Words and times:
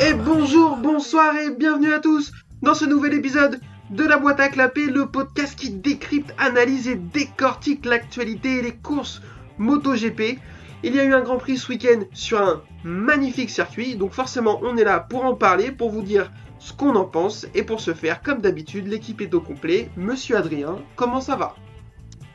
Et 0.00 0.14
bonjour, 0.14 0.76
bonsoir 0.76 1.36
et 1.36 1.50
bienvenue 1.50 1.92
à 1.92 1.98
tous 1.98 2.32
dans 2.62 2.74
ce 2.74 2.84
nouvel 2.84 3.14
épisode 3.14 3.60
de 3.90 4.04
la 4.04 4.18
boîte 4.18 4.38
à 4.38 4.48
clapper, 4.48 4.86
le 4.86 5.06
podcast 5.06 5.58
qui 5.58 5.70
décrypte, 5.70 6.32
analyse 6.38 6.86
et 6.88 6.94
décortique 6.94 7.84
l'actualité 7.84 8.58
et 8.58 8.62
les 8.62 8.76
courses 8.76 9.22
MotoGP. 9.58 10.38
Il 10.84 10.94
y 10.94 11.00
a 11.00 11.04
eu 11.04 11.14
un 11.14 11.22
Grand 11.22 11.38
Prix 11.38 11.58
ce 11.58 11.72
week-end 11.72 12.02
sur 12.12 12.40
un 12.40 12.62
magnifique 12.84 13.50
circuit, 13.50 13.96
donc 13.96 14.12
forcément 14.12 14.60
on 14.62 14.76
est 14.76 14.84
là 14.84 15.00
pour 15.00 15.24
en 15.24 15.34
parler, 15.34 15.72
pour 15.72 15.90
vous 15.90 16.02
dire 16.02 16.30
ce 16.60 16.72
qu'on 16.72 16.94
en 16.94 17.04
pense, 17.04 17.46
et 17.54 17.64
pour 17.64 17.80
ce 17.80 17.94
faire, 17.94 18.22
comme 18.22 18.40
d'habitude, 18.40 18.86
l'équipe 18.86 19.20
est 19.20 19.34
au 19.34 19.40
complet. 19.40 19.90
Monsieur 19.96 20.36
Adrien, 20.36 20.76
comment 20.96 21.20
ça 21.20 21.36
va? 21.36 21.54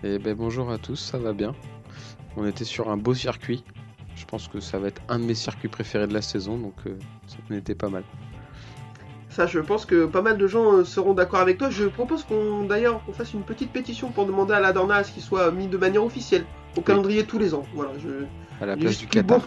Eh 0.03 0.19
ben 0.19 0.35
bonjour 0.35 0.69
à 0.69 0.77
tous, 0.77 0.95
ça 0.97 1.17
va 1.17 1.33
bien. 1.33 1.55
On 2.35 2.45
était 2.45 2.65
sur 2.65 2.89
un 2.89 2.97
beau 2.97 3.13
circuit. 3.13 3.63
Je 4.15 4.25
pense 4.25 4.47
que 4.47 4.59
ça 4.59 4.79
va 4.79 4.87
être 4.89 5.01
un 5.09 5.19
de 5.19 5.25
mes 5.25 5.33
circuits 5.35 5.69
préférés 5.69 6.07
de 6.07 6.13
la 6.13 6.21
saison, 6.21 6.57
donc 6.57 6.73
euh, 6.85 6.97
ça 7.27 7.37
n'était 7.49 7.75
pas 7.75 7.89
mal. 7.89 8.03
Ça, 9.29 9.47
je 9.47 9.59
pense 9.59 9.85
que 9.85 10.05
pas 10.05 10.21
mal 10.21 10.37
de 10.37 10.45
gens 10.45 10.73
euh, 10.73 10.83
seront 10.83 11.13
d'accord 11.13 11.39
avec 11.39 11.57
toi. 11.57 11.69
Je 11.69 11.85
propose 11.85 12.23
qu'on 12.23 12.65
d'ailleurs 12.65 13.03
qu'on 13.05 13.13
fasse 13.13 13.33
une 13.33 13.41
petite 13.43 13.71
pétition 13.71 14.11
pour 14.11 14.25
demander 14.25 14.53
à 14.53 14.59
la 14.59 14.73
Dorna 14.73 14.97
à 14.97 15.03
ce 15.03 15.11
qu'il 15.11 15.23
soit 15.23 15.51
mis 15.51 15.67
de 15.67 15.77
manière 15.77 16.03
officielle 16.03 16.45
au 16.77 16.81
calendrier 16.81 17.23
tous 17.25 17.39
les 17.39 17.53
ans. 17.53 17.63
Voilà, 17.73 17.91
je. 17.97 18.25
À 18.61 18.65
la 18.65 18.73
il 18.73 18.79
place 18.81 18.97
du 18.99 19.07
Qatar. 19.07 19.39
beau. 19.39 19.45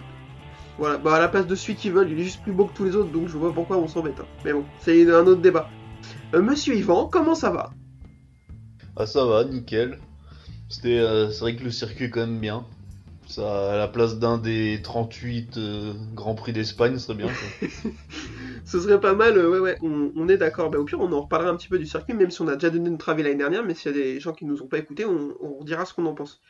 Voilà, 0.78 0.98
bah 0.98 1.14
à 1.14 1.20
la 1.20 1.28
place 1.28 1.46
de 1.46 1.54
celui 1.54 1.74
qui 1.76 1.88
veulent, 1.90 2.10
il 2.10 2.18
est 2.20 2.24
juste 2.24 2.42
plus 2.42 2.52
beau 2.52 2.66
que 2.66 2.74
tous 2.74 2.84
les 2.84 2.96
autres, 2.96 3.10
donc 3.10 3.28
je 3.28 3.36
vois 3.38 3.52
pourquoi 3.52 3.78
on 3.78 3.88
s'embête. 3.88 4.20
hein. 4.20 4.26
Mais 4.44 4.52
bon, 4.52 4.64
c'est 4.80 5.10
un 5.10 5.26
autre 5.26 5.40
débat. 5.40 5.70
Euh, 6.34 6.42
Monsieur 6.42 6.74
Yvan, 6.74 7.06
comment 7.06 7.34
ça 7.34 7.50
va? 7.50 7.70
Ah 8.96 9.06
ça 9.06 9.24
va, 9.24 9.44
nickel. 9.44 9.98
C'était, 10.68 10.98
euh, 10.98 11.30
c'est 11.30 11.40
vrai 11.40 11.56
que 11.56 11.64
le 11.64 11.70
circuit 11.70 12.06
est 12.06 12.10
quand 12.10 12.20
même 12.20 12.40
bien. 12.40 12.66
Ça, 13.26 13.72
à 13.72 13.76
la 13.76 13.88
place 13.88 14.18
d'un 14.18 14.38
des 14.38 14.80
38 14.82 15.56
euh, 15.56 15.94
Grands 16.14 16.36
Prix 16.36 16.52
d'Espagne, 16.52 16.94
ce 16.94 17.06
serait 17.06 17.16
bien. 17.16 17.28
Ce 18.64 18.80
serait 18.80 19.00
pas 19.00 19.14
mal, 19.14 19.38
euh, 19.38 19.48
ouais, 19.48 19.58
ouais, 19.60 19.78
on, 19.80 20.28
est 20.28 20.36
d'accord. 20.36 20.70
Bah, 20.70 20.78
au 20.78 20.84
pire, 20.84 21.00
on 21.00 21.12
en 21.12 21.20
reparlera 21.20 21.50
un 21.50 21.56
petit 21.56 21.68
peu 21.68 21.78
du 21.78 21.86
circuit, 21.86 22.14
même 22.14 22.32
si 22.32 22.42
on 22.42 22.48
a 22.48 22.54
déjà 22.54 22.70
donné 22.70 22.90
notre 22.90 23.08
avis 23.08 23.22
l'année 23.22 23.36
dernière, 23.36 23.64
mais 23.64 23.74
s'il 23.74 23.92
y 23.92 23.94
a 23.94 24.02
des 24.02 24.18
gens 24.18 24.32
qui 24.32 24.44
nous 24.44 24.60
ont 24.60 24.66
pas 24.66 24.78
écoutés, 24.78 25.04
on, 25.04 25.62
dira 25.62 25.84
ce 25.84 25.94
qu'on 25.94 26.06
en 26.06 26.14
pense. 26.14 26.40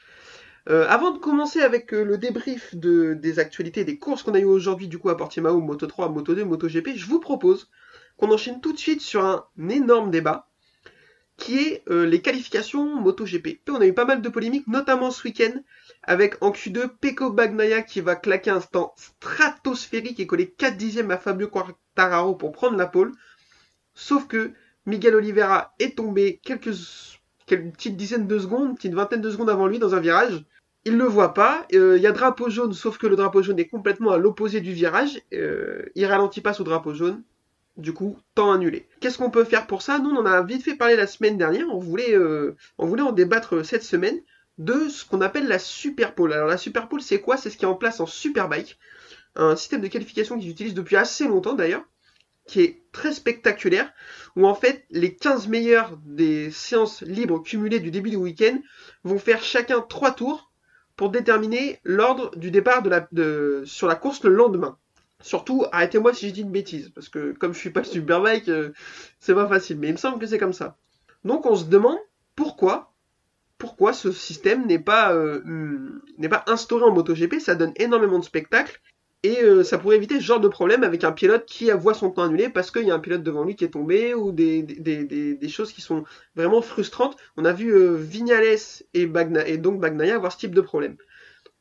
Euh, 0.70 0.86
avant 0.88 1.10
de 1.10 1.18
commencer 1.18 1.60
avec 1.60 1.92
le 1.92 2.16
débrief 2.16 2.74
de, 2.74 3.12
des 3.12 3.38
actualités 3.38 3.84
des 3.84 3.98
courses 3.98 4.22
qu'on 4.22 4.34
a 4.34 4.38
eues 4.38 4.44
aujourd'hui, 4.44 4.88
du 4.88 4.98
coup, 4.98 5.10
à 5.10 5.16
Portimao, 5.16 5.60
Moto 5.60 5.86
3, 5.86 6.08
Moto 6.08 6.34
2, 6.34 6.44
Moto 6.44 6.68
GP, 6.68 6.96
je 6.96 7.06
vous 7.06 7.20
propose 7.20 7.68
qu'on 8.16 8.32
enchaîne 8.32 8.62
tout 8.62 8.72
de 8.72 8.78
suite 8.78 9.02
sur 9.02 9.24
un 9.24 9.44
énorme 9.68 10.10
débat 10.10 10.48
qui 11.36 11.58
est 11.58 11.82
euh, 11.90 12.06
les 12.06 12.20
qualifications 12.20 13.00
MotoGP. 13.00 13.60
On 13.68 13.80
a 13.80 13.86
eu 13.86 13.92
pas 13.92 14.04
mal 14.04 14.22
de 14.22 14.28
polémiques, 14.28 14.66
notamment 14.66 15.10
ce 15.10 15.24
week-end, 15.24 15.52
avec 16.02 16.42
en 16.42 16.50
Q2 16.50 16.88
Peko 17.00 17.30
Bagnaia 17.30 17.82
qui 17.82 18.00
va 18.00 18.16
claquer 18.16 18.50
un 18.50 18.60
temps 18.60 18.94
stratosphérique 18.96 20.20
et 20.20 20.26
coller 20.26 20.50
4 20.50 20.76
dixièmes 20.76 21.10
à 21.10 21.18
Fabio 21.18 21.48
Quartararo 21.48 22.34
pour 22.34 22.52
prendre 22.52 22.76
la 22.76 22.86
pole. 22.86 23.12
Sauf 23.94 24.26
que 24.26 24.52
Miguel 24.86 25.14
Oliveira 25.14 25.74
est 25.78 25.96
tombé 25.96 26.40
quelques, 26.42 26.72
petites 27.46 27.96
dizaines 27.96 28.26
de 28.26 28.38
secondes, 28.38 28.70
une 28.70 28.74
petite 28.76 28.94
vingtaine 28.94 29.20
de 29.20 29.30
secondes 29.30 29.50
avant 29.50 29.66
lui 29.66 29.78
dans 29.78 29.94
un 29.94 30.00
virage. 30.00 30.44
Il 30.84 30.96
le 30.96 31.04
voit 31.04 31.34
pas. 31.34 31.66
Euh, 31.74 31.96
Il 31.96 32.02
y 32.02 32.06
a 32.06 32.12
drapeau 32.12 32.48
jaune, 32.48 32.72
sauf 32.72 32.96
que 32.96 33.08
le 33.08 33.16
drapeau 33.16 33.42
jaune 33.42 33.58
est 33.58 33.68
complètement 33.68 34.12
à 34.12 34.18
l'opposé 34.18 34.60
du 34.60 34.72
virage. 34.72 35.20
Euh, 35.32 35.82
il 35.96 36.06
ralentit 36.06 36.40
pas 36.40 36.52
sous 36.52 36.64
drapeau 36.64 36.94
jaune. 36.94 37.22
Du 37.76 37.92
coup, 37.92 38.18
temps 38.34 38.52
annulé. 38.52 38.88
Qu'est-ce 39.00 39.18
qu'on 39.18 39.30
peut 39.30 39.44
faire 39.44 39.66
pour 39.66 39.82
ça? 39.82 39.98
Nous, 39.98 40.10
on 40.10 40.16
en 40.16 40.26
a 40.26 40.42
vite 40.42 40.62
fait 40.62 40.76
parler 40.76 40.96
la 40.96 41.06
semaine 41.06 41.36
dernière. 41.36 41.66
On 41.70 41.78
voulait, 41.78 42.14
euh, 42.14 42.56
on 42.78 42.86
voulait 42.86 43.02
en 43.02 43.12
débattre 43.12 43.64
cette 43.64 43.82
semaine 43.82 44.18
de 44.58 44.88
ce 44.88 45.04
qu'on 45.04 45.20
appelle 45.20 45.46
la 45.46 45.58
Superpole. 45.58 46.32
Alors 46.32 46.48
la 46.48 46.56
Superpole, 46.56 47.02
c'est 47.02 47.20
quoi? 47.20 47.36
C'est 47.36 47.50
ce 47.50 47.56
qui 47.56 47.64
est 47.64 47.68
en 47.68 47.74
place 47.74 48.00
en 48.00 48.06
Superbike, 48.06 48.78
un 49.34 49.56
système 49.56 49.80
de 49.82 49.88
qualification 49.88 50.38
qu'ils 50.38 50.50
utilisent 50.50 50.74
depuis 50.74 50.96
assez 50.96 51.28
longtemps 51.28 51.54
d'ailleurs, 51.54 51.84
qui 52.46 52.60
est 52.62 52.82
très 52.92 53.12
spectaculaire, 53.12 53.92
où 54.36 54.46
en 54.46 54.54
fait 54.54 54.86
les 54.90 55.14
15 55.14 55.48
meilleurs 55.48 55.98
des 56.04 56.50
séances 56.50 57.02
libres 57.02 57.42
cumulées 57.42 57.80
du 57.80 57.90
début 57.90 58.10
du 58.10 58.16
week-end 58.16 58.58
vont 59.04 59.18
faire 59.18 59.42
chacun 59.42 59.80
3 59.80 60.14
tours 60.14 60.52
pour 60.96 61.10
déterminer 61.10 61.80
l'ordre 61.84 62.34
du 62.36 62.50
départ 62.50 62.82
sur 63.66 63.86
la 63.86 63.94
course 63.96 64.24
le 64.24 64.30
lendemain. 64.30 64.78
Surtout, 65.22 65.64
arrêtez-moi 65.72 66.12
si 66.14 66.28
je 66.28 66.34
dis 66.34 66.42
une 66.42 66.52
bêtise, 66.52 66.90
parce 66.90 67.08
que 67.08 67.32
comme 67.32 67.54
je 67.54 67.58
suis 67.58 67.70
pas 67.70 67.80
le 67.80 67.86
Superbike, 67.86 68.48
euh, 68.48 68.72
c'est 69.18 69.34
pas 69.34 69.48
facile, 69.48 69.78
mais 69.78 69.88
il 69.88 69.92
me 69.92 69.98
semble 69.98 70.18
que 70.18 70.26
c'est 70.26 70.38
comme 70.38 70.52
ça. 70.52 70.76
Donc 71.24 71.46
on 71.46 71.56
se 71.56 71.64
demande 71.64 71.98
pourquoi 72.34 72.92
pourquoi 73.58 73.92
ce 73.92 74.12
système 74.12 74.66
n'est 74.66 74.78
pas, 74.78 75.14
euh, 75.14 76.02
n'est 76.18 76.28
pas 76.28 76.44
instauré 76.46 76.84
en 76.84 76.92
MotoGP. 76.92 77.40
Ça 77.40 77.54
donne 77.54 77.72
énormément 77.76 78.18
de 78.18 78.24
spectacles 78.24 78.80
et 79.22 79.42
euh, 79.42 79.64
ça 79.64 79.78
pourrait 79.78 79.96
éviter 79.96 80.16
ce 80.16 80.24
genre 80.24 80.40
de 80.40 80.48
problème 80.48 80.84
avec 80.84 81.04
un 81.04 81.12
pilote 81.12 81.46
qui 81.46 81.70
voit 81.70 81.94
son 81.94 82.10
temps 82.10 82.24
annulé 82.24 82.48
parce 82.48 82.70
qu'il 82.70 82.86
y 82.86 82.90
a 82.90 82.94
un 82.94 83.00
pilote 83.00 83.22
devant 83.22 83.44
lui 83.44 83.56
qui 83.56 83.64
est 83.64 83.70
tombé 83.70 84.14
ou 84.14 84.30
des 84.32 85.48
choses 85.48 85.72
qui 85.72 85.80
sont 85.80 86.04
vraiment 86.34 86.60
frustrantes. 86.60 87.16
On 87.36 87.44
a 87.44 87.52
vu 87.52 87.72
euh, 87.72 87.96
Vignales 87.96 88.58
et, 88.94 89.06
Bagna, 89.06 89.46
et 89.46 89.56
donc 89.56 89.80
Bagnaia 89.80 90.14
avoir 90.14 90.32
ce 90.32 90.38
type 90.38 90.54
de 90.54 90.60
problème. 90.60 90.96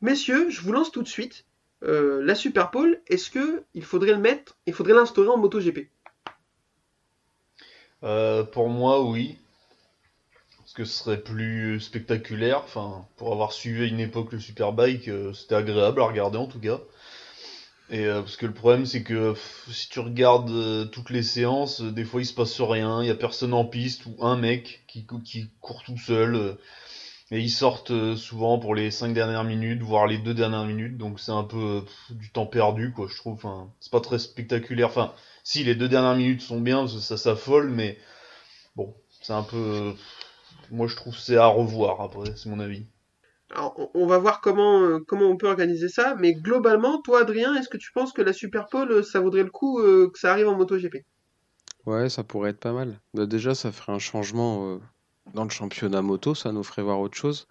Messieurs, 0.01 0.49
je 0.49 0.61
vous 0.61 0.73
lance 0.73 0.91
tout 0.91 1.01
de 1.01 1.07
suite. 1.07 1.45
Euh, 1.85 2.23
la 2.23 2.33
Superpole, 2.33 2.99
est-ce 3.07 3.29
que 3.29 3.63
il 3.73 3.83
faudrait 3.83 4.13
le 4.13 4.17
mettre, 4.17 4.57
il 4.65 4.73
faudrait 4.73 4.93
l'instaurer 4.93 5.29
en 5.29 5.37
MotoGP? 5.37 5.89
Euh, 8.03 8.43
pour 8.43 8.69
moi, 8.69 9.03
oui. 9.03 9.37
Parce 10.57 10.73
que 10.73 10.85
ce 10.85 11.03
serait 11.03 11.21
plus 11.21 11.79
spectaculaire. 11.79 12.61
Enfin, 12.63 13.05
pour 13.17 13.31
avoir 13.31 13.51
suivi 13.51 13.87
une 13.87 13.99
époque 13.99 14.31
le 14.31 14.39
Superbike, 14.39 15.07
euh, 15.09 15.33
c'était 15.33 15.55
agréable 15.55 16.01
à 16.01 16.05
regarder 16.05 16.37
en 16.37 16.47
tout 16.47 16.59
cas. 16.59 16.79
Et 17.91 18.05
euh, 18.05 18.21
parce 18.21 18.35
que 18.35 18.47
le 18.47 18.53
problème, 18.53 18.87
c'est 18.87 19.03
que 19.03 19.35
si 19.69 19.87
tu 19.89 19.99
regardes 19.99 20.89
toutes 20.89 21.11
les 21.11 21.21
séances, 21.21 21.81
des 21.81 22.03
fois 22.03 22.21
il 22.21 22.25
se 22.25 22.33
passe 22.33 22.59
rien, 22.61 23.03
il 23.03 23.07
y 23.07 23.11
a 23.11 23.15
personne 23.15 23.53
en 23.53 23.63
piste 23.63 24.07
ou 24.07 24.15
un 24.21 24.37
mec 24.37 24.83
qui 24.87 25.05
court 25.61 25.83
tout 25.83 25.97
seul. 25.99 26.57
Et 27.31 27.39
ils 27.41 27.49
sortent 27.49 27.91
euh, 27.91 28.15
souvent 28.15 28.59
pour 28.59 28.75
les 28.75 28.91
5 28.91 29.13
dernières 29.13 29.43
minutes, 29.43 29.81
voire 29.81 30.07
les 30.07 30.17
2 30.17 30.33
dernières 30.33 30.65
minutes, 30.65 30.97
donc 30.97 31.19
c'est 31.19 31.31
un 31.31 31.43
peu 31.43 31.57
euh, 31.57 31.81
pff, 31.81 32.11
du 32.17 32.31
temps 32.31 32.45
perdu, 32.47 32.91
quoi, 32.93 33.07
je 33.09 33.15
trouve. 33.17 33.33
Enfin, 33.35 33.71
c'est 33.79 33.91
pas 33.91 34.01
très 34.01 34.19
spectaculaire. 34.19 34.87
Enfin, 34.89 35.13
si 35.43 35.63
les 35.63 35.75
deux 35.75 35.89
dernières 35.89 36.15
minutes 36.15 36.41
sont 36.41 36.61
bien, 36.61 36.79
parce 36.79 36.93
que 36.95 36.99
ça 36.99 37.17
s'affole, 37.17 37.69
mais 37.69 37.97
bon, 38.75 38.95
c'est 39.21 39.33
un 39.33 39.43
peu. 39.43 39.57
euh, 39.57 39.93
moi, 40.71 40.87
je 40.87 40.95
trouve 40.97 41.15
que 41.15 41.21
c'est 41.21 41.37
à 41.37 41.47
revoir 41.47 42.01
après, 42.01 42.35
c'est 42.37 42.49
mon 42.49 42.59
avis. 42.59 42.85
Alors, 43.49 43.89
on- 43.95 44.05
va 44.05 44.19
voir 44.19 44.39
comment, 44.39 44.81
euh, 44.83 44.99
comment 45.07 45.25
on 45.25 45.35
peut 45.35 45.47
organiser 45.47 45.89
ça, 45.89 46.13
mais 46.19 46.35
globalement, 46.35 47.01
toi, 47.01 47.21
Adrien, 47.21 47.55
est-ce 47.55 47.69
que 47.69 47.77
tu 47.77 47.91
penses 47.91 48.13
que 48.13 48.21
la 48.21 48.33
Superpole, 48.33 48.91
euh, 48.91 49.01
ça 49.03 49.19
vaudrait 49.19 49.41
le 49.43 49.49
coup 49.49 49.79
euh, 49.79 50.11
que 50.13 50.19
ça 50.19 50.31
arrive 50.31 50.47
en 50.47 50.55
MotoGP? 50.55 50.97
Ouais, 51.87 52.09
ça 52.09 52.23
pourrait 52.23 52.51
être 52.51 52.59
pas 52.59 52.73
mal. 52.73 52.99
Bah, 53.13 53.25
déjà, 53.25 53.55
ça 53.55 53.71
ferait 53.71 53.93
un 53.93 53.97
changement 53.99 54.67
euh, 54.75 54.79
dans 55.33 55.43
le 55.43 55.49
championnat 55.49 56.01
moto, 56.01 56.35
ça 56.35 56.51
nous 56.51 56.63
ferait 56.63 56.83
voir 56.83 56.99
autre 56.99 57.17
chose. 57.17 57.47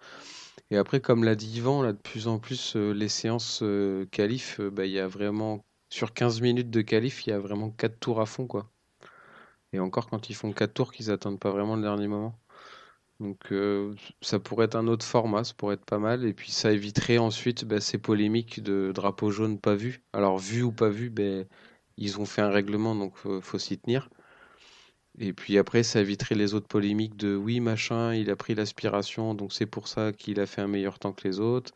Et 0.71 0.77
après, 0.77 0.99
comme 1.01 1.23
l'a 1.23 1.35
dit 1.35 1.57
Yvan, 1.57 1.81
là, 1.83 1.93
de 1.93 1.97
plus 1.97 2.27
en 2.27 2.39
plus, 2.39 2.75
euh, 2.75 2.91
les 2.93 3.09
séances 3.09 3.61
euh, 3.63 4.05
qualif, 4.07 4.59
euh, 4.59 4.69
bah, 4.71 4.85
il 4.85 4.91
y 4.91 4.99
a 4.99 5.07
vraiment, 5.07 5.63
sur 5.89 6.13
15 6.13 6.41
minutes 6.41 6.69
de 6.71 6.81
qualif, 6.81 7.25
il 7.27 7.31
y 7.31 7.33
a 7.33 7.39
vraiment 7.39 7.69
4 7.71 7.99
tours 7.99 8.21
à 8.21 8.25
fond, 8.25 8.47
quoi. 8.47 8.69
Et 9.73 9.79
encore, 9.79 10.09
quand 10.09 10.29
ils 10.29 10.35
font 10.35 10.51
4 10.53 10.73
tours, 10.73 10.91
qu'ils 10.93 11.11
attendent 11.11 11.39
pas 11.39 11.51
vraiment 11.51 11.75
le 11.75 11.81
dernier 11.83 12.07
moment. 12.07 12.39
Donc, 13.19 13.51
euh, 13.51 13.95
ça 14.21 14.39
pourrait 14.39 14.65
être 14.65 14.75
un 14.75 14.87
autre 14.87 15.05
format, 15.05 15.43
ça 15.43 15.53
pourrait 15.55 15.75
être 15.75 15.85
pas 15.85 15.99
mal. 15.99 16.25
Et 16.25 16.33
puis, 16.33 16.51
ça 16.51 16.71
éviterait 16.71 17.17
ensuite 17.19 17.65
bah, 17.65 17.81
ces 17.81 17.97
polémiques 17.97 18.61
de 18.63 18.91
drapeau 18.93 19.31
jaune 19.31 19.59
pas 19.59 19.75
vu. 19.75 20.03
Alors, 20.13 20.37
vu 20.39 20.63
ou 20.63 20.71
pas 20.71 20.89
vu, 20.89 21.09
ben, 21.09 21.47
ils 21.97 22.19
ont 22.19 22.25
fait 22.25 22.41
un 22.41 22.49
règlement, 22.49 22.95
donc 22.95 23.15
faut 23.17 23.59
s'y 23.59 23.77
tenir. 23.79 24.09
Et 25.19 25.33
puis 25.33 25.57
après, 25.57 25.83
ça 25.83 25.99
éviterait 26.01 26.35
les 26.35 26.53
autres 26.53 26.67
polémiques 26.67 27.15
de 27.17 27.35
oui, 27.35 27.59
machin, 27.59 28.13
il 28.13 28.29
a 28.29 28.35
pris 28.35 28.55
l'aspiration, 28.55 29.33
donc 29.33 29.51
c'est 29.53 29.65
pour 29.65 29.87
ça 29.87 30.11
qu'il 30.13 30.39
a 30.39 30.45
fait 30.45 30.61
un 30.61 30.67
meilleur 30.67 30.99
temps 30.99 31.13
que 31.13 31.27
les 31.27 31.39
autres. 31.39 31.73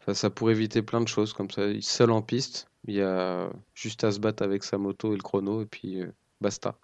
Enfin, 0.00 0.14
ça 0.14 0.30
pourrait 0.30 0.54
éviter 0.54 0.82
plein 0.82 1.00
de 1.00 1.08
choses 1.08 1.32
comme 1.32 1.50
ça. 1.50 1.66
Il 1.66 1.82
seul 1.82 2.10
en 2.12 2.22
piste, 2.22 2.68
il 2.86 2.94
y 2.96 3.02
a 3.02 3.50
juste 3.74 4.04
à 4.04 4.12
se 4.12 4.20
battre 4.20 4.42
avec 4.44 4.64
sa 4.64 4.78
moto 4.78 5.12
et 5.12 5.16
le 5.16 5.22
chrono, 5.22 5.62
et 5.62 5.66
puis 5.66 6.02
euh, 6.02 6.12
basta. 6.40 6.78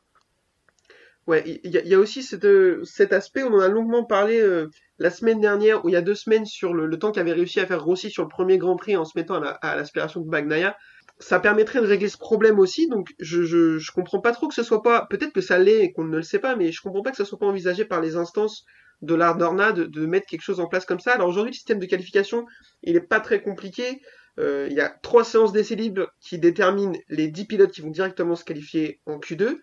Ouais, 1.28 1.60
il 1.64 1.70
y, 1.70 1.94
a- 1.94 1.98
aussi 1.98 2.28
euh, 2.44 2.82
cet 2.84 3.12
aspect, 3.12 3.44
on 3.44 3.54
en 3.54 3.60
a 3.60 3.68
longuement 3.68 4.04
parlé 4.04 4.40
euh, 4.40 4.68
la 4.98 5.10
semaine 5.10 5.40
dernière, 5.40 5.84
ou 5.84 5.88
il 5.88 5.92
y 5.92 5.96
a 5.96 6.02
deux 6.02 6.16
semaines, 6.16 6.46
sur 6.46 6.74
le, 6.74 6.86
le 6.86 6.98
temps 6.98 7.12
qu'avait 7.12 7.32
réussi 7.32 7.60
à 7.60 7.66
faire 7.66 7.84
Rossi 7.84 8.10
sur 8.10 8.24
le 8.24 8.28
premier 8.28 8.58
Grand 8.58 8.76
Prix 8.76 8.96
en 8.96 9.04
se 9.04 9.16
mettant 9.16 9.36
à 9.36 9.40
la- 9.62 9.76
l'aspiration 9.76 10.20
de 10.20 10.28
Bagnaia. 10.28 10.76
Ça 11.18 11.38
permettrait 11.38 11.80
de 11.80 11.86
régler 11.86 12.08
ce 12.08 12.18
problème 12.18 12.58
aussi, 12.58 12.88
donc 12.88 13.14
je, 13.20 13.42
je, 13.44 13.92
comprends 13.92 14.20
pas 14.20 14.32
trop 14.32 14.48
que 14.48 14.54
ce 14.54 14.64
soit 14.64 14.82
pas, 14.82 15.06
peut-être 15.08 15.32
que 15.32 15.40
ça 15.40 15.58
l'est 15.58 15.84
et 15.84 15.92
qu'on 15.92 16.04
ne 16.04 16.16
le 16.16 16.22
sait 16.22 16.40
pas, 16.40 16.56
mais 16.56 16.72
je 16.72 16.80
comprends 16.80 17.02
pas 17.02 17.10
que 17.10 17.16
ce 17.16 17.24
soit 17.24 17.38
pas 17.38 17.46
envisagé 17.46 17.84
par 17.84 18.00
les 18.00 18.16
instances 18.16 18.64
de 19.02 19.14
l'art 19.14 19.36
d'Orna 19.36 19.72
de, 19.72 19.84
de 19.84 20.06
mettre 20.06 20.26
quelque 20.26 20.42
chose 20.42 20.58
en 20.58 20.66
place 20.66 20.84
comme 20.84 21.00
ça. 21.00 21.12
Alors 21.12 21.28
aujourd'hui, 21.28 21.50
le 21.50 21.56
système 21.56 21.78
de 21.78 21.86
qualification, 21.86 22.46
il 22.82 22.96
est 22.96 23.00
pas 23.00 23.20
très 23.20 23.42
compliqué. 23.42 24.00
Euh, 24.38 24.66
il 24.70 24.76
y 24.76 24.80
a 24.80 24.88
trois 24.88 25.24
séances 25.24 25.52
d'essais 25.52 25.74
libres 25.74 26.08
qui 26.20 26.38
déterminent 26.38 26.98
les 27.08 27.28
10 27.28 27.44
pilotes 27.44 27.72
qui 27.72 27.82
vont 27.82 27.90
directement 27.90 28.34
se 28.34 28.44
qualifier 28.44 29.00
en 29.06 29.18
Q2. 29.18 29.58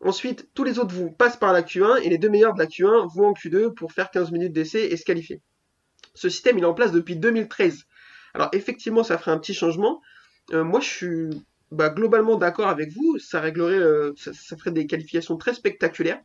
Ensuite, 0.00 0.48
tous 0.54 0.64
les 0.64 0.78
autres 0.78 0.94
vont 0.94 1.10
passent 1.10 1.38
par 1.38 1.52
la 1.52 1.62
Q1 1.62 2.02
et 2.02 2.10
les 2.10 2.18
deux 2.18 2.28
meilleurs 2.28 2.52
de 2.52 2.58
la 2.58 2.66
Q1 2.66 3.08
vont 3.14 3.28
en 3.28 3.32
Q2 3.32 3.72
pour 3.72 3.92
faire 3.92 4.10
15 4.10 4.30
minutes 4.30 4.52
d'essai 4.52 4.84
et 4.90 4.96
se 4.96 5.04
qualifier. 5.04 5.40
Ce 6.14 6.28
système, 6.28 6.58
il 6.58 6.64
est 6.64 6.66
en 6.66 6.74
place 6.74 6.92
depuis 6.92 7.16
2013. 7.16 7.84
Alors 8.34 8.50
effectivement, 8.52 9.02
ça 9.02 9.16
ferait 9.16 9.30
un 9.30 9.38
petit 9.38 9.54
changement. 9.54 10.02
Euh, 10.52 10.64
moi, 10.64 10.80
je 10.80 10.88
suis 10.88 11.46
bah, 11.70 11.88
globalement 11.88 12.36
d'accord 12.36 12.68
avec 12.68 12.92
vous. 12.92 13.18
Ça 13.18 13.40
réglerait, 13.40 13.78
euh, 13.78 14.12
ça, 14.16 14.56
ferait 14.56 14.72
des 14.72 14.86
qualifications 14.86 15.36
très 15.36 15.54
spectaculaires. 15.54 16.20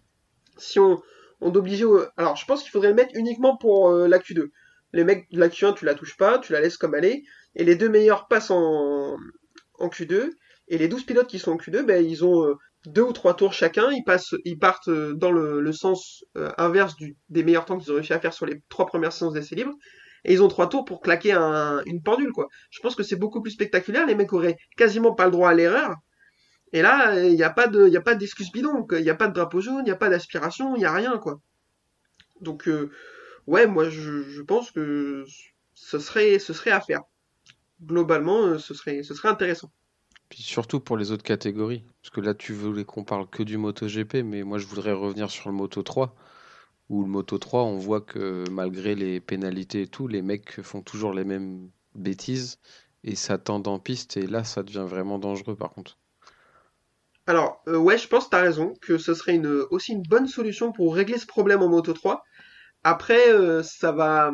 Si 0.57 0.79
on, 0.79 1.01
on 1.41 1.53
obligeait, 1.55 1.85
alors 2.17 2.35
je 2.35 2.45
pense 2.45 2.61
qu'il 2.61 2.71
faudrait 2.71 2.89
le 2.89 2.95
mettre 2.95 3.15
uniquement 3.15 3.57
pour 3.57 3.89
euh, 3.89 4.07
la 4.07 4.19
Q2. 4.19 4.49
Les 4.93 5.03
mecs 5.03 5.31
de 5.31 5.39
la 5.39 5.49
Q1, 5.49 5.75
tu 5.75 5.85
la 5.85 5.95
touches 5.95 6.17
pas, 6.17 6.39
tu 6.39 6.53
la 6.53 6.61
laisses 6.61 6.77
comme 6.77 6.95
elle 6.95 7.05
est, 7.05 7.23
et 7.55 7.63
les 7.63 7.75
deux 7.75 7.89
meilleurs 7.89 8.27
passent 8.27 8.51
en, 8.51 9.17
en 9.79 9.87
Q2. 9.87 10.31
Et 10.67 10.77
les 10.77 10.87
12 10.87 11.05
pilotes 11.05 11.27
qui 11.27 11.39
sont 11.39 11.53
en 11.53 11.57
Q2, 11.57 11.83
ben, 11.83 12.05
ils 12.05 12.23
ont 12.23 12.55
deux 12.85 13.01
ou 13.01 13.13
trois 13.13 13.35
tours 13.35 13.53
chacun, 13.53 13.91
ils, 13.91 14.03
passent, 14.03 14.35
ils 14.45 14.57
partent 14.57 14.89
dans 14.89 15.31
le, 15.31 15.71
sens 15.73 16.23
inverse 16.57 16.95
des 17.29 17.43
meilleurs 17.43 17.65
temps 17.65 17.77
qu'ils 17.77 17.91
ont 17.91 17.95
réussi 17.95 18.13
à 18.13 18.19
faire 18.19 18.33
sur 18.33 18.45
les 18.45 18.61
trois 18.69 18.85
premières 18.85 19.11
séances 19.11 19.33
d'essai 19.33 19.55
libre. 19.55 19.73
Et 20.23 20.33
ils 20.33 20.43
ont 20.43 20.47
trois 20.47 20.69
tours 20.69 20.85
pour 20.85 21.01
claquer 21.01 21.33
un- 21.33 21.81
une 21.85 22.01
pendule, 22.01 22.31
quoi. 22.31 22.47
Je 22.69 22.79
pense 22.79 22.95
que 22.95 23.03
c'est 23.03 23.15
beaucoup 23.15 23.41
plus 23.41 23.51
spectaculaire. 23.51 24.05
Les 24.05 24.15
mecs 24.15 24.33
auraient 24.33 24.57
quasiment 24.77 25.13
pas 25.13 25.25
le 25.25 25.31
droit 25.31 25.49
à 25.49 25.53
l'erreur. 25.53 25.95
Et 26.73 26.81
là, 26.81 27.19
il 27.23 27.35
n'y 27.35 27.43
a 27.43 27.49
pas 27.49 27.67
de, 27.67 27.87
il 27.87 27.97
a 27.97 28.15
d'excuse 28.15 28.51
bidon. 28.51 28.85
Il 28.91 29.03
n'y 29.03 29.09
a 29.09 29.15
pas 29.15 29.27
de 29.27 29.33
drapeau 29.33 29.61
jaune, 29.61 29.79
il 29.79 29.85
n'y 29.85 29.91
a 29.91 29.95
pas 29.95 30.09
d'aspiration, 30.09 30.75
il 30.75 30.79
n'y 30.79 30.85
a 30.85 30.93
rien, 30.93 31.17
quoi. 31.17 31.41
Donc, 32.39 32.67
euh, 32.67 32.91
ouais, 33.47 33.67
moi, 33.67 33.89
je, 33.89 34.41
pense 34.41 34.71
que 34.71 35.25
ce 35.73 35.99
serait, 35.99 36.39
ce 36.39 36.53
serait 36.53 36.71
à 36.71 36.81
faire. 36.81 37.01
Globalement, 37.83 38.45
euh, 38.45 38.57
ce 38.57 38.73
serait, 38.73 39.03
ce 39.03 39.13
serait 39.13 39.29
intéressant. 39.29 39.71
Puis 40.29 40.43
surtout 40.43 40.79
pour 40.79 40.97
les 40.97 41.11
autres 41.11 41.23
catégories. 41.23 41.83
Parce 42.01 42.11
que 42.11 42.21
là, 42.21 42.33
tu 42.33 42.53
voulais 42.53 42.85
qu'on 42.85 43.03
parle 43.03 43.29
que 43.29 43.43
du 43.43 43.57
MotoGP, 43.57 44.23
mais 44.23 44.43
moi, 44.43 44.57
je 44.57 44.65
voudrais 44.65 44.93
revenir 44.93 45.29
sur 45.29 45.49
le 45.49 45.55
Moto 45.55 45.83
3. 45.83 46.15
Où 46.91 47.01
le 47.01 47.07
Moto 47.09 47.39
3, 47.39 47.63
on 47.63 47.77
voit 47.79 48.01
que 48.01 48.45
malgré 48.51 48.93
les 48.93 49.19
pénalités 49.19 49.81
et 49.83 49.87
tout, 49.87 50.07
les 50.07 50.21
mecs 50.21 50.61
font 50.61 50.83
toujours 50.83 51.11
les 51.11 51.23
mêmes 51.23 51.71
bêtises 51.95 52.59
et 53.03 53.15
s'attendent 53.15 53.67
en 53.67 53.79
piste. 53.79 54.17
Et 54.17 54.27
là, 54.27 54.43
ça 54.43 54.61
devient 54.61 54.85
vraiment 54.87 55.17
dangereux 55.17 55.55
par 55.55 55.71
contre. 55.71 55.97
Alors, 57.27 57.61
euh, 57.67 57.77
ouais, 57.77 57.97
je 57.97 58.07
pense 58.07 58.25
que 58.25 58.29
t'as 58.31 58.41
raison, 58.41 58.73
que 58.81 58.97
ce 58.97 59.13
serait 59.13 59.35
une, 59.35 59.63
aussi 59.71 59.93
une 59.93 60.03
bonne 60.03 60.27
solution 60.27 60.71
pour 60.71 60.95
régler 60.95 61.17
ce 61.17 61.25
problème 61.25 61.61
en 61.61 61.69
Moto 61.69 61.93
3. 61.93 62.23
Après, 62.83 63.31
euh, 63.33 63.63
ça 63.63 63.91
va, 63.91 64.31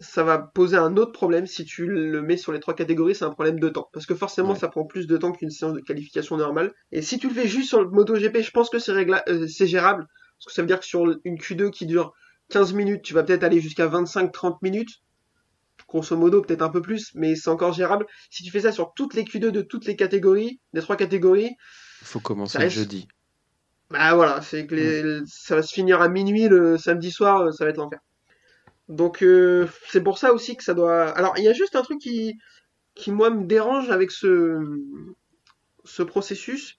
ça 0.00 0.24
va 0.24 0.38
poser 0.38 0.76
un 0.76 0.96
autre 0.96 1.12
problème 1.12 1.46
si 1.46 1.64
tu 1.64 1.86
le 1.86 2.22
mets 2.22 2.36
sur 2.36 2.52
les 2.52 2.60
trois 2.60 2.74
catégories, 2.74 3.14
c'est 3.14 3.24
un 3.24 3.30
problème 3.30 3.60
de 3.60 3.68
temps. 3.68 3.88
Parce 3.92 4.06
que 4.06 4.14
forcément, 4.14 4.54
Ouais. 4.54 4.58
ça 4.58 4.68
prend 4.68 4.84
plus 4.86 5.06
de 5.06 5.16
temps 5.16 5.32
qu'une 5.32 5.50
séance 5.50 5.74
de 5.74 5.80
qualification 5.80 6.36
normale. 6.36 6.72
Et 6.92 7.02
si 7.02 7.18
tu 7.18 7.28
le 7.28 7.34
fais 7.34 7.48
juste 7.48 7.68
sur 7.68 7.82
le 7.82 7.90
MotoGP, 7.90 8.40
je 8.42 8.50
pense 8.50 8.70
que 8.70 8.78
c'est 8.78 8.92
euh, 8.92 9.46
c'est 9.48 9.66
gérable. 9.66 10.06
Parce 10.40 10.46
que 10.46 10.52
ça 10.52 10.62
veut 10.62 10.66
dire 10.68 10.80
que 10.80 10.86
sur 10.86 11.04
une 11.24 11.36
Q2 11.36 11.70
qui 11.70 11.86
dure 11.86 12.12
15 12.48 12.72
minutes, 12.72 13.02
tu 13.02 13.14
vas 13.14 13.22
peut-être 13.22 13.44
aller 13.44 13.60
jusqu'à 13.60 13.86
25-30 13.86 14.58
minutes. 14.62 15.02
Grosso 15.88 16.16
modo, 16.16 16.40
peut-être 16.42 16.62
un 16.62 16.68
peu 16.70 16.82
plus, 16.82 17.10
mais 17.14 17.34
c'est 17.36 17.50
encore 17.50 17.72
gérable. 17.72 18.06
Si 18.30 18.42
tu 18.42 18.50
fais 18.50 18.60
ça 18.60 18.72
sur 18.72 18.92
toutes 18.94 19.14
les 19.14 19.24
Q2 19.24 19.50
de 19.50 19.60
toutes 19.62 19.86
les 19.86 19.96
catégories, 19.96 20.60
des 20.72 20.80
trois 20.80 20.96
catégories, 20.96 21.50
Il 22.02 22.06
faut 22.06 22.20
commencer 22.20 22.58
reste- 22.58 22.76
jeudi. 22.76 23.08
bah 23.90 24.14
voilà, 24.14 24.40
c'est 24.40 24.66
que 24.66 24.74
les- 24.74 25.20
ça 25.26 25.56
va 25.56 25.62
se 25.62 25.72
finir 25.74 26.00
à 26.00 26.08
minuit 26.08 26.48
le 26.48 26.78
samedi 26.78 27.10
soir, 27.10 27.40
euh, 27.40 27.50
ça 27.52 27.64
va 27.64 27.70
être 27.70 27.76
l'enfer. 27.78 27.98
Donc 28.88 29.22
euh, 29.22 29.68
c'est 29.88 30.02
pour 30.02 30.18
ça 30.18 30.32
aussi 30.32 30.56
que 30.56 30.64
ça 30.64 30.74
doit. 30.74 31.08
Alors 31.10 31.34
il 31.38 31.44
y 31.44 31.48
a 31.48 31.52
juste 31.52 31.76
un 31.76 31.82
truc 31.82 31.98
qui, 32.00 32.38
qui 32.94 33.10
moi 33.12 33.30
me 33.30 33.44
dérange 33.44 33.90
avec 33.90 34.10
ce, 34.10 34.58
ce 35.84 36.02
processus, 36.02 36.78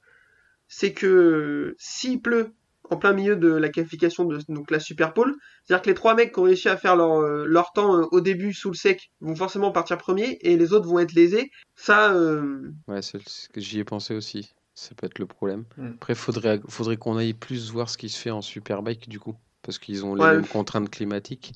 c'est 0.67 0.93
que 0.93 1.75
s'il 1.77 2.21
pleut 2.21 2.53
en 2.91 2.97
plein 2.97 3.13
milieu 3.13 3.35
de 3.37 3.47
la 3.47 3.69
qualification 3.69 4.25
de 4.25 4.39
donc 4.49 4.69
la 4.69 4.79
Super 4.79 5.13
Pole, 5.13 5.33
c'est-à-dire 5.63 5.81
que 5.81 5.89
les 5.89 5.95
trois 5.95 6.13
mecs 6.13 6.33
qui 6.33 6.39
ont 6.39 6.43
réussi 6.43 6.67
à 6.69 6.75
faire 6.77 6.95
leur, 6.95 7.21
euh, 7.21 7.45
leur 7.47 7.71
temps 7.71 7.97
euh, 7.97 8.05
au 8.11 8.19
début 8.21 8.53
sous 8.53 8.69
le 8.69 8.75
sec 8.75 9.11
vont 9.21 9.35
forcément 9.35 9.71
partir 9.71 9.97
premiers 9.97 10.37
et 10.41 10.57
les 10.57 10.73
autres 10.73 10.87
vont 10.87 10.99
être 10.99 11.13
lésés. 11.13 11.49
Ça, 11.75 12.13
euh, 12.13 12.69
Ouais, 12.87 13.01
c'est 13.01 13.17
ce 13.27 13.47
que 13.49 13.61
j'y 13.61 13.79
ai 13.79 13.83
pensé 13.85 14.13
aussi. 14.13 14.53
Ça 14.75 14.93
peut 14.95 15.05
être 15.07 15.19
le 15.19 15.25
problème. 15.25 15.63
Mm. 15.77 15.87
Après, 15.95 16.15
faudrait, 16.15 16.59
faudrait 16.67 16.97
qu'on 16.97 17.17
aille 17.17 17.33
plus 17.33 17.71
voir 17.71 17.89
ce 17.89 17.97
qui 17.97 18.09
se 18.09 18.19
fait 18.19 18.31
en 18.31 18.41
Superbike 18.41 19.07
du 19.09 19.19
coup. 19.19 19.35
Parce 19.61 19.77
qu'ils 19.79 20.05
ont 20.05 20.15
les 20.15 20.23
Ouais. 20.23 20.33
mêmes 20.33 20.47
contraintes 20.47 20.89
climatiques. 20.89 21.53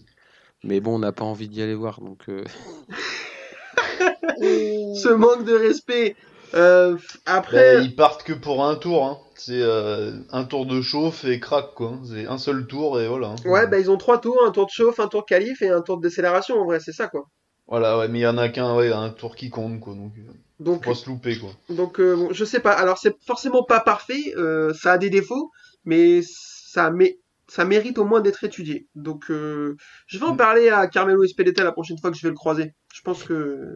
Mais 0.64 0.80
bon, 0.80 0.96
on 0.96 1.00
n'a 1.00 1.12
pas 1.12 1.26
envie 1.26 1.50
d'y 1.50 1.62
aller 1.62 1.76
voir. 1.76 2.00
Donc, 2.02 2.30
euh, 2.30 2.44
ce 4.40 5.14
manque 5.14 5.44
de 5.46 5.54
respect. 5.54 6.16
Euh, 6.54 6.98
après, 7.26 7.76
Bah, 7.78 7.84
ils 7.84 7.96
partent 7.96 8.24
que 8.24 8.34
pour 8.34 8.66
un 8.66 8.76
tour, 8.76 9.06
hein. 9.06 9.18
C'est 9.36 9.62
euh, 9.62 10.14
un 10.32 10.46
tour 10.46 10.66
de 10.66 10.82
chauffe 10.82 11.26
et 11.26 11.40
crack, 11.40 11.74
quoi. 11.76 12.00
C'est 12.08 12.26
un 12.28 12.38
seul 12.38 12.68
tour 12.68 13.02
et 13.02 13.08
voilà. 13.08 13.28
hein. 13.30 13.36
Ouais, 13.46 13.68
bah 13.68 13.80
ils 13.80 13.92
ont 13.92 13.98
trois 13.98 14.20
tours, 14.20 14.42
un 14.46 14.52
tour 14.52 14.66
de 14.66 14.72
chauffe, 14.72 15.00
un 15.00 15.08
tour 15.08 15.22
de 15.22 15.26
qualif 15.26 15.62
et 15.62 15.70
un 15.70 15.82
tour 15.82 15.98
de 15.98 16.04
décélération 16.04 16.58
en 16.60 16.66
vrai, 16.66 16.80
c'est 16.80 16.94
ça 16.94 17.08
quoi. 17.08 17.26
Voilà, 17.68 17.98
ouais, 17.98 18.08
mais 18.08 18.20
il 18.20 18.22
y 18.22 18.28
en 18.28 18.38
a 18.38 18.50
qu'un, 18.50 18.76
ouais, 18.76 18.92
un 18.92 19.10
tour 19.10 19.36
qui 19.36 19.50
compte, 19.50 19.80
quoi. 19.80 19.94
Donc, 19.96 20.14
euh, 20.18 20.32
Donc, 20.60 20.84
faut 20.84 20.92
pas 20.92 20.96
se 20.96 21.10
louper, 21.10 21.38
quoi. 21.38 21.52
donc 21.70 22.00
euh, 22.00 22.16
bon, 22.16 22.32
je 22.32 22.46
sais 22.46 22.60
pas. 22.62 22.72
Alors 22.74 22.98
c'est 22.98 23.16
forcément 23.26 23.64
pas 23.64 23.82
parfait, 23.82 24.34
euh, 24.38 24.74
ça 24.74 24.94
a 24.94 24.98
des 24.98 25.10
défauts, 25.10 25.52
mais 25.84 26.22
ça, 26.24 26.92
mé- 26.92 27.20
ça 27.48 27.66
mérite 27.66 27.98
au 27.98 28.06
moins 28.06 28.22
d'être 28.22 28.44
étudié. 28.44 28.88
Donc 28.96 29.30
euh, 29.32 29.76
je 30.08 30.18
vais 30.20 30.26
en 30.26 30.34
Mm. 30.34 30.38
parler 30.38 30.70
à 30.70 30.88
Carmelo 30.88 31.24
Espeleta 31.24 31.64
la 31.64 31.72
prochaine 31.74 31.98
fois 32.00 32.12
que 32.12 32.18
je 32.18 32.22
vais 32.24 32.30
le 32.30 32.36
croiser. 32.36 32.74
Je 32.94 33.02
pense 33.02 33.24
que 33.24 33.76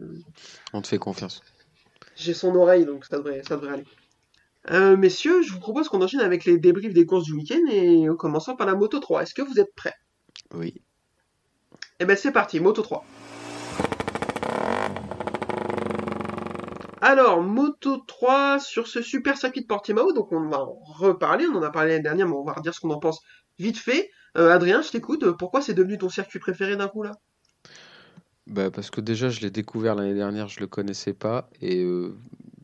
on 0.72 0.80
te 0.82 0.88
fait 0.88 0.98
confiance. 0.98 1.42
J'ai 2.20 2.34
son 2.34 2.54
oreille, 2.54 2.84
donc 2.84 3.04
ça 3.04 3.18
devrait, 3.18 3.42
ça 3.46 3.56
devrait 3.56 3.74
aller. 3.74 3.84
Euh, 4.70 4.96
messieurs, 4.96 5.42
je 5.42 5.52
vous 5.52 5.58
propose 5.58 5.88
qu'on 5.88 6.02
enchaîne 6.02 6.20
avec 6.20 6.44
les 6.44 6.58
débriefs 6.58 6.92
des 6.92 7.06
courses 7.06 7.24
du 7.24 7.32
week-end 7.32 7.64
et 7.70 8.08
en 8.08 8.14
commençant 8.14 8.56
par 8.56 8.66
la 8.66 8.74
Moto 8.74 8.98
3. 8.98 9.22
Est-ce 9.22 9.34
que 9.34 9.42
vous 9.42 9.58
êtes 9.58 9.74
prêts? 9.74 9.94
Oui. 10.54 10.74
Eh 11.98 12.04
ben 12.04 12.16
c'est 12.16 12.32
parti, 12.32 12.60
Moto 12.60 12.82
3. 12.82 13.04
Alors, 17.00 17.40
Moto 17.40 17.96
3 18.06 18.60
sur 18.60 18.86
ce 18.86 19.00
super 19.00 19.38
circuit 19.38 19.62
de 19.62 19.66
Portimao, 19.66 20.12
donc 20.12 20.30
on 20.32 20.48
va 20.48 20.60
en 20.60 20.74
reparler, 20.84 21.46
on 21.46 21.56
en 21.56 21.62
a 21.62 21.70
parlé 21.70 21.92
l'année 21.92 22.02
dernière, 22.02 22.28
mais 22.28 22.34
on 22.34 22.44
va 22.44 22.52
redire 22.52 22.74
ce 22.74 22.80
qu'on 22.80 22.90
en 22.90 22.98
pense 22.98 23.20
vite 23.58 23.78
fait. 23.78 24.10
Euh, 24.36 24.50
Adrien, 24.50 24.82
je 24.82 24.90
t'écoute, 24.90 25.30
pourquoi 25.38 25.62
c'est 25.62 25.74
devenu 25.74 25.96
ton 25.96 26.10
circuit 26.10 26.38
préféré 26.38 26.76
d'un 26.76 26.88
coup 26.88 27.02
là? 27.02 27.12
Bah, 28.50 28.70
parce 28.70 28.90
que 28.90 29.00
déjà, 29.00 29.28
je 29.30 29.40
l'ai 29.40 29.50
découvert 29.50 29.94
l'année 29.94 30.14
dernière, 30.14 30.48
je 30.48 30.60
le 30.60 30.66
connaissais 30.66 31.14
pas. 31.14 31.48
Et 31.62 31.84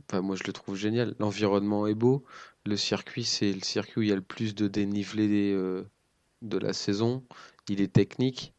enfin, 0.09 0.21
moi, 0.23 0.37
je 0.37 0.45
le 0.47 0.53
trouve 0.53 0.77
génial. 0.77 1.15
L'environnement 1.21 1.87
est 1.87 1.95
beau. 1.95 2.25
Le 2.65 2.77
circuit, 2.77 3.25
c'est 3.25 3.53
le 3.53 3.61
circuit 3.63 4.01
où 4.01 4.03
il 4.03 4.09
y 4.09 4.13
a 4.13 4.17
le 4.17 4.23
plus 4.23 4.55
de 4.55 4.69
dénivelé 4.69 5.53
euh, 5.55 5.85
de 6.43 6.59
la 6.59 6.73
saison. 6.73 7.25
Il 7.69 7.81
est 7.83 7.93
technique. 7.93 8.55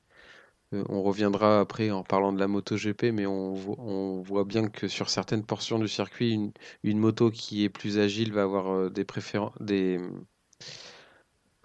Euh, 0.73 0.83
on 0.89 1.03
reviendra 1.03 1.59
après 1.61 1.91
en 1.91 2.03
parlant 2.03 2.33
de 2.33 2.39
la 2.39 2.47
MotoGP, 2.49 3.11
mais 3.13 3.27
on, 3.27 3.53
vo- 3.55 3.77
on 3.79 4.21
voit 4.21 4.45
bien 4.45 4.69
que 4.69 4.87
sur 4.89 5.09
certaines 5.09 5.45
portions 5.45 5.79
du 5.79 5.87
circuit, 5.89 6.33
une, 6.33 6.53
une 6.83 6.99
moto 6.99 7.31
qui 7.31 7.63
est 7.65 7.69
plus 7.69 7.99
agile 7.99 8.33
va 8.33 8.43
avoir 8.43 8.91
des 8.91 9.05
préférences, 9.05 9.53
des 9.61 9.99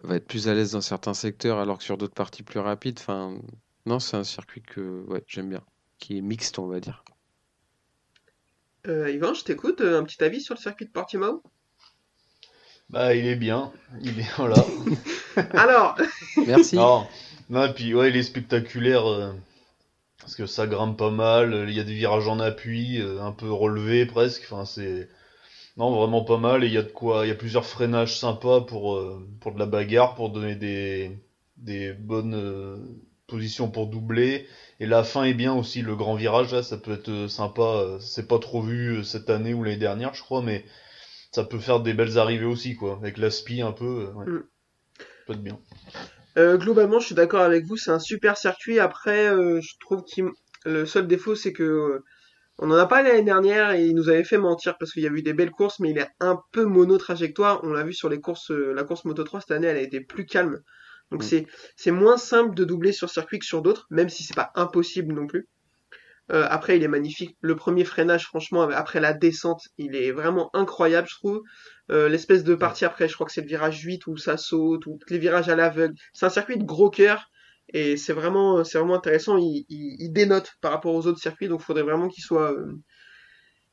va 0.03 0.17
être 0.17 0.27
plus 0.27 0.49
à 0.49 0.55
l'aise 0.55 0.73
dans 0.73 0.81
certains 0.81 1.15
secteurs, 1.15 1.59
alors 1.59 1.79
que 1.79 1.85
sur 1.85 1.97
d'autres 1.99 2.15
parties 2.15 2.43
plus 2.43 2.61
rapides. 2.61 2.99
Enfin, 3.01 3.39
non, 3.87 4.01
c'est 4.01 4.17
un 4.17 4.25
circuit 4.25 4.61
que 4.63 5.05
ouais, 5.07 5.23
j'aime 5.29 5.49
bien, 5.51 5.63
qui 5.99 6.19
est 6.19 6.21
mixte, 6.21 6.59
on 6.59 6.67
va 6.67 6.81
dire. 6.81 7.05
euh, 8.87 9.11
Yvan, 9.11 9.35
je 9.35 9.43
t'écoute, 9.45 9.81
euh, 9.81 9.99
un 9.99 10.05
petit 10.05 10.23
avis 10.23 10.41
sur 10.41 10.55
le 10.55 10.61
circuit 10.61 10.87
de 10.87 10.93
Portimao? 10.93 11.43
Bah, 12.91 13.15
il 13.15 13.27
est 13.27 13.37
bien. 13.37 13.73
Il 14.03 14.21
est, 14.21 14.31
voilà. 14.37 14.57
Alors, 15.55 15.97
Merci. 16.47 16.77
Non, 16.77 17.07
non, 17.51 17.67
et 17.67 17.73
puis 17.75 17.95
ouais, 17.95 18.11
il 18.11 18.17
est 18.17 18.23
spectaculaire 18.23 19.07
euh, 19.07 19.33
parce 20.21 20.37
que 20.37 20.47
ça 20.47 20.67
grimpe 20.67 20.99
pas 20.99 21.11
mal. 21.11 21.67
Il 21.69 21.75
y 21.77 21.81
a 21.81 21.85
des 21.85 21.95
virages 21.95 22.29
en 22.29 22.41
appui, 22.41 23.01
euh, 23.01 23.23
un 23.23 23.33
peu 23.33 23.51
relevés 23.53 24.07
presque. 24.07 24.45
Enfin, 24.51 24.65
c'est 24.67 25.09
non 25.77 25.93
vraiment 25.97 26.25
pas 26.25 26.39
mal. 26.39 26.65
Et 26.65 26.69
il 26.69 26.75
y 26.75 26.79
a 26.79 26.83
de 26.83 26.91
quoi, 26.93 27.27
il 27.27 27.31
y 27.31 27.33
a 27.33 27.37
plusieurs 27.37 27.67
freinages 27.67 28.19
sympas 28.19 28.63
pour 28.63 28.97
euh, 28.97 29.27
pour 29.41 29.55
de 29.55 29.59
la 29.61 29.67
bagarre, 29.67 30.15
pour 30.17 30.31
donner 30.31 30.57
des 30.57 31.19
des 31.59 31.93
bonnes 31.95 32.35
positions 33.33 33.71
pour 33.71 33.87
doubler. 33.89 34.47
Et 34.81 34.87
la 34.87 35.05
fin 35.05 35.25
est 35.25 35.35
bien 35.35 35.55
aussi. 35.55 35.83
Le 35.83 35.97
grand 35.97 36.15
virage 36.17 36.53
là, 36.53 36.63
ça 36.63 36.77
peut 36.79 36.93
être 36.93 37.09
euh, 37.11 37.29
sympa. 37.29 37.63
euh, 37.63 37.99
C'est 38.01 38.29
pas 38.29 38.39
trop 38.39 38.63
vu 38.63 38.99
euh, 38.99 39.03
cette 39.03 39.31
année 39.31 39.55
ou 39.55 39.65
l'année 39.65 39.77
dernière, 39.79 40.15
je 40.15 40.23
crois, 40.23 40.43
mais 40.43 40.65
ça 41.33 41.45
peut 41.45 41.59
faire 41.59 41.81
des 41.81 41.95
belles 41.95 42.19
arrivées 42.19 42.47
aussi 42.47 42.77
quoi, 42.77 42.97
avec 43.01 43.19
l'aspi 43.19 43.63
un 43.63 43.73
peu. 43.73 44.07
ouais. 44.17 44.27
Mm. 44.27 44.45
Ça 44.99 45.05
peut 45.27 45.33
être 45.35 45.43
bien. 45.43 45.59
Euh, 46.39 46.57
globalement, 46.57 46.99
je 47.01 47.07
suis 47.07 47.15
d'accord 47.15 47.43
avec 47.43 47.65
vous, 47.67 47.77
c'est 47.77 47.91
un 47.91 47.99
super 47.99 48.37
circuit. 48.37 48.79
Après, 48.81 49.29
euh, 49.29 49.61
je 49.61 49.75
trouve 49.81 50.03
que 50.05 50.23
le 50.65 50.87
seul 50.87 51.07
défaut, 51.07 51.35
c'est 51.35 51.53
que 51.53 51.63
euh, 51.63 52.05
on 52.59 52.71
en 52.71 52.77
a 52.77 52.87
parlé 52.87 53.11
l'année 53.11 53.25
dernière 53.25 53.73
et 53.73 53.85
il 53.87 53.95
nous 53.95 54.09
avait 54.09 54.25
fait 54.25 54.39
mentir 54.39 54.77
parce 54.79 54.93
qu'il 54.93 55.03
y 55.03 55.09
a 55.09 55.11
eu 55.11 55.23
des 55.23 55.35
belles 55.35 55.51
courses, 55.51 55.81
mais 55.81 55.91
il 55.91 55.99
est 55.99 56.09
un 56.21 56.41
peu 56.53 56.65
mono-trajectoire. 56.65 57.61
On 57.65 57.73
l'a 57.73 57.83
vu 57.85 57.93
sur 57.95 58.09
les 58.09 58.21
courses, 58.21 58.51
la 58.51 58.85
course 58.85 59.05
Moto 59.05 59.25
3 59.25 59.41
cette 59.43 59.51
année, 59.53 59.67
elle 59.69 59.77
a 59.79 59.83
été 59.83 60.01
plus 60.01 60.27
calme. 60.27 60.61
Donc 61.13 61.23
Mm. 61.23 61.47
c'est 61.77 61.91
moins 61.93 62.17
simple 62.17 62.55
de 62.57 62.65
doubler 62.65 62.93
sur 62.93 63.09
circuit 63.11 63.39
que 63.39 63.47
sur 63.47 63.63
d'autres, 63.63 63.87
même 63.91 64.09
si 64.09 64.25
c'est 64.25 64.35
pas 64.35 64.51
impossible 64.57 65.15
non 65.15 65.27
plus. 65.29 65.49
Euh, 66.33 66.47
après, 66.49 66.77
il 66.77 66.83
est 66.83 66.89
magnifique. 66.89 67.37
Le 67.41 67.57
premier 67.57 67.85
freinage, 67.85 68.25
franchement, 68.27 68.63
après 68.63 69.01
la 69.01 69.13
descente, 69.13 69.63
il 69.77 69.95
est 69.97 70.13
vraiment 70.13 70.51
incroyable, 70.55 71.09
je 71.09 71.15
trouve. 71.17 71.43
Euh, 71.91 72.09
L'espèce 72.09 72.45
de 72.45 72.55
partie 72.55 72.85
après, 72.85 73.09
je 73.09 73.15
crois 73.15 73.27
que 73.27 73.33
c'est 73.33 73.43
le 73.43 73.49
virage 73.49 73.81
8 73.83 74.07
où 74.07 74.17
ça 74.17 74.37
saute, 74.37 74.87
ou 74.87 74.99
les 75.09 75.19
virages 75.19 75.49
à 75.49 75.57
l'aveugle. 75.57 75.95
C'est 76.15 76.27
un 76.27 76.31
circuit 76.31 76.57
de 76.57 76.65
gros 76.65 76.91
cœur. 76.91 77.29
Et 77.75 77.97
c'est 77.97 78.13
vraiment, 78.13 78.65
c'est 78.65 78.79
vraiment 78.79 78.95
intéressant. 78.95 79.37
Il, 79.39 79.65
il, 79.69 79.97
il 80.01 80.13
dénote 80.13 80.53
par 80.61 80.73
rapport 80.73 80.95
aux 80.95 81.07
autres 81.07 81.21
circuits, 81.21 81.49
donc 81.49 81.61
il 81.61 81.65
faudrait 81.65 81.83
vraiment 81.85 82.09
qu'il 82.09 82.23
soit, 82.25 82.53
euh, 82.53 82.73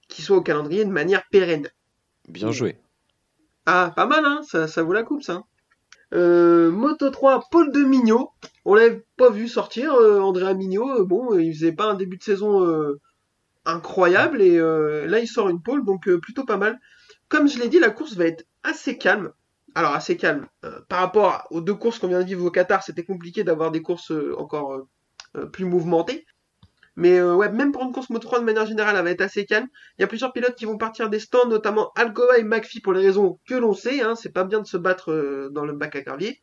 soit 0.10 0.38
au 0.38 0.42
calendrier 0.42 0.86
de 0.86 0.92
manière 0.92 1.24
pérenne. 1.32 1.70
Bien 2.28 2.52
joué. 2.52 2.78
Ah, 3.66 3.94
pas 3.96 4.06
mal, 4.06 4.26
hein 4.26 4.42
ça, 4.48 4.68
ça 4.68 4.84
vaut 4.84 4.94
la 4.94 5.04
coupe, 5.04 5.24
ça. 5.24 5.44
Euh, 6.14 6.72
Moto 6.72 7.10
3, 7.10 7.48
Paul 7.52 7.72
de 7.72 7.84
Mignot. 7.84 8.32
On 8.66 8.74
l'avait 8.74 9.06
pas 9.18 9.30
vu 9.30 9.48
sortir, 9.48 9.94
euh, 9.94 10.20
Andrea 10.20 10.54
Mignot. 10.54 11.02
euh, 11.02 11.06
bon, 11.06 11.38
il 11.38 11.54
faisait 11.54 11.72
pas 11.72 11.86
un 11.86 11.94
début 11.94 12.18
de 12.18 12.24
saison 12.24 12.66
incroyable 13.66 14.42
et 14.42 14.58
là 14.58 15.20
il 15.20 15.28
sort 15.28 15.50
une 15.50 15.62
pole, 15.62 15.86
donc 15.86 16.10
plutôt 16.20 16.46
pas 16.46 16.58
mal. 16.58 16.80
Comme 17.28 17.48
je 17.48 17.60
l'ai 17.60 17.70
dit, 17.70 17.80
la 17.80 17.92
course 17.92 18.16
va 18.16 18.26
être 18.26 18.46
assez 18.64 18.98
calme. 18.98 19.32
Alors 19.76 19.94
assez 19.94 20.18
calme. 20.18 20.48
Par 20.88 21.00
rapport 21.00 21.48
aux 21.52 21.62
deux 21.62 21.76
courses 21.76 22.00
qu'on 22.00 22.08
vient 22.08 22.22
de 22.22 22.26
vivre 22.26 22.46
au 22.46 22.52
Qatar, 22.52 22.82
c'était 22.84 23.04
compliqué 23.04 23.44
d'avoir 23.44 23.72
des 23.72 23.82
courses 23.82 24.12
encore 24.38 24.88
plus 25.52 25.66
mouvementées. 25.66 26.26
Mais 27.00 27.18
euh, 27.18 27.34
ouais, 27.34 27.50
même 27.50 27.72
pour 27.72 27.84
une 27.84 27.94
course 27.94 28.10
Moto 28.10 28.28
3 28.28 28.42
de 28.42 28.44
manière 28.44 28.66
générale, 28.66 28.98
elle 28.98 29.04
va 29.06 29.12
être 29.12 29.22
assez 29.22 29.46
calme. 29.46 29.68
Il 29.98 30.02
y 30.02 30.04
a 30.04 30.08
plusieurs 30.08 30.34
pilotes 30.34 30.56
qui 30.56 30.66
vont 30.66 30.78
partir 30.78 31.10
des 31.10 31.20
stands, 31.20 31.48
notamment 31.48 31.92
Alcoa 31.96 32.38
et 32.38 32.44
McPhee 32.44 32.82
pour 32.82 32.92
les 32.92 33.00
raisons 33.02 33.40
que 33.48 33.56
l'on 33.56 33.74
sait. 33.74 34.02
Hein, 34.02 34.16
c'est 34.16 34.34
pas 34.34 34.44
bien 34.44 34.60
de 34.60 34.68
se 34.68 34.76
battre 34.76 35.14
euh, 35.14 35.50
dans 35.50 35.66
le 35.66 35.72
bac 35.72 35.96
à 35.96 36.02
gravier. 36.02 36.42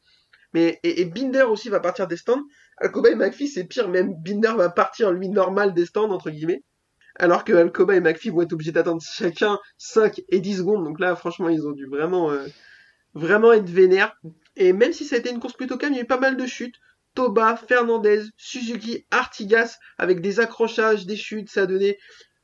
Mais 0.55 0.81
et, 0.83 1.03
et 1.03 1.05
Binder 1.05 1.43
aussi 1.43 1.69
va 1.69 1.79
partir 1.79 2.07
des 2.07 2.17
stands. 2.17 2.43
Alcoba 2.79 3.11
et 3.11 3.15
McPhee 3.17 3.49
c'est 3.49 3.65
pire, 3.65 3.91
même 3.91 4.15
Binder 4.15 4.55
va 4.57 4.71
partir 4.71 5.13
lui 5.13 5.29
normal 5.29 5.75
des 5.75 5.85
stands 5.85 6.11
entre 6.11 6.31
guillemets. 6.31 6.63
Alors 7.17 7.45
que 7.45 7.53
Alcoba 7.53 7.95
et 7.95 8.01
McPhee 8.01 8.31
vont 8.31 8.41
être 8.41 8.55
obligés 8.55 8.73
d'attendre 8.73 9.03
chacun 9.03 9.59
5 9.77 10.23
et 10.31 10.41
10 10.41 10.57
secondes. 10.57 10.85
Donc 10.85 11.01
là 11.01 11.17
franchement 11.17 11.51
ils 11.51 11.67
ont 11.67 11.73
dû 11.73 11.85
vraiment 11.85 12.31
euh, 12.31 12.47
vraiment 13.13 13.53
être 13.53 13.69
vénères. 13.69 14.19
Et 14.57 14.73
même 14.73 14.95
si 14.95 15.05
ça 15.05 15.17
a 15.17 15.19
été 15.19 15.31
une 15.31 15.39
course 15.39 15.55
plutôt 15.55 15.77
calme, 15.77 15.93
il 15.93 15.97
y 15.97 16.01
a 16.01 16.05
eu 16.05 16.07
pas 16.07 16.19
mal 16.19 16.39
de 16.39 16.47
chutes. 16.47 16.77
Toba, 17.17 17.57
Fernandez, 17.57 18.23
Suzuki, 18.37 19.07
Artigas, 19.11 19.79
avec 19.99 20.21
des 20.21 20.39
accrochages, 20.39 21.07
des 21.07 21.17
chutes, 21.17 21.51
ça 21.51 21.63
a 21.63 21.67
donné 21.67 21.99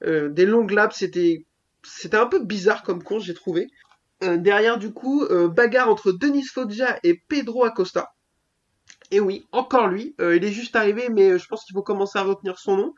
euh, 0.04 0.30
des 0.30 0.46
longues 0.46 0.72
laps. 0.72 0.98
C'était 0.98 2.16
un 2.16 2.26
peu 2.26 2.40
bizarre 2.40 2.82
comme 2.82 3.04
course, 3.04 3.24
j'ai 3.24 3.34
trouvé. 3.34 3.68
Euh, 4.22 4.38
derrière, 4.38 4.78
du 4.78 4.92
coup, 4.92 5.24
euh, 5.24 5.48
bagarre 5.48 5.90
entre 5.90 6.10
Denis 6.10 6.46
Foggia 6.46 6.98
et 7.02 7.22
Pedro 7.28 7.64
Acosta. 7.64 8.14
Et 9.10 9.20
oui, 9.20 9.46
encore 9.52 9.88
lui. 9.88 10.14
Euh, 10.20 10.36
il 10.36 10.44
est 10.44 10.52
juste 10.52 10.74
arrivé, 10.74 11.08
mais 11.10 11.38
je 11.38 11.46
pense 11.46 11.64
qu'il 11.64 11.74
faut 11.74 11.82
commencer 11.82 12.18
à 12.18 12.22
retenir 12.22 12.58
son 12.58 12.76
nom. 12.76 12.94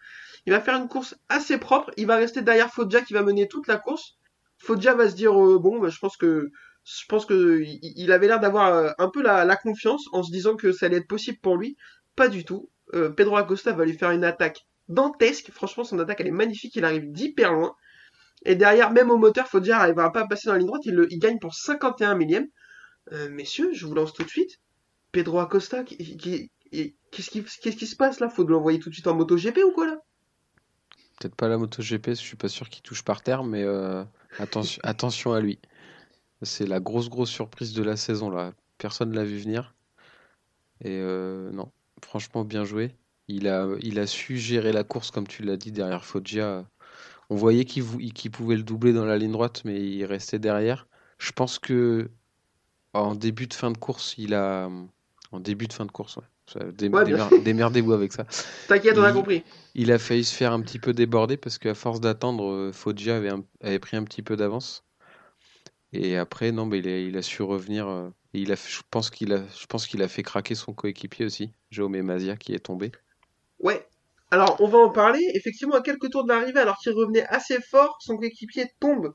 Il 0.46 0.52
va 0.52 0.60
faire 0.60 0.76
une 0.76 0.88
course 0.88 1.16
assez 1.28 1.58
propre. 1.58 1.90
Il 1.96 2.06
va 2.06 2.16
rester 2.16 2.42
derrière 2.42 2.72
Foggia 2.72 3.00
qui 3.00 3.14
va 3.14 3.22
mener 3.22 3.48
toute 3.48 3.66
la 3.66 3.78
course. 3.78 4.16
Foggia 4.58 4.94
va 4.94 5.08
se 5.10 5.16
dire 5.16 5.32
bon, 5.32 5.80
bah, 5.80 5.88
je 5.88 5.98
pense 5.98 6.16
que 6.16 6.52
je 6.84 7.06
pense 7.08 7.26
que 7.26 7.62
il 7.62 7.80
il 7.96 8.12
avait 8.12 8.26
l'air 8.26 8.40
d'avoir 8.40 8.72
euh, 8.74 8.90
un 8.98 9.08
peu 9.08 9.22
la, 9.22 9.56
confiance 9.56 10.04
en 10.12 10.22
se 10.22 10.30
disant 10.30 10.56
que 10.56 10.72
ça 10.72 10.86
allait 10.86 10.98
être 10.98 11.08
possible 11.08 11.38
pour 11.40 11.56
lui. 11.56 11.76
Pas 12.16 12.28
du 12.28 12.44
tout. 12.44 12.70
Euh, 12.94 13.10
Pedro 13.10 13.36
Acosta 13.36 13.72
va 13.72 13.84
lui 13.84 13.96
faire 13.96 14.10
une 14.10 14.24
attaque 14.24 14.66
dantesque. 14.88 15.50
Franchement, 15.50 15.84
son 15.84 15.98
attaque 15.98 16.20
elle 16.20 16.28
est 16.28 16.30
magnifique. 16.32 16.76
Il 16.76 16.84
arrive 16.84 17.10
d'hyper 17.10 17.52
loin. 17.52 17.74
Et 18.44 18.54
derrière, 18.54 18.92
même 18.92 19.10
au 19.10 19.16
moteur, 19.16 19.48
Foggia 19.48 19.78
n'arrivera 19.78 20.12
pas 20.12 20.20
à 20.20 20.26
passer 20.26 20.46
dans 20.48 20.52
la 20.52 20.58
ligne 20.58 20.66
droite. 20.66 20.82
Il, 20.84 20.94
le- 20.94 21.10
il 21.10 21.18
gagne 21.18 21.38
pour 21.38 21.54
51 21.54 22.14
millième. 22.14 22.46
Euh, 23.12 23.30
messieurs, 23.30 23.70
je 23.72 23.86
vous 23.86 23.94
lance 23.94 24.12
tout 24.12 24.22
de 24.22 24.28
suite. 24.28 24.60
Pedro 25.12 25.38
Acosta, 25.38 25.82
qui- 25.84 26.16
qui- 26.16 26.50
qu'est-ce 27.10 27.30
qui, 27.30 27.86
se 27.86 27.96
passe 27.96 28.20
là? 28.20 28.28
Faut 28.28 28.44
de 28.44 28.50
l'envoyer 28.50 28.78
tout 28.78 28.90
de 28.90 28.94
suite 28.94 29.06
en 29.06 29.14
MotoGP 29.14 29.62
ou 29.64 29.72
quoi 29.72 29.86
là? 29.86 29.96
Peut-être 31.18 31.36
pas 31.36 31.48
la 31.48 31.56
moto 31.56 31.80
GP, 31.80 32.08
je 32.08 32.14
suis 32.14 32.36
pas 32.36 32.48
sûr 32.48 32.68
qu'il 32.68 32.82
touche 32.82 33.04
par 33.04 33.22
terre, 33.22 33.44
mais 33.44 33.64
attention 34.82 35.32
à 35.32 35.40
lui. 35.40 35.58
C'est 36.42 36.66
la 36.66 36.80
grosse 36.80 37.08
grosse 37.08 37.30
surprise 37.30 37.72
de 37.74 37.82
la 37.82 37.96
saison 37.96 38.30
là. 38.30 38.52
Personne 38.78 39.12
l'a 39.14 39.24
vu 39.24 39.38
venir. 39.38 39.74
Et 40.82 40.98
euh, 41.00 41.50
non, 41.52 41.70
franchement 42.02 42.44
bien 42.44 42.64
joué. 42.64 42.94
Il 43.28 43.48
a, 43.48 43.66
il 43.80 43.98
a 43.98 44.06
su 44.06 44.36
gérer 44.36 44.72
la 44.72 44.84
course 44.84 45.10
comme 45.10 45.26
tu 45.26 45.42
l'as 45.42 45.56
dit 45.56 45.72
derrière 45.72 46.04
Foggia. 46.04 46.66
On 47.30 47.36
voyait 47.36 47.64
qu'il 47.64 48.30
pouvait 48.30 48.56
le 48.56 48.62
doubler 48.62 48.92
dans 48.92 49.06
la 49.06 49.16
ligne 49.16 49.32
droite, 49.32 49.62
mais 49.64 49.80
il 49.80 50.04
restait 50.04 50.38
derrière. 50.38 50.86
Je 51.18 51.32
pense 51.32 51.58
que 51.58 52.10
en 52.92 53.14
début 53.14 53.46
de 53.46 53.54
fin 53.54 53.70
de 53.70 53.78
course, 53.78 54.14
il 54.18 54.34
a 54.34 54.68
en 55.32 55.40
début 55.40 55.66
de 55.66 55.72
fin 55.72 55.86
de 55.86 55.90
course, 55.90 56.16
ouais. 56.16 56.24
Dé- 56.72 56.90
Démerdez-vous 57.42 57.92
avec 57.94 58.12
ça. 58.12 58.26
T'inquiète, 58.68 58.98
on 58.98 59.02
a 59.02 59.12
compris. 59.12 59.42
Il 59.74 59.90
a 59.90 59.98
failli 59.98 60.22
se 60.24 60.34
faire 60.34 60.52
un 60.52 60.60
petit 60.60 60.78
peu 60.78 60.92
déborder 60.92 61.38
parce 61.38 61.56
qu'à 61.58 61.74
force 61.74 62.00
d'attendre, 62.00 62.44
euh, 62.52 62.72
Foggia 62.72 63.16
avait, 63.16 63.30
un- 63.30 63.42
avait 63.62 63.78
pris 63.78 63.96
un 63.96 64.04
petit 64.04 64.20
peu 64.22 64.36
d'avance. 64.36 64.84
Et 65.94 66.18
après, 66.18 66.52
non, 66.52 66.66
mais 66.66 66.80
il 66.80 66.88
a, 66.88 66.98
il 66.98 67.16
a 67.16 67.22
su 67.22 67.42
revenir. 67.42 67.88
euh, 67.88 68.10
et 68.34 68.40
il 68.40 68.52
a, 68.52 68.56
fait- 68.56 68.70
je 68.70 68.82
pense 68.90 69.08
qu'il 69.10 69.32
a, 69.32 69.46
je 69.58 69.64
pense 69.66 69.86
qu'il 69.86 70.02
a 70.02 70.08
fait 70.08 70.22
craquer 70.22 70.54
son 70.54 70.74
coéquipier 70.74 71.24
aussi, 71.24 71.52
Jaume 71.70 72.00
Mazia, 72.02 72.36
qui 72.36 72.52
est 72.54 72.58
tombé. 72.58 72.92
Ouais. 73.58 73.86
Alors, 74.30 74.56
on 74.60 74.68
va 74.68 74.78
en 74.78 74.90
parler. 74.90 75.20
Effectivement, 75.34 75.76
à 75.76 75.82
quelques 75.82 76.10
tours 76.10 76.24
de 76.24 76.28
l'arrivée, 76.32 76.60
alors 76.60 76.78
qu'il 76.78 76.92
revenait 76.92 77.26
assez 77.26 77.60
fort, 77.60 77.96
son 78.00 78.16
coéquipier 78.16 78.66
tombe. 78.80 79.12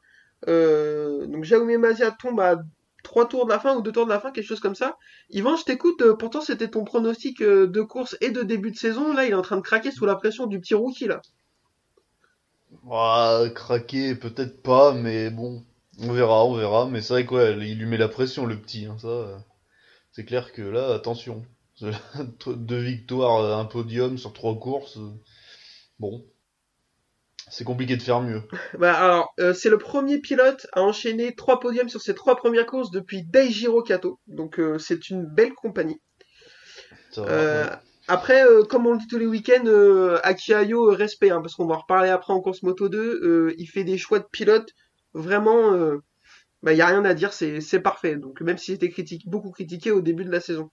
Euh, 0.47 1.25
donc, 1.27 1.43
Jaume 1.43 1.75
Mazia 1.77 2.11
tombe 2.11 2.39
à 2.39 2.57
trois 3.03 3.27
tours 3.27 3.45
de 3.45 3.51
la 3.51 3.59
fin 3.59 3.75
ou 3.77 3.81
deux 3.81 3.91
tours 3.91 4.05
de 4.05 4.11
la 4.11 4.19
fin, 4.19 4.31
quelque 4.31 4.45
chose 4.45 4.59
comme 4.59 4.75
ça. 4.75 4.97
Yvan, 5.29 5.55
je 5.55 5.63
t'écoute. 5.65 6.01
euh, 6.01 6.15
pourtant, 6.15 6.41
c'était 6.41 6.69
ton 6.69 6.83
pronostic 6.83 7.41
euh, 7.41 7.67
de 7.67 7.81
course 7.81 8.17
et 8.21 8.31
de 8.31 8.43
début 8.43 8.71
de 8.71 8.77
saison. 8.77 9.13
Là, 9.13 9.25
il 9.25 9.31
est 9.31 9.33
en 9.35 9.41
train 9.41 9.57
de 9.57 9.61
craquer 9.61 9.91
sous 9.91 10.05
la 10.05 10.15
pression 10.15 10.47
du 10.47 10.59
petit 10.59 10.75
rookie, 10.75 11.07
là. 11.07 11.21
Ah, 12.91 13.45
craquer, 13.55 14.15
peut-être 14.15 14.61
pas, 14.61 14.93
mais 14.93 15.29
bon, 15.29 15.63
on 16.01 16.11
verra, 16.13 16.45
on 16.45 16.55
verra. 16.55 16.87
Mais 16.87 17.01
c'est 17.01 17.13
vrai 17.13 17.25
quoi, 17.25 17.49
il 17.49 17.77
lui 17.77 17.85
met 17.85 17.97
la 17.97 18.07
pression, 18.09 18.45
le 18.45 18.59
petit. 18.59 18.85
Hein, 18.85 18.97
ça, 18.99 19.07
euh, 19.07 19.37
c'est 20.11 20.25
clair 20.25 20.53
que 20.53 20.61
là, 20.63 20.93
attention. 20.93 21.45
Deux 22.47 22.79
victoires, 22.81 23.37
euh, 23.43 23.57
un 23.57 23.65
podium 23.65 24.17
sur 24.17 24.33
trois 24.33 24.57
courses. 24.59 24.97
euh, 24.97 25.11
Bon, 25.99 26.25
c'est 27.49 27.63
compliqué 27.65 27.97
de 27.97 28.01
faire 28.01 28.21
mieux. 28.21 28.41
Bah, 28.79 28.93
alors, 28.97 29.33
euh, 29.39 29.53
c'est 29.53 29.69
le 29.69 29.77
premier 29.77 30.19
pilote 30.19 30.65
à 30.73 30.81
enchaîner 30.81 31.35
trois 31.35 31.59
podiums 31.59 31.89
sur 31.89 32.01
ses 32.01 32.15
trois 32.15 32.35
premières 32.35 32.65
courses 32.65 32.91
depuis 32.91 33.23
Daijiro 33.23 33.83
Kato. 33.83 34.19
Donc, 34.27 34.59
euh, 34.59 34.77
c'est 34.79 35.09
une 35.09 35.25
belle 35.25 35.53
compagnie. 35.53 35.99
Ça 37.11 37.21
va, 37.25 37.27
Euh, 37.31 37.65
ouais. 37.65 37.69
après, 38.07 38.43
comme 38.69 38.87
on 38.87 38.93
le 38.93 38.99
dit 38.99 39.07
tous 39.07 39.17
les 39.19 39.25
week-ends, 39.27 39.65
Akiayo, 40.23 40.91
respect, 40.91 41.29
hein, 41.31 41.41
parce 41.41 41.55
qu'on 41.55 41.67
va 41.67 41.75
en 41.75 41.79
reparler 41.79 42.09
après 42.09 42.33
en 42.33 42.41
course 42.41 42.63
Moto 42.63 42.89
2, 42.89 43.19
euh, 43.23 43.53
il 43.57 43.67
fait 43.67 43.83
des 43.83 43.97
choix 43.97 44.19
de 44.19 44.27
pilote 44.31 44.69
vraiment, 45.13 45.73
euh, 45.73 45.97
bah, 46.63 46.73
y 46.73 46.81
a 46.81 46.87
rien 46.87 47.05
à 47.05 47.13
dire, 47.13 47.33
c'est 47.33 47.81
parfait. 47.81 48.15
Donc 48.15 48.41
même 48.41 48.57
s'il 48.57 48.75
était 48.75 48.89
critique, 48.89 49.27
beaucoup 49.27 49.51
critiqué 49.51 49.91
au 49.91 50.01
début 50.01 50.25
de 50.25 50.31
la 50.31 50.39
saison. 50.39 50.69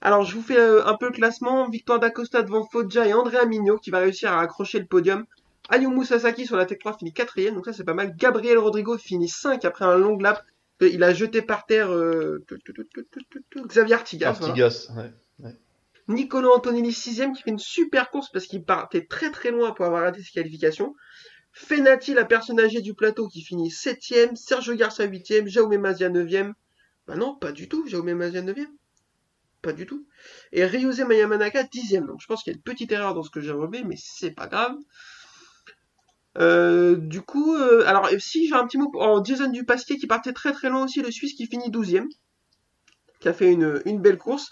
Alors 0.00 0.24
je 0.24 0.34
vous 0.34 0.42
fais 0.42 0.58
euh, 0.58 0.86
un 0.86 0.96
peu 0.96 1.06
le 1.06 1.12
classement. 1.12 1.68
Victoire 1.68 1.98
d'Acosta 1.98 2.42
devant 2.42 2.66
Foggia 2.66 3.06
et 3.06 3.14
Andrea 3.14 3.46
Mignot 3.46 3.78
qui 3.78 3.90
va 3.90 3.98
réussir 3.98 4.32
à 4.32 4.40
accrocher 4.40 4.78
le 4.78 4.86
podium. 4.86 5.24
Ayumu 5.68 6.04
Sasaki 6.04 6.46
sur 6.46 6.56
la 6.56 6.66
Tech 6.66 6.78
3 6.78 6.98
finit 6.98 7.12
quatrième, 7.12 7.54
donc 7.54 7.64
ça 7.64 7.72
c'est 7.72 7.84
pas 7.84 7.94
mal. 7.94 8.14
Gabriel 8.16 8.58
Rodrigo 8.58 8.96
finit 8.98 9.28
5 9.28 9.64
après 9.64 9.84
un 9.84 9.96
long 9.96 10.16
lap. 10.18 10.44
Il 10.80 11.02
a 11.02 11.14
jeté 11.14 11.42
par 11.42 11.66
terre 11.66 11.90
euh, 11.90 12.44
Xavier 13.66 13.94
Artigas. 13.94 14.32
voilà. 14.32 14.48
Artigas, 14.48 14.88
ouais. 14.94 15.10
Nicolo 16.08 16.52
Antonelli 16.52 16.92
6 16.92 17.22
qui 17.34 17.42
fait 17.42 17.50
une 17.50 17.58
super 17.58 18.10
course 18.10 18.30
parce 18.30 18.46
qu'il 18.46 18.62
partait 18.62 19.06
très 19.06 19.30
très 19.32 19.50
loin 19.50 19.72
pour 19.72 19.86
avoir 19.86 20.02
raté 20.02 20.22
ses 20.22 20.30
qualifications. 20.30 20.94
Fenati, 21.58 22.12
la 22.12 22.26
personne 22.26 22.60
âgée 22.60 22.82
du 22.82 22.92
plateau 22.92 23.28
qui 23.28 23.40
finit 23.40 23.70
7ème. 23.70 24.36
Sergio 24.36 24.74
Garcia 24.74 25.06
8ème. 25.06 25.48
Jaume 25.48 25.74
Mazia 25.78 26.10
9ème. 26.10 26.52
Bah 27.06 27.16
non, 27.16 27.34
pas 27.34 27.50
du 27.50 27.66
tout. 27.66 27.88
Jaume 27.88 28.12
Mazia 28.12 28.42
9ème. 28.42 28.68
Pas 29.62 29.72
du 29.72 29.86
tout. 29.86 30.06
Et 30.52 30.66
Ryuze 30.66 31.00
Mayamanaka 31.00 31.62
10ème. 31.62 32.06
Donc 32.06 32.20
je 32.20 32.26
pense 32.26 32.42
qu'il 32.42 32.52
y 32.52 32.54
a 32.54 32.58
une 32.58 32.62
petite 32.62 32.92
erreur 32.92 33.14
dans 33.14 33.22
ce 33.22 33.30
que 33.30 33.40
j'ai 33.40 33.52
relevé, 33.52 33.84
mais 33.84 33.96
c'est 33.98 34.32
pas 34.32 34.48
grave. 34.48 34.76
Euh, 36.36 36.96
du 36.96 37.22
coup, 37.22 37.56
euh, 37.56 37.86
alors 37.86 38.10
si 38.18 38.46
j'ai 38.46 38.54
un 38.54 38.66
petit 38.66 38.76
mot 38.76 38.90
oh, 38.92 39.22
Jason 39.24 39.48
Dupasquier 39.48 39.96
qui 39.96 40.06
partait 40.06 40.34
très 40.34 40.52
très 40.52 40.68
loin 40.68 40.84
aussi, 40.84 41.00
le 41.00 41.10
Suisse 41.10 41.32
qui 41.32 41.46
finit 41.46 41.70
12ème, 41.70 42.08
qui 43.18 43.28
a 43.28 43.32
fait 43.32 43.50
une, 43.50 43.80
belle 44.02 44.18
course. 44.18 44.50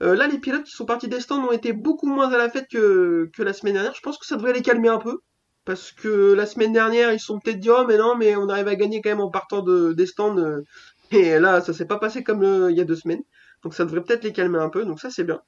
Euh, 0.00 0.16
là, 0.16 0.26
les 0.26 0.38
pilotes 0.38 0.64
qui 0.64 0.72
sont 0.72 0.86
partis 0.86 1.08
des 1.08 1.20
stands 1.20 1.44
ont 1.44 1.52
été 1.52 1.74
beaucoup 1.74 2.06
moins 2.06 2.32
à 2.32 2.38
la 2.38 2.48
fête 2.48 2.66
que 2.70 3.30
la 3.38 3.52
semaine 3.52 3.74
dernière. 3.74 3.94
Je 3.94 4.00
pense 4.00 4.16
que 4.16 4.24
ça 4.24 4.36
devrait 4.36 4.54
les 4.54 4.62
calmer 4.62 4.88
un 4.88 4.98
peu. 4.98 5.20
Parce 5.66 5.90
que 5.92 6.32
la 6.32 6.46
semaine 6.46 6.72
dernière, 6.72 7.12
ils 7.12 7.20
sont 7.20 7.40
peut-être 7.40 7.58
dit, 7.58 7.70
oh, 7.70 7.84
mais 7.86 7.98
non, 7.98 8.16
mais 8.16 8.36
on 8.36 8.48
arrive 8.48 8.68
à 8.68 8.76
gagner 8.76 9.02
quand 9.02 9.10
même 9.10 9.20
en 9.20 9.30
partant 9.30 9.62
de, 9.62 9.92
des 9.92 10.06
stands. 10.06 10.38
euh. 10.38 10.62
Et 11.10 11.38
là, 11.38 11.60
ça 11.60 11.74
s'est 11.74 11.86
pas 11.86 11.98
passé 11.98 12.22
comme 12.22 12.42
euh, 12.44 12.70
il 12.70 12.78
y 12.78 12.80
a 12.80 12.84
deux 12.84 12.96
semaines. 12.96 13.22
Donc 13.62 13.74
ça 13.74 13.84
devrait 13.84 14.02
peut-être 14.02 14.24
les 14.24 14.32
calmer 14.32 14.60
un 14.60 14.68
peu. 14.70 14.84
Donc 14.84 15.00
ça, 15.00 15.10
c'est 15.10 15.24
bien. 15.24 15.42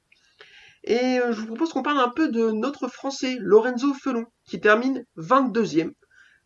Et 0.83 1.19
euh, 1.19 1.31
je 1.31 1.39
vous 1.39 1.47
propose 1.47 1.71
qu'on 1.71 1.83
parle 1.83 1.99
un 1.99 2.09
peu 2.09 2.29
de 2.29 2.51
notre 2.51 2.89
Français, 2.89 3.37
Lorenzo 3.39 3.93
Felon, 3.93 4.25
qui 4.45 4.59
termine 4.59 5.05
22e. 5.17 5.93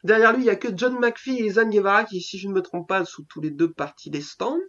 Derrière 0.03 0.34
lui, 0.34 0.44
il 0.44 0.46
y 0.46 0.51
a 0.51 0.56
que 0.56 0.70
John 0.75 1.00
McPhee 1.00 1.39
et 1.39 1.50
Zan 1.50 1.70
Guevara 1.70 2.03
qui, 2.03 2.22
si 2.22 2.38
je 2.38 2.48
ne 2.48 2.53
me 2.53 2.62
trompe 2.62 2.88
pas, 2.88 3.03
sont 3.06 3.24
tous 3.27 3.42
les 3.42 3.51
deux 3.51 3.72
partis 3.72 4.12
des 4.12 4.22
stands. 4.22 4.60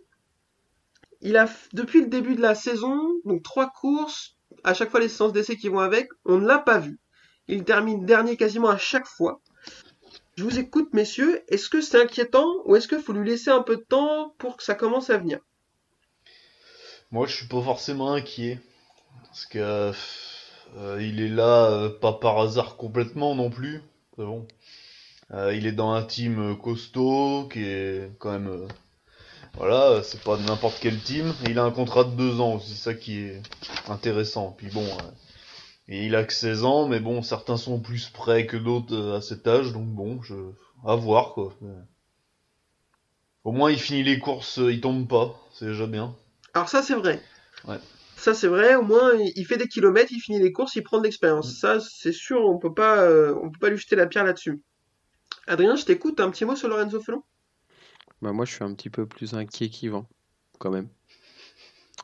Il 1.20 1.36
a, 1.36 1.46
depuis 1.74 2.00
le 2.00 2.08
début 2.08 2.36
de 2.36 2.42
la 2.42 2.54
saison, 2.54 2.98
donc 3.26 3.42
trois 3.42 3.70
courses, 3.70 4.36
à 4.62 4.72
chaque 4.72 4.90
fois 4.90 5.00
les 5.00 5.08
séances 5.08 5.32
d'essai 5.32 5.56
qui 5.56 5.68
vont 5.68 5.80
avec, 5.80 6.08
on 6.24 6.38
ne 6.38 6.46
l'a 6.46 6.58
pas 6.58 6.78
vu. 6.78 6.98
Il 7.48 7.64
termine 7.64 8.06
dernier 8.06 8.36
quasiment 8.36 8.68
à 8.68 8.78
chaque 8.78 9.06
fois. 9.06 9.40
Je 10.36 10.44
vous 10.44 10.58
écoute, 10.58 10.92
messieurs. 10.92 11.42
Est-ce 11.48 11.68
que 11.68 11.80
c'est 11.80 12.00
inquiétant 12.00 12.48
ou 12.64 12.74
est-ce 12.74 12.88
qu'il 12.88 13.00
faut 13.00 13.12
lui 13.12 13.28
laisser 13.28 13.50
un 13.50 13.62
peu 13.62 13.76
de 13.76 13.82
temps 13.82 14.34
pour 14.38 14.56
que 14.56 14.64
ça 14.64 14.74
commence 14.74 15.10
à 15.10 15.18
venir? 15.18 15.38
Moi, 17.10 17.26
je 17.26 17.36
suis 17.36 17.46
pas 17.46 17.62
forcément 17.62 18.12
inquiet. 18.12 18.58
Parce 19.26 19.46
que 19.46 19.92
euh, 20.76 20.98
il 21.00 21.20
est 21.20 21.28
là 21.28 21.70
euh, 21.70 21.88
pas 21.88 22.14
par 22.14 22.38
hasard 22.40 22.76
complètement 22.76 23.34
non 23.34 23.50
plus. 23.50 23.82
C'est 24.16 24.24
bon. 24.24 24.46
Euh, 25.32 25.54
il 25.54 25.66
est 25.66 25.72
dans 25.72 25.92
un 25.92 26.02
team 26.02 26.56
costaud 26.58 27.48
qui 27.52 27.64
est 27.64 28.10
quand 28.18 28.32
même 28.32 28.68
voilà, 29.56 30.02
c'est 30.02 30.20
pas 30.20 30.36
n'importe 30.36 30.78
quel 30.80 30.98
team. 30.98 31.32
il 31.46 31.58
a 31.60 31.62
un 31.64 31.70
contrat 31.70 32.02
de 32.02 32.10
deux 32.10 32.40
ans 32.40 32.54
aussi, 32.54 32.74
ça 32.74 32.92
qui 32.92 33.20
est 33.20 33.42
intéressant. 33.88 34.52
Puis 34.56 34.68
bon, 34.68 34.84
et 35.88 36.06
il 36.06 36.14
a 36.14 36.24
que 36.24 36.32
16 36.32 36.64
ans, 36.64 36.88
mais 36.88 37.00
bon, 37.00 37.22
certains 37.22 37.56
sont 37.56 37.80
plus 37.80 38.08
prêts 38.08 38.46
que 38.46 38.56
d'autres 38.56 39.14
à 39.14 39.20
cet 39.20 39.46
âge, 39.46 39.72
donc 39.72 39.86
bon, 39.86 40.22
je... 40.22 40.34
à 40.84 40.96
voir 40.96 41.34
quoi. 41.34 41.54
Au 43.44 43.52
moins 43.52 43.70
il 43.70 43.78
finit 43.78 44.02
les 44.02 44.18
courses, 44.18 44.58
il 44.58 44.80
tombe 44.80 45.06
pas, 45.06 45.38
c'est 45.52 45.66
déjà 45.66 45.86
bien. 45.86 46.16
Alors 46.54 46.68
ça 46.68 46.82
c'est 46.82 46.94
vrai. 46.94 47.22
Ouais. 47.68 47.78
Ça 48.16 48.32
c'est 48.32 48.48
vrai, 48.48 48.74
au 48.76 48.82
moins 48.82 49.12
il 49.14 49.44
fait 49.44 49.58
des 49.58 49.68
kilomètres, 49.68 50.12
il 50.12 50.20
finit 50.20 50.38
les 50.38 50.52
courses, 50.52 50.76
il 50.76 50.82
prend 50.82 50.98
de 50.98 51.04
l'expérience. 51.04 51.50
Mm. 51.50 51.56
Ça 51.56 51.80
c'est 51.80 52.12
sûr, 52.12 52.40
on 52.40 52.58
peut 52.58 52.72
pas, 52.72 53.02
euh, 53.02 53.34
on 53.42 53.50
peut 53.50 53.58
pas 53.58 53.68
lui 53.68 53.78
jeter 53.78 53.96
la 53.96 54.06
pierre 54.06 54.24
là-dessus. 54.24 54.62
Adrien, 55.46 55.76
je 55.76 55.84
t'écoute, 55.84 56.20
un 56.20 56.30
petit 56.30 56.46
mot 56.46 56.56
sur 56.56 56.68
Lorenzo 56.68 57.00
Felon? 57.00 57.22
Bah 58.22 58.32
moi 58.32 58.46
je 58.46 58.54
suis 58.54 58.64
un 58.64 58.72
petit 58.72 58.88
peu 58.88 59.04
plus 59.04 59.34
inquiet 59.34 59.68
qu'Yvan, 59.68 60.08
quand 60.58 60.70
même. 60.70 60.88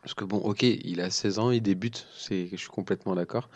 Parce 0.03 0.15
que 0.15 0.25
bon, 0.25 0.39
ok, 0.39 0.63
il 0.63 1.01
a 1.01 1.11
16 1.11 1.39
ans, 1.39 1.51
il 1.51 1.63
débute, 1.63 2.07
je 2.31 2.57
suis 2.57 2.69
complètement 2.69 3.15
d'accord. 3.15 3.49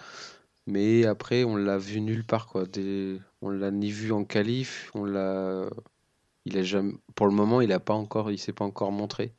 Mais 0.67 1.05
après, 1.07 1.45
on 1.45 1.57
l'a 1.57 1.79
vu 1.79 2.01
nulle 2.01 2.25
part, 2.25 2.47
quoi. 2.47 2.67
Des... 2.67 3.21
On 3.43 3.51
l'a 3.51 3.71
ni 3.71 3.91
vu 3.91 4.13
en 4.13 4.25
qualif, 4.25 4.91
on 4.95 5.05
l'a, 5.05 5.69
il 6.47 6.59
a 6.59 6.63
jamais, 6.63 6.95
pour 7.15 7.27
le 7.27 7.33
moment, 7.33 7.61
il 7.61 7.73
a 7.73 7.81
pas 7.81 7.95
encore, 7.95 8.31
il 8.31 8.39
s'est 8.39 8.53
pas 8.53 8.65
encore 8.65 8.93
montré. 8.93 9.35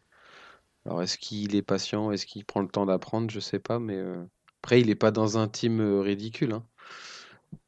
Alors, 0.85 1.01
est-ce 1.03 1.17
qu'il 1.17 1.55
est 1.55 1.61
patient 1.63 2.11
Est-ce 2.11 2.25
qu'il 2.25 2.45
prend 2.45 2.61
le 2.61 2.67
temps 2.67 2.85
d'apprendre 2.85 3.29
Je 3.31 3.39
sais 3.39 3.59
pas, 3.59 3.79
mais 3.79 3.95
euh, 3.97 4.23
après, 4.63 4.81
il 4.81 4.87
n'est 4.87 4.95
pas 4.95 5.11
dans 5.11 5.37
un 5.37 5.47
team 5.47 5.81
euh, 5.81 6.01
ridicule. 6.01 6.53
Hein. 6.53 6.65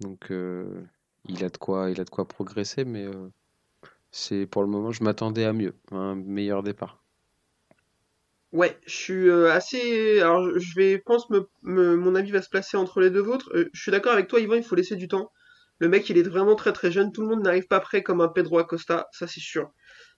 Donc, 0.02 0.32
euh, 0.32 0.84
il, 1.28 1.44
a 1.44 1.50
de 1.50 1.58
quoi, 1.58 1.92
il 1.92 2.02
a 2.02 2.06
de 2.06 2.10
quoi 2.10 2.28
progresser, 2.28 2.86
mais 2.86 3.08
c'est 4.12 4.46
pour 4.48 4.64
le 4.64 4.70
moment, 4.70 4.92
je 4.92 5.04
m'attendais 5.04 5.46
à 5.46 5.54
mieux, 5.54 5.76
un 5.92 6.16
meilleur 6.16 6.64
départ. 6.64 7.04
Ouais, 8.54 8.80
je 8.86 8.96
suis 8.96 9.32
assez. 9.32 10.20
Alors, 10.22 10.58
je 10.58 10.76
vais, 10.76 10.98
pense, 11.00 11.30
me, 11.30 11.48
mon 11.64 12.16
avis 12.16 12.32
va 12.32 12.42
se 12.42 12.50
placer 12.50 12.78
entre 12.78 13.02
les 13.02 13.10
deux 13.10 13.22
vôtres. 13.22 13.52
je 13.74 13.82
suis 13.82 13.92
d'accord 13.92 14.14
avec 14.14 14.28
toi, 14.28 14.40
Yvan, 14.40 14.56
il 14.56 14.64
faut 14.64 14.76
laisser 14.76 14.96
du 14.96 15.08
temps. 15.08 15.32
Le 15.80 15.90
mec, 15.90 16.10
il 16.10 16.18
est 16.18 16.24
vraiment 16.24 16.56
très 16.56 16.74
très 16.74 16.92
jeune. 16.92 17.12
Tout 17.12 17.22
le 17.22 17.28
monde 17.28 17.44
n'arrive 17.44 17.68
pas 17.68 17.80
prêt 17.80 18.02
comme 18.04 18.22
un 18.22 18.30
Pedro 18.30 18.58
Acosta, 18.60 19.08
ça 19.12 19.28
c'est 19.28 19.42
sûr. 19.42 19.72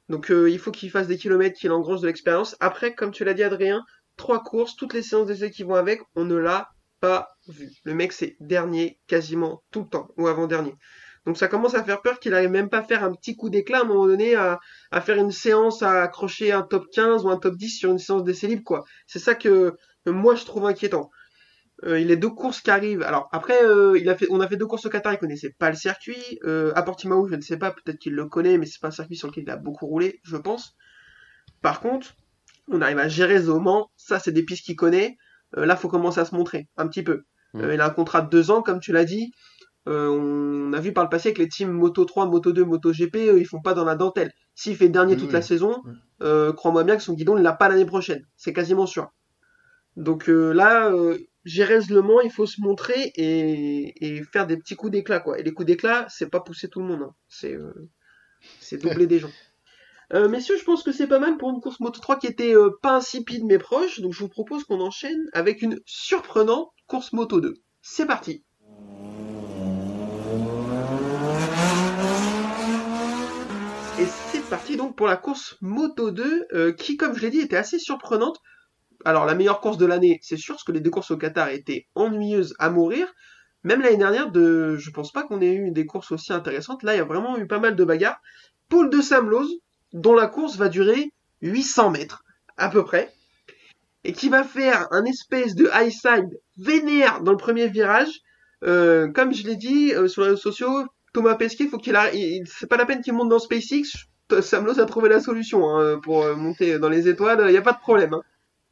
Donc 0.10 0.32
euh, 0.32 0.50
il 0.50 0.58
faut 0.60 0.72
qu'il 0.72 0.90
fasse 0.90 1.08
des 1.08 1.18
kilomètres, 1.18 1.58
qu'il 1.58 1.72
engrange 1.72 2.02
de 2.02 2.08
l'expérience. 2.08 2.56
Après, 2.60 2.96
comme 2.96 3.12
tu 3.12 3.24
l'as 3.24 3.34
dit 3.34 3.44
Adrien, 3.44 3.84
trois 4.18 4.42
courses, 4.42 4.76
toutes 4.76 4.94
les 4.94 5.04
séances 5.04 5.28
d'essai 5.28 5.52
qui 5.52 5.64
vont 5.64 5.76
avec, 5.76 6.02
on 6.16 6.26
ne 6.26 6.36
l'a 6.36 6.70
pas 7.00 7.30
vu. 7.48 7.70
Le 7.84 7.94
mec 7.94 8.12
c'est 8.12 8.36
dernier 8.40 9.00
quasiment 9.08 9.64
tout 9.72 9.82
le 9.82 9.90
temps, 9.90 10.10
ou 10.18 10.28
avant-dernier. 10.28 10.74
Donc 11.30 11.38
ça 11.38 11.48
commence 11.48 11.76
à 11.76 11.84
faire 11.84 12.02
peur 12.02 12.20
qu'il 12.20 12.32
n'arrive 12.32 12.50
même 12.50 12.70
pas 12.70 12.80
à 12.80 12.84
faire 12.84 13.04
un 13.04 13.14
petit 13.14 13.36
coup 13.36 13.52
d'éclat 13.52 13.78
à 13.78 13.82
un 13.82 13.84
moment 13.84 14.08
donné, 14.08 14.34
à, 14.34 14.60
à, 14.90 15.00
faire 15.00 15.18
une 15.18 15.30
séance, 15.30 15.84
à 15.84 16.02
accrocher 16.02 16.52
un 16.52 16.64
top 16.64 16.88
15 16.92 17.24
ou 17.24 17.30
un 17.30 17.38
top 17.38 17.56
10 17.56 17.70
sur 17.70 17.92
une 17.92 18.00
séance 18.00 18.24
d'essai 18.24 18.48
libre, 18.48 18.64
quoi. 18.64 18.84
C'est 19.06 19.20
ça 19.20 19.36
que 19.36 19.76
moi 20.08 20.34
je 20.34 20.44
trouve 20.44 20.66
inquiétant. 20.66 21.12
Euh, 21.84 22.00
il 22.00 22.12
a 22.12 22.16
deux 22.16 22.32
courses 22.32 22.62
qui 22.62 22.72
arrivent. 22.72 23.04
Alors 23.04 23.30
après, 23.32 23.64
euh, 23.64 23.96
il 24.00 24.10
a 24.10 24.16
fait, 24.16 24.26
on 24.32 24.40
a 24.40 24.48
fait 24.48 24.58
deux 24.58 24.66
courses 24.66 24.88
au 24.88 24.90
Qatar, 24.90 25.14
il 25.14 25.20
connaissait 25.20 25.54
pas 25.60 25.70
le 25.70 25.76
circuit. 25.76 26.40
Euh, 26.46 26.72
à 26.74 26.82
Portimao, 26.82 27.28
je 27.28 27.36
ne 27.36 27.42
sais 27.42 27.58
pas, 27.58 27.70
peut-être 27.70 28.00
qu'il 28.00 28.16
le 28.16 28.26
connaît, 28.26 28.58
mais 28.58 28.66
c'est 28.66 28.82
pas 28.82 28.88
un 28.88 28.92
circuit 28.92 29.16
sur 29.16 29.28
lequel 29.28 29.44
il 29.44 29.52
a 29.52 29.56
beaucoup 29.56 29.86
roulé, 29.86 30.22
je 30.24 30.36
pense. 30.36 30.74
Par 31.62 31.80
contre, 31.80 32.16
on 32.70 32.82
arrive 32.82 32.98
à 32.98 33.08
gérer 33.08 33.40
Zoman, 33.40 33.84
ça 33.98 34.18
c'est 34.18 34.32
des 34.32 34.42
pistes 34.42 34.66
qu'il 34.66 34.76
connaît. 34.76 35.16
Euh, 35.58 35.68
là, 35.68 35.76
faut 35.76 35.90
commencer 35.90 36.22
à 36.22 36.26
se 36.26 36.34
montrer 36.34 36.70
un 36.76 36.88
petit 36.88 37.04
peu. 37.04 37.26
Mm. 37.54 37.70
il 37.72 37.82
a 37.82 37.86
un 37.86 37.92
contrat 37.92 38.22
de 38.22 38.30
deux 38.30 38.50
ans, 38.50 38.64
comme 38.64 38.80
tu 38.80 38.92
l'as 38.94 39.06
dit. 39.06 39.32
On 39.90 40.74
a 40.74 40.80
vu 40.80 40.94
par 40.94 41.04
le 41.04 41.10
passé 41.10 41.34
que 41.34 41.42
les 41.42 41.48
teams 41.48 41.72
Moto 41.72 42.06
3, 42.06 42.28
Moto 42.28 42.52
2, 42.52 42.64
Moto 42.64 42.92
GP, 42.92 43.16
ils 43.38 43.46
font 43.46 43.62
pas 43.62 43.74
dans 43.74 43.86
la 43.86 43.96
dentelle. 43.96 44.32
S'il 44.56 44.76
fait 44.76 44.90
dernier 44.90 45.18
toute 45.18 45.32
la 45.32 45.42
saison, 45.42 45.82
mm. 46.20 46.54
crois-moi 46.54 46.84
bien 46.84 46.96
que 46.96 47.04
son 47.04 47.14
guidon, 47.14 47.38
il 47.38 47.44
l'a 47.44 47.54
pas 47.54 47.70
l'année 47.70 47.86
prochaine. 47.86 48.26
C'est 48.36 48.54
quasiment 48.54 48.86
sûr. 48.86 49.10
Donc 49.96 50.28
là, 50.28 50.92
gérer 51.46 51.80
Le 51.90 52.02
Mans, 52.02 52.22
il 52.22 52.32
faut 52.32 52.46
se 52.46 52.62
montrer 52.62 53.12
et, 53.16 54.24
faire 54.32 54.48
des 54.48 54.58
petits 54.58 54.76
coups 54.76 54.92
d'éclat, 54.92 55.20
quoi. 55.20 55.40
Et 55.40 55.44
les 55.44 55.52
coups 55.52 55.68
d'éclat, 55.68 56.06
c'est 56.10 56.30
pas 56.30 56.40
pousser 56.40 56.70
tout 56.70 56.80
le 56.80 56.88
monde, 56.88 57.04
hein. 57.04 57.16
c'est 57.28 57.54
euh, 57.54 57.74
c'est 58.60 58.82
doubler 58.82 59.08
des 59.08 59.20
gens. 59.20 59.32
Euh, 60.12 60.28
messieurs, 60.28 60.58
je 60.58 60.64
pense 60.64 60.82
que 60.82 60.92
c'est 60.92 61.06
pas 61.06 61.20
mal 61.20 61.38
pour 61.38 61.52
une 61.52 61.62
course 61.62 61.80
Moto 61.80 62.02
3 62.02 62.18
qui 62.18 62.26
était 62.26 62.56
euh, 62.56 62.72
pas 62.82 62.96
insipide 62.96 63.46
mais 63.46 63.60
proche, 63.60 64.00
donc 64.00 64.12
je 64.12 64.18
vous 64.22 64.28
propose 64.28 64.64
qu'on 64.64 64.82
enchaîne 64.82 65.30
avec 65.34 65.62
une 65.62 65.80
surprenante 65.86 66.72
course 66.88 67.14
Moto 67.14 67.40
2. 67.40 67.54
C'est 67.84 68.08
parti 68.08 68.44
Et 74.00 74.06
c'est 74.32 74.39
parti 74.50 74.78
donc 74.78 74.96
pour 74.96 75.08
la 75.08 75.18
course 75.18 75.58
Moto 75.62 76.12
2 76.12 76.74
qui, 76.78 76.98
comme 76.98 77.16
je 77.16 77.22
l'ai 77.22 77.30
dit, 77.30 77.40
était 77.40 77.58
assez 77.58 77.80
surprenante 77.80 78.42
alors 79.06 79.26
la 79.26 79.36
meilleure 79.36 79.62
course 79.62 79.78
de 79.78 79.86
l'année, 79.86 80.20
c'est 80.22 80.38
sûr, 80.38 80.56
parce 80.56 80.64
que 80.64 80.72
les 80.72 80.82
deux 80.82 80.90
courses 80.90 81.12
au 81.12 81.18
Qatar 81.18 81.50
étaient 81.50 81.88
ennuyeuses 81.96 82.56
à 82.60 82.70
mourir. 82.70 83.08
Même 83.64 83.82
l'année 83.82 83.98
dernière, 83.98 84.32
de, 84.32 84.76
je 84.78 84.92
pense 84.92 85.12
pas 85.12 85.24
qu'on 85.24 85.42
ait 85.42 85.54
eu 85.54 85.72
des 85.72 85.86
courses 85.86 86.12
aussi 86.12 86.34
intéressantes. 86.34 86.84
Là, 86.84 86.96
il 86.96 86.98
y 86.98 87.02
a 87.02 87.06
vraiment 87.06 87.38
eu 87.38 87.48
pas 87.48 87.60
mal 87.60 87.76
de 87.76 87.84
bagarres. 87.84 88.22
Paul 88.70 88.90
de 88.90 89.02
Samlose, 89.02 89.52
dont 89.94 90.14
la 90.14 90.28
course 90.28 90.58
va 90.58 90.70
durer 90.70 91.12
800 91.42 91.92
mètres, 91.92 92.24
à 92.58 92.70
peu 92.70 92.84
près, 92.84 93.14
et 94.04 94.14
qui 94.14 94.30
va 94.30 94.44
faire 94.44 94.88
un 94.92 95.06
espèce 95.06 95.56
de 95.56 95.70
high 95.74 95.92
side 95.92 96.40
vénère 96.58 97.22
dans 97.22 97.32
le 97.32 97.38
premier 97.38 97.68
virage. 97.68 98.22
Euh, 98.64 99.10
comme 99.12 99.34
je 99.34 99.48
l'ai 99.48 99.56
dit 99.56 99.94
euh, 99.94 100.08
sur 100.08 100.22
les 100.22 100.30
réseaux 100.30 100.42
sociaux, 100.42 100.86
Thomas 101.14 101.36
Pesquet, 101.36 101.68
faut 101.68 101.78
qu'il 101.78 101.96
a, 101.96 102.12
c'est 102.46 102.68
pas 102.70 102.78
la 102.78 102.86
peine 102.86 103.02
qu'il 103.02 103.14
monte 103.14 103.30
dans 103.30 103.40
SpaceX. 103.40 104.09
Samlose 104.42 104.80
a 104.80 104.86
trouvé 104.86 105.10
la 105.10 105.20
solution 105.20 105.70
hein, 105.70 106.00
pour 106.00 106.24
euh, 106.24 106.36
monter 106.36 106.80
dans 106.80 106.90
les 106.90 107.08
étoiles. 107.08 107.44
Il 107.48 107.52
n'y 107.52 107.58
a 107.58 107.62
pas 107.62 107.74
de 107.74 107.80
problème. 107.80 108.14
Hein 108.14 108.22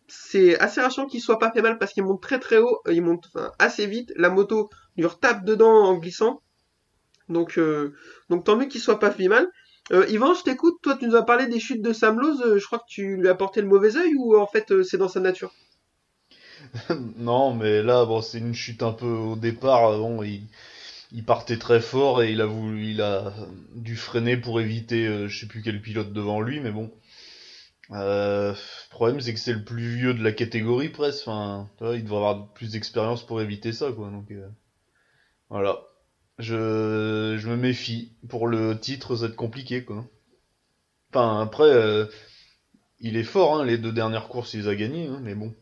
c'est 0.10 0.58
assez 0.60 0.80
rassurant 0.80 1.06
qu'il 1.06 1.20
soit 1.20 1.38
pas 1.38 1.52
fait 1.52 1.62
mal 1.62 1.78
parce 1.78 1.91
qu'il 1.91 2.04
monte 2.04 2.22
très 2.22 2.39
très 2.39 2.60
haut, 2.60 2.80
euh, 2.88 2.93
il 2.93 3.02
monte 3.02 3.28
assez 3.60 3.86
vite, 3.88 4.13
la 4.15 4.30
moto 4.30 4.70
lui 4.96 5.06
retape 5.06 5.43
dedans 5.43 5.84
en 5.84 5.96
glissant. 5.96 6.41
Donc, 7.28 7.58
euh, 7.58 7.93
donc 8.30 8.46
tant 8.46 8.56
mieux 8.56 8.67
qu'il 8.67 8.80
soit 8.80 9.00
pas 9.00 9.12
fait 9.12 9.28
mal. 9.28 9.48
Yvan, 9.91 10.34
je 10.34 10.43
t'écoute, 10.43 10.76
toi 10.82 10.96
tu 10.98 11.08
nous 11.08 11.15
as 11.15 11.24
parlé 11.24 11.48
des 11.48 11.60
chutes 11.60 11.82
de 11.82 11.91
Sam 11.91 12.22
je 12.22 12.65
crois 12.65 12.80
que 12.80 12.86
tu 12.89 13.17
lui 13.17 13.28
as 13.28 13.36
porté 13.36 13.62
le 13.62 13.67
mauvais 13.67 13.98
oeil 13.98 14.15
ou 14.15 14.38
en 14.38 14.48
fait 14.48 14.84
c'est 14.84 14.98
dans 14.98 15.10
sa 15.10 15.20
nature? 15.20 15.54
Non, 17.17 17.54
mais 17.54 17.84
là 17.84 18.06
bon, 18.06 18.22
c'est 18.22 18.39
une 18.39 18.54
chute 18.54 18.84
un 18.84 18.93
peu 18.93 19.06
au 19.06 19.36
départ, 19.36 19.98
bon, 19.98 20.24
il, 20.24 20.43
il 21.12 21.24
partait 21.24 21.58
très 21.58 21.80
fort 21.80 22.22
et 22.22 22.32
il 22.32 22.41
a 22.41 22.46
voulu 22.46 22.88
il 22.91 23.02
a 23.02 23.34
dû 23.76 23.96
freiner 23.96 24.38
pour 24.38 24.60
éviter 24.60 25.28
je 25.28 25.39
sais 25.39 25.48
plus 25.48 25.62
quel 25.62 25.82
pilote 25.82 26.13
devant 26.13 26.41
lui, 26.41 26.60
mais 26.60 26.72
bon. 26.72 26.91
Euh, 27.91 28.54
problème, 28.89 29.22
c'est 29.22 29.34
que 29.34 29.39
c'est 29.39 29.54
le 29.54 29.63
plus 29.63 29.96
vieux 29.96 30.13
de 30.13 30.24
la 30.24 30.32
catégorie 30.32 30.89
presque. 30.89 31.28
Enfin, 31.28 31.70
il 31.82 32.04
devrait 32.04 32.17
avoir 32.17 32.54
plus 32.54 32.72
d'expérience 32.72 33.26
pour 33.26 33.41
éviter 33.41 33.72
ça, 33.72 33.91
quoi. 33.91 34.10
Donc 34.10 34.32
euh, 34.32 34.48
voilà. 35.50 35.80
Je, 36.39 37.38
je 37.39 37.48
me 37.50 37.56
méfie. 37.56 38.13
Pour 38.30 38.48
le 38.48 38.80
titre, 38.80 39.15
ça 39.15 39.24
va 39.24 39.28
être 39.30 39.36
compliqué, 39.36 39.84
quoi. 39.84 40.06
Enfin, 41.12 41.41
après, 41.41 41.63
euh, 41.63 42.06
il 43.00 43.17
est 43.17 43.24
fort. 43.24 43.60
Hein, 43.60 43.65
les 43.65 43.78
deux 43.78 43.93
dernières 43.93 44.28
courses, 44.28 44.54
il 44.54 44.67
a 44.67 44.76
gagnées, 44.76 45.08
hein, 45.08 45.20
mais 45.22 45.36
bon. 45.36 45.54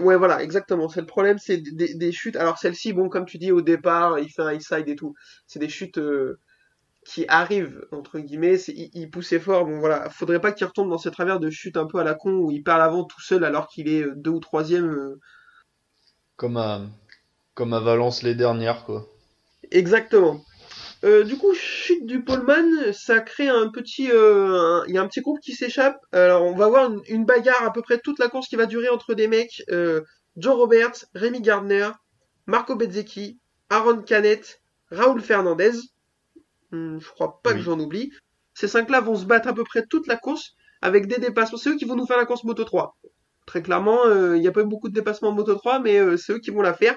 Ouais, 0.00 0.16
voilà, 0.16 0.42
exactement. 0.42 0.88
C'est 0.88 1.00
le 1.00 1.06
problème, 1.06 1.38
c'est 1.38 1.58
des, 1.58 1.94
des, 1.94 2.12
chutes. 2.12 2.36
Alors 2.36 2.58
celle-ci, 2.58 2.92
bon, 2.92 3.08
comme 3.08 3.24
tu 3.24 3.38
dis 3.38 3.52
au 3.52 3.60
départ, 3.60 4.18
il 4.18 4.28
fait 4.28 4.42
un 4.42 4.52
high 4.52 4.60
side 4.60 4.88
et 4.88 4.96
tout. 4.96 5.14
C'est 5.46 5.60
des 5.60 5.68
chutes 5.68 5.98
euh, 5.98 6.40
qui 7.04 7.24
arrive 7.28 7.86
entre 7.92 8.18
guillemets, 8.18 8.60
il, 8.68 8.90
il, 8.94 9.10
poussait 9.10 9.38
fort. 9.38 9.64
Bon 9.64 9.78
voilà, 9.78 10.10
faudrait 10.10 10.40
pas 10.40 10.52
qu'il 10.52 10.66
retombe 10.66 10.90
dans 10.90 10.98
ces 10.98 11.10
travers 11.10 11.40
de 11.40 11.50
chute 11.50 11.76
un 11.76 11.86
peu 11.86 11.98
à 11.98 12.04
la 12.04 12.14
con 12.14 12.32
où 12.32 12.50
il 12.50 12.62
perd 12.62 12.78
l'avant 12.78 13.04
tout 13.04 13.20
seul 13.20 13.44
alors 13.44 13.68
qu'il 13.68 13.88
est 13.88 14.02
euh, 14.02 14.14
deux 14.16 14.30
ou 14.30 14.40
troisième. 14.40 14.90
Euh. 14.90 15.20
Comme 16.36 16.56
à 16.56 16.82
comme 17.54 17.72
à 17.72 17.80
Valence 17.80 18.22
les 18.22 18.34
dernières 18.34 18.84
quoi. 18.84 19.06
Exactement. 19.70 20.40
Euh, 21.02 21.24
du 21.24 21.38
coup, 21.38 21.54
chute 21.54 22.04
du 22.04 22.22
poleman, 22.22 22.92
ça 22.92 23.20
crée 23.20 23.48
un 23.48 23.70
petit, 23.70 24.04
il 24.04 24.94
y 24.94 24.98
a 24.98 25.02
un 25.02 25.08
petit 25.08 25.20
groupe 25.20 25.40
qui 25.40 25.54
s'échappe. 25.54 25.96
Alors, 26.12 26.44
on 26.44 26.54
va 26.54 26.68
voir 26.68 26.90
une, 27.08 27.24
bagarre 27.24 27.64
à 27.64 27.72
peu 27.72 27.82
près 27.82 27.98
toute 27.98 28.18
la 28.18 28.28
course 28.28 28.48
qui 28.48 28.56
va 28.56 28.66
durer 28.66 28.88
entre 28.90 29.14
des 29.14 29.28
mecs, 29.28 29.62
Joe 30.36 30.54
Roberts, 30.54 31.06
Rémi 31.14 31.40
Gardner, 31.40 31.90
Marco 32.46 32.76
Bezzecchi, 32.76 33.38
Aaron 33.70 34.02
Canet, 34.02 34.60
Raoul 34.90 35.20
Fernandez. 35.20 35.72
Hmm, 36.72 36.98
je 36.98 37.08
crois 37.08 37.40
pas 37.42 37.52
que 37.52 37.60
j'en 37.60 37.78
oublie. 37.78 38.10
Ces 38.54 38.68
cinq-là 38.68 39.00
vont 39.00 39.16
se 39.16 39.24
battre 39.24 39.48
à 39.48 39.54
peu 39.54 39.64
près 39.64 39.86
toute 39.86 40.06
la 40.06 40.16
course 40.16 40.54
avec 40.82 41.06
des 41.06 41.18
dépassements. 41.18 41.58
C'est 41.58 41.70
eux 41.70 41.76
qui 41.76 41.84
vont 41.84 41.96
nous 41.96 42.06
faire 42.06 42.16
la 42.16 42.26
course 42.26 42.44
Moto 42.44 42.64
3. 42.64 42.96
Très 43.46 43.62
clairement, 43.62 44.06
euh, 44.06 44.36
il 44.36 44.40
n'y 44.40 44.48
a 44.48 44.52
pas 44.52 44.62
eu 44.62 44.66
beaucoup 44.66 44.88
de 44.88 44.94
dépassements 44.94 45.30
en 45.30 45.32
Moto 45.32 45.54
3, 45.54 45.80
mais 45.80 45.98
euh, 45.98 46.16
c'est 46.16 46.32
eux 46.32 46.38
qui 46.38 46.50
vont 46.50 46.62
la 46.62 46.74
faire. 46.74 46.96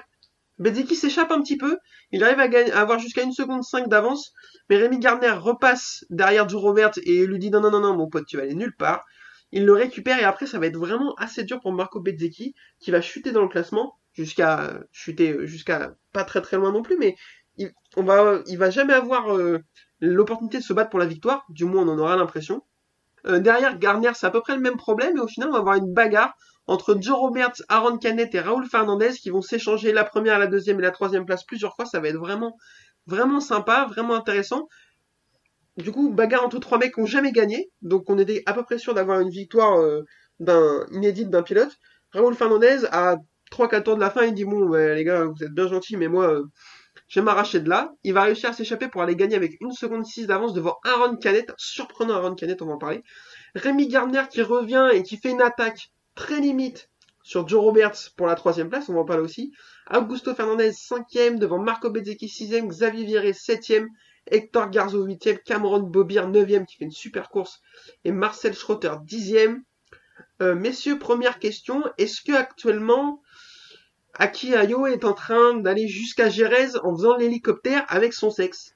Bezeki 0.58 0.94
s'échappe 0.94 1.30
un 1.30 1.40
petit 1.40 1.56
peu. 1.56 1.78
Il 2.12 2.22
arrive 2.22 2.40
à, 2.40 2.78
avoir 2.78 2.98
jusqu'à 2.98 3.22
une 3.22 3.32
seconde 3.32 3.64
5 3.64 3.88
d'avance. 3.88 4.32
Mais 4.70 4.76
Rémi 4.76 4.98
Gardner 4.98 5.30
repasse 5.30 6.04
derrière 6.10 6.48
Joe 6.48 6.60
Robert 6.60 6.92
et 7.04 7.26
lui 7.26 7.38
dit 7.38 7.50
non, 7.50 7.60
non, 7.60 7.70
non, 7.70 7.80
non, 7.80 7.96
mon 7.96 8.08
pote, 8.08 8.26
tu 8.26 8.36
vas 8.36 8.44
aller 8.44 8.54
nulle 8.54 8.74
part. 8.76 9.04
Il 9.52 9.64
le 9.64 9.72
récupère 9.72 10.18
et 10.18 10.24
après, 10.24 10.46
ça 10.46 10.58
va 10.58 10.66
être 10.66 10.76
vraiment 10.76 11.14
assez 11.16 11.44
dur 11.44 11.60
pour 11.60 11.72
Marco 11.72 12.00
Bezzecchi 12.00 12.54
qui 12.80 12.90
va 12.90 13.00
chuter 13.00 13.32
dans 13.32 13.42
le 13.42 13.48
classement. 13.48 13.98
jusqu'à 14.12 14.80
chuter 14.92 15.46
jusqu'à 15.46 15.94
pas 16.12 16.24
très 16.24 16.40
très 16.40 16.56
loin 16.56 16.72
non 16.72 16.82
plus, 16.82 16.96
mais 16.98 17.16
il, 17.56 17.72
on 17.96 18.02
va, 18.02 18.40
il 18.46 18.58
va 18.58 18.70
jamais 18.70 18.94
avoir 18.94 19.26
l'opportunité 20.00 20.58
de 20.58 20.62
se 20.62 20.72
battre 20.72 20.90
pour 20.90 20.98
la 20.98 21.06
victoire, 21.06 21.44
du 21.48 21.64
moins 21.64 21.82
on 21.82 21.88
en 21.88 21.98
aura 21.98 22.16
l'impression. 22.16 22.62
derrière 23.24 23.78
Garner, 23.78 24.10
c'est 24.14 24.26
à 24.26 24.30
peu 24.30 24.40
près 24.40 24.54
le 24.54 24.60
même 24.60 24.76
problème, 24.76 25.16
et 25.16 25.20
au 25.20 25.28
final 25.28 25.50
on 25.50 25.52
va 25.52 25.58
avoir 25.58 25.76
une 25.76 25.92
bagarre 25.92 26.34
entre 26.66 26.96
Joe 27.00 27.16
Roberts, 27.16 27.62
Aaron 27.68 27.98
Canet 27.98 28.34
et 28.34 28.40
Raúl 28.40 28.66
Fernandez 28.66 29.12
qui 29.12 29.30
vont 29.30 29.42
s'échanger 29.42 29.92
la 29.92 30.04
première, 30.04 30.38
la 30.38 30.46
deuxième 30.46 30.78
et 30.78 30.82
la 30.82 30.90
troisième 30.90 31.26
place 31.26 31.44
plusieurs 31.44 31.74
fois. 31.76 31.84
Ça 31.84 32.00
va 32.00 32.08
être 32.08 32.16
vraiment, 32.16 32.56
vraiment 33.06 33.40
sympa, 33.40 33.86
vraiment 33.88 34.14
intéressant. 34.14 34.68
Du 35.76 35.92
coup, 35.92 36.10
bagarre 36.10 36.44
entre 36.44 36.58
trois 36.60 36.78
mecs 36.78 36.94
qui 36.94 37.00
n'ont 37.00 37.06
jamais 37.06 37.32
gagné. 37.32 37.70
Donc 37.82 38.08
on 38.08 38.18
était 38.18 38.42
à 38.46 38.54
peu 38.54 38.62
près 38.62 38.78
sûr 38.78 38.94
d'avoir 38.94 39.20
une 39.20 39.30
victoire 39.30 39.78
euh, 39.80 40.04
d'un 40.40 40.86
inédite 40.92 41.30
d'un 41.30 41.42
pilote. 41.42 41.76
Raúl 42.12 42.34
Fernandez, 42.34 42.84
à 42.92 43.16
3-4 43.50 43.82
tours 43.82 43.96
de 43.96 44.00
la 44.00 44.10
fin, 44.10 44.24
il 44.24 44.34
dit 44.34 44.44
Bon, 44.44 44.72
les 44.72 45.04
gars, 45.04 45.24
vous 45.24 45.42
êtes 45.42 45.52
bien 45.52 45.68
gentils, 45.68 45.96
mais 45.96 46.08
moi, 46.08 46.30
euh, 46.30 46.44
je 47.08 47.20
vais 47.20 47.24
m'arracher 47.24 47.60
de 47.60 47.68
là. 47.68 47.92
Il 48.04 48.14
va 48.14 48.22
réussir 48.22 48.50
à 48.50 48.52
s'échapper 48.52 48.88
pour 48.88 49.02
aller 49.02 49.16
gagner 49.16 49.36
avec 49.36 49.56
une 49.60 49.72
seconde 49.72 50.06
6 50.06 50.26
d'avance 50.26 50.54
devant 50.54 50.78
Aaron 50.84 51.16
Canet. 51.16 51.52
Surprenant 51.56 52.14
Aaron 52.14 52.34
Canet, 52.34 52.62
on 52.62 52.66
va 52.66 52.74
en 52.74 52.78
parler. 52.78 53.02
Rémi 53.54 53.88
Gardner 53.88 54.22
qui 54.30 54.42
revient 54.42 54.88
et 54.92 55.02
qui 55.02 55.16
fait 55.16 55.30
une 55.30 55.42
attaque 55.42 55.90
très 56.14 56.40
limite 56.40 56.90
sur 57.22 57.48
Joe 57.48 57.60
Roberts 57.60 58.10
pour 58.16 58.26
la 58.26 58.34
troisième 58.34 58.68
place, 58.68 58.88
on 58.88 58.94
va 58.94 59.00
en 59.00 59.04
parler 59.04 59.22
aussi. 59.22 59.52
Augusto 59.90 60.34
Fernandez 60.34 60.72
cinquième 60.72 61.38
devant 61.38 61.58
Marco 61.58 61.90
Bezzecchi 61.90 62.28
sixième, 62.28 62.68
Xavier 62.68 63.04
Viré 63.04 63.32
septième, 63.32 63.88
Hector 64.30 64.70
Garzo 64.70 65.04
huitième, 65.04 65.38
Cameron 65.38 65.80
Bobier 65.80 66.26
neuvième 66.26 66.66
qui 66.66 66.76
fait 66.76 66.84
une 66.84 66.90
super 66.90 67.28
course 67.28 67.60
et 68.04 68.12
Marcel 68.12 68.54
Schroeter 68.54 68.94
dixième. 69.04 69.62
Euh, 70.42 70.54
messieurs, 70.54 70.98
première 70.98 71.38
question, 71.38 71.82
est-ce 71.98 72.20
que 72.22 72.32
actuellement 72.32 73.22
Aki 74.14 74.54
Ayo 74.54 74.86
est 74.86 75.04
en 75.04 75.12
train 75.12 75.54
d'aller 75.54 75.88
jusqu'à 75.88 76.28
Jerez 76.28 76.76
en 76.82 76.94
faisant 76.94 77.16
l'hélicoptère 77.16 77.84
avec 77.88 78.12
son 78.12 78.30
sexe? 78.30 78.74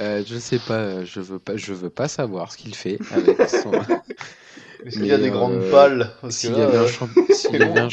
Euh, 0.00 0.22
je 0.26 0.38
sais 0.38 0.58
pas, 0.58 1.04
je 1.04 1.20
veux 1.20 1.38
pas, 1.38 1.56
je 1.56 1.72
veux 1.72 1.90
pas 1.90 2.08
savoir 2.08 2.50
ce 2.52 2.56
qu'il 2.56 2.74
fait 2.74 2.98
avec 3.12 3.48
son. 3.48 3.72
Est-ce 4.84 4.96
qu'il 4.96 5.06
y 5.06 5.12
a 5.12 5.18
des 5.18 5.30
grandes 5.30 5.62
euh, 5.62 5.70
pales 5.70 6.10
S'il 6.30 6.56
y 6.56 6.60
avait 6.60 6.78
un 6.78 6.86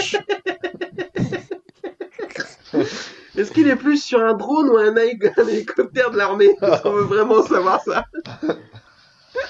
Est-ce 3.37 3.51
qu'il 3.51 3.67
est 3.67 3.75
plus 3.75 4.01
sur 4.03 4.21
un 4.21 4.33
drone 4.33 4.69
ou 4.69 4.77
un, 4.77 4.95
hélicoptère 4.95 6.09
de 6.11 6.17
l'armée 6.17 6.49
On 6.83 6.91
veut 6.91 7.03
vraiment 7.03 7.43
savoir 7.43 7.81
ça. 7.81 8.05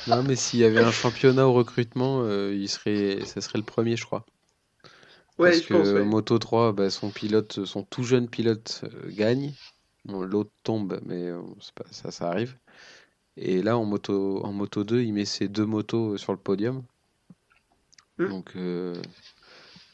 non, 0.08 0.24
mais 0.24 0.36
s'il 0.36 0.60
y 0.60 0.66
avait 0.66 0.82
un 0.82 0.92
championnat 0.92 1.48
au 1.48 1.54
recrutement, 1.54 2.24
euh, 2.24 2.54
il 2.54 2.68
serait, 2.68 3.20
ça 3.26 3.40
serait 3.42 3.60
le 3.60 3.64
premier, 3.64 3.96
je 3.96 4.06
crois. 4.06 4.26
Ouais, 5.38 5.52
Parce 5.52 5.64
je 5.64 5.68
que 5.68 5.74
pense, 5.74 5.88
Moto 6.06 6.38
3, 6.38 6.74
bah, 6.74 6.90
son 6.90 7.10
pilote, 7.10 7.66
son 7.66 7.84
tout 7.84 8.04
jeune 8.04 8.28
pilote 8.28 8.84
gagne. 9.08 9.54
L'autre 10.12 10.52
tombe, 10.64 11.00
mais 11.06 11.30
euh, 11.30 11.42
pas, 11.76 11.86
ça, 11.92 12.12
ça 12.12 12.30
arrive. 12.30 12.58
Et 13.38 13.62
là, 13.62 13.78
en 13.78 13.86
moto, 13.86 14.44
en 14.44 14.52
moto 14.52 14.84
2, 14.84 15.02
il 15.02 15.14
met 15.14 15.26
ses 15.26 15.48
deux 15.48 15.66
motos 15.66 16.18
sur 16.18 16.34
le 16.34 16.38
podium. 16.38 16.84
Hmm. 18.18 18.28
Donc, 18.28 18.52
euh, 18.56 18.96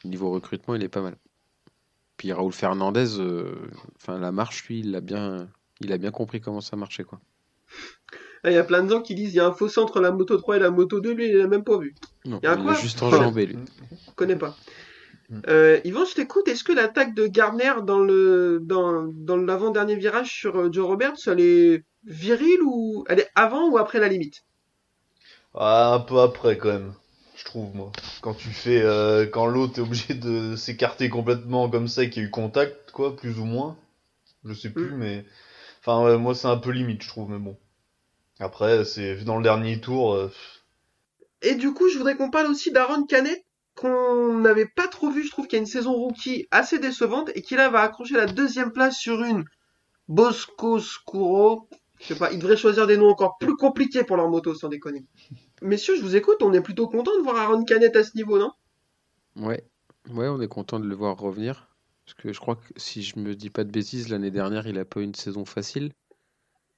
niveau 0.04 0.30
recrutement, 0.30 0.74
il 0.74 0.82
est 0.82 0.88
pas 0.88 1.02
mal. 1.02 1.16
Puis 2.16 2.32
Raoul 2.32 2.52
Fernandez, 2.52 3.20
euh, 3.20 3.54
enfin 3.96 4.18
la 4.18 4.32
marche, 4.32 4.66
lui, 4.66 4.80
il 4.80 4.94
a 4.96 5.00
bien, 5.00 5.48
il 5.80 5.92
a 5.92 5.98
bien 5.98 6.10
compris 6.10 6.40
comment 6.40 6.60
ça 6.60 6.76
marchait, 6.76 7.04
quoi. 7.04 7.20
Ah, 8.42 8.50
il 8.50 8.54
y 8.54 8.58
a 8.58 8.64
plein 8.64 8.82
de 8.82 8.90
gens 8.90 9.02
qui 9.02 9.14
disent 9.14 9.34
il 9.34 9.36
y 9.36 9.40
a 9.40 9.46
un 9.46 9.52
fossé 9.52 9.80
entre 9.80 10.00
la 10.00 10.12
moto 10.12 10.36
3 10.36 10.56
et 10.56 10.60
la 10.60 10.70
moto 10.70 11.00
2, 11.00 11.12
lui, 11.12 11.28
il 11.28 11.36
l'a 11.36 11.46
même 11.46 11.64
pas 11.64 11.78
vu. 11.78 11.94
Non, 12.24 12.40
il, 12.42 12.48
a, 12.48 12.54
il 12.54 12.68
a 12.68 12.74
juste 12.74 13.02
enjambé, 13.02 13.46
lui. 13.46 13.58
Je 13.90 14.12
connais 14.14 14.36
pas. 14.36 14.56
Mm. 15.28 15.40
Euh, 15.48 15.80
Yvan, 15.84 16.04
je 16.04 16.14
t'écoute. 16.14 16.48
Est-ce 16.48 16.64
que 16.64 16.72
l'attaque 16.72 17.14
de 17.14 17.26
Gardner 17.26 17.72
dans 17.84 18.00
le 18.00 18.60
dans, 18.62 19.04
dans 19.12 19.36
l'avant-dernier 19.36 19.96
virage 19.96 20.32
sur 20.32 20.56
euh, 20.58 20.72
Joe 20.72 20.86
Roberts, 20.86 21.16
elle 21.26 21.40
est 21.40 21.84
virile 22.04 22.62
ou 22.64 23.04
elle 23.08 23.20
est 23.20 23.30
avant 23.34 23.68
ou 23.70 23.78
après 23.78 23.98
la 24.00 24.08
limite? 24.08 24.44
Ah, 25.54 25.94
Un 25.94 26.00
peu 26.00 26.20
après 26.20 26.56
quand 26.58 26.68
même, 26.68 26.94
je 27.36 27.44
trouve 27.44 27.74
moi. 27.74 27.92
Quand 28.20 28.34
tu 28.34 28.48
fais 28.50 28.80
euh, 28.82 29.26
quand 29.26 29.46
l'autre 29.46 29.78
est 29.78 29.82
obligé 29.82 30.14
de 30.14 30.54
s'écarter 30.56 31.08
complètement 31.08 31.68
comme 31.70 31.88
ça, 31.88 32.06
qu'il 32.06 32.22
y 32.22 32.26
a 32.26 32.28
eu 32.28 32.30
contact, 32.30 32.90
quoi, 32.92 33.16
plus 33.16 33.38
ou 33.38 33.44
moins. 33.44 33.76
Je 34.44 34.54
sais 34.54 34.70
plus, 34.70 34.92
mm. 34.92 34.96
mais 34.96 35.26
enfin 35.80 36.18
moi 36.18 36.34
c'est 36.34 36.48
un 36.48 36.58
peu 36.58 36.70
limite, 36.72 37.02
je 37.02 37.08
trouve, 37.08 37.30
mais 37.30 37.38
bon. 37.40 37.56
Après, 38.40 38.84
c'est 38.86 39.24
dans 39.24 39.38
le 39.38 39.44
dernier 39.44 39.80
tour. 39.80 40.14
Euh, 40.14 40.32
Et 41.40 41.54
du 41.54 41.72
coup, 41.72 41.88
je 41.88 41.96
voudrais 41.96 42.14
qu'on 42.18 42.30
parle 42.30 42.48
aussi 42.48 42.70
d'Aaron 42.72 43.04
Canet 43.06 43.45
qu'on 43.76 44.38
n'avait 44.38 44.66
pas 44.66 44.88
trop 44.88 45.10
vu. 45.10 45.24
Je 45.24 45.30
trouve 45.30 45.46
qu'il 45.46 45.56
y 45.56 45.60
a 45.60 45.62
une 45.62 45.66
saison 45.66 45.92
rookie 45.92 46.48
assez 46.50 46.78
décevante 46.78 47.30
et 47.34 47.42
qu'il 47.42 47.58
va 47.58 47.80
accrocher 47.80 48.14
la 48.14 48.26
deuxième 48.26 48.72
place 48.72 48.96
sur 48.96 49.22
une 49.22 49.44
Bosco 50.08 50.80
Scuro. 50.80 51.68
Je 52.00 52.08
sais 52.08 52.16
pas, 52.16 52.32
ils 52.32 52.38
devraient 52.38 52.56
choisir 52.56 52.86
des 52.86 52.96
noms 52.96 53.08
encore 53.08 53.38
plus 53.38 53.56
compliqués 53.56 54.04
pour 54.04 54.16
leur 54.16 54.28
moto, 54.28 54.54
sans 54.54 54.68
déconner. 54.68 55.04
Messieurs, 55.62 55.96
je 55.96 56.02
vous 56.02 56.16
écoute, 56.16 56.42
on 56.42 56.52
est 56.52 56.60
plutôt 56.60 56.88
content 56.88 57.16
de 57.16 57.22
voir 57.22 57.36
Aaron 57.36 57.64
Canet 57.64 57.94
à 57.96 58.04
ce 58.04 58.16
niveau, 58.16 58.38
non? 58.38 58.52
Ouais, 59.36 59.64
ouais, 60.10 60.28
on 60.28 60.40
est 60.40 60.48
content 60.48 60.78
de 60.80 60.86
le 60.86 60.94
voir 60.94 61.18
revenir. 61.18 61.68
Parce 62.04 62.14
que 62.14 62.32
je 62.32 62.38
crois 62.38 62.56
que 62.56 62.72
si 62.76 63.02
je 63.02 63.18
me 63.18 63.34
dis 63.34 63.50
pas 63.50 63.64
de 63.64 63.70
bêtises, 63.70 64.08
l'année 64.08 64.30
dernière, 64.30 64.66
il 64.66 64.78
a 64.78 64.84
pas 64.84 65.00
eu 65.00 65.04
une 65.04 65.14
saison 65.14 65.44
facile. 65.44 65.92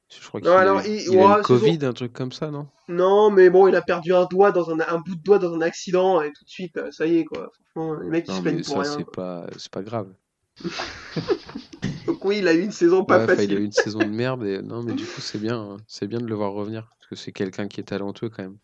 Je 0.08 0.26
crois 0.26 0.40
qu'il 0.40 0.48
a, 0.48 0.86
il, 0.86 1.18
a 1.18 1.36
le 1.36 1.42
Covid, 1.42 1.78
un 1.82 1.92
truc 1.92 2.14
comme 2.14 2.32
ça, 2.32 2.50
non? 2.50 2.66
Non, 2.88 3.30
mais 3.30 3.50
bon, 3.50 3.68
il 3.68 3.76
a 3.76 3.82
perdu 3.82 4.14
un 4.14 4.24
doigt 4.24 4.52
dans 4.52 4.70
un, 4.70 4.80
un 4.80 4.98
bout 4.98 5.14
de 5.14 5.22
doigt 5.22 5.38
dans 5.38 5.52
un 5.52 5.60
accident 5.60 6.22
et 6.22 6.32
tout 6.32 6.44
de 6.44 6.48
suite, 6.48 6.76
euh, 6.78 6.90
ça 6.90 7.06
y 7.06 7.18
est 7.18 7.24
quoi. 7.24 7.52
Franchement, 7.70 8.00
les 8.00 8.08
mecs 8.08 8.26
ils 8.26 8.34
se 8.34 8.40
plaignent 8.40 8.62
pour 8.62 8.84
ça, 8.84 8.96
C'est 8.96 9.10
pas, 9.10 9.46
c'est 9.58 9.70
pas 9.70 9.82
grave. 9.82 10.08
Donc 12.06 12.24
oui, 12.24 12.38
il 12.38 12.48
a 12.48 12.54
eu 12.54 12.62
une 12.62 12.72
saison 12.72 13.04
pas 13.04 13.26
facile. 13.26 13.52
Il 13.52 13.56
a 13.58 13.60
eu 13.60 13.64
une 13.64 13.72
saison 13.72 13.98
de 13.98 14.06
merde 14.06 14.44
et 14.44 14.62
non, 14.62 14.82
mais 14.82 14.94
du 14.94 15.04
coup 15.06 15.20
c'est 15.20 15.38
bien, 15.38 15.60
hein. 15.60 15.76
c'est 15.86 16.06
bien 16.06 16.20
de 16.20 16.26
le 16.26 16.34
voir 16.34 16.52
revenir 16.52 16.88
parce 16.98 17.10
que 17.10 17.16
c'est 17.16 17.32
quelqu'un 17.32 17.68
qui 17.68 17.80
est 17.80 17.84
talentueux 17.84 18.30
quand 18.30 18.42
même. 18.42 18.56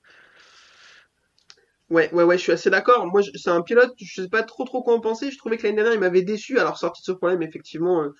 Ouais, 1.90 2.12
ouais, 2.14 2.24
ouais, 2.24 2.38
je 2.38 2.42
suis 2.42 2.52
assez 2.52 2.70
d'accord. 2.70 3.06
Moi, 3.06 3.20
c'est 3.34 3.50
un 3.50 3.60
pilote, 3.60 3.92
je 3.98 4.22
sais 4.22 4.28
pas 4.28 4.42
trop 4.42 4.64
trop 4.64 4.82
quoi 4.82 4.94
en 4.94 5.00
penser. 5.00 5.30
Je 5.30 5.36
trouvais 5.36 5.58
que 5.58 5.64
l'année 5.64 5.76
dernière, 5.76 5.92
il 5.92 6.00
m'avait 6.00 6.22
déçu. 6.22 6.58
Alors 6.58 6.78
sorti 6.78 7.02
de 7.02 7.04
ce 7.04 7.12
problème, 7.12 7.42
effectivement. 7.42 8.02
Euh, 8.02 8.14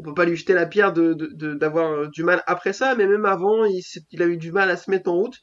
on 0.00 0.02
peut 0.02 0.14
pas 0.14 0.24
lui 0.24 0.36
jeter 0.36 0.54
la 0.54 0.64
pierre 0.64 0.94
d'avoir 0.94 1.92
euh, 1.92 2.08
du 2.08 2.24
mal 2.24 2.42
après 2.46 2.72
ça, 2.72 2.94
mais 2.94 3.06
même 3.06 3.26
avant, 3.26 3.66
il, 3.66 4.22
a 4.22 4.26
eu 4.26 4.38
du 4.38 4.50
mal 4.50 4.70
à 4.70 4.78
se 4.78 4.90
mettre 4.90 5.10
en 5.10 5.16
route. 5.16 5.36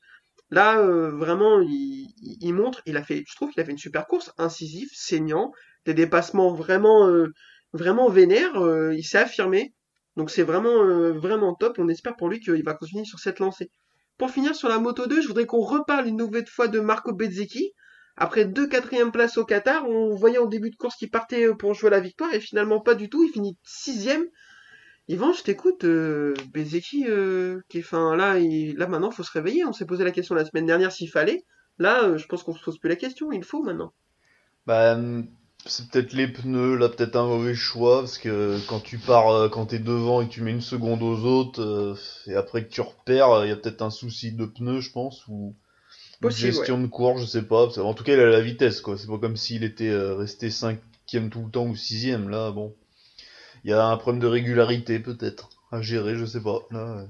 Là, 0.49 0.79
euh, 0.79 1.11
vraiment, 1.11 1.61
il, 1.61 2.53
montre, 2.53 2.81
il 2.87 2.97
a 2.97 3.03
fait, 3.03 3.23
je 3.27 3.35
trouve 3.35 3.51
qu'il 3.51 3.61
a 3.61 3.65
fait 3.65 3.71
une 3.71 3.77
super 3.77 4.07
course, 4.07 4.31
incisif, 4.39 4.89
saignant, 4.93 5.51
des 5.85 5.93
dépassements 5.93 6.53
vraiment, 6.53 7.07
euh, 7.07 7.27
vraiment 7.73 8.09
vénères. 8.09 8.55
il 8.93 9.03
s'est 9.03 9.19
affirmé, 9.19 9.75
donc 10.15 10.31
c'est 10.31 10.43
vraiment, 10.43 10.83
vraiment 11.13 11.53
top. 11.53 11.77
On 11.77 11.87
espère 11.87 12.15
pour 12.15 12.27
lui 12.27 12.39
qu'il 12.39 12.63
va 12.63 12.73
continuer 12.73 13.05
sur 13.05 13.19
cette 13.19 13.39
lancée. 13.39 13.69
Pour 14.17 14.31
finir 14.31 14.55
sur 14.55 14.69
la 14.69 14.79
moto 14.79 15.05
2, 15.05 15.21
je 15.21 15.27
voudrais 15.27 15.45
qu'on 15.45 15.61
reparle 15.61 16.07
une 16.07 16.17
nouvelle 16.17 16.47
fois 16.47 16.67
de 16.67 16.79
Marco 16.79 17.13
Bezzecchi. 17.13 17.73
Après 18.15 18.45
deux 18.45 18.67
quatrièmes 18.67 19.11
places 19.11 19.37
au 19.37 19.45
Qatar, 19.45 19.87
on 19.87 20.15
voyait 20.15 20.39
au 20.39 20.47
début 20.47 20.71
de 20.71 20.75
course 20.75 20.95
qu'il 20.95 21.11
partait 21.11 21.53
pour 21.53 21.75
jouer 21.75 21.91
la 21.91 21.99
victoire 21.99 22.33
et 22.33 22.39
finalement 22.39 22.79
pas 22.79 22.95
du 22.95 23.09
tout. 23.09 23.23
Il 23.23 23.29
finit 23.29 23.55
sixième 23.63 24.25
Yvan, 25.07 25.33
je 25.33 25.43
t'écoute. 25.43 25.83
Euh, 25.85 26.33
Bezeki, 26.53 27.05
euh, 27.07 27.61
qui, 27.69 27.79
enfin, 27.79 28.15
là, 28.15 28.39
il, 28.39 28.75
là 28.77 28.87
maintenant, 28.87 29.11
faut 29.11 29.23
se 29.23 29.31
réveiller. 29.31 29.65
On 29.65 29.73
s'est 29.73 29.85
posé 29.85 30.03
la 30.03 30.11
question 30.11 30.35
la 30.35 30.45
semaine 30.45 30.65
dernière 30.65 30.91
s'il 30.91 31.09
fallait. 31.09 31.45
Là, 31.79 32.03
euh, 32.03 32.17
je 32.17 32.25
pense 32.27 32.43
qu'on 32.43 32.53
se 32.53 32.63
pose 32.63 32.79
plus 32.79 32.89
la 32.89 32.95
question. 32.95 33.31
Il 33.31 33.43
faut 33.43 33.63
maintenant. 33.63 33.93
Bah, 34.65 34.99
c'est 35.65 35.89
peut-être 35.89 36.13
les 36.13 36.27
pneus. 36.27 36.75
Là, 36.75 36.89
peut-être 36.89 37.15
un 37.15 37.27
mauvais 37.27 37.55
choix 37.55 37.99
parce 37.99 38.17
que 38.17 38.57
quand 38.67 38.79
tu 38.79 38.97
pars, 38.97 39.29
euh, 39.29 39.49
quand 39.49 39.67
t'es 39.67 39.79
devant 39.79 40.21
et 40.21 40.27
que 40.27 40.33
tu 40.33 40.41
mets 40.41 40.51
une 40.51 40.61
seconde 40.61 41.01
aux 41.03 41.23
autres, 41.23 41.61
euh, 41.61 41.95
et 42.25 42.35
après 42.35 42.65
que 42.65 42.69
tu 42.69 42.81
repères, 42.81 43.45
il 43.45 43.49
y 43.49 43.51
a 43.51 43.55
peut-être 43.55 43.81
un 43.81 43.89
souci 43.89 44.31
de 44.31 44.45
pneus, 44.45 44.81
je 44.81 44.91
pense, 44.91 45.25
ou 45.27 45.55
gestion 46.29 46.81
de 46.81 46.87
course, 46.87 47.21
je 47.21 47.27
sais 47.27 47.43
pas. 47.43 47.67
En 47.79 47.93
tout 47.93 48.03
cas, 48.03 48.13
il 48.13 48.19
a 48.19 48.27
la 48.27 48.41
vitesse, 48.41 48.81
quoi. 48.81 48.97
C'est 48.97 49.07
pas 49.07 49.19
comme 49.19 49.37
s'il 49.37 49.63
était 49.63 49.95
resté 49.95 50.49
cinquième 50.49 51.29
tout 51.29 51.43
le 51.43 51.51
temps 51.51 51.67
ou 51.67 51.75
sixième. 51.75 52.29
Là, 52.29 52.51
bon. 52.51 52.75
Il 53.63 53.71
y 53.71 53.73
a 53.73 53.85
un 53.85 53.97
problème 53.97 54.21
de 54.21 54.27
régularité 54.27 54.99
peut-être 54.99 55.49
à 55.71 55.81
gérer, 55.81 56.15
je 56.15 56.25
sais 56.25 56.41
pas. 56.41 56.59
Là, 56.71 57.07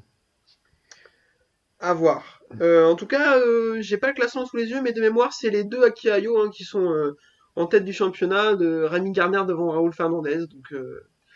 À 1.80 1.94
voir. 1.94 2.42
Euh, 2.62 2.86
en 2.86 2.96
tout 2.96 3.08
cas, 3.08 3.38
euh, 3.40 3.78
j'ai 3.82 3.98
pas 3.98 4.08
le 4.08 4.14
classement 4.14 4.46
sous 4.46 4.58
les 4.58 4.70
yeux, 4.70 4.82
mais 4.82 4.94
de 4.94 5.02
mémoire, 5.02 5.34
c'est 5.34 5.50
les 5.50 5.64
deux 5.64 5.84
Akiayo 5.84 6.42
hein, 6.42 6.50
qui 6.50 6.64
sont 6.64 6.92
euh, 6.92 7.18
en 7.56 7.68
tête 7.68 7.84
du 7.84 7.94
championnat, 7.94 8.56
de 8.56 8.84
Rémi 8.84 9.12
Garner 9.12 9.44
devant 9.48 9.70
Raoul 9.70 9.94
Fernandez. 9.94 10.48
Donc, 10.48 10.74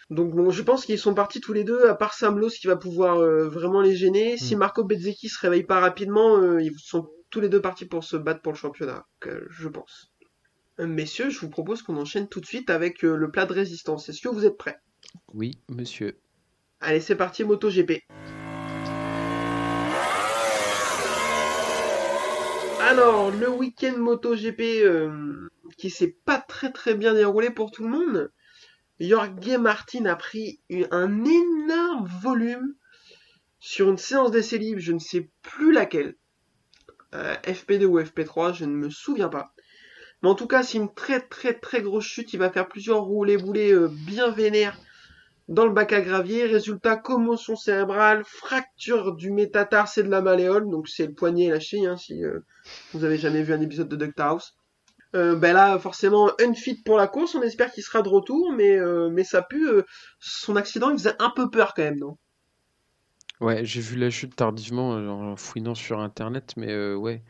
donc 0.10 0.36
bon, 0.36 0.50
je 0.50 0.62
pense 0.62 0.86
qu'ils 0.86 1.00
sont 1.00 1.14
partis 1.14 1.42
tous 1.42 1.54
les 1.54 1.64
deux, 1.64 1.88
à 1.88 1.96
part 1.96 2.14
Sam 2.14 2.38
Lowe, 2.38 2.50
qui 2.50 2.68
va 2.68 2.76
pouvoir 2.76 3.18
vraiment 3.50 3.82
les 3.82 3.96
gêner. 3.96 4.38
Si 4.38 4.56
mm. 4.56 4.60
Marco 4.60 4.84
Bezzecchi 4.84 5.30
se 5.30 5.40
réveille 5.40 5.64
pas 5.64 5.80
rapidement, 5.80 6.60
ils 6.60 6.74
sont 6.78 7.10
tous 7.30 7.40
les 7.40 7.50
deux 7.50 7.62
partis 7.62 7.86
pour 7.86 8.04
se 8.04 8.18
battre 8.18 8.42
pour 8.42 8.52
le 8.52 8.58
championnat, 8.58 9.06
je 9.50 9.68
pense. 9.68 10.12
Messieurs, 10.80 11.30
je 11.30 11.40
vous 11.40 11.50
propose 11.50 11.82
qu'on 11.82 11.98
enchaîne 11.98 12.28
tout 12.28 12.40
de 12.40 12.46
suite 12.46 12.70
avec 12.70 13.02
le 13.02 13.32
plat 13.32 13.46
de 13.46 13.54
résistance. 13.54 14.10
Est-ce 14.10 14.22
que 14.22 14.30
vous 14.30 14.46
êtes 14.46 14.58
prêts? 14.58 14.78
Oui, 15.34 15.60
monsieur. 15.70 16.20
Allez, 16.80 17.02
c'est 17.02 17.16
parti, 17.16 17.44
MotoGP. 17.44 18.04
Alors, 22.82 23.32
le 23.32 23.50
week-end 23.50 23.98
MotoGP 23.98 24.84
euh, 24.84 25.50
qui 25.78 25.90
s'est 25.90 26.18
pas 26.26 26.40
très 26.40 26.72
très 26.72 26.96
bien 26.96 27.14
déroulé 27.14 27.50
pour 27.50 27.72
tout 27.72 27.84
le 27.84 27.90
monde. 27.90 28.32
Jorge 29.00 29.58
Martin 29.58 30.06
a 30.06 30.16
pris 30.16 30.60
un 30.92 31.24
énorme 31.24 32.10
volume 32.22 32.76
sur 33.60 33.90
une 33.90 33.98
séance 33.98 34.32
d'essai 34.32 34.58
libre, 34.58 34.82
je 34.82 34.92
ne 34.92 35.00
sais 35.00 35.30
plus 35.42 35.72
laquelle. 35.72 36.16
Euh, 37.14 37.36
FP2 37.44 37.86
ou 37.86 38.00
FP3, 38.00 38.54
je 38.54 38.66
ne 38.66 38.76
me 38.76 38.90
souviens 38.90 39.30
pas. 39.30 39.54
Mais 40.22 40.30
en 40.30 40.36
tout 40.36 40.48
cas, 40.48 40.64
c'est 40.64 40.78
une 40.78 40.94
très 40.94 41.20
très 41.20 41.54
très 41.54 41.82
grosse 41.82 42.06
chute. 42.06 42.34
Il 42.34 42.40
va 42.40 42.52
faire 42.52 42.68
plusieurs 42.68 43.02
roulés 43.02 43.38
boulés 43.38 43.72
euh, 43.72 43.88
bien 43.88 44.30
vénères 44.30 44.78
dans 45.52 45.66
le 45.66 45.72
bac 45.72 45.94
à 45.94 46.02
gravier. 46.02 46.46
Résultat, 46.46 46.98
commotion 46.98 47.56
cérébrale, 47.56 48.24
fracture 48.26 49.16
du 49.16 49.32
métatarse 49.32 49.98
et 49.98 50.04
de 50.04 50.10
la 50.10 50.22
malléole. 50.22 50.70
Donc 50.70 50.88
c'est 50.88 51.06
le 51.06 51.14
poignet 51.14 51.50
lâché, 51.50 51.86
hein, 51.86 51.98
si 51.98 52.24
euh, 52.24 52.40
vous 52.94 53.04
avez 53.04 53.18
jamais 53.18 53.44
vu 53.44 53.54
un 53.54 53.62
épisode 53.62 53.90
de 53.90 53.96
Doctor 53.96 54.26
House. 54.26 54.56
Euh, 55.14 55.36
ben 55.36 55.54
là, 55.54 55.78
forcément, 55.78 56.32
unfit 56.40 56.82
pour 56.84 56.98
la 56.98 57.08
course. 57.08 57.36
On 57.36 57.42
espère 57.42 57.72
qu'il 57.72 57.84
sera 57.84 58.02
de 58.02 58.10
retour, 58.10 58.52
mais 58.54 58.78
euh, 58.78 59.10
mais 59.12 59.24
ça 59.24 59.42
pue. 59.42 59.68
son 60.20 60.56
accident, 60.56 60.90
il 60.90 60.98
faisait 60.98 61.16
un 61.20 61.30
peu 61.30 61.50
peur 61.50 61.74
quand 61.76 61.84
même, 61.84 62.00
non? 62.00 62.18
Ouais, 63.42 63.66
j'ai 63.66 63.82
vu 63.82 63.98
la 63.98 64.10
chute 64.10 64.36
tardivement 64.36 64.92
en 64.92 65.36
fouinant 65.36 65.76
sur 65.76 66.00
internet, 66.00 66.54
mais 66.58 66.94
ouais. 66.94 67.24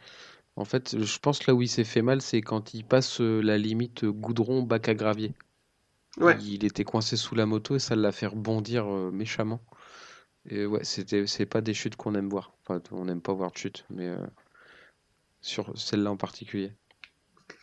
En 0.57 0.65
fait, 0.65 0.95
je 1.01 1.19
pense 1.19 1.47
là 1.47 1.53
où 1.53 1.61
il 1.61 1.69
s'est 1.69 1.83
fait 1.83 2.01
mal, 2.01 2.21
c'est 2.21 2.41
quand 2.41 2.73
il 2.73 2.83
passe 2.83 3.19
la 3.19 3.57
limite 3.57 4.03
euh, 4.03 4.11
goudron 4.11 4.61
bac 4.63 4.89
à 4.89 4.93
gravier. 4.93 5.33
Ouais. 6.19 6.37
Il 6.41 6.65
était 6.65 6.83
coincé 6.83 7.15
sous 7.15 7.35
la 7.35 7.45
moto 7.45 7.75
et 7.75 7.79
ça 7.79 7.95
l'a 7.95 8.11
fait 8.11 8.25
rebondir 8.25 8.85
euh, 8.87 9.11
méchamment. 9.11 9.61
Et 10.49 10.65
ouais, 10.65 10.83
c'était 10.83 11.27
c'est 11.27 11.45
pas 11.45 11.61
des 11.61 11.73
chutes 11.73 11.95
qu'on 11.95 12.15
aime 12.15 12.29
voir. 12.29 12.53
Enfin, 12.65 12.81
on 12.91 13.05
n'aime 13.05 13.21
pas 13.21 13.33
voir 13.33 13.51
de 13.51 13.57
chutes, 13.57 13.85
mais 13.89 14.07
euh, 14.07 14.17
sur 15.41 15.77
celle-là 15.77 16.11
en 16.11 16.17
particulier. 16.17 16.73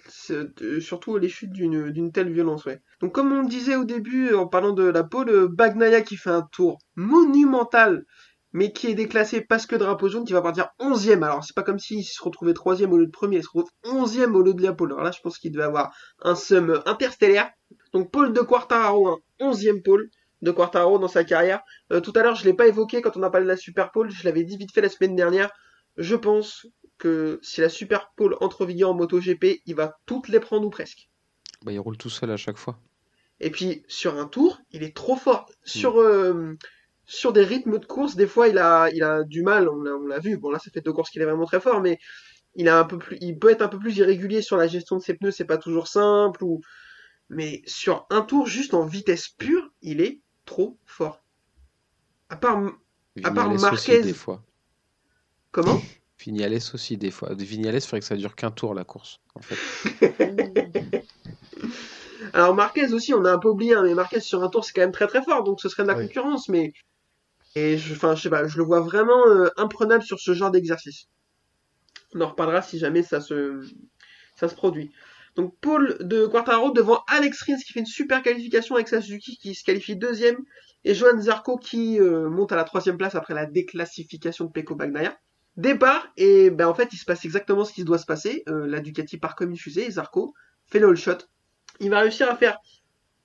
C'est, 0.08 0.62
euh, 0.62 0.80
surtout 0.80 1.18
les 1.18 1.28
chutes 1.28 1.52
d'une 1.52 1.90
d'une 1.90 2.12
telle 2.12 2.32
violence, 2.32 2.64
ouais. 2.64 2.80
Donc 3.00 3.12
comme 3.14 3.32
on 3.32 3.42
le 3.42 3.48
disait 3.48 3.76
au 3.76 3.84
début 3.84 4.32
en 4.34 4.46
parlant 4.46 4.72
de 4.72 4.84
la 4.84 5.04
pole, 5.04 5.48
Bagnaia 5.48 6.00
qui 6.00 6.16
fait 6.16 6.30
un 6.30 6.42
tour 6.42 6.78
monumental, 6.96 8.06
mais 8.52 8.72
qui 8.72 8.88
est 8.88 8.94
déclassé 8.94 9.40
parce 9.40 9.66
que 9.66 9.76
drapeau 9.76 10.08
jaune, 10.08 10.24
qui 10.24 10.32
va 10.32 10.42
partir 10.42 10.70
11ème. 10.80 11.22
Alors 11.22 11.44
c'est 11.44 11.54
pas 11.54 11.62
comme 11.62 11.78
s'il 11.78 12.04
se 12.04 12.22
retrouvait 12.22 12.54
troisième 12.54 12.92
au 12.92 12.98
lieu 12.98 13.06
de 13.06 13.10
premier, 13.10 13.38
il 13.38 13.42
se 13.42 13.48
retrouve 13.52 13.70
11ème 13.84 14.34
au 14.34 14.42
lieu 14.42 14.54
de 14.54 14.62
la 14.62 14.72
pole. 14.72 14.92
Alors 14.92 15.04
là 15.04 15.10
je 15.10 15.20
pense 15.20 15.38
qu'il 15.38 15.52
devait 15.52 15.64
avoir 15.64 15.94
un 16.22 16.34
sum 16.34 16.82
interstellaire. 16.86 17.50
Donc 17.92 18.10
pole 18.10 18.32
de 18.32 18.40
Quartararo, 18.40 19.08
un 19.08 19.18
11ème 19.40 19.82
pole 19.82 20.10
de 20.42 20.50
Quartararo 20.50 20.98
dans 20.98 21.08
sa 21.08 21.24
carrière. 21.24 21.60
Euh, 21.92 22.00
tout 22.00 22.12
à 22.16 22.22
l'heure 22.22 22.34
je 22.34 22.44
l'ai 22.44 22.54
pas 22.54 22.68
évoqué 22.68 23.02
quand 23.02 23.16
on 23.16 23.22
a 23.22 23.30
parlé 23.30 23.44
de 23.44 23.50
la 23.50 23.56
Super 23.56 23.90
Pole, 23.90 24.10
je 24.10 24.24
l'avais 24.24 24.44
dit 24.44 24.56
vite 24.56 24.72
fait 24.72 24.80
la 24.80 24.88
semaine 24.88 25.16
dernière. 25.16 25.50
Je 25.96 26.14
pense 26.14 26.66
que 26.96 27.38
si 27.42 27.60
la 27.60 27.68
Super 27.68 28.12
Pole 28.16 28.36
entre 28.40 28.62
en 28.62 28.66
vigueur 28.66 28.90
en 28.90 28.94
MotoGP, 28.94 29.62
il 29.66 29.74
va 29.74 29.98
toutes 30.06 30.28
les 30.28 30.40
prendre 30.40 30.66
ou 30.66 30.70
presque. 30.70 31.08
Bah, 31.64 31.72
il 31.72 31.78
roule 31.78 31.96
tout 31.96 32.10
seul 32.10 32.30
à 32.30 32.36
chaque 32.36 32.56
fois. 32.56 32.78
Et 33.40 33.50
puis 33.50 33.84
sur 33.88 34.18
un 34.18 34.26
tour, 34.26 34.60
il 34.72 34.82
est 34.82 34.94
trop 34.94 35.16
fort. 35.16 35.50
Sur 35.64 36.00
euh, 36.00 36.56
sur 37.08 37.32
des 37.34 37.44
rythmes 37.44 37.78
de 37.80 37.86
course, 37.86 38.16
des 38.16 38.28
fois 38.28 38.48
il 38.48 38.58
a 38.58 38.90
il 38.92 39.02
a 39.04 39.24
du 39.24 39.42
mal. 39.42 39.68
On 39.68 39.82
l'a 39.82 39.92
on 39.96 40.06
l'a 40.06 40.20
vu. 40.20 40.38
Bon 40.38 40.50
là, 40.50 40.60
ça 40.60 40.70
fait 40.72 40.82
deux 40.82 40.92
courses 40.94 41.10
qu'il 41.10 41.22
est 41.22 41.26
vraiment 41.26 41.46
très 41.46 41.60
fort, 41.60 41.80
mais 41.82 41.98
il 42.56 42.68
a 42.68 42.78
un 42.80 42.84
peu 42.84 42.98
plus, 42.98 43.18
il 43.22 43.38
peut 43.38 43.50
être 43.50 43.62
un 43.62 43.68
peu 43.68 43.78
plus 43.80 43.96
irrégulier 43.98 44.42
sur 44.42 44.56
la 44.58 44.68
gestion 44.68 44.96
de 44.98 45.02
ses 45.02 45.14
pneus. 45.14 45.32
C'est 45.32 45.46
pas 45.46 45.58
toujours 45.58 45.88
simple 45.88 46.44
ou. 46.44 46.62
Mais 47.30 47.62
sur 47.66 48.06
un 48.10 48.22
tour, 48.22 48.46
juste 48.46 48.74
en 48.74 48.84
vitesse 48.86 49.28
pure, 49.28 49.70
il 49.82 50.00
est 50.02 50.22
trop 50.46 50.78
fort. 50.86 51.24
À 52.30 52.36
part 52.36 52.62
À 53.22 53.30
part 53.30 53.50
Vignales 53.50 53.58
aussi 53.70 53.96
Marquez. 53.96 54.00
des 54.00 54.14
fois. 54.14 54.42
comment? 55.50 55.90
Vignales 56.20 56.58
aussi 56.74 56.96
des 56.98 57.10
fois. 57.10 57.34
Vignales, 57.34 57.74
il 57.76 57.80
faudrait 57.80 58.00
que 58.00 58.06
ça 58.06 58.16
dure 58.16 58.34
qu'un 58.36 58.50
tour 58.50 58.74
la 58.74 58.84
course, 58.84 59.20
en 59.34 59.40
fait. 59.42 59.62
Alors 62.32 62.54
Marquez 62.54 62.92
aussi, 62.92 63.14
on 63.14 63.24
a 63.24 63.32
un 63.32 63.38
peu 63.38 63.48
oublié, 63.48 63.74
hein, 63.74 63.82
mais 63.84 63.94
Marquez 63.94 64.20
sur 64.20 64.42
un 64.42 64.48
tour 64.48 64.64
c'est 64.64 64.72
quand 64.72 64.80
même 64.82 64.92
très 64.92 65.06
très 65.06 65.22
fort, 65.22 65.44
donc 65.44 65.60
ce 65.60 65.68
serait 65.68 65.82
de 65.84 65.88
la 65.88 65.94
Oui. 65.94 66.02
concurrence, 66.06 66.48
mais 66.48 66.72
et 67.58 67.78
je, 67.78 67.94
le 67.94 68.64
vois 68.64 68.80
vraiment 68.80 69.26
euh, 69.28 69.48
imprenable 69.56 70.02
sur 70.02 70.18
ce 70.18 70.34
genre 70.34 70.50
d'exercice. 70.50 71.08
On 72.14 72.20
en 72.20 72.28
reparlera 72.28 72.62
si 72.62 72.78
jamais 72.78 73.02
ça 73.02 73.20
se 73.20 73.64
produit. 74.56 74.90
Donc 75.38 75.54
Paul 75.60 75.96
de 76.00 76.26
Quartaro 76.26 76.72
devant 76.72 77.04
Alex 77.06 77.42
Rins 77.42 77.58
qui 77.64 77.72
fait 77.72 77.78
une 77.78 77.86
super 77.86 78.22
qualification 78.22 78.74
avec 78.74 78.88
Suzuki 78.88 79.36
qui 79.36 79.54
se 79.54 79.62
qualifie 79.62 79.94
deuxième 79.94 80.36
et 80.84 80.94
Johan 80.94 81.20
Zarco 81.20 81.56
qui 81.58 82.00
euh, 82.00 82.28
monte 82.28 82.50
à 82.50 82.56
la 82.56 82.64
troisième 82.64 82.98
place 82.98 83.14
après 83.14 83.34
la 83.34 83.46
déclassification 83.46 84.46
de 84.46 84.50
Pecco 84.50 84.74
Bagnaia. 84.74 85.16
Départ 85.56 86.08
et 86.16 86.50
ben 86.50 86.66
en 86.66 86.74
fait 86.74 86.92
il 86.92 86.96
se 86.96 87.04
passe 87.04 87.24
exactement 87.24 87.64
ce 87.64 87.72
qui 87.72 87.84
doit 87.84 87.98
se 87.98 88.06
passer. 88.06 88.42
Euh, 88.48 88.66
la 88.66 88.80
Ducati 88.80 89.16
part 89.16 89.36
comme 89.36 89.50
une 89.50 89.56
fusée 89.56 89.86
et 89.86 89.92
fait 90.66 90.80
le 90.80 90.88
all 90.88 90.96
shot. 90.96 91.18
Il 91.78 91.90
va 91.90 92.00
réussir 92.00 92.28
à 92.28 92.34
faire 92.34 92.58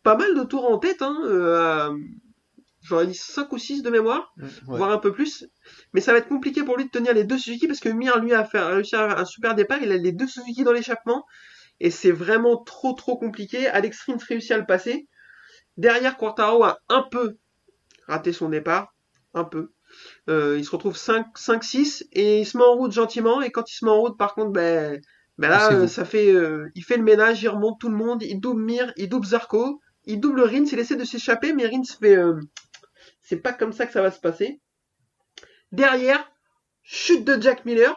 pas 0.04 0.15
mal 0.15 0.36
de 0.36 0.43
tours 0.43 0.69
en 0.69 0.78
tête, 0.78 1.02
hein, 1.02 1.98
j'aurais 2.84 3.08
dit 3.08 3.15
5 3.15 3.52
ou 3.52 3.58
6 3.58 3.82
de 3.82 3.89
mémoire, 3.89 4.34
Ouais. 4.38 4.48
voire 4.63 4.91
un 4.91 4.98
peu 4.98 5.12
plus. 5.12 5.46
Mais 5.93 6.02
ça 6.02 6.12
va 6.12 6.19
être 6.19 6.28
compliqué 6.28 6.63
pour 6.63 6.78
lui 6.78 6.86
de 6.86 6.89
tenir 6.89 7.13
les 7.13 7.24
deux 7.24 7.38
Suzuki 7.38 7.67
parce 7.67 7.80
que 7.80 7.89
Mir 7.89 8.19
lui 8.19 8.34
a, 8.34 8.43
fait, 8.46 8.58
a 8.60 8.67
réussi 8.67 8.96
à 8.96 9.08
faire 9.10 9.17
un 9.19 9.26
super 9.26 9.56
départ, 9.56 9.80
il 9.82 9.91
a 9.91 9.98
les 9.98 10.12
deux 10.12 10.28
Suzuki 10.28 10.63
dans 10.63 10.74
l'échappement 10.74 11.26
et 11.80 11.89
c'est 11.89 12.12
vraiment 12.12 12.58
trop 12.58 12.93
trop 12.93 13.17
compliqué. 13.17 13.67
Alex 13.67 14.04
Rins 14.08 14.17
réussit 14.28 14.52
à 14.52 14.58
le 14.58 14.65
passer. 14.65 15.08
Derrière, 15.78 16.17
Quartaro 16.17 16.63
a 16.63 16.78
un 16.89 17.04
peu 17.10 17.38
raté 18.08 18.32
son 18.34 18.50
départ, 18.50 18.93
un 19.34 19.43
peu. 19.43 19.72
Euh, 20.30 20.56
il 20.58 20.65
se 20.65 20.72
retrouve 20.72 20.96
5-6 20.98 22.04
et 22.12 22.41
il 22.41 22.46
se 22.46 22.58
met 22.58 22.63
en 22.63 22.74
route 22.74 22.91
gentiment 22.91 23.41
et 23.41 23.52
quand 23.52 23.69
il 23.69 23.76
se 23.76 23.86
met 23.86 23.91
en 23.91 24.00
route 24.02 24.17
par 24.17 24.34
contre, 24.34 24.52
ben, 24.52 25.00
ben 25.38 25.50
là, 25.50 25.72
euh, 25.72 25.88
ça 25.88 26.06
fait, 26.06 26.32
euh, 26.34 26.69
il 26.76 26.84
fait 26.84 26.98
le 26.98 27.04
ménage, 27.04 27.41
il 27.43 27.50
remonte 27.50 27.80
tout 27.80 27.89
le 27.89 27.96
monde, 27.96 28.22
il 28.24 28.39
double 28.39 28.62
Mir, 28.63 28.93
il 28.98 29.10
double 29.10 29.26
Zarco, 29.26 29.80
il 30.06 30.19
double 30.19 30.41
Rins, 30.41 30.65
il 30.72 30.80
essaie 30.80 30.96
de 30.96 31.06
s'échapper, 31.06 31.54
mais 31.54 31.65
Rins 31.65 31.84
fait, 32.00 32.17
euh, 32.17 32.39
c'est 33.23 33.38
pas 33.38 33.53
comme 33.53 33.73
ça 33.73 33.86
que 33.86 33.93
ça 33.93 34.01
va 34.01 34.12
se 34.12 34.19
passer. 34.19 34.62
Derrière, 35.71 36.31
chute 36.83 37.25
de 37.25 37.41
Jack 37.41 37.65
Miller. 37.65 37.95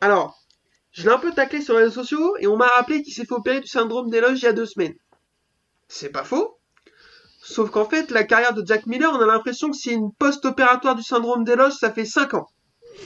Alors, 0.00 0.38
je 0.92 1.02
l'ai 1.02 1.14
un 1.14 1.18
peu 1.18 1.32
taclé 1.32 1.60
sur 1.60 1.74
les 1.74 1.84
réseaux 1.84 2.02
sociaux 2.02 2.36
et 2.38 2.46
on 2.46 2.56
m'a 2.56 2.68
rappelé 2.68 3.02
qu'il 3.02 3.12
s'est 3.12 3.26
fait 3.26 3.34
opérer 3.34 3.60
du 3.60 3.66
syndrome 3.66 4.08
d'éloge 4.08 4.38
il 4.38 4.44
y 4.44 4.48
a 4.48 4.52
deux 4.52 4.66
semaines. 4.66 4.94
C'est 5.88 6.10
pas 6.10 6.24
faux. 6.24 6.58
Sauf 7.42 7.70
qu'en 7.70 7.84
fait, 7.84 8.10
la 8.10 8.24
carrière 8.24 8.54
de 8.54 8.64
Jack 8.64 8.86
Miller, 8.86 9.10
on 9.12 9.20
a 9.20 9.26
l'impression 9.26 9.70
que 9.70 9.76
c'est 9.76 9.92
une 9.92 10.12
post-opératoire 10.12 10.94
du 10.94 11.02
syndrome 11.02 11.44
d'éloge, 11.44 11.72
ça 11.74 11.92
fait 11.92 12.04
5 12.04 12.34
ans. 12.34 12.46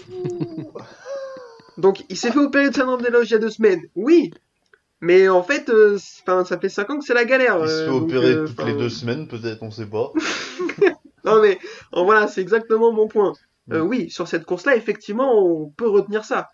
Donc, 1.79 2.05
il 2.09 2.17
s'est 2.17 2.33
fait 2.33 2.39
opérer 2.39 2.69
du 2.69 2.75
syndrome 2.75 3.01
d'éloge 3.01 3.31
il 3.31 3.33
y 3.33 3.37
a 3.37 3.39
deux 3.39 3.51
semaines. 3.51 3.83
Oui. 3.95 4.31
Mais 5.01 5.29
en 5.29 5.43
fait, 5.43 5.69
euh, 5.69 5.99
ça 5.99 6.59
fait 6.59 6.69
5 6.69 6.91
ans 6.91 6.99
que 6.99 7.05
c'est 7.05 7.15
la 7.15 7.25
galère. 7.25 7.59
Il 7.61 7.69
se 7.69 7.73
euh, 7.73 7.85
fait 7.85 7.91
donc, 7.91 8.03
opérer 8.05 8.33
euh, 8.33 8.47
toutes 8.47 8.65
les 8.65 8.75
deux 8.75 8.89
semaines, 8.89 9.27
peut-être, 9.27 9.63
on 9.63 9.71
sait 9.71 9.87
pas. 9.87 10.13
Non 11.25 11.41
mais 11.41 11.59
voilà, 11.93 12.27
c'est 12.29 12.41
exactement 12.41 12.93
mon 12.93 13.09
point. 13.09 13.33
Euh, 13.71 13.85
Mm. 13.85 13.89
oui, 13.89 14.11
sur 14.11 14.27
cette 14.29 14.45
course-là, 14.45 14.77
effectivement, 14.77 15.39
on 15.39 15.71
peut 15.71 15.89
retenir 15.89 16.25
ça. 16.25 16.49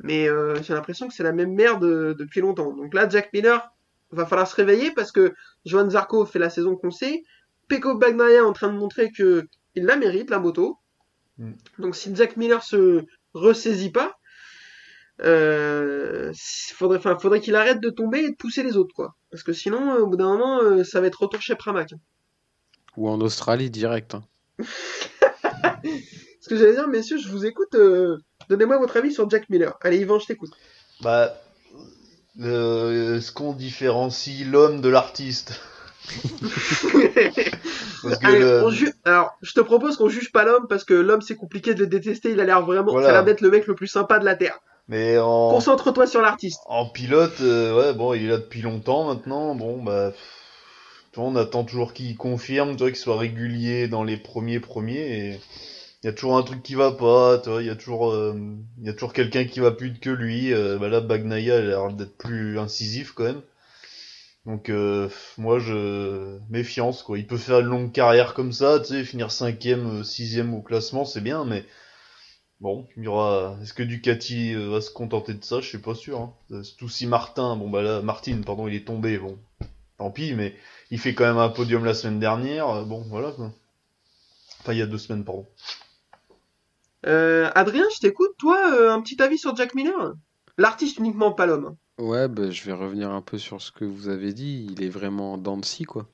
Mais 0.00 0.28
euh, 0.28 0.62
j'ai 0.62 0.74
l'impression 0.74 1.08
que 1.08 1.14
c'est 1.14 1.22
la 1.22 1.32
même 1.32 1.54
merde 1.54 1.84
euh, 1.84 2.14
depuis 2.14 2.40
longtemps. 2.40 2.72
Donc 2.74 2.94
là, 2.94 3.08
Jack 3.08 3.32
Miller 3.32 3.70
va 4.10 4.26
falloir 4.26 4.46
se 4.48 4.54
réveiller 4.56 4.90
parce 4.92 5.12
que 5.12 5.34
Johan 5.64 5.90
Zarco 5.90 6.24
fait 6.26 6.38
la 6.38 6.50
saison 6.50 6.76
qu'on 6.76 6.90
sait. 6.90 7.22
Pecco 7.68 7.96
Bagnaia 7.96 8.36
est 8.36 8.40
en 8.40 8.52
train 8.52 8.72
de 8.72 8.78
montrer 8.78 9.10
que 9.10 9.46
il 9.74 9.84
la 9.84 9.96
mérite 9.96 10.30
la 10.30 10.38
moto. 10.38 10.78
Mm. 11.38 11.52
Donc 11.78 11.96
si 11.96 12.14
Jack 12.14 12.36
Miller 12.36 12.62
se 12.62 13.04
ressaisit 13.34 13.92
pas, 13.92 14.16
euh, 15.22 16.32
faudrait, 16.74 17.00
faudrait 17.00 17.40
qu'il 17.40 17.56
arrête 17.56 17.80
de 17.80 17.90
tomber 17.90 18.20
et 18.20 18.30
de 18.30 18.36
pousser 18.36 18.62
les 18.62 18.76
autres 18.76 18.94
quoi. 18.94 19.14
Parce 19.30 19.42
que 19.42 19.52
sinon, 19.52 19.94
au 19.96 20.06
bout 20.06 20.16
d'un 20.16 20.36
moment, 20.36 20.84
ça 20.84 21.00
va 21.00 21.06
être 21.06 21.22
retour 21.22 21.40
chez 21.40 21.54
Pramac. 21.54 21.90
Ou 22.96 23.08
en 23.08 23.20
Australie 23.20 23.70
direct. 23.70 24.14
hein. 24.14 24.24
Ce 26.40 26.48
que 26.48 26.56
j'allais 26.56 26.74
dire, 26.74 26.88
messieurs, 26.88 27.18
je 27.18 27.28
vous 27.28 27.44
écoute. 27.44 27.74
euh, 27.74 28.18
Donnez-moi 28.48 28.78
votre 28.78 28.96
avis 28.96 29.12
sur 29.12 29.28
Jack 29.28 29.48
Miller. 29.50 29.76
Allez, 29.82 29.98
Yvan, 29.98 30.18
je 30.20 30.26
t'écoute. 30.26 30.50
Bah, 31.02 31.34
euh, 32.40 33.16
est-ce 33.18 33.32
qu'on 33.32 33.52
différencie 33.52 34.46
l'homme 34.46 34.80
de 34.80 34.88
l'artiste? 34.88 35.60
Parce 38.02 38.18
que 38.18 38.26
Allez, 38.26 38.38
le- 38.40 38.62
on 38.64 38.70
ju- 38.70 38.92
Alors, 39.04 39.36
je 39.42 39.52
te 39.52 39.60
propose 39.60 39.96
qu'on 39.96 40.08
juge 40.08 40.30
pas 40.30 40.44
l'homme 40.44 40.66
parce 40.68 40.84
que 40.84 40.94
l'homme 40.94 41.20
c'est 41.22 41.34
compliqué 41.34 41.74
de 41.74 41.80
le 41.80 41.86
détester. 41.88 42.30
Il 42.30 42.40
a 42.40 42.44
l'air 42.44 42.64
vraiment, 42.64 42.92
Voilà. 42.92 43.06
ça 43.08 43.10
a 43.10 43.14
l'air 43.16 43.24
d'être 43.24 43.40
le 43.40 43.50
mec 43.50 43.66
le 43.66 43.74
plus 43.74 43.88
sympa 43.88 44.18
de 44.20 44.24
la 44.24 44.36
terre. 44.36 44.58
Mais 44.88 45.18
en, 45.18 45.50
Concentre-toi 45.50 46.06
sur 46.06 46.22
l'artiste. 46.22 46.60
en 46.66 46.88
pilote, 46.88 47.40
euh, 47.40 47.76
ouais, 47.76 47.92
bon, 47.94 48.14
il 48.14 48.26
est 48.26 48.28
là 48.28 48.36
depuis 48.36 48.62
longtemps 48.62 49.04
maintenant. 49.12 49.56
Bon, 49.56 49.82
bah, 49.82 50.12
on 51.24 51.36
attend 51.36 51.64
toujours 51.64 51.92
qu'il 51.92 52.16
confirme, 52.16 52.76
qu'il 52.76 52.96
soit 52.96 53.18
régulier 53.18 53.88
dans 53.88 54.04
les 54.04 54.16
premiers 54.16 54.60
premiers. 54.60 55.30
Et 55.30 55.40
il 56.02 56.06
y 56.06 56.08
a 56.08 56.12
toujours 56.12 56.36
un 56.36 56.42
truc 56.42 56.62
qui 56.62 56.74
va 56.74 56.92
pas, 56.92 57.42
il 57.60 57.66
y 57.66 57.70
a 57.70 57.76
toujours, 57.76 58.12
euh, 58.12 58.34
y 58.82 58.88
a 58.88 58.92
toujours 58.92 59.12
quelqu'un 59.12 59.44
qui 59.44 59.60
va 59.60 59.70
plus 59.72 59.94
que 59.94 60.10
lui. 60.10 60.52
Euh, 60.52 60.78
bah 60.78 60.88
là, 60.88 61.00
Bagnaia, 61.00 61.56
a 61.56 61.60
l'air 61.60 61.92
d'être 61.92 62.16
plus 62.16 62.58
incisif 62.58 63.12
quand 63.12 63.24
même. 63.24 63.42
Donc 64.46 64.70
euh, 64.70 65.08
moi 65.38 65.58
je 65.58 66.38
méfiance 66.50 67.02
quoi. 67.02 67.18
Il 67.18 67.26
peut 67.26 67.36
faire 67.36 67.60
une 67.60 67.66
longue 67.66 67.92
carrière 67.92 68.32
comme 68.34 68.52
ça, 68.52 68.78
tu 68.80 68.86
sais, 68.86 69.04
finir 69.04 69.32
cinquième, 69.32 70.00
euh, 70.00 70.04
sixième 70.04 70.54
au 70.54 70.62
classement, 70.62 71.04
c'est 71.04 71.20
bien, 71.20 71.44
mais 71.44 71.64
Bon, 72.60 72.86
il 72.96 73.04
y 73.04 73.06
aura. 73.06 73.58
Est-ce 73.62 73.74
que 73.74 73.82
Ducati 73.82 74.54
euh, 74.54 74.70
va 74.70 74.80
se 74.80 74.90
contenter 74.90 75.34
de 75.34 75.44
ça? 75.44 75.60
Je 75.60 75.66
suis 75.66 75.78
pas 75.78 75.94
sûr. 75.94 76.20
Hein. 76.20 76.62
Surtout 76.62 76.88
si 76.88 77.06
Martin, 77.06 77.56
bon 77.56 77.68
bah 77.68 77.82
là, 77.82 78.00
Martin, 78.00 78.40
pardon, 78.44 78.66
il 78.66 78.74
est 78.74 78.86
tombé, 78.86 79.18
bon, 79.18 79.38
tant 79.98 80.10
pis, 80.10 80.34
mais 80.34 80.54
il 80.90 80.98
fait 80.98 81.14
quand 81.14 81.24
même 81.24 81.38
un 81.38 81.48
podium 81.48 81.84
la 81.84 81.94
semaine 81.94 82.18
dernière. 82.18 82.68
euh, 82.68 82.84
Bon, 82.84 83.02
voilà 83.08 83.32
quoi. 83.32 83.52
Enfin, 84.60 84.72
il 84.72 84.78
y 84.78 84.82
a 84.82 84.86
deux 84.86 84.98
semaines, 84.98 85.24
pardon. 85.24 85.46
Euh, 87.06 87.50
Adrien, 87.54 87.84
je 87.94 88.00
t'écoute. 88.00 88.32
Toi, 88.38 88.58
euh, 88.72 88.92
un 88.92 89.00
petit 89.00 89.20
avis 89.22 89.38
sur 89.38 89.54
Jack 89.54 89.74
Miller? 89.74 90.14
L'artiste 90.58 90.98
uniquement, 90.98 91.32
pas 91.32 91.46
l'homme. 91.46 91.76
Ouais, 91.98 92.28
bah, 92.28 92.50
je 92.50 92.64
vais 92.64 92.72
revenir 92.72 93.10
un 93.10 93.22
peu 93.22 93.38
sur 93.38 93.60
ce 93.62 93.70
que 93.70 93.84
vous 93.84 94.08
avez 94.08 94.32
dit. 94.32 94.66
Il 94.70 94.82
est 94.82 94.88
vraiment 94.88 95.38
de 95.38 95.64
scie, 95.64 95.84
quoi. 95.84 96.08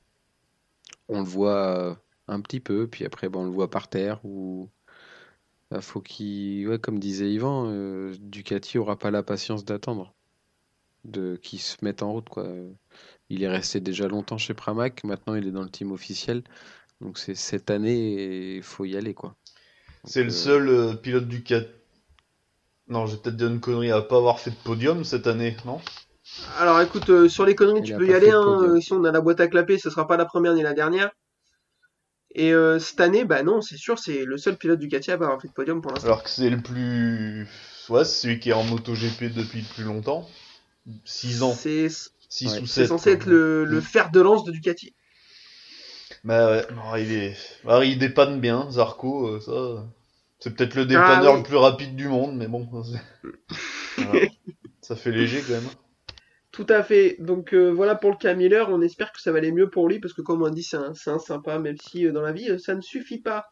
On 1.08 1.20
le 1.20 1.26
voit 1.26 1.98
un 2.28 2.40
petit 2.40 2.60
peu, 2.60 2.86
puis 2.86 3.04
après, 3.04 3.28
bah, 3.28 3.38
on 3.38 3.44
le 3.44 3.50
voit 3.50 3.70
par 3.70 3.88
terre. 3.88 4.20
Ou 4.24 4.68
bah, 5.70 5.80
faut 5.80 6.00
qu'il, 6.00 6.68
ouais, 6.68 6.78
comme 6.78 6.98
disait 6.98 7.30
Yvan, 7.32 7.66
euh, 7.68 8.14
Ducati 8.20 8.78
aura 8.78 8.98
pas 8.98 9.10
la 9.10 9.22
patience 9.22 9.64
d'attendre, 9.64 10.12
de 11.04 11.36
qu'il 11.36 11.60
se 11.60 11.76
mette 11.82 12.02
en 12.02 12.12
route, 12.12 12.28
quoi. 12.28 12.46
Il 13.32 13.42
est 13.42 13.48
resté 13.48 13.80
déjà 13.80 14.08
longtemps 14.08 14.36
chez 14.36 14.52
Pramac. 14.52 15.04
Maintenant, 15.04 15.34
il 15.34 15.48
est 15.48 15.52
dans 15.52 15.62
le 15.62 15.70
team 15.70 15.90
officiel. 15.90 16.42
Donc 17.00 17.16
c'est 17.16 17.34
cette 17.34 17.70
année, 17.70 18.12
et 18.12 18.56
il 18.56 18.62
faut 18.62 18.84
y 18.84 18.94
aller, 18.94 19.14
quoi. 19.14 19.34
C'est 20.04 20.22
le 20.22 20.28
euh, 20.28 20.34
seul 20.34 20.68
euh, 20.68 20.92
pilote 20.92 21.26
Ducati. 21.26 21.66
Non, 22.88 23.06
j'ai 23.06 23.16
peut-être 23.16 23.36
dit 23.36 23.44
une 23.44 23.60
connerie 23.60 23.90
à 23.90 24.02
pas 24.02 24.18
avoir 24.18 24.38
fait 24.38 24.50
de 24.50 24.56
podium 24.56 25.02
cette 25.04 25.26
année, 25.26 25.56
non? 25.64 25.80
Alors 26.58 26.78
écoute, 26.82 27.08
euh, 27.08 27.26
sur 27.30 27.46
les 27.46 27.54
conneries, 27.54 27.80
Il 27.80 27.86
tu 27.86 27.96
peux 27.96 28.06
y 28.06 28.12
aller. 28.12 28.30
Hein, 28.30 28.78
si 28.82 28.92
on 28.92 29.02
a 29.04 29.10
la 29.10 29.22
boîte 29.22 29.40
à 29.40 29.48
clapper, 29.48 29.78
ce 29.78 29.88
sera 29.88 30.06
pas 30.06 30.18
la 30.18 30.26
première 30.26 30.52
ni 30.52 30.62
la 30.62 30.74
dernière. 30.74 31.10
Et 32.34 32.52
euh, 32.52 32.78
cette 32.78 33.00
année, 33.00 33.24
bah 33.24 33.42
non, 33.42 33.62
c'est 33.62 33.78
sûr, 33.78 33.98
c'est 33.98 34.26
le 34.26 34.36
seul 34.36 34.58
pilote 34.58 34.78
Ducati 34.78 35.10
à 35.10 35.16
pas 35.16 35.24
avoir 35.24 35.40
fait 35.40 35.48
de 35.48 35.54
podium 35.54 35.80
pour 35.80 35.92
l'instant. 35.92 36.08
Alors 36.08 36.22
que 36.22 36.28
c'est 36.28 36.50
le 36.50 36.60
plus. 36.60 37.48
Ouais, 37.88 38.04
c'est 38.04 38.22
celui 38.22 38.40
qui 38.40 38.50
est 38.50 38.54
en 38.54 38.64
MotoGP 38.64 39.32
depuis 39.34 39.60
le 39.60 39.74
plus 39.74 39.84
longtemps. 39.84 40.28
6 41.06 41.42
ans. 41.42 41.54
C'est 42.34 42.46
6 42.48 42.52
Ouais. 42.54 42.60
ou 42.62 42.66
c'est 42.66 42.80
7. 42.82 42.88
censé 42.88 43.10
être 43.12 43.26
le, 43.26 43.64
le 43.66 43.80
fer 43.82 44.10
de 44.10 44.20
lance 44.20 44.44
de 44.44 44.52
Ducati. 44.52 44.94
Bah 46.24 46.50
ouais, 46.50 46.66
non, 46.74 46.96
il 46.96 47.12
est. 47.12 47.36
bah, 47.64 47.84
il 47.84 47.98
dépanne 47.98 48.40
bien, 48.40 48.70
Zarco, 48.70 49.26
euh, 49.28 49.40
ça. 49.40 49.86
C'est 50.38 50.54
peut-être 50.54 50.74
le 50.74 50.86
dépanneur 50.86 51.32
Ah 51.32 51.32
oui. 51.34 51.38
le 51.38 51.42
plus 51.44 51.56
rapide 51.56 51.94
du 51.94 52.08
monde, 52.08 52.34
mais 52.36 52.48
bon. 52.48 52.68
ça, 52.82 52.90
c'est- 52.90 53.30
Voilà. 54.04 54.26
Ça 54.80 54.96
fait 54.96 55.10
léger 55.12 55.42
quand 55.46 55.52
même. 55.52 55.68
Tout 56.50 56.66
à 56.68 56.82
fait. 56.82 57.16
Donc 57.18 57.52
euh, 57.54 57.70
voilà 57.70 57.94
pour 57.94 58.10
le 58.10 58.16
cas 58.16 58.34
Miller. 58.34 58.68
On 58.70 58.80
espère 58.82 59.12
que 59.12 59.20
ça 59.20 59.30
va 59.32 59.38
aller 59.38 59.52
mieux 59.52 59.70
pour 59.70 59.88
lui 59.88 60.00
parce 60.00 60.14
que 60.14 60.22
comme 60.22 60.42
on 60.42 60.48
dit, 60.48 60.62
c'est 60.62 60.76
un, 60.76 60.94
sympa, 61.18 61.58
même 61.58 61.76
si 61.78 62.06
euh, 62.06 62.12
dans 62.12 62.22
la 62.22 62.32
vie 62.32 62.50
euh, 62.50 62.58
ça 62.58 62.74
ne 62.74 62.80
suffit 62.80 63.20
pas. 63.20 63.46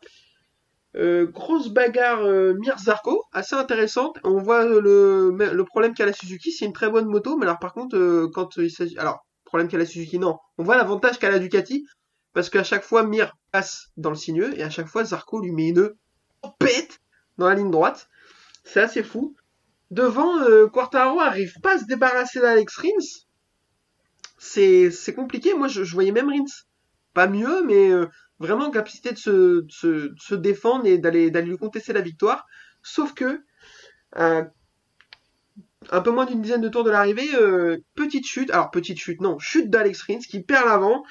Euh, 0.96 1.26
grosse 1.26 1.68
bagarre 1.68 2.22
euh, 2.24 2.54
Mir 2.54 2.78
Zarco, 2.78 3.24
assez 3.32 3.54
intéressante. 3.54 4.18
On 4.24 4.38
voit 4.38 4.64
le, 4.64 5.62
problème 5.64 5.94
qu'a 5.94 6.06
la 6.06 6.12
Suzuki, 6.12 6.50
c'est 6.50 6.64
une 6.64 6.72
très 6.72 6.90
bonne 6.90 7.06
moto, 7.06 7.36
mais 7.36 7.46
alors 7.46 7.60
par 7.60 7.72
contre, 7.74 7.96
euh, 7.96 8.28
quand 8.32 8.56
il 8.56 8.70
s'agit. 8.70 8.98
Alors, 8.98 9.24
problème 9.44 9.68
qu'a 9.68 9.78
la 9.78 9.86
Suzuki, 9.86 10.18
non. 10.18 10.38
On 10.58 10.64
voit 10.64 10.76
l'avantage 10.76 11.18
qu'a 11.18 11.30
la 11.30 11.38
Ducati, 11.38 11.86
parce 12.32 12.50
qu'à 12.50 12.64
chaque 12.64 12.82
fois 12.82 13.04
Mir 13.04 13.36
passe 13.52 13.90
dans 13.96 14.10
le 14.10 14.16
sinueux, 14.16 14.58
et 14.58 14.64
à 14.64 14.70
chaque 14.70 14.88
fois 14.88 15.04
Zarco 15.04 15.40
lui 15.40 15.52
met 15.52 15.68
une 15.68 15.90
pète 16.58 17.00
dans 17.38 17.48
la 17.48 17.54
ligne 17.54 17.70
droite. 17.70 18.08
C'est 18.64 18.80
assez 18.80 19.04
fou. 19.04 19.36
Devant, 19.90 20.40
euh, 20.42 20.66
Quartaro 20.68 21.20
arrive 21.20 21.54
pas 21.62 21.74
à 21.74 21.78
se 21.78 21.84
débarrasser 21.84 22.40
d'Alex 22.40 22.76
Rins. 22.76 23.24
C'est 24.38 25.14
compliqué. 25.14 25.54
Moi, 25.54 25.68
je, 25.68 25.84
je 25.84 25.94
voyais 25.94 26.12
même 26.12 26.28
Rins. 26.28 26.44
Pas 27.14 27.26
mieux, 27.26 27.62
mais 27.64 27.90
vraiment 28.40 28.66
en 28.66 28.70
capacité 28.70 29.12
de 29.12 29.18
se, 29.68 30.34
défendre 30.34 30.86
et 30.86 30.98
d'aller 30.98 31.30
lui 31.30 31.58
contester 31.58 31.92
la 31.92 32.00
victoire. 32.00 32.46
Sauf 32.82 33.14
que, 33.14 33.42
euh, 34.18 34.42
un 35.90 36.00
peu 36.00 36.10
moins 36.10 36.24
d'une 36.24 36.40
dizaine 36.40 36.62
de 36.62 36.68
tours 36.68 36.84
de 36.84 36.90
l'arrivée, 36.90 37.28
euh, 37.34 37.78
petite 37.94 38.26
chute. 38.26 38.50
Alors, 38.50 38.70
petite 38.70 38.98
chute, 38.98 39.20
non, 39.20 39.38
chute 39.38 39.70
d'Alex 39.70 40.02
Rins 40.02 40.18
qui 40.18 40.42
perd 40.42 40.66
l'avant. 40.66 41.04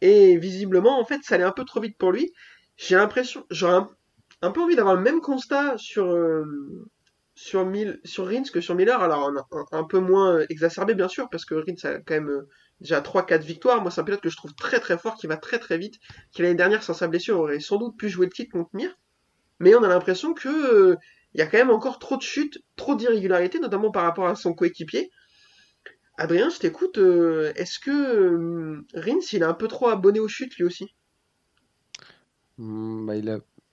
Et 0.00 0.38
visiblement, 0.38 0.98
en 0.98 1.04
fait, 1.04 1.20
ça 1.22 1.34
allait 1.34 1.44
un 1.44 1.52
peu 1.52 1.64
trop 1.64 1.80
vite 1.80 1.98
pour 1.98 2.12
lui. 2.12 2.32
J'ai 2.76 2.96
l'impression, 2.96 3.44
j'aurais 3.50 3.82
un, 4.40 4.50
peu 4.50 4.62
envie 4.62 4.76
d'avoir 4.76 4.94
le 4.94 5.02
même 5.02 5.20
constat 5.20 5.76
sur, 5.76 6.06
euh, 6.06 6.44
sur, 7.34 7.66
Rins 7.66 8.42
que 8.52 8.60
sur 8.60 8.74
Miller. 8.76 9.02
Alors, 9.02 9.28
un, 9.28 9.64
un, 9.72 9.84
peu 9.84 9.98
moins 9.98 10.38
exacerbé, 10.48 10.94
bien 10.94 11.08
sûr, 11.08 11.28
parce 11.28 11.44
que 11.44 11.54
Rins 11.54 11.90
a 11.90 11.98
quand 11.98 12.14
même 12.14 12.46
déjà 12.80 13.00
3-4 13.00 13.44
victoires. 13.44 13.82
Moi, 13.82 13.90
c'est 13.90 14.00
un 14.00 14.04
pilote 14.04 14.20
que 14.20 14.30
je 14.30 14.36
trouve 14.36 14.54
très 14.54 14.80
très 14.80 14.98
fort, 14.98 15.16
qui 15.16 15.26
va 15.26 15.36
très 15.36 15.58
très 15.58 15.78
vite, 15.78 15.96
qui 16.32 16.42
l'année 16.42 16.54
dernière, 16.54 16.82
sans 16.82 16.94
sa 16.94 17.08
blessure, 17.08 17.38
aurait 17.40 17.60
sans 17.60 17.78
doute 17.78 17.96
pu 17.96 18.08
jouer 18.08 18.26
le 18.26 18.32
titre 18.32 18.52
contre 18.52 18.70
Mir. 18.74 18.90
Mais 19.60 19.74
on 19.74 19.82
a 19.84 19.88
l'impression 19.88 20.34
que 20.34 20.48
euh, 20.48 20.96
il 21.34 21.40
y 21.40 21.42
a 21.42 21.46
quand 21.46 21.58
même 21.58 21.70
encore 21.70 21.98
trop 21.98 22.16
de 22.16 22.22
chutes, 22.22 22.58
trop 22.76 22.94
d'irrégularités, 22.96 23.60
notamment 23.60 23.90
par 23.90 24.04
rapport 24.04 24.26
à 24.28 24.34
son 24.36 24.54
coéquipier. 24.54 25.10
Adrien, 26.16 26.50
je 26.50 26.58
t'écoute. 26.60 26.98
euh, 26.98 27.52
Est-ce 27.56 27.80
que 27.80 27.90
euh, 27.90 28.86
Rins, 28.94 29.18
il 29.32 29.42
est 29.42 29.44
un 29.44 29.54
peu 29.54 29.66
trop 29.66 29.88
abonné 29.88 30.20
aux 30.20 30.28
chutes 30.28 30.56
lui 30.56 30.64
aussi? 30.64 30.94
Hmm, 32.58 33.06
bah, 33.06 33.14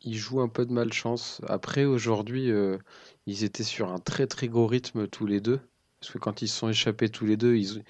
il 0.01 0.15
joue 0.17 0.41
un 0.41 0.47
peu 0.49 0.65
de 0.65 0.73
malchance. 0.73 1.41
Après, 1.47 1.85
aujourd'hui, 1.85 2.51
euh, 2.51 2.77
ils 3.25 3.43
étaient 3.43 3.63
sur 3.63 3.91
un 3.91 3.99
très 3.99 4.27
très 4.27 4.47
gros 4.47 4.67
rythme 4.67 5.07
tous 5.07 5.25
les 5.25 5.41
deux. 5.41 5.59
Parce 5.99 6.13
que 6.13 6.17
quand 6.19 6.41
ils 6.41 6.47
se 6.47 6.57
sont 6.57 6.69
échappés 6.69 7.09
tous 7.09 7.25
les 7.25 7.37
deux, 7.37 7.55
ils, 7.55 7.83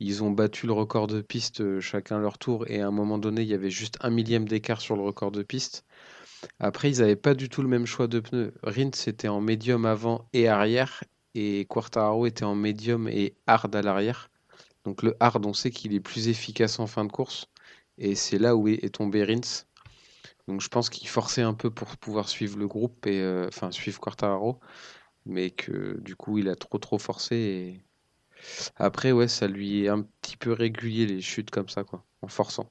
ils 0.00 0.22
ont 0.22 0.30
battu 0.30 0.66
le 0.66 0.72
record 0.72 1.06
de 1.06 1.20
piste 1.20 1.60
euh, 1.60 1.80
chacun 1.80 2.18
leur 2.18 2.38
tour. 2.38 2.68
Et 2.68 2.80
à 2.80 2.86
un 2.86 2.90
moment 2.90 3.18
donné, 3.18 3.42
il 3.42 3.48
y 3.48 3.54
avait 3.54 3.70
juste 3.70 3.98
un 4.00 4.10
millième 4.10 4.46
d'écart 4.48 4.80
sur 4.80 4.96
le 4.96 5.02
record 5.02 5.32
de 5.32 5.42
piste. 5.42 5.84
Après, 6.60 6.90
ils 6.90 7.00
n'avaient 7.00 7.16
pas 7.16 7.34
du 7.34 7.48
tout 7.48 7.62
le 7.62 7.68
même 7.68 7.86
choix 7.86 8.06
de 8.06 8.20
pneus. 8.20 8.54
Rins 8.62 8.90
était 9.06 9.28
en 9.28 9.40
médium 9.40 9.86
avant 9.86 10.28
et 10.32 10.48
arrière. 10.48 11.02
Et 11.34 11.66
Quartararo 11.68 12.26
était 12.26 12.44
en 12.44 12.54
médium 12.54 13.08
et 13.08 13.34
hard 13.46 13.74
à 13.74 13.82
l'arrière. 13.82 14.30
Donc 14.84 15.02
le 15.02 15.16
hard, 15.20 15.44
on 15.46 15.52
sait 15.52 15.70
qu'il 15.70 15.94
est 15.94 16.00
plus 16.00 16.28
efficace 16.28 16.78
en 16.78 16.86
fin 16.86 17.04
de 17.04 17.12
course. 17.12 17.46
Et 17.98 18.14
c'est 18.14 18.38
là 18.38 18.56
où 18.56 18.68
est, 18.68 18.94
tombé 18.94 19.24
Rins. 19.24 19.64
Donc 20.46 20.60
je 20.60 20.68
pense 20.68 20.88
qu'il 20.90 21.08
forçait 21.08 21.42
un 21.42 21.54
peu 21.54 21.70
pour 21.70 21.96
pouvoir 21.96 22.28
suivre 22.28 22.58
le 22.58 22.66
groupe 22.68 23.06
et 23.06 23.20
euh, 23.20 23.48
enfin 23.48 23.70
suivre 23.70 24.00
Quartararo, 24.00 24.58
mais 25.26 25.50
que 25.50 26.00
du 26.00 26.16
coup 26.16 26.38
il 26.38 26.48
a 26.48 26.56
trop 26.56 26.78
trop 26.78 26.98
forcé 26.98 27.82
après 28.76 29.12
ouais 29.12 29.28
ça 29.28 29.46
lui 29.46 29.84
est 29.84 29.88
un 29.88 30.02
petit 30.22 30.36
peu 30.36 30.52
régulier 30.52 31.06
les 31.06 31.20
chutes 31.20 31.50
comme 31.50 31.68
ça 31.68 31.84
quoi, 31.84 32.04
en 32.22 32.28
forçant. 32.28 32.70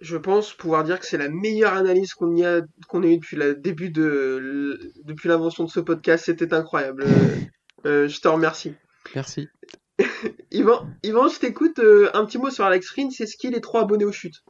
Je 0.00 0.16
pense 0.16 0.54
pouvoir 0.54 0.84
dire 0.84 1.00
que 1.00 1.06
c'est 1.06 1.18
la 1.18 1.28
meilleure 1.28 1.74
analyse 1.74 2.14
qu'on 2.14 2.34
y 2.36 2.44
a 2.44 2.60
qu'on 2.88 3.02
ait 3.02 3.14
eue 3.14 3.18
depuis 3.18 3.36
le 3.36 3.56
début 3.56 3.90
de 3.90 4.92
depuis 5.04 5.28
l'invention 5.28 5.64
de 5.64 5.70
ce 5.70 5.80
podcast. 5.80 6.24
C'était 6.26 6.54
incroyable. 6.54 7.04
Euh, 7.86 8.08
je 8.08 8.20
te 8.20 8.26
remercie. 8.26 8.74
Merci. 9.14 9.48
Yvan, 10.50 10.88
Yvan, 11.04 11.28
je 11.28 11.38
t'écoute. 11.38 11.78
euh, 11.78 12.10
un 12.12 12.24
petit 12.24 12.36
mot 12.36 12.50
sur 12.50 12.64
Alex 12.64 12.90
Rins. 12.90 13.10
Est-ce 13.20 13.36
qu'il 13.36 13.54
est 13.54 13.60
trop 13.60 13.78
abonné 13.78 14.04
aux 14.04 14.10
chutes? 14.10 14.42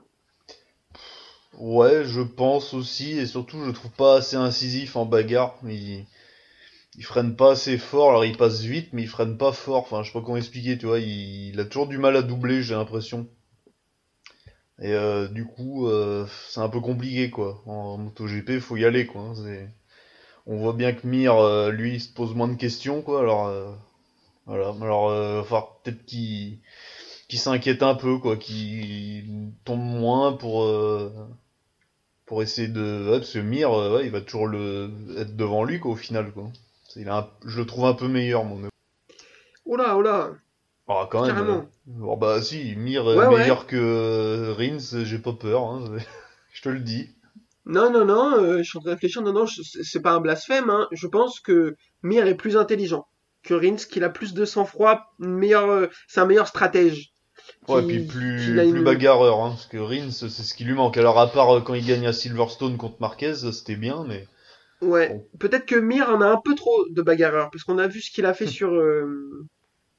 Ouais, 1.58 2.04
je 2.04 2.22
pense 2.22 2.72
aussi, 2.72 3.18
et 3.18 3.26
surtout, 3.26 3.60
je 3.60 3.66
le 3.66 3.72
trouve 3.74 3.90
pas 3.90 4.16
assez 4.16 4.36
incisif 4.36 4.96
en 4.96 5.04
bagarre. 5.04 5.58
Il, 5.64 6.06
il 6.98 7.04
freine 7.04 7.36
pas 7.36 7.52
assez 7.52 7.78
fort, 7.78 8.10
alors 8.10 8.24
il 8.24 8.36
passe 8.36 8.62
vite, 8.62 8.92
mais 8.92 9.02
il 9.02 9.08
freine 9.08 9.38
pas 9.38 9.52
fort. 9.52 9.84
Enfin, 9.84 10.02
je 10.02 10.08
sais 10.08 10.12
pas 10.18 10.20
comment 10.24 10.36
expliquer, 10.36 10.76
tu 10.78 10.86
vois, 10.86 10.98
il, 10.98 11.58
a 11.60 11.64
toujours 11.64 11.86
du 11.86 11.96
mal 11.96 12.16
à 12.16 12.22
doubler, 12.22 12.60
j'ai 12.62 12.74
l'impression. 12.74 13.28
Et 14.80 14.92
euh, 14.92 15.28
du 15.28 15.44
coup, 15.46 15.86
euh, 15.88 16.26
c'est 16.48 16.60
un 16.60 16.68
peu 16.68 16.80
compliqué, 16.80 17.30
quoi. 17.30 17.62
En 17.66 17.98
MotoGP, 17.98 18.58
faut 18.58 18.76
y 18.76 18.84
aller, 18.84 19.06
quoi. 19.06 19.22
hein, 19.22 19.68
On 20.46 20.56
voit 20.58 20.72
bien 20.72 20.92
que 20.92 21.06
Mir, 21.06 21.36
euh, 21.36 21.70
lui, 21.70 21.94
il 21.94 22.00
se 22.00 22.08
pose 22.12 22.34
moins 22.34 22.48
de 22.48 22.56
questions, 22.56 23.02
quoi. 23.02 23.20
Alors, 23.20 23.46
euh, 23.46 23.72
voilà. 24.46 24.74
Alors, 24.82 25.10
euh, 25.10 25.40
enfin, 25.42 25.66
peut-être 25.84 26.04
qu'il 26.06 26.60
qu'il 27.28 27.38
s'inquiète 27.40 27.82
un 27.84 27.94
peu, 27.94 28.18
quoi, 28.18 28.36
qu'il 28.36 29.52
tombe 29.64 29.80
moins 29.80 30.32
pour 30.34 30.64
euh, 30.64 31.12
pour 32.26 32.42
essayer 32.42 32.68
de 32.68 33.08
ouais, 33.10 33.18
parce 33.18 33.32
que 33.32 33.38
Mir, 33.40 33.70
il 34.04 34.10
va 34.10 34.20
toujours 34.20 34.46
le 34.48 34.90
être 35.18 35.36
devant 35.36 35.64
lui, 35.64 35.80
quoi, 35.80 35.92
au 35.92 35.96
final, 35.96 36.32
quoi. 36.32 36.50
Il 36.96 37.08
a 37.08 37.18
un- 37.18 37.30
Je 37.46 37.60
le 37.60 37.66
trouve 37.66 37.84
un 37.86 37.94
peu 37.94 38.08
meilleur. 38.08 38.44
Mais... 38.44 38.68
Oh 39.64 39.76
là, 39.76 39.96
oh 39.96 40.02
là, 40.02 40.30
Ah, 40.88 41.06
quand 41.10 41.26
carrément. 41.26 41.66
bon, 41.86 42.16
bah 42.16 42.40
si, 42.42 42.74
Mir 42.76 43.02
est 43.10 43.16
Ouais, 43.16 43.26
ouais. 43.26 43.38
meilleur 43.40 43.66
que 43.66 43.76
euh, 43.76 44.54
Rins, 44.56 45.04
j'ai 45.04 45.18
pas 45.18 45.32
peur, 45.34 45.64
hein, 45.64 45.84
je 46.52 46.62
te 46.62 46.68
le 46.68 46.80
dis. 46.80 47.10
Non, 47.66 47.90
non, 47.92 48.04
non. 48.06 48.32
euh, 48.38 48.58
je 48.58 48.62
suis 48.62 48.78
en 48.78 48.80
train 48.80 48.90
de 48.90 48.94
réfléchir. 48.94 49.20
Non, 49.22 49.32
non, 49.32 49.44
je- 49.46 49.60
c'est 49.62 50.00
pas 50.00 50.12
un 50.12 50.20
blasphème. 50.20 50.70
Hein. 50.70 50.88
Je 50.92 51.06
pense 51.06 51.40
que 51.40 51.76
Mir 52.02 52.26
est 52.26 52.34
plus 52.34 52.56
intelligent 52.56 53.06
que 53.42 53.52
Rins, 53.54 53.76
qu'il 53.76 54.04
a 54.04 54.08
plus 54.10 54.32
de 54.34 54.44
sang-froid, 54.44 55.12
une 55.20 55.34
meilleure, 55.36 55.68
euh, 55.70 55.86
c'est 56.08 56.20
un 56.20 56.26
meilleur 56.26 56.48
stratège. 56.48 57.12
Ouais, 57.68 57.82
Qui- 57.82 57.88
puis 57.88 58.06
plus, 58.06 58.54
plus 58.54 58.62
une- 58.78 58.82
bagarreur, 58.84 59.40
hein, 59.40 59.50
parce 59.50 59.66
que 59.66 59.76
Rins, 59.78 60.10
c'est 60.10 60.28
ce 60.30 60.54
qui 60.54 60.64
lui 60.64 60.74
manque. 60.74 60.96
Alors, 60.96 61.18
à 61.18 61.26
part 61.30 61.62
quand 61.64 61.74
il 61.74 61.84
gagne 61.86 62.06
à 62.06 62.12
Silverstone 62.14 62.76
contre 62.78 62.96
Marquez, 63.00 63.34
c'était 63.52 63.76
bien, 63.76 64.04
mais. 64.08 64.26
Ouais, 64.80 65.08
Bon. 65.08 65.38
peut-être 65.38 65.66
que 65.66 65.74
Mir 65.76 66.08
en 66.08 66.20
a 66.20 66.26
un 66.26 66.40
peu 66.44 66.54
trop 66.54 66.86
de 66.88 67.02
bagarreur, 67.02 67.50
parce 67.50 67.64
qu'on 67.64 67.78
a 67.78 67.88
vu 67.88 68.00
ce 68.00 68.10
qu'il 68.10 68.26
a 68.26 68.34
fait 68.34 68.46
sur, 68.46 68.72
euh, 68.74 69.44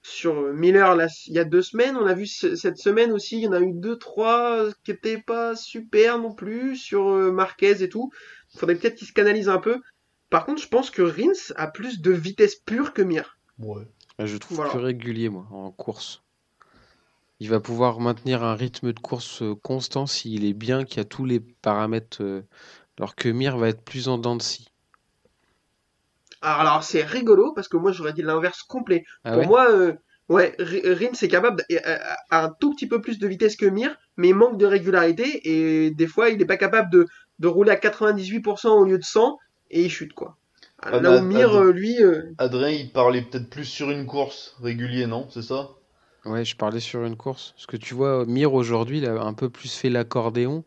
sur 0.02 0.36
euh, 0.40 0.54
Miller 0.54 0.96
là, 0.96 1.08
il 1.28 1.34
y 1.34 1.40
a 1.40 1.44
deux 1.44 1.62
semaines. 1.62 1.98
On 1.98 2.06
a 2.06 2.14
vu 2.14 2.26
ce- 2.28 2.56
cette 2.56 2.78
semaine 2.78 3.12
aussi, 3.12 3.38
il 3.38 3.44
y 3.44 3.48
en 3.48 3.52
a 3.54 3.60
eu 3.60 3.74
deux, 3.74 3.98
trois 3.98 4.68
qui 4.86 4.92
étaient 4.92 5.22
pas 5.22 5.56
super 5.56 6.18
non 6.20 6.34
plus 6.34 6.78
sur 6.78 7.10
euh, 7.10 7.32
Marquez 7.32 7.84
et 7.84 7.90
tout. 7.90 8.12
Il 8.54 8.60
faudrait 8.60 8.76
peut-être 8.76 8.96
qu'il 8.96 9.08
se 9.08 9.14
canalise 9.14 9.50
un 9.50 9.60
peu. 9.60 9.82
Par 10.30 10.46
contre, 10.46 10.62
je 10.62 10.68
pense 10.70 10.92
que 10.92 11.02
Rins 11.02 11.54
a 11.58 11.68
plus 11.68 12.02
de 12.02 12.12
vitesse 12.12 12.56
pure 12.56 12.94
que 12.94 13.02
Mir. 13.02 13.38
Ouais. 13.60 13.86
Ah, 14.18 14.26
Je 14.26 14.34
le 14.34 14.40
trouve 14.40 14.58
Voilà. 14.58 14.72
plus 14.72 14.80
régulier, 14.80 15.28
moi, 15.30 15.46
en 15.52 15.72
course. 15.72 16.24
Il 17.42 17.50
va 17.50 17.60
pouvoir 17.60 18.00
maintenir 18.00 18.44
un 18.44 18.56
rythme 18.56 18.94
de 18.94 19.00
course 19.00 19.44
constant 19.62 20.06
s'il 20.06 20.46
est 20.46 20.54
bien, 20.54 20.86
qu'il 20.86 20.98
y 20.98 21.02
a 21.02 21.06
tous 21.06 21.26
les 21.26 21.40
paramètres, 21.42 22.22
euh, 22.22 22.44
alors 22.98 23.16
que 23.16 23.28
Mir 23.30 23.58
va 23.58 23.68
être 23.70 23.84
plus 23.84 24.08
en 24.08 24.18
dents 24.18 24.36
de 24.38 24.42
scie. 24.42 24.69
Alors, 26.42 26.60
alors, 26.62 26.84
c'est 26.84 27.04
rigolo 27.04 27.54
parce 27.54 27.68
que 27.68 27.78
moi 27.78 27.92
j'aurais 27.92 28.14
dit 28.14 28.22
l'inverse 28.22 28.64
complet. 28.64 29.04
Ah 29.24 29.32
Pour 29.32 29.46
ouais? 29.48 29.48
moi, 29.48 29.70
euh, 29.72 29.94
ouais, 30.30 30.56
R- 30.60 30.94
Rins 30.94 31.20
est 31.22 31.28
capable 31.28 31.64
a- 31.72 31.92
a- 32.14 32.18
a 32.42 32.46
un 32.46 32.50
tout 32.60 32.74
petit 32.76 32.88
peu 32.88 33.02
plus 33.02 33.20
de 33.20 33.28
vitesse 33.28 33.56
que 33.56 33.66
Mir, 33.66 33.96
mais 34.18 34.30
il 34.30 34.36
manque 34.36 34.58
de 34.58 34.66
régularité 34.66 35.42
et 35.50 35.92
des 35.92 36.08
fois 36.08 36.30
il 36.30 36.38
n'est 36.38 36.46
pas 36.46 36.58
capable 36.58 36.90
de, 36.92 37.08
de 37.40 37.48
rouler 37.48 37.72
à 37.72 37.76
98% 37.78 38.78
au 38.80 38.86
lieu 38.86 38.98
de 38.98 39.04
100 39.04 39.38
et 39.72 39.84
il 39.84 39.90
chute 39.90 40.14
quoi. 40.14 40.38
Ah, 40.82 40.92
Là 40.98 41.14
où 41.14 41.22
Mir, 41.22 41.54
euh, 41.56 41.72
lui, 41.72 42.02
euh, 42.04 42.22
Adrien, 42.40 42.70
il 42.70 42.92
parlait 42.92 43.22
peut-être 43.22 43.50
plus 43.52 43.66
sur 43.66 43.92
une 43.92 44.08
course 44.08 44.56
régulier, 44.62 45.06
non 45.08 45.30
C'est 45.30 45.44
ça? 45.44 45.70
Ouais, 46.26 46.46
je 46.46 46.56
parlais 46.56 46.80
sur 46.80 47.04
une 47.06 47.16
course. 47.18 47.52
Parce 47.54 47.66
que 47.66 47.78
tu 47.78 47.94
vois, 47.94 48.26
Mir 48.26 48.54
aujourd'hui, 48.54 49.00
il 49.00 49.06
a 49.06 49.22
un 49.22 49.34
peu 49.34 49.50
plus 49.50 49.74
fait 49.74 49.90
l'accordéon, 49.90 50.64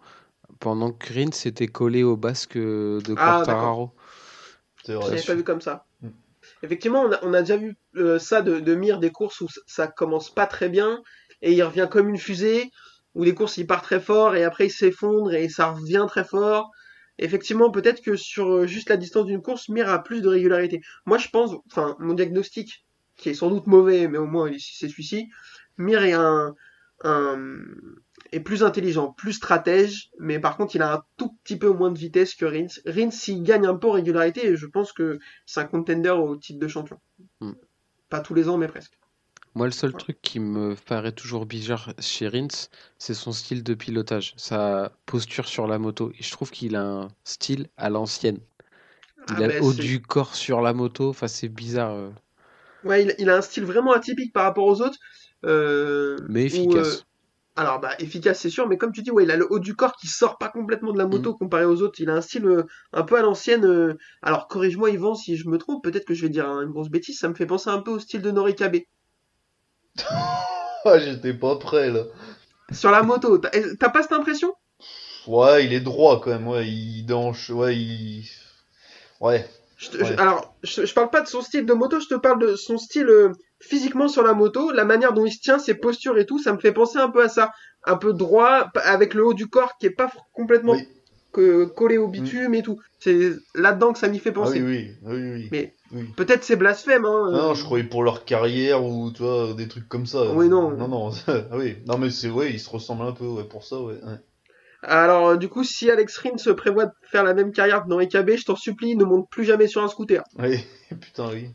pendant 0.61 0.93
que 0.93 1.13
Rin 1.15 1.33
s'était 1.33 1.69
collé 1.69 2.03
au 2.05 2.17
basque 2.17 2.57
euh, 2.57 3.01
de 3.03 3.15
Ah, 3.15 3.45
Quartararo. 3.47 3.93
C'est 3.97 4.02
je 4.87 4.93
l'avais 5.11 5.23
pas 5.23 5.35
vu 5.35 5.45
comme 5.45 5.61
ça. 5.61 5.85
Mm. 6.01 6.09
Effectivement, 6.63 7.03
on 7.03 7.13
a, 7.13 7.19
on 7.23 7.35
a 7.35 7.41
déjà 7.41 7.57
vu 7.57 7.77
euh, 7.97 8.19
ça 8.19 8.43
de, 8.43 8.61
de 8.61 8.75
Mir, 8.75 8.99
des 8.99 9.11
courses 9.11 9.41
où 9.41 9.49
ça- 9.67 9.87
commence 9.89 10.33
pas 10.35 10.47
très 10.47 10.69
bien 10.69 11.03
et 11.41 11.53
il 11.53 11.63
revient 11.63 11.89
comme 11.91 12.09
une 12.09 12.19
fusée, 12.19 12.71
ou 13.15 13.25
des 13.25 13.35
courses 13.35 13.57
il 13.59 13.67
part 13.67 13.83
très 13.83 14.01
fort 14.01 14.35
et 14.37 14.45
après 14.45 14.67
il 14.67 14.71
s'effondre 14.71 15.33
et 15.35 15.49
ça 15.49 15.73
revient 15.73 16.05
très 16.09 16.25
fort. 16.25 16.71
Effectivement, 17.19 17.71
peut-être 17.71 18.03
que 18.03 18.17
sur 18.17 18.51
euh, 18.51 18.67
juste 18.67 18.89
la 18.89 18.97
distance 18.97 19.27
d'une 19.27 19.43
course, 19.43 19.69
Mir 19.69 19.89
a 19.89 20.03
plus 20.03 20.23
de 20.23 20.29
régularité. 20.29 20.81
Moi, 21.07 21.19
je 21.19 21.29
pense, 21.29 21.53
enfin, 21.71 21.97
mon 22.01 22.15
diagnostic, 22.15 22.85
qui 23.17 23.29
est 23.31 23.35
sans 23.35 23.51
doute 23.51 23.67
mauvais, 23.67 24.09
mais 24.09 24.19
au 24.19 24.27
moins 24.27 24.51
c'est 24.59 24.89
celui-ci, 24.89 25.29
Mir 25.79 26.03
est 26.05 26.13
un, 26.15 26.55
un- 27.05 27.47
est 28.33 28.41
plus 28.41 28.63
intelligent, 28.65 29.13
plus 29.13 29.35
stratège, 29.35 30.11
mais 30.19 30.39
par 30.41 30.57
contre, 30.57 30.75
il 30.77 30.83
a 30.83 30.95
un 30.95 31.03
tout 31.17 31.37
petit 31.45 31.57
peu 31.59 31.71
moins 31.71 31.91
de 31.91 31.99
vitesse 31.99 32.35
que 32.35 32.45
Rins. 32.47 32.67
Rins, 32.87 33.11
il 33.29 33.43
gagne 33.43 33.67
un 33.67 33.77
peu 33.77 33.89
en 33.89 33.93
régularité 33.93 34.47
et 34.49 34.57
je 34.57 34.67
pense 34.67 34.93
que 34.93 35.19
c'est 35.47 35.61
un 35.61 35.65
contender 35.67 36.11
au 36.11 36.37
titre 36.37 36.59
de 36.61 36.69
champion. 36.69 36.99
Hmm. 37.41 37.53
Pas 38.11 38.21
tous 38.21 38.35
les 38.35 38.49
ans, 38.49 38.59
mais 38.59 38.69
presque. 38.69 38.97
Moi, 39.55 39.65
le 39.65 39.73
seul 39.73 39.95
Ouais. 39.95 40.03
truc 40.03 40.21
qui 40.21 40.41
me 40.41 40.75
paraît 40.77 41.13
toujours 41.13 41.47
bizarre 41.47 41.95
chez 41.99 42.29
Rins, 42.29 42.69
c'est 42.99 43.15
son 43.15 43.33
style 43.33 43.63
de 43.63 43.73
pilotage, 43.73 44.35
sa 44.37 44.93
posture 45.07 45.49
sur 45.49 45.67
la 45.67 45.79
moto. 45.79 46.11
Et 46.19 46.23
je 46.23 46.31
trouve 46.31 46.51
qu'il 46.51 46.77
a 46.77 46.83
un 46.85 47.09
style 47.25 47.69
à 47.79 47.89
l'ancienne. 47.89 48.41
Il 49.29 49.43
Ah 49.43 49.43
a 49.43 49.49
ben, 49.49 49.57
le 49.57 49.61
haut 49.61 49.75
du 49.75 50.03
corps 50.03 50.35
sur 50.37 50.61
la 50.63 50.75
moto, 50.75 51.11
enfin 51.11 51.29
c'est 51.29 51.49
bizarre, 51.51 51.93
euh, 51.95 52.11
Ouais, 52.83 53.05
il, 53.05 53.15
il 53.19 53.31
a 53.31 53.37
un 53.37 53.43
style 53.43 53.65
vraiment 53.65 53.93
atypique 53.93 54.33
par 54.33 54.45
rapport 54.45 54.65
aux 54.67 54.81
autres. 54.81 54.99
euh, 55.45 56.29
mais 56.29 56.47
où, 56.51 56.75
efficace. 56.77 56.77
euh, 56.77 57.05
alors, 57.57 57.81
bah, 57.81 57.95
efficace, 57.99 58.41
c'est 58.41 58.51
sûr, 58.51 58.67
mais 58.69 58.79
comme 58.79 58.93
tu 58.93 59.03
dis, 59.03 59.11
ouais, 59.11 59.25
il 59.25 59.31
a 59.31 59.37
le 59.37 59.47
haut 59.53 59.59
du 59.59 59.75
corps 59.77 59.97
qui 59.97 60.07
sort 60.09 60.39
pas 60.39 60.49
complètement 60.49 60.93
de 60.93 60.99
la 60.99 61.07
Mm. 61.11 61.11
moto 61.11 61.35
comparé 61.35 61.65
aux 61.67 61.83
autres. 61.83 62.01
Il 62.01 62.09
a 62.11 62.15
un 62.15 62.21
style 62.23 62.47
euh, 62.47 62.65
un 62.93 63.03
peu 63.03 63.17
à 63.19 63.23
l'ancienne. 63.23 63.65
euh, 63.67 63.95
Alors, 64.23 64.49
corrige-moi, 64.49 64.91
Yvan, 64.91 65.15
si 65.15 65.37
je 65.37 65.49
me 65.49 65.59
trompe. 65.59 65.83
Peut-être 65.85 66.05
que 66.07 66.15
je 66.15 66.23
vais 66.23 66.29
dire 66.31 66.49
hein, 66.49 66.63
une 66.63 66.71
grosse 66.71 66.89
bêtise. 66.91 67.19
Ça 67.19 67.29
me 67.29 67.35
fait 67.35 67.47
penser 67.47 67.71
un 67.71 67.81
peu 67.81 67.91
au 67.91 67.99
style 67.99 68.23
de 68.23 68.31
Norikabe. 68.31 68.77
Ah, 70.85 70.99
j'étais 70.99 71.35
pas 71.35 71.57
prêt 71.57 71.91
là. 71.91 72.05
Sur 72.73 72.91
la 72.91 73.03
moto, 73.03 73.39
t'as 73.39 73.51
eh, 73.53 73.77
t'as 73.79 73.91
pas 73.91 74.03
cette 74.03 74.13
impression? 74.13 74.55
Ouais, 75.27 75.65
il 75.65 75.73
est 75.73 75.81
droit 75.81 76.21
quand 76.21 76.31
même. 76.31 76.47
Ouais, 76.49 76.67
il 76.69 77.05
danche. 77.05 77.51
Ouais, 77.51 77.77
il. 77.77 78.29
Ouais. 79.21 79.49
Je 79.77 79.91
te- 79.91 79.99
Ouais. 79.99 80.05
je- 80.05 80.21
alors, 80.21 80.55
je, 80.63 80.85
je 80.87 80.95
parle 80.95 81.11
pas 81.11 81.21
de 81.23 81.29
son 81.29 81.43
style 81.43 81.67
de 81.67 81.73
moto, 81.75 82.01
je 82.01 82.07
te 82.09 82.15
parle 82.15 82.41
de 82.41 82.57
son 82.57 82.79
style 82.79 83.09
euh, 83.09 83.33
physiquement 83.63 84.09
sur 84.09 84.23
la 84.23 84.35
moto, 84.35 84.71
la 84.73 84.85
manière 84.85 85.13
dont 85.15 85.25
il 85.25 85.33
se 85.33 85.41
tient, 85.41 85.59
ses 85.59 85.75
postures 85.75 86.19
et 86.19 86.27
tout, 86.27 86.39
ça 86.39 86.53
me 86.53 86.59
fait 86.59 86.73
penser 86.73 86.99
un 86.99 87.09
peu 87.09 87.23
à 87.23 87.29
ça. 87.29 87.53
Un 87.85 87.97
peu 87.97 88.13
droit, 88.13 88.71
avec 88.85 89.15
le 89.15 89.25
haut 89.25 89.35
du 89.35 89.49
corps 89.49 89.77
qui 89.79 89.87
est 89.87 89.91
pas 89.91 90.11
complètement 90.33 90.75
Oui. 90.75 90.87
que- 91.33 91.65
collé 91.65 91.97
au 91.99 92.07
bitume 92.09 92.55
et 92.55 92.63
tout. 92.63 92.79
C'est 93.01 93.31
là-dedans 93.55 93.93
que 93.93 93.99
ça 93.99 94.09
m'y 94.09 94.19
fait 94.21 94.31
Ah 94.31 94.35
penser. 94.35 94.63
oui, 94.63 94.91
oui, 95.03 95.15
oui, 95.15 95.33
oui. 95.33 95.49
Mais- 95.51 95.75
Oui. 95.95 96.05
Peut-être 96.17 96.43
c'est 96.45 96.57
blasphème, 96.57 97.05
hein. 97.05 97.31
Non, 97.31 97.37
euh, 97.37 97.43
non, 97.49 97.55
je 97.55 97.65
croyais 97.65 97.85
pour 97.85 98.03
leur 98.03 98.25
carrière 98.25 98.83
ou 98.85 99.11
tu 99.13 99.23
vois 99.23 99.53
des 99.53 99.69
trucs 99.69 99.89
comme 99.89 100.07
ça. 100.07 100.33
Oui, 100.33 100.49
non. 100.49 100.71
Non, 100.71 100.89
non. 100.89 101.11
ah 101.29 101.57
oui. 101.57 101.77
Non, 101.87 101.99
mais 101.99 102.09
c'est 102.11 102.31
ouais, 102.31 102.51
ils 102.53 102.61
se 102.61 102.71
ressemblent 102.71 103.05
un 103.05 103.13
peu. 103.13 103.27
Ouais, 103.27 103.45
pour 103.45 103.65
ça, 103.65 103.79
ouais. 103.81 103.95
ouais. 103.95 104.17
Alors, 104.85 105.29
euh, 105.29 105.37
du 105.37 105.49
coup, 105.49 105.65
si 105.65 105.91
Alex 105.91 106.17
Rins 106.19 106.39
se 106.39 106.51
prévoit 106.51 106.87
de 106.87 106.93
faire 107.11 107.25
la 107.25 107.35
même 107.35 107.53
carrière 107.53 107.83
que 107.85 107.89
dans 107.89 108.01
EKB, 108.01 108.37
je 108.37 108.45
t'en 108.45 108.57
supplie, 108.57 108.97
ne 108.97 109.05
monte 109.05 109.29
plus 109.31 109.45
jamais 109.45 109.67
sur 109.69 109.83
un 109.83 109.89
scooter. 109.89 110.23
Oui, 110.39 110.65
putain, 111.01 111.29
oui. 111.31 111.51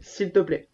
s'il 0.00 0.32
te 0.32 0.38
plaît. 0.40 0.68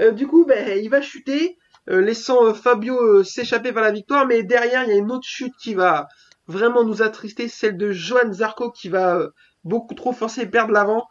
Euh, 0.00 0.12
du 0.12 0.26
coup, 0.26 0.44
ben, 0.44 0.78
il 0.78 0.88
va 0.88 1.00
chuter, 1.00 1.58
euh, 1.90 2.00
laissant 2.00 2.44
euh, 2.44 2.54
Fabio 2.54 3.24
s'échapper 3.24 3.72
vers 3.72 3.82
la 3.82 3.90
victoire, 3.90 4.26
mais 4.26 4.42
derrière, 4.42 4.84
il 4.84 4.90
y 4.90 4.92
a 4.92 4.96
une 4.96 5.10
autre 5.10 5.26
chute 5.26 5.54
qui 5.60 5.74
va 5.74 6.08
vraiment 6.46 6.84
nous 6.84 7.02
attrister, 7.02 7.48
celle 7.48 7.76
de 7.76 7.90
Johan 7.92 8.32
Zarco 8.32 8.70
qui 8.70 8.88
va 8.88 9.28
beaucoup 9.64 9.94
trop 9.94 10.12
forcer 10.12 10.42
et 10.42 10.46
perdre 10.46 10.72
l'avant. 10.72 11.06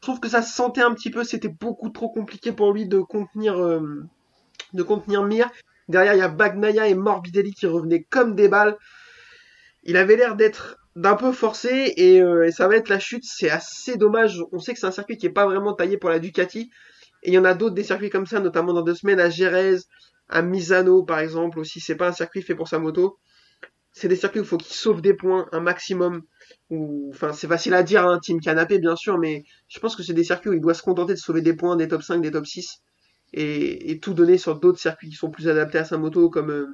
Je 0.00 0.06
trouve 0.06 0.20
que 0.20 0.28
ça 0.28 0.42
se 0.42 0.54
sentait 0.54 0.80
un 0.80 0.94
petit 0.94 1.10
peu, 1.10 1.24
c'était 1.24 1.48
beaucoup 1.48 1.90
trop 1.90 2.08
compliqué 2.08 2.52
pour 2.52 2.72
lui 2.72 2.88
de 2.88 3.00
contenir, 3.00 3.54
Mir. 5.24 5.50
Derrière, 5.88 6.14
il 6.14 6.18
y 6.18 6.22
a 6.22 6.28
Bagnaia 6.28 6.88
et 6.88 6.94
Morbidelli 6.94 7.52
qui 7.52 7.66
revenaient 7.66 8.04
comme 8.04 8.34
des 8.34 8.48
balles. 8.48 8.78
Il 9.82 9.96
avait 9.96 10.16
l'air 10.16 10.36
d'être 10.36 10.78
d'un 10.96 11.16
peu 11.16 11.32
forcé 11.32 11.68
et, 11.96 12.16
et 12.16 12.52
ça 12.52 12.66
va 12.66 12.76
être 12.76 12.88
la 12.88 12.98
chute. 12.98 13.24
C'est 13.24 13.50
assez 13.50 13.96
dommage. 13.96 14.42
On 14.52 14.58
sait 14.58 14.72
que 14.72 14.80
c'est 14.80 14.86
un 14.86 14.92
circuit 14.92 15.18
qui 15.18 15.26
est 15.26 15.30
pas 15.30 15.44
vraiment 15.44 15.74
taillé 15.74 15.98
pour 15.98 16.08
la 16.08 16.18
Ducati. 16.18 16.70
Et 17.22 17.30
il 17.30 17.34
y 17.34 17.38
en 17.38 17.44
a 17.44 17.54
d'autres 17.54 17.74
des 17.74 17.84
circuits 17.84 18.10
comme 18.10 18.26
ça, 18.26 18.40
notamment 18.40 18.72
dans 18.72 18.82
deux 18.82 18.94
semaines 18.94 19.20
à 19.20 19.30
Jerez, 19.30 19.76
à 20.28 20.42
Misano 20.42 21.02
par 21.02 21.18
exemple 21.20 21.58
aussi. 21.58 21.80
C'est 21.80 21.96
pas 21.96 22.08
un 22.08 22.12
circuit 22.12 22.42
fait 22.42 22.54
pour 22.54 22.68
sa 22.68 22.78
moto. 22.78 23.18
C'est 23.92 24.08
des 24.08 24.16
circuits 24.16 24.40
où 24.40 24.44
il 24.44 24.48
faut 24.48 24.58
qu'il 24.58 24.74
sauve 24.74 25.02
des 25.02 25.14
points 25.14 25.48
un 25.52 25.60
maximum. 25.60 26.22
Ou, 26.70 27.10
enfin, 27.12 27.32
c'est 27.32 27.48
facile 27.48 27.74
à 27.74 27.82
dire, 27.82 28.06
hein, 28.06 28.18
team 28.22 28.40
canapé 28.40 28.78
bien 28.78 28.96
sûr, 28.96 29.18
mais 29.18 29.44
je 29.68 29.80
pense 29.80 29.96
que 29.96 30.02
c'est 30.02 30.14
des 30.14 30.24
circuits 30.24 30.50
où 30.50 30.54
il 30.54 30.60
doit 30.60 30.74
se 30.74 30.82
contenter 30.82 31.14
de 31.14 31.18
sauver 31.18 31.42
des 31.42 31.54
points, 31.54 31.76
des 31.76 31.88
top 31.88 32.02
5, 32.02 32.20
des 32.22 32.30
top 32.30 32.46
6, 32.46 32.82
et, 33.32 33.90
et 33.90 33.98
tout 34.00 34.14
donner 34.14 34.38
sur 34.38 34.58
d'autres 34.58 34.78
circuits 34.78 35.10
qui 35.10 35.16
sont 35.16 35.30
plus 35.30 35.48
adaptés 35.48 35.78
à 35.78 35.84
sa 35.84 35.98
moto, 35.98 36.30
comme 36.30 36.50
euh, 36.50 36.66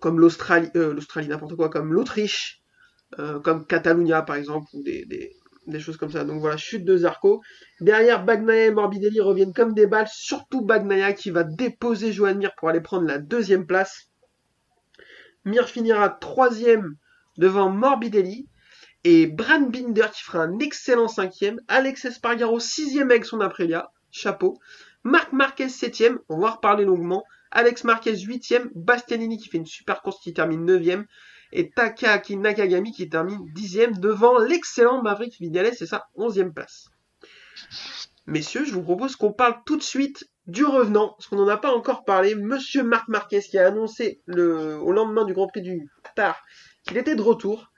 comme 0.00 0.18
l'Australie, 0.18 0.70
euh, 0.76 0.94
l'Australie 0.94 1.28
n'importe 1.28 1.54
quoi, 1.54 1.68
comme 1.68 1.92
l'Autriche, 1.92 2.62
euh, 3.18 3.38
comme 3.38 3.66
Catalunya 3.66 4.22
par 4.22 4.36
exemple, 4.36 4.66
ou 4.72 4.82
des, 4.82 5.04
des, 5.04 5.36
des 5.66 5.80
choses 5.80 5.96
comme 5.96 6.10
ça. 6.10 6.24
Donc 6.24 6.40
voilà, 6.40 6.56
chute 6.56 6.84
de 6.84 6.96
Zarco. 6.96 7.42
Derrière, 7.80 8.24
Bagnaia 8.24 8.66
et 8.66 8.70
Morbidelli 8.70 9.20
reviennent 9.20 9.52
comme 9.52 9.74
des 9.74 9.86
balles, 9.86 10.08
surtout 10.10 10.62
Bagnaia 10.62 11.12
qui 11.12 11.30
va 11.30 11.44
déposer 11.44 12.12
Johan 12.12 12.34
Mir 12.34 12.54
pour 12.56 12.68
aller 12.68 12.80
prendre 12.80 13.06
la 13.06 13.18
deuxième 13.18 13.66
place. 13.66 14.10
Mir 15.44 15.68
finira 15.68 16.08
troisième 16.08 16.96
devant 17.38 17.70
Morbidelli. 17.70 18.46
Et 19.02 19.26
Bran 19.26 19.62
Binder 19.62 20.08
qui 20.12 20.22
fera 20.22 20.42
un 20.42 20.58
excellent 20.58 21.08
cinquième. 21.08 21.58
Alex 21.68 22.04
Espargaro 22.04 22.60
sixième 22.60 23.10
avec 23.10 23.24
son 23.24 23.40
Aprilia. 23.40 23.90
Chapeau. 24.10 24.58
Marc 25.04 25.32
Marquez 25.32 25.70
septième. 25.70 26.18
On 26.28 26.38
va 26.38 26.50
reparler 26.50 26.84
longuement. 26.84 27.24
Alex 27.50 27.84
Marquez 27.84 28.18
huitième. 28.18 28.70
Bastianini 28.74 29.38
qui 29.38 29.48
fait 29.48 29.56
une 29.56 29.64
super 29.64 30.02
course 30.02 30.20
qui 30.20 30.34
termine 30.34 30.66
neuvième. 30.66 31.06
Et 31.52 31.70
Takaaki 31.70 32.36
Nakagami 32.36 32.92
qui 32.92 33.08
termine 33.08 33.52
dixième 33.52 33.98
devant 33.98 34.38
l'excellent 34.38 35.02
Maverick 35.02 35.38
Vinales 35.40 35.74
et 35.80 35.86
sa 35.86 36.06
onzième 36.14 36.52
place. 36.52 36.90
Messieurs, 38.26 38.64
je 38.64 38.72
vous 38.72 38.82
propose 38.82 39.16
qu'on 39.16 39.32
parle 39.32 39.56
tout 39.66 39.76
de 39.76 39.82
suite 39.82 40.28
du 40.46 40.64
revenant, 40.64 41.10
parce 41.10 41.26
qu'on 41.26 41.36
n'en 41.36 41.48
a 41.48 41.56
pas 41.56 41.72
encore 41.72 42.04
parlé. 42.04 42.34
Monsieur 42.34 42.82
Marc 42.82 43.08
Marquez 43.08 43.40
qui 43.40 43.58
a 43.58 43.66
annoncé 43.66 44.20
au 44.28 44.92
lendemain 44.92 45.24
du 45.24 45.32
Grand 45.32 45.48
Prix 45.48 45.62
du 45.62 45.88
Qatar 46.04 46.40
qu'il 46.84 46.96
était 46.96 47.16
de 47.16 47.22
retour. 47.22 47.72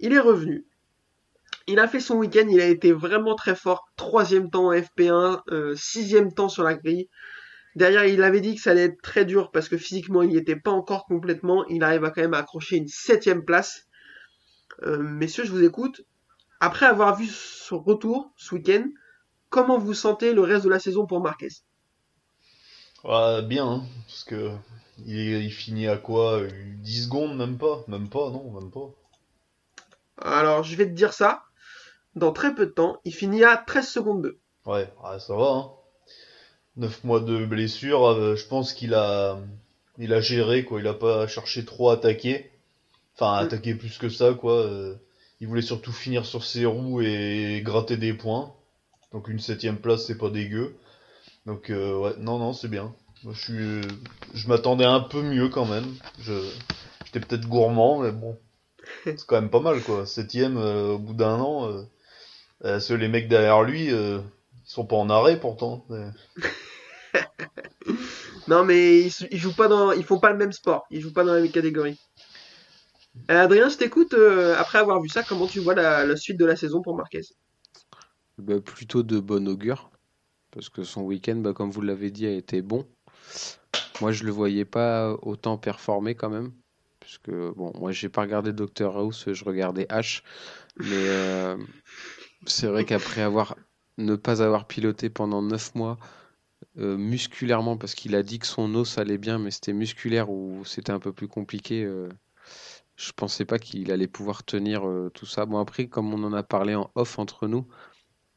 Il 0.00 0.12
est 0.12 0.20
revenu. 0.20 0.66
Il 1.66 1.78
a 1.78 1.88
fait 1.88 2.00
son 2.00 2.16
week-end, 2.16 2.46
il 2.50 2.60
a 2.60 2.66
été 2.66 2.92
vraiment 2.92 3.36
très 3.36 3.54
fort. 3.54 3.86
Troisième 3.96 4.50
temps 4.50 4.66
en 4.66 4.72
FP1, 4.72 5.40
euh, 5.50 5.74
sixième 5.76 6.34
temps 6.34 6.50
sur 6.50 6.62
la 6.62 6.74
grille. 6.74 7.08
Derrière, 7.76 8.04
il 8.04 8.22
avait 8.22 8.40
dit 8.40 8.54
que 8.54 8.60
ça 8.60 8.70
allait 8.70 8.84
être 8.84 9.02
très 9.02 9.24
dur 9.24 9.50
parce 9.50 9.68
que 9.68 9.76
physiquement, 9.76 10.22
il 10.22 10.30
n'y 10.30 10.36
était 10.36 10.56
pas 10.56 10.70
encore 10.70 11.06
complètement. 11.06 11.66
Il 11.66 11.82
arrive 11.82 12.04
à 12.04 12.10
quand 12.10 12.20
même 12.20 12.34
à 12.34 12.38
accrocher 12.38 12.76
une 12.76 12.88
septième 12.88 13.44
place. 13.44 13.86
Euh, 14.82 14.98
messieurs, 14.98 15.44
je 15.44 15.50
vous 15.50 15.64
écoute. 15.64 16.02
Après 16.60 16.86
avoir 16.86 17.16
vu 17.16 17.26
son 17.26 17.80
retour 17.80 18.32
ce 18.36 18.54
week-end, 18.54 18.84
comment 19.50 19.78
vous 19.78 19.94
sentez 19.94 20.32
le 20.32 20.42
reste 20.42 20.64
de 20.64 20.70
la 20.70 20.78
saison 20.78 21.06
pour 21.06 21.20
Marquez? 21.20 21.48
Ouais, 23.02 23.42
bien, 23.42 23.66
hein, 23.66 23.82
parce 24.06 24.24
que 24.24 24.50
il, 25.04 25.50
finit 25.50 25.88
à 25.88 25.98
quoi 25.98 26.40
euh, 26.40 26.50
10 26.78 27.04
secondes, 27.04 27.36
même 27.36 27.58
pas, 27.58 27.84
même 27.88 28.08
pas, 28.08 28.30
non, 28.30 28.50
même 28.52 28.70
pas. 28.70 28.90
Alors, 30.16 30.62
je 30.62 30.76
vais 30.76 30.86
te 30.86 30.92
dire 30.92 31.12
ça. 31.12 31.44
Dans 32.14 32.32
très 32.32 32.54
peu 32.54 32.66
de 32.66 32.70
temps, 32.70 33.00
il 33.04 33.12
finit 33.12 33.44
à 33.44 33.56
13 33.56 33.88
secondes 33.88 34.22
2. 34.22 34.38
Ouais, 34.66 34.92
ouais, 35.02 35.18
ça 35.18 35.34
va, 35.34 35.50
hein. 35.50 35.70
9 36.76 37.04
mois 37.04 37.20
de 37.20 37.44
blessure, 37.44 38.06
euh, 38.06 38.36
je 38.36 38.46
pense 38.46 38.72
qu'il 38.72 38.94
a, 38.94 39.38
il 39.98 40.12
a 40.12 40.20
géré, 40.20 40.64
quoi, 40.64 40.80
il 40.80 40.86
a 40.86 40.94
pas 40.94 41.26
cherché 41.26 41.64
trop 41.64 41.90
à 41.90 41.94
attaquer. 41.94 42.50
Enfin, 43.16 43.34
à 43.34 43.42
Mm. 43.42 43.46
attaquer 43.46 43.74
plus 43.74 43.98
que 43.98 44.08
ça, 44.08 44.34
quoi. 44.34 44.54
euh, 44.54 44.94
il 45.40 45.46
voulait 45.48 45.62
surtout 45.62 45.92
finir 45.92 46.24
sur 46.26 46.44
ses 46.44 46.64
roues 46.64 47.00
et 47.02 47.60
gratter 47.64 47.96
des 47.96 48.14
points. 48.14 48.52
Donc 49.12 49.28
une 49.28 49.38
septième 49.38 49.76
place, 49.78 50.04
c'est 50.06 50.18
pas 50.18 50.30
dégueu. 50.30 50.76
Donc 51.46 51.70
euh, 51.70 51.96
ouais, 51.98 52.14
non, 52.18 52.38
non, 52.38 52.52
c'est 52.52 52.68
bien. 52.68 52.92
Moi, 53.22 53.34
je 53.36 53.40
suis, 53.40 53.80
je 54.34 54.48
m'attendais 54.48 54.84
un 54.84 55.00
peu 55.00 55.22
mieux 55.22 55.48
quand 55.48 55.66
même. 55.66 55.86
Je, 56.20 56.32
j'étais 57.04 57.20
peut-être 57.20 57.46
gourmand, 57.46 58.00
mais 58.00 58.10
bon, 58.10 58.36
c'est 59.04 59.24
quand 59.26 59.40
même 59.40 59.50
pas 59.50 59.60
mal 59.60 59.80
quoi. 59.82 60.06
Septième 60.06 60.56
euh, 60.56 60.94
au 60.94 60.98
bout 60.98 61.14
d'un 61.14 61.38
an. 61.40 61.68
Ceux 62.80 62.94
les 62.94 63.08
mecs 63.08 63.28
derrière 63.28 63.62
lui, 63.62 63.92
euh, 63.92 64.20
ils 64.66 64.70
sont 64.70 64.86
pas 64.86 64.96
en 64.96 65.10
arrêt 65.10 65.38
pourtant. 65.38 65.84
mais- 65.88 66.10
Non, 68.48 68.64
mais 68.64 69.00
ils, 69.00 69.12
ils 69.30 69.38
jouent 69.38 69.54
pas 69.54 69.68
dans, 69.68 69.92
ils 69.92 70.04
font 70.04 70.18
pas 70.18 70.30
le 70.30 70.36
même 70.38 70.52
sport. 70.52 70.84
Ils 70.90 71.00
jouent 71.00 71.12
pas 71.12 71.24
dans 71.24 71.34
la 71.34 71.40
même 71.40 71.50
catégorie. 71.50 71.98
Euh, 73.30 73.44
Adrien, 73.44 73.68
je 73.68 73.76
t'écoute. 73.76 74.14
euh, 74.14 74.54
après 74.58 74.78
avoir 74.78 75.00
vu 75.00 75.08
ça, 75.08 75.22
comment 75.22 75.46
tu 75.46 75.60
vois 75.60 75.74
la, 75.74 76.04
la 76.04 76.16
suite 76.16 76.38
de 76.38 76.44
la 76.44 76.56
saison 76.56 76.82
pour 76.82 76.96
Marquez? 76.96 77.22
Bah, 78.38 78.60
plutôt 78.60 79.02
de 79.02 79.18
bon 79.20 79.46
augure. 79.48 79.90
Parce 80.50 80.68
que 80.68 80.84
son 80.84 81.02
week-end, 81.02 81.36
bah, 81.36 81.52
comme 81.52 81.70
vous 81.70 81.80
l'avez 81.80 82.10
dit, 82.10 82.26
a 82.26 82.32
été 82.32 82.62
bon. 82.62 82.86
Moi, 84.00 84.12
je 84.12 84.24
le 84.24 84.32
voyais 84.32 84.64
pas 84.64 85.12
autant 85.22 85.58
performer 85.58 86.14
quand 86.14 86.30
même. 86.30 86.52
Puisque, 87.00 87.30
bon, 87.30 87.72
moi, 87.78 87.92
j'ai 87.92 88.08
pas 88.08 88.22
regardé 88.22 88.52
Dr 88.52 88.96
House, 88.96 89.32
je 89.32 89.44
regardais 89.44 89.84
H. 89.84 90.22
Mais 90.76 90.86
euh, 90.90 91.56
c'est 92.46 92.66
vrai 92.66 92.84
qu'après 92.84 93.22
avoir 93.22 93.56
ne 93.98 94.16
pas 94.16 94.42
avoir 94.42 94.66
piloté 94.66 95.10
pendant 95.10 95.42
9 95.42 95.74
mois, 95.74 95.98
euh, 96.78 96.96
musculairement, 96.96 97.76
parce 97.78 97.94
qu'il 97.94 98.14
a 98.16 98.22
dit 98.22 98.38
que 98.38 98.46
son 98.46 98.74
os 98.74 98.98
allait 98.98 99.18
bien, 99.18 99.38
mais 99.38 99.50
c'était 99.50 99.72
musculaire 99.72 100.30
ou 100.30 100.64
c'était 100.64 100.92
un 100.92 101.00
peu 101.00 101.12
plus 101.12 101.28
compliqué. 101.28 101.84
euh, 101.84 102.08
je 102.96 103.12
pensais 103.12 103.44
pas 103.44 103.58
qu'il 103.58 103.90
allait 103.92 104.06
pouvoir 104.08 104.44
tenir 104.44 104.86
euh, 104.88 105.10
tout 105.14 105.26
ça. 105.26 105.46
Bon, 105.46 105.58
après, 105.58 105.88
comme 105.88 106.12
on 106.14 106.22
en 106.24 106.32
a 106.32 106.42
parlé 106.42 106.74
en 106.74 106.90
off 106.94 107.18
entre 107.18 107.48
nous, 107.48 107.66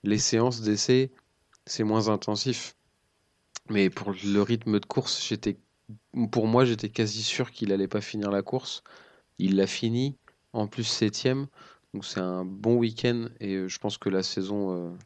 les 0.03 0.17
séances 0.19 0.61
d'essai, 0.61 1.11
c'est 1.65 1.83
moins 1.83 2.09
intensif. 2.09 2.75
Mais 3.69 3.89
pour 3.89 4.13
le 4.13 4.41
rythme 4.41 4.79
de 4.79 4.85
course, 4.85 5.25
j'étais, 5.27 5.57
pour 6.31 6.47
moi, 6.47 6.65
j'étais 6.65 6.89
quasi 6.89 7.23
sûr 7.23 7.51
qu'il 7.51 7.71
allait 7.71 7.87
pas 7.87 8.01
finir 8.01 8.31
la 8.31 8.41
course. 8.41 8.83
Il 9.39 9.57
l'a 9.57 9.67
fini, 9.67 10.17
en 10.53 10.67
plus 10.67 10.83
septième. 10.85 11.47
Donc 11.93 12.05
c'est 12.05 12.19
un 12.19 12.45
bon 12.45 12.75
week-end 12.75 13.29
et 13.39 13.55
euh, 13.55 13.67
je 13.67 13.79
pense 13.79 13.97
que 13.97 14.09
la 14.09 14.23
saison 14.23 14.97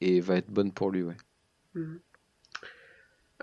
et 0.00 0.20
va 0.20 0.36
être 0.36 0.50
bonne 0.50 0.72
pour 0.72 0.90
lui, 0.90 1.02
ouais. 1.02 1.16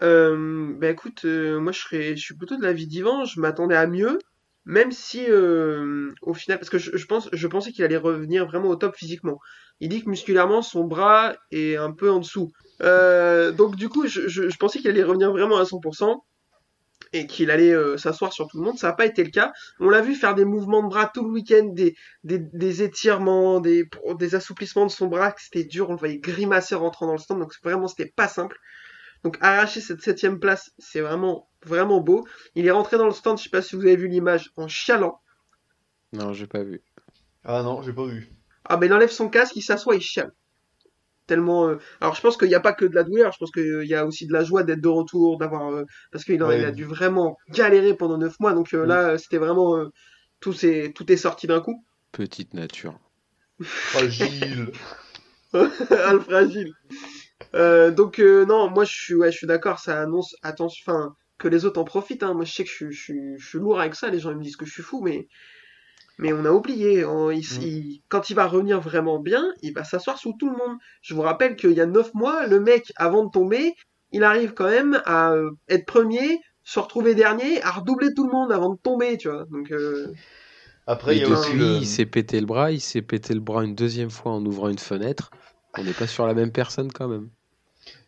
Euh, 0.04 0.74
bah 0.78 0.90
écoute, 0.90 1.26
euh, 1.26 1.60
moi 1.60 1.72
je 1.72 1.80
serais, 1.80 2.16
je 2.16 2.22
suis 2.22 2.36
plutôt 2.36 2.58
de 2.58 2.64
l'avis 2.64 2.88
d'Ivan. 2.88 3.26
Je 3.26 3.40
m'attendais 3.40 3.76
à 3.76 3.88
mieux, 3.88 4.20
même 4.66 4.92
si 4.92 5.26
euh, 5.30 6.12
au 6.22 6.34
final, 6.34 6.58
parce 6.60 6.70
que 6.70 6.78
je, 6.78 7.06
pense, 7.06 7.30
je 7.32 7.48
pensais 7.48 7.72
qu'il 7.72 7.84
allait 7.84 7.98
revenir 7.98 8.46
vraiment 8.46 8.70
au 8.70 8.76
top 8.76 8.96
physiquement. 8.96 9.40
Il 9.80 9.90
dit 9.90 10.04
que 10.04 10.10
musculairement 10.10 10.62
son 10.62 10.84
bras 10.86 11.36
est 11.52 11.76
un 11.76 11.92
peu 11.92 12.10
en 12.10 12.20
dessous. 12.20 12.52
Donc 12.80 13.76
du 13.76 13.90
coup, 13.90 14.08
je 14.08 14.58
pensais 14.58 14.80
qu'il 14.80 14.90
allait 14.90 15.04
revenir 15.04 15.32
vraiment 15.32 15.58
à 15.58 15.64
100% 15.64 16.22
et 17.14 17.28
qu'il 17.28 17.52
allait 17.52 17.74
euh, 17.74 17.98
s'asseoir 17.98 18.32
sur 18.34 18.48
tout 18.48 18.58
le 18.58 18.64
monde. 18.64 18.78
Ça 18.78 18.88
n'a 18.88 18.94
pas 18.94 19.06
été 19.06 19.24
le 19.24 19.32
cas. 19.32 19.52
On 19.80 19.90
l'a 19.90 20.02
vu 20.02 20.16
faire 20.16 20.36
des 20.36 20.46
mouvements 20.46 20.84
de 20.84 20.90
bras 20.90 21.12
tout 21.14 21.24
le 21.24 21.32
week-end, 21.32 21.66
des, 21.74 21.96
des, 22.24 22.40
des 22.40 22.84
étirements, 22.84 23.60
des, 23.60 23.90
des 24.18 24.36
assouplissements 24.36 24.86
de 24.86 24.92
son 24.92 25.08
bras. 25.08 25.32
que 25.32 25.42
C'était 25.42 25.64
dur. 25.66 25.90
On 25.90 25.94
le 25.94 26.00
voyait 26.00 26.20
grimacer 26.20 26.76
en 26.76 26.80
rentrant 26.80 27.08
dans 27.08 27.14
le 27.14 27.20
stand. 27.20 27.40
Donc 27.40 27.54
vraiment, 27.64 27.88
c'était 27.88 28.12
pas 28.16 28.28
simple. 28.28 28.58
Donc 29.24 29.38
arracher 29.42 29.82
cette 29.82 30.02
septième 30.02 30.40
place, 30.40 30.72
c'est 30.80 31.02
vraiment 31.02 31.50
vraiment 31.64 32.02
beau. 32.02 32.26
Il 32.56 32.66
est 32.66 32.72
rentré 32.72 32.98
dans 32.98 33.06
le 33.06 33.12
stand, 33.12 33.38
je 33.38 33.44
sais 33.44 33.50
pas 33.50 33.62
si 33.62 33.76
vous 33.76 33.84
avez 33.84 33.96
vu 33.96 34.08
l'image, 34.08 34.52
en 34.58 34.68
chialant. 34.68 35.22
Non, 36.14 36.34
j'ai 36.34 36.48
pas 36.48 36.64
vu. 36.64 36.82
Ah 37.44 37.62
non, 37.62 37.82
j'ai 37.84 37.94
pas 37.94 38.06
vu. 38.06 38.32
Ah 38.66 38.78
ben 38.78 38.88
il 38.88 38.94
enlève 38.94 39.12
son 39.12 39.30
casque, 39.30 39.56
il 39.56 39.62
s'assoit, 39.62 39.96
il 39.96 40.02
chiale. 40.02 40.32
Tellement. 41.32 41.70
euh, 41.70 41.78
Alors 42.02 42.14
je 42.16 42.20
pense 42.22 42.36
qu'il 42.36 42.50
n'y 42.50 42.56
a 42.56 42.60
pas 42.60 42.74
que 42.74 42.84
de 42.84 42.94
la 42.94 43.04
douleur, 43.04 43.32
je 43.32 43.38
pense 43.40 43.52
qu'il 43.52 43.86
y 43.86 43.96
a 43.96 44.06
aussi 44.06 44.28
de 44.28 44.34
la 44.34 44.44
joie 44.44 44.64
d'être 44.64 44.82
de 44.82 44.90
retour, 44.90 45.38
d'avoir 45.38 45.72
euh, 45.72 45.86
parce 46.12 46.26
qu'il 46.26 46.44
Ouais. 46.44 46.66
a 46.66 46.72
dû 46.72 46.84
vraiment 46.84 47.38
galérer 47.50 47.94
pendant 47.96 48.18
neuf 48.18 48.38
mois. 48.42 48.54
Donc 48.54 48.74
euh, 48.74 48.86
là, 48.86 49.18
c'était 49.18 49.38
vraiment 49.38 49.78
euh, 49.78 49.86
tout 50.42 50.52
c'est 50.52 50.92
tout 50.94 51.10
est 51.10 51.16
sorti 51.18 51.48
d'un 51.48 51.62
coup. 51.62 51.86
Petite 52.12 52.54
nature. 52.54 53.00
Fragile. 53.62 54.72
ah, 55.54 56.14
le 56.14 56.20
fragile. 56.20 56.74
Euh, 57.56 57.92
donc 57.92 58.20
euh, 58.20 58.46
non, 58.46 58.70
moi 58.70 58.84
je 58.86 58.94
suis 58.94 59.16
ouais, 59.16 59.32
je 59.32 59.38
suis 59.38 59.48
d'accord, 59.48 59.80
ça 59.80 60.02
annonce 60.02 60.36
attention, 60.44 60.84
enfin 60.86 61.16
que 61.38 61.48
les 61.48 61.66
autres 61.66 61.80
en 61.80 61.86
profitent. 61.86 62.24
Hein. 62.24 62.34
Moi 62.34 62.46
je 62.46 62.52
sais 62.54 62.64
que 62.66 62.70
je, 62.70 62.76
suis- 62.76 62.92
je, 62.94 63.02
suis- 63.04 63.38
je 63.40 63.48
suis 63.48 63.60
lourd 63.60 63.80
avec 63.80 63.96
ça, 63.96 64.10
les 64.10 64.20
gens 64.20 64.32
ils 64.32 64.38
me 64.38 64.44
disent 64.44 64.58
que 64.58 64.66
je 64.66 64.72
suis 64.74 64.84
fou, 64.84 65.02
mais 65.02 65.28
mais 66.22 66.34
on 66.34 66.46
a 66.46 66.52
oublié. 66.52 67.04
on- 67.06 67.32
il- 67.32 67.40
Mm. 67.42 67.62
il- 67.64 68.02
quand 68.10 68.30
il 68.30 68.36
va 68.36 68.48
revenir 68.48 68.80
vraiment 68.82 69.20
bien, 69.20 69.44
il 69.62 69.74
va 69.74 69.84
s'asseoir 69.84 70.18
sous 70.18 70.34
tout 70.40 70.50
le 70.50 70.56
monde. 70.58 70.78
Je 71.02 71.14
vous 71.14 71.22
rappelle 71.22 71.56
qu'il 71.58 71.74
y 71.74 71.82
a 71.82 71.86
neuf 71.86 72.14
mois, 72.14 72.48
le 72.48 72.60
mec 72.62 72.92
avant 72.96 73.26
de 73.26 73.32
tomber, 73.32 73.74
il 74.12 74.24
arrive 74.24 74.54
quand 74.54 74.70
même 74.70 75.02
à 75.06 75.34
euh, 75.34 75.52
être 75.70 75.86
premier, 75.86 76.40
se 76.64 76.80
retrouver 76.80 77.16
dernier, 77.16 77.62
à 77.64 77.72
redoubler 77.72 78.14
tout 78.16 78.26
le 78.28 78.32
monde 78.32 78.52
avant 78.52 78.70
de 78.74 78.80
tomber, 78.82 79.18
tu 79.18 79.30
vois. 79.30 79.46
Donc 79.52 79.72
euh, 79.72 80.08
Après, 80.88 81.16
il 81.16 81.18
Et 81.18 81.22
y 81.22 81.26
a 81.26 81.30
aussi 81.30 81.50
depuis, 81.50 81.60
le. 81.60 81.78
il 81.78 81.86
s'est 81.88 82.06
pété 82.06 82.40
le 82.40 82.46
bras, 82.46 82.72
il 82.72 82.82
s'est 82.82 83.02
pété 83.02 83.34
le 83.34 83.40
bras 83.40 83.64
une 83.64 83.76
deuxième 83.76 84.10
fois 84.12 84.32
en 84.34 84.46
ouvrant 84.46 84.70
une 84.70 84.80
fenêtre. 84.80 85.32
On 85.78 85.84
n'est 85.84 85.94
pas 85.94 86.08
sur 86.08 86.28
la 86.28 86.34
même 86.34 86.52
personne 86.52 86.92
quand 86.92 87.08
même. 87.08 87.30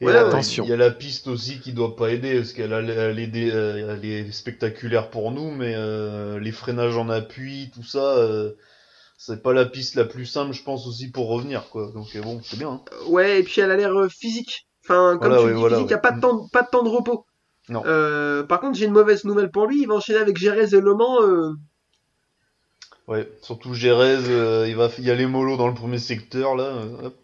Et 0.01 0.05
Ouais, 0.05 0.15
attention. 0.15 0.63
Il 0.65 0.69
y 0.69 0.73
a 0.73 0.77
la 0.77 0.91
piste 0.91 1.27
aussi 1.27 1.59
qui 1.59 1.73
doit 1.73 1.95
pas 1.95 2.09
aider, 2.11 2.35
parce 2.37 2.53
qu'elle 2.53 2.71
est, 2.73 3.51
euh, 3.51 3.95
elle 3.95 4.05
est 4.05 4.31
spectaculaire 4.31 5.09
pour 5.09 5.31
nous, 5.31 5.51
mais 5.51 5.73
euh, 5.75 6.39
les 6.39 6.51
freinages 6.51 6.97
en 6.97 7.09
appui, 7.09 7.71
tout 7.73 7.83
ça, 7.83 8.17
euh, 8.17 8.51
c'est 9.17 9.41
pas 9.41 9.53
la 9.53 9.65
piste 9.65 9.95
la 9.95 10.05
plus 10.05 10.25
simple, 10.25 10.53
je 10.53 10.63
pense 10.63 10.87
aussi 10.87 11.09
pour 11.11 11.27
revenir, 11.29 11.69
quoi. 11.69 11.91
Donc 11.93 12.15
bon, 12.17 12.41
c'est 12.43 12.57
bien. 12.57 12.69
hein. 12.69 12.81
Ouais, 13.07 13.39
et 13.39 13.43
puis 13.43 13.61
elle 13.61 13.71
a 13.71 13.77
l'air 13.77 13.93
physique. 14.11 14.67
Enfin, 14.85 15.17
comme 15.21 15.31
Voilà, 15.31 15.37
tu 15.37 15.45
ouais, 15.45 15.49
le 15.49 15.55
dis, 15.55 15.59
voilà, 15.59 15.75
physique, 15.77 15.89
il 15.89 15.93
n'y 15.93 15.93
a 15.93 15.95
ouais. 15.97 16.01
pas 16.01 16.11
de, 16.11 16.19
temps, 16.19 16.47
pas 16.51 16.61
de 16.63 16.67
temps 16.69 16.83
de 16.83 16.89
repos. 16.89 17.25
Non. 17.69 17.83
Euh, 17.85 18.43
par 18.43 18.59
contre, 18.59 18.77
j'ai 18.77 18.85
une 18.85 18.91
mauvaise 18.91 19.23
nouvelle 19.23 19.49
pour 19.49 19.67
lui. 19.67 19.81
Il 19.81 19.87
va 19.87 19.95
enchaîner 19.95 20.19
avec 20.19 20.37
Jerez 20.37 20.75
et 20.75 20.81
Le 20.81 20.93
Mans. 20.93 21.21
Ouais, 23.07 23.27
surtout 23.41 23.73
Gérez, 23.73 24.29
euh, 24.29 24.65
il 24.67 24.75
va 24.75 24.89
y 24.99 25.11
aller 25.11 25.25
mollo 25.25 25.57
dans 25.57 25.67
le 25.67 25.73
premier 25.73 25.97
secteur, 25.97 26.55
là. 26.55 26.63
euh, 26.63 27.07
hop. 27.07 27.15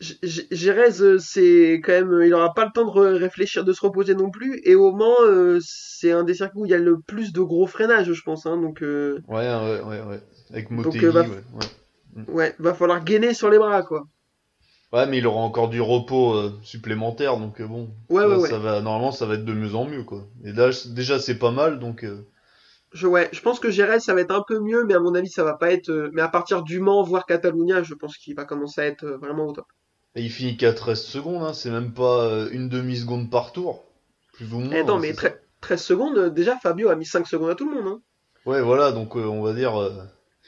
G- 0.00 0.16
G- 0.22 0.46
Jerez, 0.50 1.00
euh, 1.00 1.18
c'est 1.18 1.80
quand 1.84 1.92
même, 1.92 2.22
il 2.24 2.34
aura 2.34 2.52
pas 2.54 2.64
le 2.64 2.70
temps 2.72 2.84
de 2.84 3.14
réfléchir, 3.14 3.64
de 3.64 3.72
se 3.72 3.80
reposer 3.80 4.14
non 4.14 4.30
plus. 4.30 4.60
Et 4.64 4.74
au 4.74 4.92
Mans, 4.92 5.14
euh, 5.22 5.58
c'est 5.62 6.12
un 6.12 6.24
des 6.24 6.34
circuits 6.34 6.60
où 6.60 6.66
il 6.66 6.70
y 6.70 6.74
a 6.74 6.78
le 6.78 6.98
plus 7.00 7.32
de 7.32 7.40
gros 7.40 7.66
freinage, 7.66 8.12
je 8.12 8.22
pense. 8.22 8.46
Hein, 8.46 8.60
donc, 8.60 8.82
euh, 8.82 9.20
Ouais, 9.28 9.46
ouais, 9.46 9.80
ouais, 9.82 10.00
ouais. 10.02 10.20
Avec 10.50 10.70
Donc, 10.70 10.86
Motegi, 10.86 11.04
euh, 11.06 11.10
va- 11.12 11.20
ouais, 11.22 11.28
ouais. 12.16 12.24
ouais, 12.32 12.54
va 12.58 12.74
falloir 12.74 13.04
gainer 13.04 13.34
sur 13.34 13.50
les 13.50 13.58
bras, 13.58 13.82
quoi. 13.82 14.04
Ouais, 14.92 15.06
mais 15.06 15.18
il 15.18 15.26
aura 15.26 15.40
encore 15.40 15.68
du 15.68 15.80
repos 15.80 16.32
euh, 16.34 16.58
supplémentaire, 16.62 17.36
donc 17.36 17.60
bon. 17.62 17.88
Ouais, 18.08 18.22
ça, 18.22 18.28
ouais, 18.28 18.36
ouais. 18.36 18.48
ça 18.48 18.58
va, 18.58 18.80
normalement, 18.80 19.12
ça 19.12 19.26
va 19.26 19.34
être 19.34 19.44
de 19.44 19.52
mieux 19.52 19.74
en 19.74 19.84
mieux, 19.84 20.02
quoi. 20.02 20.24
Et 20.44 20.52
là, 20.52 20.70
déjà, 20.86 21.18
c'est 21.20 21.38
pas 21.38 21.50
mal, 21.50 21.78
donc. 21.78 22.04
Je, 22.92 23.06
ouais, 23.06 23.28
je 23.32 23.40
pense 23.40 23.60
que 23.60 23.70
Jerez, 23.70 24.00
ça 24.00 24.14
va 24.14 24.22
être 24.22 24.30
un 24.34 24.42
peu 24.46 24.60
mieux, 24.60 24.84
mais 24.84 24.94
à 24.94 25.00
mon 25.00 25.14
avis, 25.14 25.28
ça 25.30 25.44
va 25.44 25.54
pas 25.54 25.70
être. 25.72 25.90
euh, 25.90 26.10
mais 26.14 26.22
à 26.22 26.28
partir 26.28 26.62
du 26.62 26.80
Mans, 26.80 27.02
voire 27.02 27.26
Catalunya, 27.26 27.82
je 27.82 27.94
pense 27.94 28.16
qu'il 28.16 28.34
va 28.34 28.44
commencer 28.44 28.80
à 28.80 28.86
être 28.86 29.04
euh, 29.04 29.16
vraiment 29.18 29.46
au 29.46 29.52
top. 29.52 29.66
Et 30.14 30.22
il 30.22 30.30
finit 30.30 30.56
qu'à 30.56 30.72
13 30.72 31.02
secondes, 31.02 31.42
hein, 31.42 31.52
c'est 31.52 31.70
même 31.70 31.92
pas 31.92 32.24
euh, 32.24 32.48
une 32.50 32.68
demi-seconde 32.68 33.30
par 33.30 33.52
tour. 33.52 33.84
Plus 34.32 34.52
ou 34.54 34.60
moins. 34.60 34.72
Eh 34.74 34.84
non, 34.84 34.94
hein, 34.96 34.98
mais 35.00 35.12
c'est 35.12 35.28
tre- 35.28 35.36
13 35.60 35.82
secondes, 35.82 36.34
déjà, 36.34 36.56
Fabio 36.62 36.88
a 36.88 36.94
mis 36.96 37.04
5 37.04 37.26
secondes 37.26 37.50
à 37.50 37.54
tout 37.54 37.68
le 37.68 37.74
monde. 37.82 37.88
Hein. 37.92 38.00
Ouais, 38.46 38.62
voilà, 38.62 38.90
donc 38.92 39.16
euh, 39.16 39.24
on 39.26 39.42
va 39.42 39.52
dire. 39.52 39.76
euh, 39.78 39.90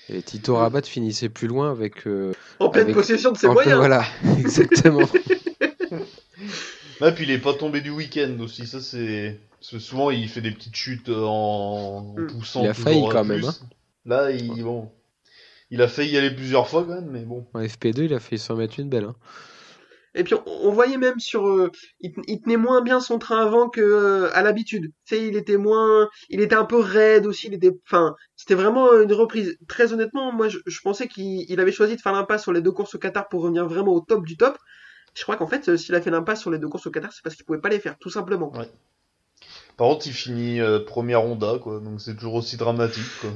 Et 0.08 0.22
Tito 0.22 0.56
Rabat 0.56 0.82
finissait 0.82 1.28
plus 1.28 1.46
loin 1.48 1.70
avec. 1.70 2.06
euh, 2.06 2.32
En 2.58 2.70
pleine 2.70 2.84
Avec- 2.84 2.96
possession 2.96 3.32
de 3.32 3.36
ses 3.36 3.48
en- 3.48 3.52
moyens. 3.52 3.76
Voilà, 3.76 4.02
exactement. 4.38 5.06
Ah, 7.02 7.12
puis 7.12 7.24
il 7.24 7.30
est 7.30 7.38
pas 7.38 7.54
tombé 7.54 7.80
du 7.80 7.90
week-end 7.90 8.36
aussi, 8.40 8.66
ça 8.66 8.80
c'est. 8.80 9.40
Parce 9.60 9.72
que 9.72 9.78
souvent 9.78 10.10
il 10.10 10.28
fait 10.28 10.40
des 10.40 10.50
petites 10.52 10.74
chutes 10.74 11.08
euh, 11.10 11.24
en, 11.24 11.98
en 11.98 12.20
Mm. 12.20 12.26
poussant. 12.26 12.62
Il 12.64 12.68
a 12.68 12.74
failli 12.74 13.06
à 13.06 13.10
quand 13.12 13.24
plus. 13.24 13.28
même, 13.28 13.44
hein. 13.44 13.54
Là, 14.06 14.30
il, 14.30 14.62
bon. 14.64 14.90
Il 15.70 15.82
a 15.82 15.88
failli 15.88 16.12
y 16.12 16.18
aller 16.18 16.30
plusieurs 16.34 16.68
fois 16.68 16.84
quand 16.84 16.94
même, 16.94 17.10
mais 17.10 17.22
bon. 17.24 17.46
En 17.54 17.60
FP2, 17.60 18.04
il 18.04 18.14
a 18.14 18.20
fait 18.20 18.38
s'en 18.38 18.56
mettre 18.56 18.80
une 18.80 18.88
belle. 18.88 19.04
hein. 19.04 19.14
Et 20.14 20.24
puis 20.24 20.34
on, 20.34 20.42
on 20.46 20.72
voyait 20.72 20.96
même 20.96 21.20
sur, 21.20 21.46
euh, 21.48 21.70
il, 22.00 22.12
te- 22.12 22.20
il 22.26 22.40
tenait 22.40 22.56
moins 22.56 22.82
bien 22.82 22.98
son 23.00 23.18
train 23.20 23.38
avant 23.46 23.68
que 23.68 23.80
euh, 23.80 24.30
à 24.34 24.42
l'habitude. 24.42 24.90
Tu 25.06 25.14
sais, 25.16 25.28
il 25.28 25.36
était 25.36 25.56
moins, 25.56 26.08
il 26.30 26.40
était 26.40 26.56
un 26.56 26.64
peu 26.64 26.78
raide 26.80 27.26
aussi. 27.26 27.46
Il 27.46 27.54
était, 27.54 27.70
enfin, 27.86 28.16
c'était 28.36 28.54
vraiment 28.56 28.92
une 29.00 29.12
reprise. 29.12 29.56
Très 29.68 29.92
honnêtement, 29.92 30.32
moi, 30.32 30.48
je, 30.48 30.58
je 30.66 30.80
pensais 30.80 31.06
qu'il 31.06 31.48
il 31.48 31.60
avait 31.60 31.70
choisi 31.70 31.94
de 31.96 32.00
faire 32.00 32.12
l'impasse 32.12 32.42
sur 32.42 32.52
les 32.52 32.60
deux 32.62 32.72
courses 32.72 32.94
au 32.96 32.98
Qatar 32.98 33.28
pour 33.28 33.42
revenir 33.42 33.66
vraiment 33.68 33.92
au 33.92 34.00
top 34.00 34.24
du 34.26 34.36
top. 34.36 34.58
Je 35.14 35.22
crois 35.22 35.36
qu'en 35.36 35.46
fait, 35.46 35.68
euh, 35.68 35.76
s'il 35.76 35.94
a 35.94 36.00
fait 36.00 36.10
l'impasse 36.10 36.40
sur 36.40 36.50
les 36.50 36.58
deux 36.58 36.68
courses 36.68 36.86
au 36.86 36.90
Qatar, 36.90 37.12
c'est 37.12 37.22
parce 37.22 37.36
qu'il 37.36 37.44
pouvait 37.44 37.60
pas 37.60 37.68
les 37.68 37.80
faire, 37.80 37.96
tout 37.98 38.10
simplement. 38.10 38.52
Par 39.80 39.88
contre, 39.88 40.06
il 40.08 40.12
finit 40.12 40.60
euh, 40.60 40.78
première 40.84 41.24
Honda, 41.24 41.58
quoi, 41.58 41.80
donc 41.80 42.02
c'est 42.02 42.14
toujours 42.14 42.34
aussi 42.34 42.58
dramatique, 42.58 43.02
quoi. 43.22 43.30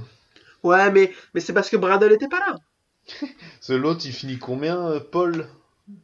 Ouais, 0.63 0.91
mais 0.91 1.11
mais 1.33 1.41
c'est 1.41 1.55
parce 1.55 1.71
que 1.71 1.79
Bradle 1.79 2.13
était 2.13 2.29
pas 2.29 2.39
là. 2.41 2.57
C'est 3.63 3.79
l'autre, 3.79 4.03
il 4.05 4.13
finit 4.13 4.37
combien, 4.39 4.79
euh, 4.91 5.01
Paul? 5.01 5.49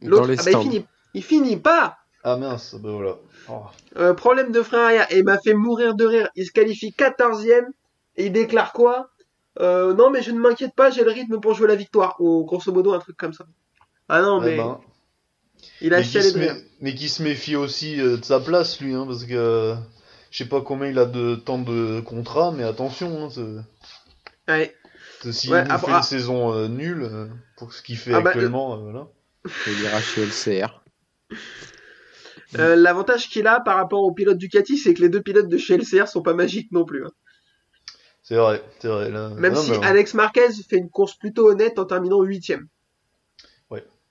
Dans 0.01 0.09
L'autre, 0.09 0.27
les 0.29 0.39
ah 0.39 0.43
bah, 0.43 0.51
il 0.51 0.57
finit, 0.63 0.85
il 1.13 1.23
finit 1.23 1.57
pas. 1.57 1.97
Ah 2.23 2.37
mince, 2.37 2.73
bah 2.73 2.89
voilà. 2.91 3.17
Oh. 3.49 3.61
Euh, 3.97 4.15
problème 4.15 4.51
de 4.51 4.63
frein 4.63 4.85
arrière. 4.85 5.05
Et 5.11 5.19
il 5.19 5.23
m'a 5.23 5.37
fait 5.37 5.53
mourir 5.53 5.93
de 5.93 6.05
rire. 6.05 6.29
Il 6.35 6.45
se 6.47 6.51
qualifie 6.51 6.91
14ème. 6.91 7.67
Et 8.15 8.25
il 8.25 8.31
déclare 8.31 8.73
quoi? 8.73 9.11
Euh, 9.59 9.93
non, 9.93 10.09
mais 10.09 10.23
je 10.23 10.31
ne 10.31 10.39
m'inquiète 10.39 10.73
pas, 10.75 10.89
j'ai 10.89 11.03
le 11.03 11.11
rythme 11.11 11.39
pour 11.39 11.53
jouer 11.53 11.67
la 11.67 11.75
victoire. 11.75 12.15
Ou 12.19 12.45
grosso 12.45 12.71
modo, 12.71 12.93
un 12.93 12.99
truc 12.99 13.15
comme 13.17 13.33
ça. 13.33 13.45
Ah 14.09 14.21
non, 14.23 14.39
Ouais, 14.39 14.51
mais 14.51 14.57
ben, 14.57 14.79
il 15.81 15.93
a 15.93 15.97
mais, 15.97 16.03
qui 16.03 16.09
chialé 16.09 16.29
se 16.29 16.33
de 16.35 16.39
mé- 16.39 16.51
rire. 16.53 16.63
mais 16.81 16.95
qui 16.95 17.09
se 17.09 17.21
méfie 17.23 17.55
aussi 17.55 17.99
euh, 18.01 18.17
de 18.17 18.25
sa 18.25 18.39
place, 18.39 18.79
lui, 18.81 18.93
hein, 18.93 19.05
parce 19.07 19.23
que 19.25 19.33
euh, 19.33 19.75
je 20.31 20.37
sais 20.39 20.49
pas 20.49 20.61
combien 20.61 20.87
il 20.89 20.97
a 20.97 21.05
de 21.05 21.35
temps 21.35 21.59
de 21.59 21.99
contrat, 22.01 22.51
mais 22.51 22.63
attention, 22.63 23.25
hein, 23.29 23.63
Ouais. 24.47 24.75
c'est- 25.21 25.31
s'il 25.31 25.51
Ouais, 25.51 25.63
nous 25.63 25.71
après- 25.71 25.91
fait 25.91 25.97
une 25.97 26.03
saison 26.03 26.53
euh, 26.53 26.67
nulle, 26.67 27.03
euh, 27.03 27.27
pour 27.57 27.73
ce 27.73 27.83
qu'il 27.83 27.97
fait 27.97 28.13
Ah 28.13 28.21
bah, 28.21 28.31
actuellement, 28.31 28.73
euh, 28.73 28.77
voilà. 28.77 29.07
Il 29.67 29.81
ira 29.81 30.01
chez 30.01 30.23
LCR. 30.23 30.81
Euh, 32.57 32.75
L'avantage 32.75 33.29
qu'il 33.29 33.47
a 33.47 33.59
par 33.61 33.77
rapport 33.77 34.03
aux 34.03 34.11
pilotes 34.13 34.37
Ducati, 34.37 34.77
c'est 34.77 34.93
que 34.93 35.01
les 35.01 35.09
deux 35.09 35.21
pilotes 35.21 35.47
de 35.47 35.57
chez 35.57 35.75
LCR 35.77 36.07
sont 36.07 36.21
pas 36.21 36.33
magiques 36.33 36.71
non 36.71 36.83
plus. 36.85 37.05
hein. 37.05 37.11
C'est 38.23 38.35
vrai, 38.35 38.63
c'est 38.79 38.87
vrai. 38.87 39.09
Là, 39.09 39.29
Même 39.29 39.53
non, 39.53 39.61
si 39.61 39.73
Alex 39.83 40.13
Marquez 40.13 40.51
fait 40.69 40.77
une 40.77 40.89
course 40.89 41.15
plutôt 41.17 41.49
honnête 41.49 41.79
en 41.79 41.85
terminant 41.85 42.21
huitième. 42.23 42.67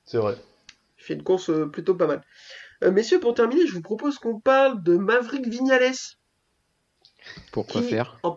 C'est 0.06 0.18
vrai. 0.18 0.36
Il 0.98 1.04
fait 1.04 1.14
une 1.14 1.22
course 1.22 1.52
plutôt 1.70 1.94
pas 1.94 2.08
mal. 2.08 2.24
Euh, 2.83 2.91
messieurs, 2.91 3.20
pour 3.20 3.35
terminer, 3.35 3.66
je 3.66 3.74
vous 3.74 3.83
propose 3.83 4.18
qu'on 4.18 4.41
parle 4.41 4.83
de 4.83 4.97
Maverick 4.97 5.47
Vignales. 5.47 5.93
Pourquoi 7.53 7.83
faire 7.83 8.18
En 8.22 8.33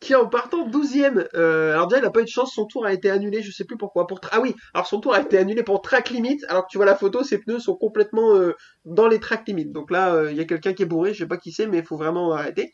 qui 0.00 0.14
en 0.14 0.28
partant 0.28 0.68
12ème, 0.68 1.26
euh, 1.34 1.72
alors 1.72 1.88
déjà 1.88 2.00
il 2.00 2.06
a 2.06 2.10
pas 2.10 2.20
eu 2.20 2.24
de 2.24 2.28
chance, 2.28 2.52
son 2.54 2.66
tour 2.66 2.86
a 2.86 2.92
été 2.92 3.10
annulé, 3.10 3.42
je 3.42 3.50
sais 3.50 3.64
plus 3.64 3.76
pourquoi. 3.76 4.06
Pour 4.06 4.20
tra- 4.20 4.28
Ah 4.32 4.40
oui, 4.40 4.54
alors 4.72 4.86
son 4.86 5.00
tour 5.00 5.12
a 5.12 5.20
été 5.20 5.38
annulé 5.38 5.64
pour 5.64 5.82
track 5.82 6.10
limit, 6.10 6.38
alors 6.48 6.66
que 6.66 6.68
tu 6.70 6.78
vois 6.78 6.86
la 6.86 6.94
photo, 6.94 7.24
ses 7.24 7.38
pneus 7.38 7.58
sont 7.58 7.74
complètement 7.74 8.36
euh, 8.36 8.54
dans 8.84 9.08
les 9.08 9.18
track 9.18 9.48
limit. 9.48 9.66
Donc 9.66 9.90
là, 9.90 10.30
il 10.30 10.36
y 10.36 10.40
a 10.40 10.44
quelqu'un 10.44 10.72
qui 10.72 10.84
est 10.84 10.86
bourré, 10.86 11.14
je 11.14 11.18
sais 11.20 11.26
pas 11.26 11.36
qui 11.36 11.52
c'est, 11.52 11.66
mais 11.66 11.78
il 11.78 11.84
faut 11.84 11.96
vraiment 11.96 12.32
arrêter. 12.32 12.72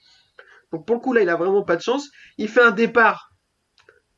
Donc 0.72 0.86
pour 0.86 0.96
le 0.96 1.00
coup 1.00 1.12
là, 1.12 1.22
il 1.22 1.28
a 1.28 1.36
vraiment 1.36 1.62
pas 1.62 1.76
de 1.76 1.82
chance. 1.82 2.08
Il 2.36 2.48
fait 2.48 2.62
un 2.62 2.72
départ 2.72 3.30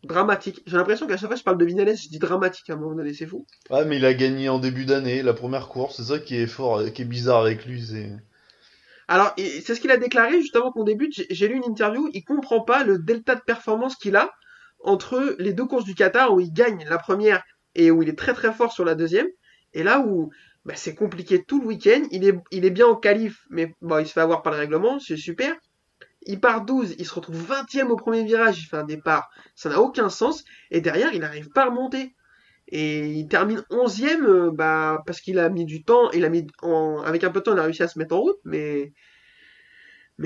dramatique. 0.06 0.62
J'ai 0.66 0.76
l'impression 0.76 1.06
qu'à 1.06 1.16
chaque 1.16 1.28
fois 1.28 1.34
que 1.34 1.38
je 1.40 1.44
parle 1.44 1.58
de 1.58 1.64
Vinales, 1.64 1.96
je 1.96 2.08
dis 2.08 2.18
dramatique 2.18 2.70
à 2.70 2.74
un 2.74 2.76
moment 2.76 2.94
donné, 2.94 3.12
c'est 3.14 3.26
fou. 3.26 3.46
Ouais, 3.70 3.84
mais 3.84 3.98
il 3.98 4.04
a 4.04 4.12
gagné 4.14 4.48
en 4.48 4.58
début 4.58 4.84
d'année, 4.86 5.22
la 5.22 5.32
première 5.32 5.68
course, 5.68 5.96
c'est 5.98 6.04
ça 6.12 6.18
qui 6.18 6.36
est 6.36 6.46
fort, 6.48 6.82
qui 6.92 7.02
est 7.02 7.04
bizarre 7.04 7.42
avec 7.42 7.64
lui, 7.64 7.80
c'est... 7.84 8.10
Alors, 9.08 9.34
c'est 9.36 9.74
ce 9.74 9.80
qu'il 9.80 9.90
a 9.90 9.96
déclaré 9.96 10.40
juste 10.40 10.56
avant 10.56 10.72
qu'on 10.72 10.84
débute. 10.84 11.12
J'ai- 11.14 11.26
J'ai 11.30 11.48
lu 11.48 11.56
une 11.56 11.64
interview. 11.64 12.08
Il 12.12 12.24
comprend 12.24 12.60
pas 12.62 12.84
le 12.84 12.98
delta 12.98 13.34
de 13.36 13.40
performance 13.40 13.96
qu'il 13.96 14.16
a 14.16 14.32
entre 14.82 15.36
les 15.38 15.52
deux 15.52 15.64
courses 15.66 15.84
du 15.84 15.94
Qatar 15.94 16.32
où 16.34 16.40
il 16.40 16.52
gagne 16.52 16.84
la 16.88 16.98
première 16.98 17.42
et 17.74 17.90
où 17.90 18.02
il 18.02 18.08
est 18.08 18.18
très 18.18 18.34
très 18.34 18.52
fort 18.52 18.72
sur 18.72 18.84
la 18.84 18.94
deuxième. 18.94 19.28
Et 19.74 19.82
là 19.84 20.00
où 20.00 20.30
bah, 20.64 20.74
c'est 20.76 20.94
compliqué 20.94 21.44
tout 21.44 21.60
le 21.60 21.66
week-end. 21.68 22.02
Il 22.10 22.26
est, 22.26 22.34
il 22.50 22.64
est 22.64 22.70
bien 22.70 22.86
en 22.88 22.96
qualif, 22.96 23.42
mais 23.50 23.72
bon, 23.80 23.98
il 23.98 24.06
se 24.06 24.12
fait 24.12 24.20
avoir 24.20 24.42
par 24.42 24.52
le 24.52 24.58
règlement. 24.58 24.98
C'est 24.98 25.16
super. 25.16 25.54
Il 26.26 26.40
part 26.40 26.64
12, 26.64 26.94
il 26.98 27.06
se 27.06 27.14
retrouve 27.14 27.36
20ème 27.36 27.88
au 27.88 27.96
premier 27.96 28.24
virage, 28.24 28.60
il 28.60 28.66
fait 28.66 28.76
un 28.76 28.84
départ. 28.84 29.30
Ça 29.54 29.68
n'a 29.68 29.80
aucun 29.80 30.08
sens. 30.08 30.44
Et 30.70 30.80
derrière, 30.80 31.14
il 31.14 31.20
n'arrive 31.20 31.48
pas 31.50 31.62
à 31.62 31.66
remonter. 31.66 32.14
Et 32.68 33.06
il 33.12 33.28
termine 33.28 33.62
11ème 33.70 34.24
euh, 34.26 34.50
bah, 34.52 35.02
parce 35.06 35.20
qu'il 35.20 35.38
a 35.38 35.48
mis 35.48 35.64
du 35.64 35.84
temps. 35.84 36.10
Il 36.10 36.24
a 36.24 36.28
mis 36.28 36.46
en- 36.62 37.00
avec 37.04 37.22
un 37.22 37.30
peu 37.30 37.38
de 37.40 37.44
temps, 37.44 37.52
il 37.52 37.58
a 37.60 37.62
réussi 37.62 37.82
à 37.84 37.88
se 37.88 37.98
mettre 37.98 38.14
en 38.16 38.20
route, 38.20 38.38
mais 38.44 38.92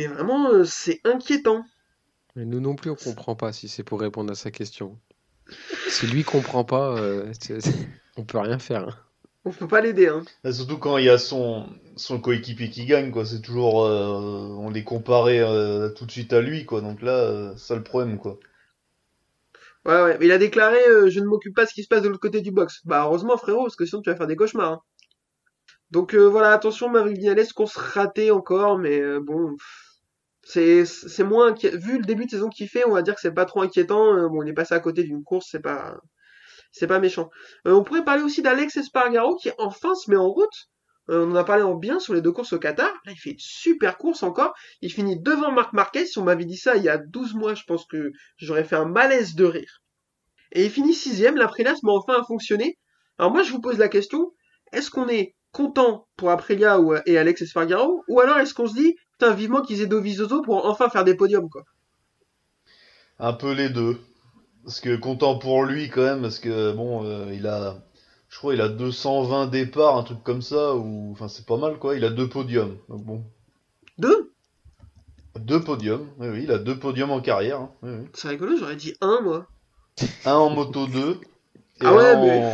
vraiment, 0.07 0.48
euh, 0.51 0.64
c'est 0.64 1.01
inquiétant. 1.05 1.64
Mais 2.36 2.44
nous 2.44 2.61
non 2.61 2.76
plus, 2.76 2.90
on 2.90 2.94
comprend 2.94 3.34
pas 3.36 3.53
si 3.53 3.68
c'est 3.68 3.82
pour 3.84 4.01
répondre 4.01 4.30
à 4.30 4.34
sa 4.34 4.51
question. 4.51 4.98
Si 5.88 6.07
lui 6.07 6.22
comprend 6.22 6.64
pas, 6.64 6.96
euh, 6.96 7.30
on 8.16 8.24
peut 8.24 8.38
rien 8.38 8.59
faire. 8.59 9.09
On 9.45 9.51
peut 9.53 9.68
pas 9.68 9.80
l'aider, 9.82 10.09
hein. 10.09 10.22
Là, 10.45 10.53
surtout 10.53 10.78
quand 10.78 10.99
il 10.99 11.07
y 11.07 11.09
a 11.11 11.18
son, 11.18 11.66
son 11.97 12.20
coéquipier 12.20 12.68
qui 12.70 12.84
gagne, 12.86 13.11
quoi, 13.11 13.24
c'est 13.24 13.41
toujours... 13.41 13.84
euh, 13.84 14.49
on 14.59 14.68
les 14.70 14.84
comparait 14.84 15.41
euh, 15.41 15.88
tout 15.91 16.05
de 16.07 16.11
suite 16.11 16.32
à 16.32 16.41
lui, 16.43 16.66
quoi, 16.66 16.80
donc 16.82 17.01
là, 17.03 17.12
euh, 17.12 17.53
c'est 17.57 17.68
ça 17.68 17.76
le 17.76 17.82
problème, 17.82 18.18
quoi. 18.18 18.38
Ouais, 19.84 20.03
ouais. 20.03 20.16
Mais 20.18 20.26
il 20.26 20.32
a 20.32 20.38
déclaré, 20.38 20.78
euh, 20.88 21.11
je 21.11 21.20
ne 21.20 21.26
m'occupe 21.26 21.55
pas 21.55 21.64
de 21.64 21.68
ce 21.70 21.74
qui 21.74 21.82
se 21.82 21.88
passe 21.88 22.03
de 22.03 22.09
l'autre 22.09 22.20
côté 22.20 22.41
du 22.41 22.51
box. 22.51 22.80
Bah, 22.84 23.05
heureusement, 23.05 23.36
frérot, 23.36 23.64
parce 23.64 23.76
que 23.76 23.84
sinon 23.86 24.03
tu 24.03 24.11
vas 24.11 24.16
faire 24.16 24.26
des 24.26 24.36
cauchemars. 24.36 24.72
hein. 24.72 24.80
Donc 25.91 26.14
voilà, 26.14 26.53
attention, 26.53 26.88
Maverick 26.88 27.18
Vignales, 27.18 27.53
course 27.53 27.76
ratée 27.76 28.30
encore, 28.30 28.78
mais 28.78 29.01
bon, 29.20 29.57
c'est 30.45 30.84
c'est 30.86 31.24
moins 31.24 31.55
vu 31.55 31.99
le 31.99 32.05
début 32.05 32.26
de 32.26 32.30
saison 32.30 32.49
qu'il 32.49 32.68
fait, 32.68 32.84
on 32.86 32.93
va 32.95 33.03
dire 33.03 33.14
que 33.14 33.20
c'est 33.20 33.32
pas 33.34 33.47
trop 33.47 33.62
inquiétant. 33.62 34.28
Bon, 34.28 34.43
il 34.43 34.51
est 34.51 34.55
passé 34.55 34.74
à 34.74 34.80
côté 34.80 35.03
d'une 35.05 35.24
course, 35.24 35.49
c'est 35.51 35.61
pas 35.62 35.97
c'est 36.73 36.87
pas 36.87 36.99
méchant. 36.99 37.31
Euh, 37.66 37.73
on 37.73 37.83
pourrait 37.83 38.05
parler 38.05 38.23
aussi 38.23 38.43
d'Alex 38.43 38.77
Espargaro 38.77 39.37
qui 39.37 39.51
enfin 39.59 39.95
se 39.95 40.11
met 40.11 40.16
en 40.16 40.29
route. 40.29 40.68
Euh, 41.09 41.27
on 41.27 41.33
en 41.33 41.37
a 41.37 41.45
parlé 41.45 41.62
en 41.62 41.75
bien 41.75 41.99
sur 41.99 42.14
les 42.14 42.21
deux 42.21 42.33
courses 42.33 42.53
au 42.53 42.59
Qatar. 42.59 42.93
Là, 43.05 43.12
il 43.12 43.18
fait 43.18 43.31
une 43.31 43.39
super 43.39 43.99
course 43.99 44.23
encore. 44.23 44.55
Il 44.81 44.93
finit 44.93 45.18
devant 45.21 45.51
Marc 45.51 45.73
Marquez. 45.73 46.07
Si 46.07 46.18
on 46.18 46.25
m'avait 46.25 46.45
dit 46.45 46.57
ça 46.57 46.77
il 46.77 46.85
y 46.85 46.89
a 46.89 46.99
12 46.99 47.35
mois, 47.35 47.55
je 47.55 47.64
pense 47.64 47.85
que 47.87 48.12
j'aurais 48.37 48.64
fait 48.64 48.77
un 48.77 48.85
malaise 48.85 49.35
de 49.35 49.45
rire. 49.45 49.83
Et 50.53 50.64
il 50.64 50.71
finit 50.71 50.95
sixième. 50.95 51.37
L'Aprilia 51.37 51.75
se 51.75 51.85
met 51.85 51.93
enfin 51.93 52.21
à 52.21 52.25
fonctionner. 52.25 52.79
Alors 53.18 53.33
moi, 53.33 53.43
je 53.43 53.51
vous 53.51 53.61
pose 53.61 53.79
la 53.79 53.89
question. 53.89 54.33
Est-ce 54.73 54.91
qu'on 54.91 55.09
est 55.09 55.35
content 55.53 56.07
pour 56.16 56.31
Aprilia 56.31 56.79
et 57.07 57.18
Alex 57.18 57.43
Espargaro? 57.43 58.05
Ou 58.09 58.21
alors 58.21 58.39
est-ce 58.39 58.55
qu'on 58.55 58.68
se 58.68 58.75
dit, 58.75 58.95
putain, 59.12 59.35
vivement 59.35 59.62
qu'ils 59.62 59.83
aient 59.83 59.87
Dovizioso 59.87 60.43
pour 60.43 60.64
enfin 60.64 60.89
faire 60.89 61.05
des 61.05 61.16
podiums, 61.16 61.49
quoi? 61.51 61.64
Un 63.18 63.33
peu 63.33 63.53
les 63.53 63.68
deux. 63.68 63.99
Parce 64.64 64.80
que 64.80 64.94
content 64.96 65.38
pour 65.38 65.64
lui 65.64 65.88
quand 65.88 66.02
même, 66.02 66.22
parce 66.22 66.38
que 66.38 66.72
bon, 66.72 67.04
euh, 67.04 67.32
il 67.32 67.46
a, 67.46 67.76
je 68.28 68.36
crois, 68.38 68.54
il 68.54 68.61
a 68.61 68.68
220 68.68 69.46
départs, 69.46 69.96
un 69.96 70.02
truc 70.02 70.22
comme 70.22 70.42
ça, 70.42 70.74
ou 70.74 71.11
enfin 71.12 71.28
c'est 71.28 71.46
pas 71.46 71.56
mal 71.56 71.78
quoi. 71.78 71.96
Il 71.96 72.04
a 72.04 72.11
deux 72.11 72.28
podiums, 72.28 72.76
donc 72.88 73.04
bon, 73.04 73.24
Deux? 73.98 74.32
Deux 75.38 75.61
podiums. 75.62 76.06
Oui, 76.18 76.28
oui, 76.28 76.40
il 76.44 76.50
a 76.52 76.58
deux 76.58 76.78
podiums 76.78 77.11
en 77.11 77.20
carrière. 77.20 77.61
hein. 77.61 77.70
Oui, 77.82 77.90
oui. 78.00 78.06
C'est 78.14 78.28
rigolo, 78.28 78.56
j'aurais 78.58 78.76
dit 78.76 78.94
un, 79.00 79.20
moi. 79.22 79.46
Un 80.26 80.34
en 80.34 80.50
moto 80.50 80.86
2 80.86 81.12
et 81.12 81.86
Ah 81.86 81.94
ouais, 81.94 82.14
en... 82.14 82.24
mais- 82.24 82.52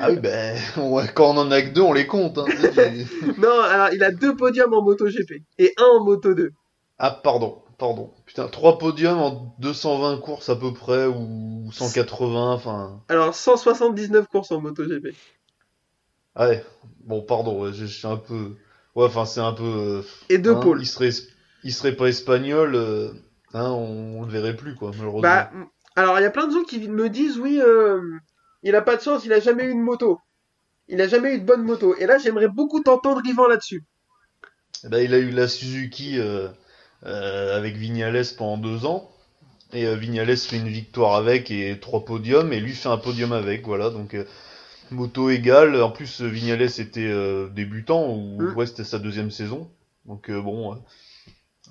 Ah 0.00 0.10
oui, 0.10 0.16
ben 0.18 0.56
ouais, 0.78 1.04
quand 1.14 1.30
on 1.34 1.38
en 1.38 1.50
a 1.52 1.62
que 1.62 1.70
deux, 1.70 1.82
on 1.82 1.92
les 1.92 2.06
compte. 2.06 2.38
Hein. 2.38 2.46
Non, 3.38 3.60
alors 3.60 3.90
il 3.92 4.02
a 4.02 4.10
deux 4.10 4.34
podiums 4.34 4.72
en 4.74 4.82
MotoGP 4.82 5.42
et 5.58 5.72
un 5.78 5.98
en 6.00 6.04
Moto 6.04 6.34
2. 6.34 6.50
ah 6.98 7.10
pardon, 7.22 7.62
pardon. 7.80 8.12
Putain, 8.26 8.46
trois 8.46 8.78
podiums 8.78 9.18
en 9.18 9.56
220 9.58 10.18
courses 10.18 10.48
à 10.48 10.56
peu 10.56 10.72
près 10.72 11.06
ou 11.06 11.70
180, 11.72 12.52
enfin. 12.52 13.02
Alors 13.08 13.34
179 13.34 14.28
courses 14.28 14.52
en 14.52 14.60
MotoGP. 14.60 15.08
Ah 16.36 16.48
ouais, 16.48 16.64
bon, 17.00 17.22
pardon, 17.22 17.60
ouais, 17.60 17.72
je, 17.72 17.86
suis 17.86 18.06
un 18.06 18.16
peu. 18.16 18.56
Ouais, 18.94 19.06
enfin, 19.06 19.24
c'est 19.24 19.40
un 19.40 19.52
peu. 19.52 19.64
euh, 19.64 20.02
Et 20.28 20.38
deux 20.38 20.54
hein, 20.54 20.60
pôles. 20.60 20.80
Il 20.80 20.86
serait, 20.86 21.10
il 21.64 21.72
serait 21.72 21.96
pas 21.96 22.06
espagnol, 22.06 22.76
euh, 22.76 23.10
hein, 23.54 23.70
on, 23.70 24.20
on 24.20 24.22
le 24.22 24.30
verrait 24.30 24.54
plus, 24.54 24.76
quoi, 24.76 24.92
malheureusement. 24.96 25.22
Bah, 25.22 25.50
alors 25.96 26.18
il 26.18 26.22
y 26.22 26.26
a 26.26 26.30
plein 26.30 26.46
de 26.46 26.52
gens 26.52 26.62
qui 26.62 26.86
me 26.88 27.08
disent 27.08 27.38
oui, 27.38 27.60
euh, 27.60 28.00
il 28.62 28.74
a 28.76 28.82
pas 28.82 28.96
de 28.96 29.02
chance, 29.02 29.24
il 29.24 29.32
a 29.32 29.40
jamais 29.40 29.64
eu 29.64 29.70
une 29.70 29.82
moto. 29.82 30.20
Il 30.88 31.00
a 31.00 31.08
jamais 31.08 31.34
eu 31.34 31.40
de 31.40 31.44
bonne 31.44 31.62
moto. 31.62 31.94
Et 31.96 32.06
là, 32.06 32.18
j'aimerais 32.18 32.48
beaucoup 32.48 32.80
t'entendre, 32.80 33.22
Yvan, 33.24 33.46
là-dessus. 33.46 33.84
Eh 34.84 34.88
ben, 34.88 34.98
il 34.98 35.14
a 35.14 35.18
eu 35.18 35.30
la 35.30 35.46
Suzuki 35.46 36.18
euh, 36.18 36.48
avec 37.04 37.76
Vignales 37.76 38.22
pendant 38.36 38.58
deux 38.58 38.86
ans. 38.86 39.10
Et 39.72 39.86
euh, 39.86 39.94
Vignales 39.94 40.36
fait 40.36 40.56
une 40.56 40.68
victoire 40.68 41.14
avec 41.14 41.50
et 41.50 41.78
trois 41.80 42.04
podiums. 42.04 42.52
Et 42.52 42.60
lui 42.60 42.74
fait 42.74 42.88
un 42.88 42.98
podium 42.98 43.32
avec. 43.32 43.64
Voilà, 43.66 43.90
donc 43.90 44.14
euh, 44.14 44.24
moto 44.90 45.30
égale. 45.30 45.80
En 45.82 45.90
plus, 45.90 46.22
euh, 46.22 46.26
Vignales 46.28 46.62
était 46.62 47.00
euh, 47.06 47.48
débutant. 47.48 48.14
Ou 48.14 48.36
Mm. 48.42 48.54
ouais, 48.56 48.66
c'était 48.66 48.84
sa 48.84 48.98
deuxième 48.98 49.30
saison. 49.30 49.70
Donc 50.06 50.30
euh, 50.30 50.40
bon. 50.42 50.72
euh, 50.74 50.76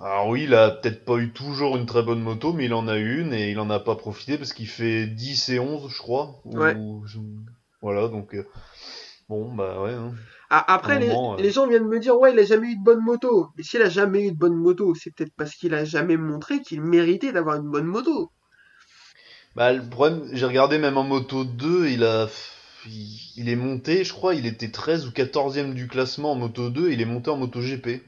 alors 0.01 0.29
oui, 0.29 0.43
il 0.43 0.53
a 0.53 0.71
peut-être 0.71 1.03
pas 1.03 1.17
eu 1.17 1.31
toujours 1.31 1.75
une 1.75 1.85
très 1.85 2.03
bonne 2.03 2.21
moto, 2.21 2.53
mais 2.53 2.65
il 2.65 2.73
en 2.73 2.87
a 2.87 2.95
une 2.95 3.33
et 3.33 3.51
il 3.51 3.59
en 3.59 3.69
a 3.69 3.79
pas 3.79 3.95
profité 3.95 4.37
parce 4.37 4.53
qu'il 4.53 4.67
fait 4.67 5.07
10 5.07 5.49
et 5.49 5.59
11, 5.59 5.91
je 5.91 5.97
crois. 5.97 6.39
Ou- 6.45 6.59
Ouais. 6.59 6.75
Voilà, 7.81 8.07
donc 8.07 8.33
euh, 8.35 8.45
bon, 9.27 9.53
bah 9.53 9.81
ouais. 9.81 9.91
hein. 9.91 10.13
Après, 10.49 10.95
Un 10.95 10.99
les, 10.99 11.07
moment, 11.07 11.33
euh. 11.35 11.41
les 11.41 11.51
gens 11.51 11.67
viennent 11.67 11.87
me 11.87 11.99
dire 11.99 12.17
ouais, 12.17 12.33
il 12.33 12.39
a 12.39 12.43
jamais 12.43 12.69
eu 12.71 12.75
de 12.75 12.83
bonne 12.83 13.01
moto. 13.01 13.49
Mais 13.55 13.63
s'il 13.63 13.81
a 13.81 13.89
jamais 13.89 14.27
eu 14.27 14.31
de 14.31 14.37
bonne 14.37 14.55
moto, 14.55 14.95
c'est 14.95 15.13
peut-être 15.13 15.33
parce 15.37 15.53
qu'il 15.53 15.73
a 15.75 15.85
jamais 15.85 16.17
montré 16.17 16.61
qu'il 16.61 16.81
méritait 16.81 17.31
d'avoir 17.31 17.57
une 17.57 17.69
bonne 17.69 17.85
moto. 17.85 18.31
Bah, 19.55 19.73
le 19.73 19.87
problème, 19.87 20.27
j'ai 20.31 20.45
regardé 20.45 20.79
même 20.79 20.97
en 20.97 21.03
moto 21.03 21.43
2, 21.43 21.89
il 21.89 22.03
a, 22.03 22.27
il, 22.87 23.19
il 23.35 23.49
est 23.49 23.55
monté, 23.55 24.03
je 24.03 24.13
crois, 24.13 24.33
il 24.33 24.45
était 24.45 24.71
13 24.71 25.07
ou 25.07 25.11
14e 25.11 25.73
du 25.73 25.87
classement 25.87 26.31
en 26.31 26.35
moto 26.35 26.69
2, 26.69 26.91
il 26.91 27.01
est 27.01 27.05
monté 27.05 27.29
en 27.29 27.37
moto 27.37 27.59
GP. 27.59 28.01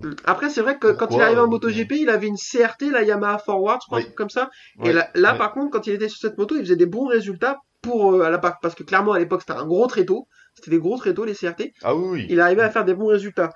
Hmm. 0.00 0.12
Après, 0.24 0.48
c'est 0.50 0.60
vrai 0.60 0.78
que 0.78 0.92
quand 0.92 1.08
il 1.10 1.18
est 1.18 1.22
arrivé 1.22 1.40
en 1.40 1.44
euh, 1.44 1.48
MotoGP, 1.48 1.92
il 1.92 2.08
avait 2.08 2.28
une 2.28 2.36
CRT, 2.36 2.90
la 2.92 3.02
Yamaha 3.02 3.38
Forward, 3.38 3.80
je 3.82 3.86
crois, 3.86 3.98
Oui. 3.98 4.02
un 4.02 4.06
truc 4.06 4.16
comme 4.16 4.30
ça. 4.30 4.50
Et 4.84 4.92
là, 4.92 5.34
par 5.34 5.52
contre, 5.52 5.70
quand 5.72 5.86
il 5.88 5.94
était 5.94 6.08
sur 6.08 6.20
cette 6.20 6.38
moto, 6.38 6.54
il 6.54 6.60
faisait 6.60 6.76
des 6.76 6.86
bons 6.86 7.06
résultats 7.06 7.58
pour 7.82 8.12
euh, 8.12 8.22
à 8.22 8.30
la 8.30 8.38
parce 8.38 8.74
que 8.74 8.82
clairement 8.82 9.12
à 9.12 9.18
l'époque 9.18 9.42
c'était 9.42 9.58
un 9.58 9.66
gros 9.66 9.86
tréteau, 9.86 10.26
c'était 10.58 10.70
des 10.72 10.78
gros 10.78 10.96
tréteaux 10.98 11.24
les 11.24 11.34
CRT. 11.34 11.72
Ah 11.82 11.94
oui, 11.94 12.08
oui. 12.10 12.26
Il 12.28 12.40
arrivait 12.40 12.62
à 12.62 12.70
faire 12.70 12.84
des 12.84 12.94
bons 12.94 13.06
résultats. 13.06 13.52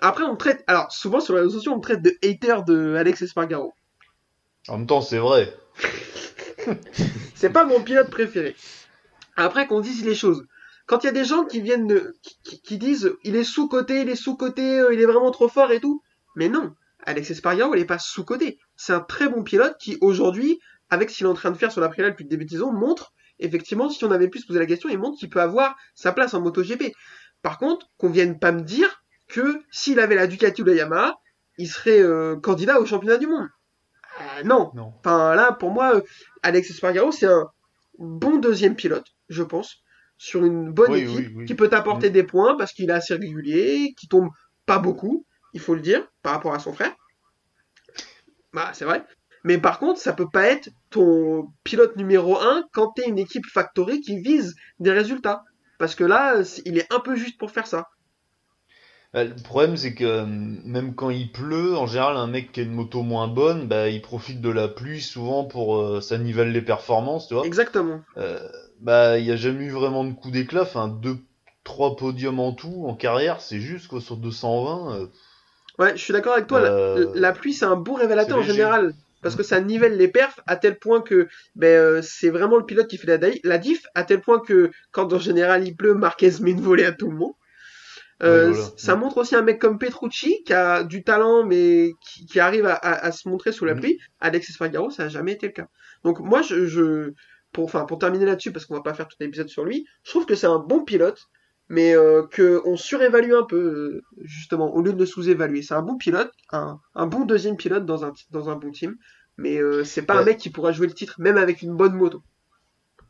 Après, 0.00 0.24
on 0.24 0.36
traite, 0.36 0.64
alors 0.66 0.90
souvent 0.92 1.20
sur 1.20 1.34
les 1.34 1.40
réseaux 1.40 1.52
sociaux, 1.58 1.72
on 1.72 1.80
traite 1.80 2.02
de 2.02 2.10
hater 2.22 2.62
de 2.66 2.94
Alex 2.94 3.22
Espargaro. 3.22 3.72
En 4.68 4.78
même 4.78 4.86
temps, 4.86 5.00
c'est 5.02 5.18
vrai. 5.18 5.52
C'est 7.34 7.50
pas 7.50 7.64
mon 7.64 7.80
pilote 7.82 8.10
préféré. 8.10 8.56
Après 9.36 9.66
qu'on 9.66 9.80
dise 9.80 10.04
les 10.04 10.14
choses. 10.14 10.44
Quand 10.86 11.02
il 11.02 11.06
y 11.06 11.10
a 11.10 11.12
des 11.12 11.24
gens 11.24 11.44
qui 11.44 11.60
viennent 11.60 11.86
de, 11.86 12.14
qui, 12.22 12.38
qui- 12.42 12.60
qui 12.62 12.78
disent 12.78 13.12
il 13.24 13.36
est 13.36 13.44
sous-coté, 13.44 14.02
il 14.02 14.08
est 14.10 14.16
sous-coté, 14.16 14.80
euh, 14.80 14.92
il 14.94 15.00
est 15.00 15.06
vraiment 15.06 15.30
trop 15.30 15.48
fort 15.48 15.72
et 15.72 15.80
tout. 15.80 16.02
Mais 16.36 16.48
non, 16.48 16.74
Alex 17.04 17.30
Espargaro, 17.30 17.74
il 17.74 17.80
est 17.80 17.84
pas 17.86 17.98
sous-coté. 17.98 18.58
c'est 18.76 18.92
un 18.92 19.00
très 19.00 19.28
bon 19.28 19.42
pilote 19.42 19.76
qui, 19.78 19.96
aujourd'hui, 20.00 20.58
avec 20.90 21.10
ce 21.10 21.16
qu'il 21.18 21.26
est 21.26 21.30
en 21.30 21.34
train 21.34 21.50
de 21.50 21.56
faire 21.56 21.72
sur 21.72 21.80
la 21.80 21.88
Prila 21.88 22.10
depuis 22.10 22.24
le 22.24 22.28
début 22.28 22.44
de 22.44 22.50
saison, 22.50 22.70
montre, 22.72 23.13
effectivement, 23.38 23.88
si 23.90 24.04
on 24.04 24.10
avait 24.10 24.28
pu 24.28 24.38
se 24.40 24.46
poser 24.46 24.58
la 24.60 24.66
question, 24.66 24.88
il 24.88 24.98
montre 24.98 25.18
qu'il 25.18 25.30
peut 25.30 25.40
avoir 25.40 25.76
sa 25.94 26.12
place 26.12 26.34
en 26.34 26.40
MotoGP. 26.40 26.92
Par 27.42 27.58
contre, 27.58 27.86
qu'on 27.98 28.10
vienne 28.10 28.38
pas 28.38 28.52
me 28.52 28.62
dire 28.62 29.02
que 29.28 29.60
s'il 29.70 30.00
avait 30.00 30.14
la 30.14 30.26
Ducati 30.26 30.62
ou 30.62 30.64
la 30.64 30.74
Yamaha, 30.74 31.16
il 31.58 31.68
serait 31.68 32.00
euh, 32.00 32.36
candidat 32.36 32.80
au 32.80 32.86
championnat 32.86 33.16
du 33.18 33.26
monde. 33.26 33.48
Euh, 34.20 34.42
non. 34.44 34.70
Non. 34.74 34.92
Enfin, 35.00 35.34
là, 35.34 35.52
pour 35.52 35.70
moi, 35.70 35.96
euh, 35.96 36.00
Alex 36.42 36.70
Espargaro, 36.70 37.12
c'est 37.12 37.26
un 37.26 37.48
bon 37.98 38.36
deuxième 38.38 38.76
pilote, 38.76 39.06
je 39.28 39.42
pense, 39.42 39.82
sur 40.18 40.44
une 40.44 40.72
bonne 40.72 40.92
Oui, 40.92 41.00
équipe 41.00 41.16
oui, 41.28 41.32
oui. 41.36 41.44
qui 41.46 41.54
peut 41.54 41.68
t'apporter 41.68 42.10
Mm. 42.10 42.12
des 42.12 42.22
points 42.24 42.56
parce 42.56 42.72
qu'il 42.72 42.90
est 42.90 42.92
assez 42.92 43.14
régulier, 43.14 43.94
qui 43.98 44.08
tombe 44.08 44.30
pas 44.66 44.78
beaucoup, 44.78 45.26
il 45.52 45.60
faut 45.60 45.74
le 45.74 45.80
dire, 45.80 46.06
par 46.22 46.32
rapport 46.32 46.54
à 46.54 46.58
son 46.58 46.72
frère. 46.72 46.94
Bah, 48.52 48.70
c'est 48.72 48.84
vrai. 48.84 49.04
Mais 49.44 49.58
par 49.58 49.78
contre, 49.78 50.00
ça 50.00 50.12
peut 50.12 50.28
pas 50.32 50.46
être 50.48 50.70
ton 50.90 51.48
pilote 51.64 51.96
numéro 51.96 52.38
1 52.38 52.64
quand 52.72 52.92
t'es 52.92 53.08
une 53.08 53.18
équipe 53.18 53.46
factory 53.46 54.00
qui 54.00 54.20
vise 54.20 54.54
des 54.80 54.90
résultats. 54.92 55.44
Parce 55.78 55.94
que 55.94 56.04
là, 56.04 56.42
il 56.64 56.78
est 56.78 56.92
un 56.92 57.00
peu 57.00 57.14
juste 57.16 57.38
pour 57.38 57.50
faire 57.50 57.66
ça. 57.66 57.86
Bah, 59.12 59.24
Le 59.24 59.34
problème, 59.34 59.76
c'est 59.76 59.94
que 59.94 60.04
euh, 60.04 60.26
même 60.26 60.94
quand 60.94 61.10
il 61.10 61.30
pleut, 61.30 61.76
en 61.76 61.86
général, 61.86 62.16
un 62.16 62.26
mec 62.26 62.52
qui 62.52 62.60
a 62.60 62.62
une 62.64 62.72
moto 62.72 63.02
moins 63.02 63.28
bonne, 63.28 63.66
bah, 63.68 63.88
il 63.88 64.02
profite 64.02 64.40
de 64.40 64.48
la 64.50 64.68
pluie 64.68 65.00
souvent 65.00 65.44
pour 65.44 65.76
euh, 65.76 66.00
ça 66.00 66.18
nivelle 66.18 66.52
les 66.52 66.62
performances, 66.62 67.28
tu 67.28 67.34
vois. 67.34 67.44
Exactement. 67.44 68.00
Euh, 68.18 68.40
bah, 68.80 69.18
il 69.18 69.26
y 69.26 69.32
a 69.32 69.36
jamais 69.36 69.64
eu 69.66 69.70
vraiment 69.70 70.04
de 70.04 70.12
coup 70.12 70.30
d'éclat. 70.30 70.62
Enfin, 70.62 70.88
deux, 70.88 71.18
trois 71.64 71.96
podiums 71.96 72.40
en 72.40 72.52
tout 72.52 72.86
en 72.88 72.94
carrière, 72.94 73.40
c'est 73.40 73.60
juste 73.60 73.88
quoi 73.88 74.00
sur 74.00 74.16
220. 74.16 74.94
euh, 74.94 75.06
Ouais, 75.78 75.96
je 75.96 76.02
suis 76.02 76.12
d'accord 76.12 76.34
avec 76.34 76.46
toi. 76.46 76.60
la- 76.60 76.70
La, 77.14 77.32
pluie, 77.32 77.52
c'est 77.52 77.64
un 77.64 77.76
bon 77.76 77.94
révélateur 77.94 78.38
en 78.38 78.42
général. 78.42 78.92
Parce 79.24 79.34
que 79.34 79.42
ça 79.42 79.60
nivelle 79.60 79.96
les 79.96 80.06
perfs 80.08 80.38
à 80.46 80.54
tel 80.56 80.78
point 80.78 81.00
que 81.00 81.26
ben, 81.56 81.66
euh, 81.66 82.02
c'est 82.02 82.30
vraiment 82.30 82.56
le 82.56 82.64
pilote 82.64 82.86
qui 82.86 82.96
fait 82.98 83.08
la, 83.08 83.18
di- 83.18 83.40
la 83.42 83.58
diff, 83.58 83.82
à 83.96 84.04
tel 84.04 84.20
point 84.20 84.38
que 84.38 84.70
quand 84.92 85.12
en 85.12 85.18
général 85.18 85.66
il 85.66 85.74
pleut, 85.74 85.94
Marquez 85.94 86.30
met 86.40 86.52
une 86.52 86.60
volée 86.60 86.84
à 86.84 86.92
tout 86.92 87.10
le 87.10 87.16
monde. 87.16 87.32
Euh, 88.22 88.50
voilà. 88.52 88.68
Ça 88.76 88.94
montre 88.94 89.18
aussi 89.18 89.34
un 89.34 89.42
mec 89.42 89.58
comme 89.60 89.78
Petrucci 89.78 90.44
qui 90.44 90.52
a 90.52 90.84
du 90.84 91.02
talent 91.02 91.44
mais 91.44 91.90
qui, 92.06 92.26
qui 92.26 92.38
arrive 92.38 92.64
à, 92.66 92.74
à- 92.74 93.06
à 93.06 93.10
se 93.12 93.28
montrer 93.28 93.50
sous 93.50 93.64
la 93.64 93.74
Mhm. 93.74 93.80
pluie. 93.80 93.98
Alex 94.20 94.50
Espargaro, 94.50 94.90
ça 94.90 95.04
n'a 95.04 95.08
jamais 95.08 95.32
été 95.32 95.46
le 95.46 95.52
cas. 95.52 95.66
Donc 96.04 96.20
moi, 96.20 96.40
je, 96.42 96.66
je 96.66 97.12
pour, 97.52 97.64
enfin, 97.64 97.84
pour 97.86 97.98
terminer 97.98 98.24
là-dessus, 98.26 98.52
parce 98.52 98.66
qu'on 98.66 98.74
va 98.74 98.82
pas 98.82 98.94
faire 98.94 99.08
tout 99.08 99.16
l'épisode 99.20 99.48
sur 99.48 99.64
lui, 99.64 99.86
je 100.04 100.10
trouve 100.10 100.26
que 100.26 100.34
c'est 100.34 100.46
un 100.46 100.58
bon 100.58 100.84
pilote, 100.84 101.20
mais 101.68 101.96
euh, 101.96 102.22
que 102.26 102.60
on 102.64 102.76
surévalue 102.76 103.32
un 103.32 103.44
peu 103.44 103.56
euh, 103.56 104.02
justement 104.22 104.74
au 104.74 104.82
lieu 104.82 104.92
de 104.92 104.98
le 104.98 105.06
sous-évaluer. 105.06 105.62
C'est 105.62 105.74
un 105.74 105.82
bon 105.82 105.96
pilote, 105.96 106.32
un, 106.52 106.80
un 106.94 107.06
bon 107.06 107.24
deuxième 107.24 107.56
pilote 107.56 107.86
dans 107.86 108.04
un 108.04 108.12
dans 108.30 108.50
un 108.50 108.56
bon 108.56 108.70
team, 108.70 108.96
mais 109.38 109.56
euh, 109.58 109.84
c'est 109.84 110.02
pas 110.02 110.20
un 110.20 110.24
mec 110.24 110.38
qui 110.38 110.50
pourra 110.50 110.72
jouer 110.72 110.86
le 110.86 110.94
titre 110.94 111.14
même 111.18 111.38
avec 111.38 111.62
une 111.62 111.74
bonne 111.74 111.94
moto. 111.94 112.22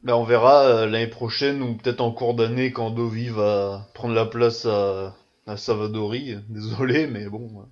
Bah, 0.03 0.17
on 0.17 0.25
verra 0.25 0.65
euh, 0.65 0.87
l'année 0.87 1.09
prochaine 1.09 1.63
ou 1.63 1.77
peut-être 1.77 2.01
en 2.01 2.13
cours 2.13 2.35
d'année 2.35 2.73
quand 2.73 2.91
Dovi 2.91 3.29
va 3.29 3.89
prendre 3.95 4.15
la 4.15 4.27
place 4.27 4.67
à, 4.67 5.17
à 5.47 5.57
Savadori. 5.57 6.37
Désolé, 6.49 7.07
mais 7.07 7.29
bon. 7.29 7.67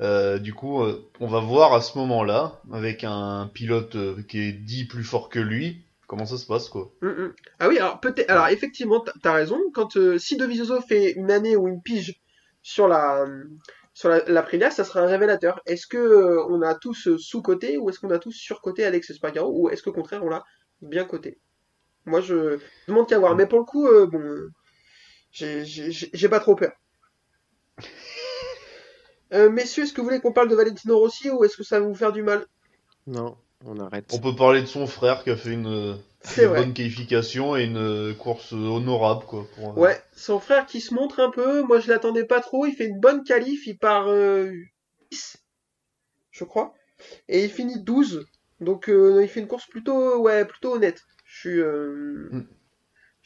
Euh, 0.00 0.38
du 0.38 0.52
coup, 0.52 0.82
on 1.20 1.26
va 1.26 1.40
voir 1.40 1.72
à 1.72 1.80
ce 1.80 1.96
moment-là, 1.98 2.60
avec 2.72 3.04
un 3.04 3.48
pilote 3.54 3.96
qui 4.26 4.40
est 4.40 4.52
dit 4.52 4.84
plus 4.84 5.04
fort 5.04 5.28
que 5.28 5.38
lui, 5.38 5.85
comment 6.06 6.26
ça 6.26 6.38
se 6.38 6.46
passe, 6.46 6.68
quoi? 6.68 6.90
Mm, 7.02 7.08
mm. 7.08 7.34
Ah 7.58 7.68
oui, 7.68 7.78
alors 7.78 8.00
peut-être. 8.00 8.30
Alors 8.30 8.48
effectivement, 8.48 9.04
t'as- 9.22 9.32
raison. 9.32 9.60
Quand 9.74 9.96
euh, 9.96 10.18
si 10.18 10.36
Dovizioso 10.36 10.80
fait 10.80 11.12
une 11.12 11.30
année 11.30 11.56
ou 11.56 11.68
une 11.68 11.82
pige 11.82 12.14
sur 12.62 12.88
la 12.88 13.26
sur 13.94 14.08
la, 14.10 14.22
la 14.26 14.70
ça 14.70 14.84
sera 14.84 15.00
un 15.00 15.06
révélateur. 15.06 15.60
Est-ce 15.66 15.86
que 15.86 15.96
euh, 15.96 16.44
on 16.48 16.62
a 16.62 16.74
tous 16.74 17.08
euh, 17.08 17.16
sous-coté 17.18 17.78
ou 17.78 17.88
est-ce 17.90 17.98
qu'on 18.00 18.10
a 18.10 18.18
tous 18.18 18.32
sur-coté 18.32 18.84
Alex 18.84 19.10
Espargaro 19.10 19.50
ou 19.58 19.68
est-ce 19.70 19.82
qu'au 19.82 19.92
contraire 19.92 20.22
on 20.24 20.28
l'a 20.28 20.44
bien 20.82 21.04
coté? 21.04 21.38
Moi, 22.06 22.20
je 22.20 22.58
demande 22.88 23.08
qu'à 23.08 23.18
voir. 23.18 23.36
Mais 23.36 23.46
pour 23.46 23.58
le 23.60 23.64
coup, 23.66 23.86
euh, 23.86 24.06
bon, 24.06 24.22
j'ai- 25.32 25.64
j'ai 25.64 25.90
j'ai- 25.92 26.10
j'ai 26.12 26.28
pas 26.28 26.40
trop 26.40 26.56
peur. 26.56 26.72
Euh, 29.32 29.50
messieurs, 29.50 29.84
est-ce 29.84 29.92
que 29.92 30.00
vous 30.00 30.06
voulez 30.06 30.20
qu'on 30.20 30.32
parle 30.32 30.48
de 30.48 30.54
Valentino 30.54 30.98
Rossi 30.98 31.30
ou 31.30 31.44
est-ce 31.44 31.56
que 31.56 31.64
ça 31.64 31.80
va 31.80 31.86
vous 31.86 31.94
faire 31.94 32.12
du 32.12 32.22
mal? 32.22 32.46
Non, 33.06 33.36
on 33.64 33.78
arrête. 33.80 34.10
On 34.12 34.18
peut 34.18 34.34
parler 34.34 34.60
de 34.60 34.66
son 34.66 34.86
frère 34.86 35.24
qui 35.24 35.30
a 35.30 35.36
fait 35.36 35.52
une, 35.52 35.66
euh, 35.66 35.94
bonne 36.36 36.74
qualification 36.74 37.56
et 37.56 37.64
une 37.64 37.78
euh, 37.78 38.14
course 38.14 38.52
honorable, 38.52 39.24
quoi. 39.26 39.46
Pour, 39.54 39.70
euh, 39.70 39.80
Ouais, 39.80 40.00
son 40.14 40.38
frère 40.40 40.66
qui 40.66 40.80
se 40.80 40.94
montre 40.94 41.20
un 41.20 41.30
peu, 41.30 41.62
moi 41.62 41.80
je 41.80 41.88
l'attendais 41.88 42.24
pas 42.24 42.40
trop, 42.40 42.66
il 42.66 42.74
fait 42.74 42.86
une 42.86 43.00
bonne 43.00 43.22
qualif, 43.24 43.66
il 43.66 43.78
part 43.78 44.08
euh, 44.08 44.50
10, 45.10 45.36
je 46.30 46.44
crois, 46.44 46.74
et 47.28 47.44
il 47.44 47.50
finit 47.50 47.80
12, 47.82 48.26
donc 48.60 48.88
euh, 48.88 49.22
il 49.22 49.28
fait 49.28 49.40
une 49.40 49.48
course 49.48 49.66
plutôt, 49.66 50.18
ouais, 50.20 50.44
plutôt 50.44 50.74
honnête. 50.74 51.02
Je 51.24 51.38
suis, 51.38 51.60
euh, 51.60 52.28
Mm. 52.32 52.40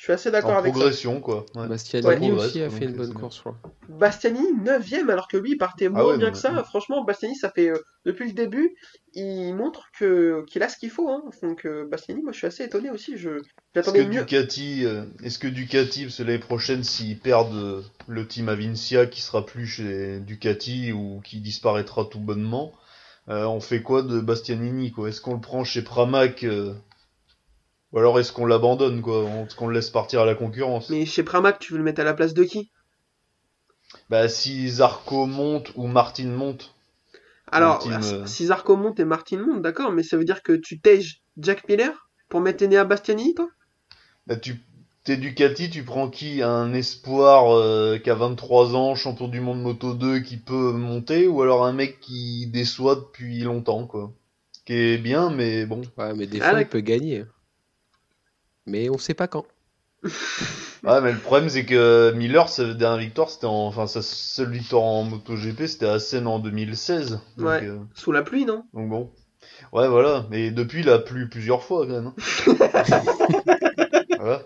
Je 0.01 0.05
suis 0.07 0.13
assez 0.15 0.31
d'accord 0.31 0.53
en 0.53 0.59
avec 0.61 0.73
ça. 0.73 0.79
progression, 0.79 1.21
quoi. 1.21 1.45
Ouais. 1.55 1.69
Bastiani 1.69 2.07
Ouais. 2.07 2.31
aussi 2.31 2.63
a 2.63 2.71
fait 2.71 2.87
une 2.87 2.95
bonne 2.97 3.13
course, 3.13 3.37
je 3.37 3.41
crois. 3.41 3.59
Bastiani 3.91 4.41
9ème 4.65 5.11
alors 5.11 5.29
que 5.29 5.37
lui 5.37 5.51
il 5.53 5.57
partait 5.59 5.91
moins 5.91 6.01
Ah 6.01 6.07
ouais, 6.07 6.17
bien 6.17 6.31
que 6.31 6.39
ça. 6.39 6.65
Franchement, 6.65 7.05
Bastiani 7.05 7.37
ça 7.37 7.51
fait 7.51 7.69
euh, 7.69 7.77
depuis 8.07 8.29
le 8.29 8.33
début, 8.33 8.75
il 9.13 9.53
montre 9.55 9.89
que 9.99 10.43
qu'il 10.47 10.63
a 10.63 10.71
ce 10.71 10.79
qu'il 10.79 10.89
faut. 10.89 11.11
Hein. 11.11 11.23
Donc 11.43 11.67
euh, 11.67 11.87
Bastiani, 11.87 12.23
moi 12.23 12.33
je 12.33 12.39
suis 12.39 12.47
assez 12.47 12.65
étonné 12.65 12.89
aussi. 12.89 13.19
Je 13.19 13.29
Est-ce 13.29 13.43
j'attendais 13.75 14.05
que 14.07 14.11
mieux. 14.11 14.21
Ducati, 14.21 14.87
euh, 14.87 15.05
est-ce 15.23 15.39
que 15.39 15.49
Ducati, 15.49 16.05
parce 16.05 16.17
que 16.17 16.23
l'année 16.23 16.39
prochaine, 16.39 16.83
s'ils 16.83 17.19
perdent 17.19 17.55
euh, 17.55 17.83
le 18.09 18.27
team 18.27 18.49
Avincia 18.49 19.05
qui 19.05 19.21
sera 19.21 19.45
plus 19.45 19.67
chez 19.67 20.19
Ducati 20.21 20.93
ou 20.93 21.21
qui 21.23 21.41
disparaîtra 21.41 22.07
tout 22.07 22.21
bonnement, 22.21 22.73
euh, 23.29 23.45
on 23.45 23.61
fait 23.61 23.83
quoi 23.83 24.01
de 24.03 24.19
Bastianini, 24.19 24.93
quoi? 24.93 25.11
Est-ce 25.11 25.21
qu'on 25.21 25.35
le 25.35 25.41
prend 25.43 25.63
chez 25.63 25.83
Pramac 25.83 26.43
euh, 26.45 26.73
ou 27.93 27.99
alors 27.99 28.19
est-ce 28.21 28.33
qu'on 28.33 28.47
l'abandonne, 28.47 29.03
quoi? 29.03 29.25
Est-ce 29.47 29.55
qu'on 29.57 29.69
le 29.69 29.75
laisse 29.75 29.91
partir 29.91 30.23
à 30.23 30.27
la 30.27 30.35
concurrence? 30.35 30.91
Mais 30.91 31.07
chez 31.07 31.23
Pramac, 31.23 31.59
tu 31.59 31.73
veux 31.73 31.79
le 31.79 31.85
mettre 31.85 32.03
à 32.03 32.05
la 32.05 32.13
place 32.13 32.35
de 32.35 32.45
qui? 32.45 32.71
Bah, 34.11 34.29
si 34.29 34.69
Zarco 34.69 35.25
monte 35.25 35.73
ou 35.75 35.87
Martin 35.87 36.27
monte, 36.29 36.75
Alors, 37.53 37.87
euh, 37.87 38.27
si 38.27 38.47
Zarco 38.47 38.77
monte 38.77 38.99
et 38.99 39.05
Martin 39.05 39.39
monte, 39.39 39.61
d'accord, 39.63 39.93
mais 39.93 40.03
ça 40.03 40.17
veut 40.17 40.25
dire 40.25 40.43
que 40.43 40.53
tu 40.55 40.81
tèges 40.81 41.23
Jack 41.37 41.69
Miller 41.69 42.09
pour 42.29 42.41
mettre 42.41 42.65
Enea 42.65 42.85
Bastiani, 42.85 43.35
toi? 43.35 43.49
Bah, 44.27 44.37
tu 44.37 44.57
t'es 45.05 45.17
Ducati, 45.19 45.69
tu 45.71 45.85
prends 45.85 46.09
qui? 46.11 46.43
Un 46.43 46.73
espoir 46.75 47.51
euh, 47.55 47.99
qui 47.99 48.09
a 48.11 48.15
23 48.15 48.75
ans, 48.75 48.95
champion 48.95 49.29
du 49.29 49.41
monde 49.41 49.61
Moto 49.63 49.95
2 49.95 50.21
qui 50.21 50.37
peut 50.39 50.73
monter, 50.73 51.27
ou 51.29 51.43
alors 51.43 51.65
un 51.67 51.73
mec 51.73 52.01
qui 52.01 52.47
déçoit 52.47 52.97
depuis 52.97 53.41
longtemps, 53.41 53.87
quoi? 53.87 54.13
Qui 54.65 54.75
est 54.75 54.99
bien, 54.99 55.31
mais 55.31 55.67
bon. 55.67 55.83
Ouais, 55.97 56.15
mais 56.15 56.27
des 56.27 56.41
Ah, 56.41 56.51
fois, 56.51 56.61
il 56.61 56.69
peut 56.69 56.81
gagner. 56.81 57.25
Mais 58.67 58.89
on 58.91 58.99
sait 58.99 59.15
pas 59.15 59.29
quand. 59.29 59.45
Ouais, 60.83 60.99
mais 61.03 61.13
le 61.13 61.19
problème, 61.19 61.51
c'est 61.51 61.67
que 61.67 62.11
Miller, 62.13 62.49
sa 62.49 62.73
dernière 62.73 62.97
victoire, 63.01 63.29
c'était 63.29 63.45
en... 63.45 63.67
Enfin, 63.67 63.87
sa 63.87 64.01
seule 64.01 64.51
victoire 64.51 64.83
en 64.83 65.03
MotoGP, 65.05 65.67
c'était 65.67 65.85
à 65.85 65.99
Seine 65.99 66.27
en 66.27 66.39
2016. 66.39 67.21
Donc, 67.37 67.47
Ouais. 67.47 67.67
euh, 67.67 67.77
Sous 67.95 68.11
la 68.13 68.23
pluie, 68.23 68.47
non? 68.47 68.65
donc 68.73 68.89
bon. 68.89 69.11
Ouais, 69.75 69.89
voilà. 69.89 70.25
Mais 70.31 70.51
depuis, 70.51 70.81
il 70.81 70.89
a 70.89 70.99
plu 70.99 71.29
plusieurs 71.29 71.63
fois, 71.63 71.87
quand 71.87 71.93
même. 71.93 72.07
hein. 72.07 72.15
voilà. 74.19 74.43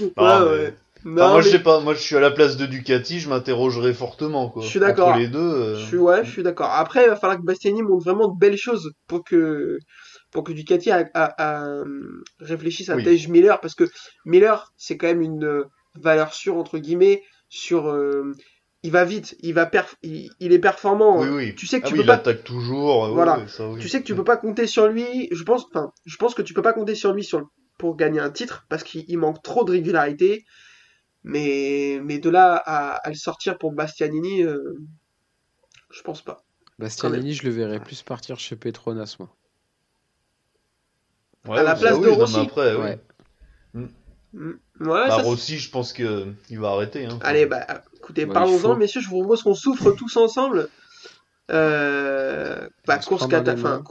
Non, 0.00 0.06
Ouais, 0.06 0.10
mais- 0.16 0.44
ouais. 0.50 0.74
Enfin, 1.00 1.10
Non, 1.10 1.28
moi, 1.30 1.40
je 1.40 1.48
sais 1.48 1.58
pas. 1.62 1.80
Moi, 1.80 1.94
je 1.94 2.00
suis 2.00 2.16
à 2.16 2.20
la 2.20 2.30
place 2.30 2.56
de 2.58 2.66
Ducati, 2.66 3.20
je 3.20 3.28
m'interrogerais 3.30 3.94
fortement, 3.94 4.50
quoi. 4.50 4.62
Je 4.62 4.68
suis 4.68 4.80
d'accord. 4.80 5.08
Entre 5.08 5.18
les 5.20 5.28
deux. 5.28 5.38
euh, 5.38 5.78
je 5.78 5.86
suis, 5.86 5.96
ouais, 5.96 6.22
je 6.24 6.30
suis 6.30 6.42
d'accord. 6.42 6.70
Après, 6.70 7.04
il 7.04 7.08
va 7.08 7.16
falloir 7.16 7.38
que 7.38 7.44
Bastiani 7.46 7.82
montre 7.82 8.04
vraiment 8.04 8.28
de 8.28 8.38
belles 8.38 8.56
choses 8.58 8.92
pour 9.06 9.24
que, 9.24 9.78
pour 10.30 10.44
que 10.44 10.52
Ducati 10.52 10.90
a, 10.90 11.08
a- 11.14 11.24
a, 11.24 11.64
hum, 11.82 12.22
réfléchisse 12.40 12.88
à 12.90 12.96
Oui. 12.96 13.04
tège 13.04 13.28
Miller, 13.28 13.60
parce 13.60 13.74
que 13.74 13.84
Miller, 14.24 14.72
c'est 14.76 14.96
quand 14.96 15.06
même 15.08 15.22
une 15.22 15.44
euh, 15.44 15.64
valeur 15.94 16.34
sûre, 16.34 16.56
entre 16.56 16.78
guillemets, 16.78 17.22
sur, 17.48 17.88
euh, 17.88 18.32
il 18.82 18.90
va 18.92 19.04
vite, 19.04 19.36
il 19.40 19.54
va 19.54 19.66
perf- 19.66 19.96
il, 20.02 20.30
il 20.40 20.52
est 20.52 20.58
performant. 20.58 21.20
Oui, 21.20 21.28
oui. 21.28 21.54
Tu 21.56 21.66
sais 21.66 21.80
que 21.80 21.84
Ah 21.84 21.88
tu 21.88 21.94
oui, 21.94 22.00
peux 22.00 22.04
il 22.04 22.06
pas 22.06 22.14
attaque 22.14 22.44
toujours. 22.44 23.04
euh, 23.06 23.10
Voilà. 23.14 23.42
ouais, 23.42 23.48
ça, 23.48 23.68
oui. 23.68 23.80
Tu 23.80 23.88
sais 23.88 24.00
que 24.00 24.06
tu 24.06 24.14
peux 24.14 24.24
pas 24.24 24.36
compter 24.36 24.66
sur 24.66 24.88
lui. 24.88 25.28
Je 25.32 25.42
pense, 25.44 25.64
enfin, 25.66 25.92
je 26.04 26.16
pense 26.16 26.34
que 26.34 26.42
tu 26.42 26.54
peux 26.54 26.62
pas 26.62 26.72
compter 26.72 26.94
sur 26.94 27.12
lui 27.12 27.24
sur 27.24 27.40
le- 27.40 27.46
pour 27.78 27.96
gagner 27.96 28.20
un 28.20 28.30
titre 28.30 28.66
parce 28.68 28.82
qu'il 28.84 29.04
il 29.08 29.18
manque 29.18 29.42
trop 29.42 29.64
de 29.64 29.72
régularité. 29.72 30.44
Mais, 31.24 32.00
mais 32.04 32.18
de 32.18 32.30
là 32.30 32.56
à, 32.56 32.94
à 32.96 33.08
le 33.10 33.14
sortir 33.16 33.58
pour 33.58 33.72
Bastianini, 33.72 34.42
euh, 34.44 34.76
je 35.90 36.02
pense 36.02 36.22
pas. 36.22 36.44
Bastianini, 36.80 37.34
je 37.34 37.44
le 37.44 37.50
verrais 37.50 37.78
plus 37.78 38.02
partir 38.02 38.40
chez 38.40 38.56
Petronas, 38.56 39.14
moi. 39.20 39.37
Ouais, 41.48 41.58
à 41.58 41.62
la 41.62 41.74
ça, 41.76 41.80
place 41.82 42.00
de 42.00 42.08
Rossi. 42.08 42.38
après. 42.38 42.74
Ouais. 42.76 43.00
Mm. 43.74 43.86
Ouais, 44.80 45.08
Bah, 45.08 45.08
ça, 45.08 45.16
Rossi, 45.22 45.58
je 45.58 45.70
pense 45.70 45.92
que 45.92 46.26
il 46.50 46.60
va 46.60 46.68
arrêter. 46.70 47.06
Hein. 47.06 47.18
Allez, 47.22 47.46
bah, 47.46 47.66
écoutez, 47.96 48.26
Bah, 48.26 48.34
parlons-en, 48.34 48.58
faut. 48.58 48.76
messieurs. 48.76 49.00
Je 49.00 49.08
vous 49.08 49.20
propose 49.20 49.42
qu'on 49.42 49.54
souffre 49.54 49.90
tous 49.92 50.16
ensemble. 50.16 50.68
Euh, 51.50 52.68
bah, 52.86 52.98
course, 52.98 53.26
cata- 53.26 53.54
enfin, 53.54 53.82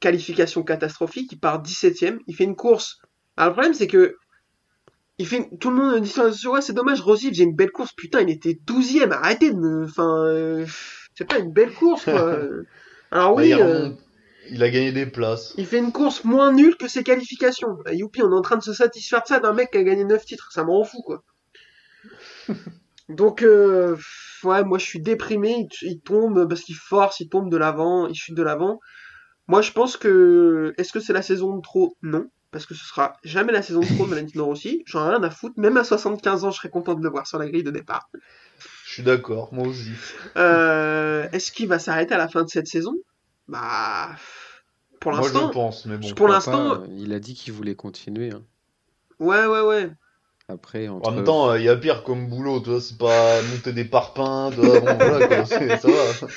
qualification 0.00 0.62
catastrophique. 0.62 1.32
Il 1.32 1.38
part 1.40 1.62
17ème. 1.62 2.18
Il 2.26 2.34
fait 2.36 2.44
une 2.44 2.56
course. 2.56 2.98
Alors, 3.36 3.50
le 3.50 3.54
problème, 3.54 3.74
c'est 3.74 3.86
que 3.86 4.16
il 5.18 5.26
fait 5.26 5.38
une- 5.38 5.58
tout 5.58 5.70
le 5.70 5.76
monde 5.76 6.00
dit 6.02 6.12
ouais, 6.48 6.60
c'est 6.60 6.74
dommage, 6.74 7.00
Rossi 7.00 7.30
faisait 7.30 7.44
une 7.44 7.56
belle 7.56 7.72
course. 7.72 7.92
Putain, 7.96 8.20
il 8.20 8.30
était 8.30 8.58
12ème. 8.66 9.12
Arrêtez 9.12 9.50
de 9.50 9.56
me, 9.56 9.84
enfin, 9.84 10.24
euh, 10.26 10.66
c'est 11.14 11.24
pas 11.26 11.38
une 11.38 11.52
belle 11.52 11.72
course, 11.72 12.04
quoi. 12.04 12.12
Alors 13.10 13.34
Bah, 13.36 13.42
oui, 13.42 13.48
il, 13.48 13.54
euh, 13.54 13.84
remonte- 13.84 14.00
il 14.50 14.62
a 14.62 14.70
gagné 14.70 14.92
des 14.92 15.06
places. 15.06 15.54
il 15.56 15.66
fait 15.66 15.78
une 15.78 15.92
course 15.92 16.24
moins 16.24 16.52
nulle 16.52 16.76
que 16.76 16.88
ses 16.88 17.02
qualifications. 17.02 17.76
Bah, 17.84 17.92
youpi, 17.92 18.22
on 18.22 18.30
est 18.30 18.34
en 18.34 18.42
train 18.42 18.56
de 18.56 18.62
se 18.62 18.72
satisfaire 18.72 19.22
de 19.22 19.26
ça 19.26 19.40
d'un 19.40 19.52
mec 19.52 19.70
qui 19.70 19.78
a 19.78 19.82
gagné 19.82 20.04
9 20.04 20.24
titres. 20.24 20.50
Ça 20.52 20.64
me 20.64 20.70
rend 20.70 20.84
fou, 20.84 21.02
quoi. 21.02 21.22
Donc, 23.08 23.42
euh, 23.42 23.96
ouais, 24.42 24.64
moi 24.64 24.78
je 24.78 24.84
suis 24.84 25.00
déprimé. 25.00 25.68
Il, 25.82 25.88
il 25.88 26.00
tombe 26.00 26.48
parce 26.48 26.62
qu'il 26.62 26.74
force, 26.74 27.20
il 27.20 27.28
tombe 27.28 27.50
de 27.50 27.56
l'avant, 27.56 28.08
il 28.08 28.14
chute 28.14 28.34
de 28.34 28.42
l'avant. 28.42 28.80
Moi 29.48 29.62
je 29.62 29.72
pense 29.72 29.96
que. 29.96 30.74
Est-ce 30.76 30.92
que 30.92 31.00
c'est 31.00 31.12
la 31.12 31.22
saison 31.22 31.56
de 31.56 31.62
trop? 31.62 31.96
Non. 32.02 32.26
Parce 32.50 32.66
que 32.66 32.74
ce 32.74 32.84
sera 32.84 33.16
jamais 33.22 33.52
la 33.52 33.62
saison 33.62 33.80
de 33.80 33.86
trop 33.86 34.04
de 34.06 34.10
Valentino 34.10 34.44
Rossi. 34.46 34.82
J'en 34.86 35.06
ai 35.06 35.10
rien 35.10 35.22
à 35.22 35.30
foutre. 35.30 35.58
Même 35.58 35.76
à 35.76 35.84
75 35.84 36.44
ans, 36.44 36.50
je 36.50 36.56
serais 36.56 36.70
content 36.70 36.94
de 36.94 37.02
le 37.02 37.10
voir 37.10 37.26
sur 37.26 37.38
la 37.38 37.48
grille 37.48 37.64
de 37.64 37.70
départ. 37.70 38.08
Je 38.86 38.92
suis 38.92 39.02
d'accord, 39.02 39.52
moi 39.52 39.66
aussi. 39.66 39.90
Euh, 40.36 41.28
est-ce 41.32 41.52
qu'il 41.52 41.68
va 41.68 41.78
s'arrêter 41.78 42.14
à 42.14 42.18
la 42.18 42.28
fin 42.28 42.44
de 42.44 42.48
cette 42.48 42.66
saison? 42.66 42.94
Bah. 43.48 44.10
Pour 45.00 45.12
Moi, 45.12 45.22
je 45.22 45.34
l'instant. 45.34 45.50
pense, 45.50 45.86
mais 45.86 45.96
bon. 45.98 46.14
pour 46.14 46.28
l'instant- 46.28 46.74
euh, 46.74 46.86
il 46.98 47.12
a 47.12 47.20
dit 47.20 47.34
qu'il 47.34 47.52
voulait 47.52 47.74
continuer. 47.76 48.30
hein. 48.32 48.42
Ouais, 49.18 49.46
ouais, 49.46 49.60
ouais. 49.60 49.90
Après, 50.48 50.86
entre... 50.86 51.08
En 51.08 51.12
même 51.12 51.24
temps, 51.24 51.54
il 51.56 51.64
y 51.64 51.68
a 51.68 51.76
pire 51.76 52.04
comme 52.04 52.28
boulot, 52.28 52.60
tu 52.60 52.70
vois, 52.70 52.80
c'est 52.80 52.96
pas 52.98 53.42
monter 53.42 53.72
des 53.72 53.84
parpaings, 53.84 54.50
tu 54.52 54.60
vois, 54.60 54.78
bon, 54.80 54.94
voilà, 54.96 55.26
quoi, 55.26 55.44
c'est- 55.44 55.76
ça 55.78 55.88
va. 55.88 56.28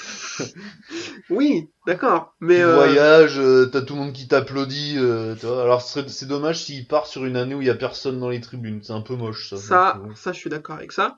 Oui, 1.29 1.69
d'accord. 1.85 2.33
Mais. 2.39 2.55
Tu 2.55 2.61
euh, 2.61 2.73
voyages, 2.73 3.37
euh, 3.39 3.67
t'as 3.71 3.81
tout 3.81 3.93
le 3.93 3.99
monde 4.01 4.13
qui 4.13 4.27
t'applaudit, 4.27 4.95
euh, 4.97 5.35
tu 5.35 5.45
vois. 5.45 5.61
Alors, 5.61 5.81
c'est 5.83 6.25
dommage 6.25 6.63
s'il 6.63 6.87
part 6.87 7.05
sur 7.05 7.25
une 7.25 7.35
année 7.37 7.53
où 7.55 7.61
il 7.61 7.67
y 7.67 7.71
a 7.71 7.75
personne 7.75 8.19
dans 8.19 8.29
les 8.29 8.41
tribunes, 8.41 8.81
c'est 8.83 8.93
un 8.93 9.01
peu 9.01 9.15
moche, 9.15 9.49
ça. 9.51 9.55
Ça, 9.57 10.01
Donc, 10.01 10.11
euh, 10.11 10.15
ça, 10.15 10.31
je 10.33 10.39
suis 10.39 10.49
d'accord 10.49 10.75
avec 10.77 10.91
ça. 10.91 11.17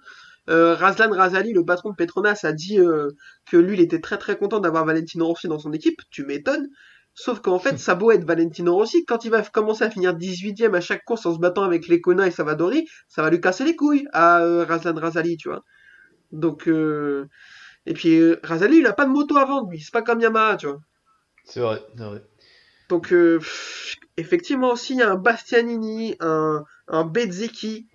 Euh, 0.49 0.75
Razlan 0.75 1.11
Razali, 1.11 1.53
le 1.53 1.63
patron 1.63 1.91
de 1.91 1.95
Petronas, 1.95 2.39
a 2.43 2.51
dit 2.51 2.79
euh, 2.79 3.09
que 3.49 3.57
lui, 3.57 3.75
il 3.75 3.81
était 3.81 4.01
très 4.01 4.17
très 4.17 4.37
content 4.37 4.59
d'avoir 4.59 4.85
Valentino 4.85 5.27
Rossi 5.27 5.47
dans 5.47 5.59
son 5.59 5.71
équipe. 5.71 6.01
Tu 6.09 6.25
m'étonnes. 6.25 6.67
Sauf 7.13 7.41
qu'en 7.41 7.59
fait, 7.59 7.77
ça 7.79 7.95
beau 7.95 8.11
être 8.11 8.25
Valentino 8.25 8.75
Rossi, 8.75 9.05
quand 9.05 9.25
il 9.25 9.31
va 9.31 9.43
commencer 9.43 9.83
à 9.83 9.89
finir 9.89 10.15
18ème 10.15 10.75
à 10.75 10.81
chaque 10.81 11.03
course 11.05 11.25
en 11.25 11.33
se 11.33 11.39
battant 11.39 11.63
avec 11.63 11.87
Lecona 11.87 12.27
et 12.27 12.31
Savadori, 12.31 12.87
ça 13.07 13.21
va 13.21 13.29
lui 13.29 13.41
casser 13.41 13.65
les 13.65 13.75
couilles 13.75 14.07
à 14.13 14.41
euh, 14.41 14.65
Razlan 14.65 14.95
Razali, 14.95 15.37
tu 15.37 15.49
vois. 15.49 15.63
Donc, 16.31 16.67
euh... 16.67 17.27
et 17.85 17.93
puis 17.93 18.17
euh, 18.19 18.39
Razali, 18.43 18.77
il 18.77 18.87
a 18.87 18.93
pas 18.93 19.05
de 19.05 19.11
moto 19.11 19.37
à 19.37 19.45
vendre, 19.45 19.69
lui. 19.69 19.79
C'est 19.79 19.93
pas 19.93 20.01
comme 20.01 20.21
Yamaha, 20.21 20.57
tu 20.57 20.67
vois. 20.67 20.79
c'est 21.45 21.59
vrai, 21.59 21.83
c'est 21.97 22.03
vrai. 22.03 22.23
Donc, 22.89 23.09
pff, 23.09 23.95
effectivement 24.17 24.71
aussi, 24.71 24.93
il 24.93 24.99
y 24.99 25.01
a 25.01 25.11
un 25.11 25.15
Bastianini, 25.15 26.15
un, 26.19 26.63
un 26.89 27.05
Bezzecchi, 27.05 27.87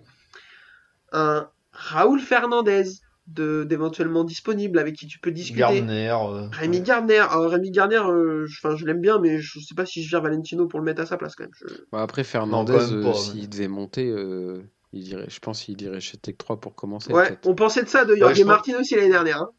un 1.11 1.49
Raoul 1.79 2.19
Fernandez, 2.19 2.83
de, 3.27 3.63
d'éventuellement 3.65 4.23
disponible, 4.23 4.79
avec 4.79 4.95
qui 4.95 5.05
tu 5.05 5.19
peux 5.19 5.31
discuter. 5.31 5.59
Garner. 5.59 6.09
euh, 6.09 6.47
Rémi 6.51 6.77
ouais. 6.77 6.83
Gardner, 6.83 7.17
alors 7.17 7.51
Rémi 7.51 7.71
Gardner, 7.71 7.97
euh, 8.07 8.45
je, 8.47 8.85
l'aime 8.85 9.01
bien, 9.01 9.19
mais 9.19 9.39
je 9.39 9.59
sais 9.59 9.75
pas 9.75 9.85
si 9.85 10.01
je 10.03 10.09
vire 10.09 10.21
Valentino 10.21 10.65
pour 10.67 10.79
le 10.79 10.85
mettre 10.85 11.01
à 11.01 11.05
sa 11.05 11.17
place 11.17 11.35
quand 11.35 11.43
même. 11.43 11.51
Je- 11.59 11.73
Bah, 11.91 12.01
après, 12.01 12.23
Fernandez, 12.23 12.73
euh, 12.73 13.03
mais- 13.03 13.13
s'il 13.13 13.49
devait 13.49 13.67
monter, 13.67 14.07
euh, 14.09 14.61
il 14.93 15.07
irait, 15.09 15.25
je 15.29 15.39
pense 15.39 15.61
qu'il 15.63 15.81
irait 15.81 15.99
chez 15.99 16.17
Tech 16.17 16.35
3 16.37 16.59
pour 16.59 16.73
commencer. 16.73 17.11
Ouais, 17.11 17.37
on 17.45 17.53
pensait 17.53 17.83
de 17.83 17.89
ça 17.89 18.05
de 18.05 18.15
Jorge 18.15 18.37
pense- 18.37 18.45
Martin 18.45 18.79
aussi 18.79 18.95
l'année 18.95 19.09
dernière. 19.11 19.41
hein. 19.41 19.49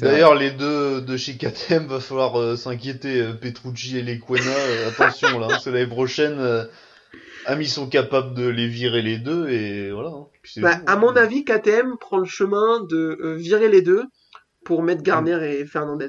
D'ailleurs, 0.00 0.34
les 0.34 0.50
deux 0.50 1.00
de 1.00 1.16
chez 1.16 1.38
KTM, 1.38 1.86
va 1.86 2.00
falloir 2.00 2.38
euh, 2.38 2.54
s'inquiéter. 2.56 3.22
euh, 3.22 3.32
Petrucci 3.32 3.96
et 3.96 4.02
Lequena, 4.02 4.50
euh, 4.54 4.88
attention 4.90 5.38
là, 5.38 5.48
hein, 5.50 5.58
c'est 5.62 5.70
l'année 5.72 5.86
prochaine. 5.86 6.36
Euh, 7.46 7.52
Amis 7.52 7.68
sont 7.68 7.88
capables 7.88 8.34
de 8.34 8.46
les 8.46 8.68
virer 8.68 9.02
les 9.02 9.18
deux 9.18 9.48
et 9.48 9.90
voilà. 9.90 10.10
hein. 10.10 10.26
Bah, 10.58 10.80
à 10.86 10.92
hein. 10.92 10.96
mon 10.96 11.14
avis, 11.16 11.44
KTM 11.44 11.96
prend 11.98 12.18
le 12.18 12.24
chemin 12.24 12.84
de 12.84 13.18
euh, 13.20 13.34
virer 13.34 13.68
les 13.68 13.82
deux 13.82 14.04
pour 14.64 14.82
mettre 14.82 15.02
Garner 15.02 15.58
et 15.60 15.66
Fernandez. 15.66 16.08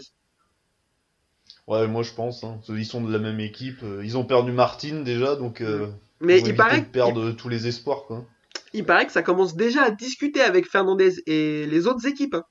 Ouais, 1.68 1.88
moi 1.88 2.04
je 2.04 2.14
pense. 2.14 2.44
Hein. 2.44 2.60
Ils 2.70 2.86
sont 2.86 3.02
de 3.02 3.12
la 3.12 3.20
même 3.20 3.40
équipe. 3.40 3.84
Ils 4.04 4.18
ont 4.18 4.24
perdu 4.24 4.52
Martin 4.52 5.02
déjà, 5.02 5.36
donc 5.36 5.62
euh, 5.62 5.88
Mais 6.22 6.40
ils 6.40 6.48
il 6.48 6.56
paraît, 6.56 6.82
de 6.82 6.86
perdre 6.86 7.32
tous 7.32 7.50
les 7.50 7.68
espoirs. 7.68 8.04
Quoi. 8.08 8.26
il 8.74 8.86
paraît 8.86 9.06
que 9.06 9.12
ça 9.12 9.22
commence 9.22 9.56
déjà 9.56 9.84
à 9.84 9.92
discuter 9.92 10.42
avec 10.42 10.70
Fernandez 10.70 11.16
et 11.26 11.66
les 11.66 11.88
autres 11.88 12.06
équipes. 12.08 12.36
hein. 12.36 12.44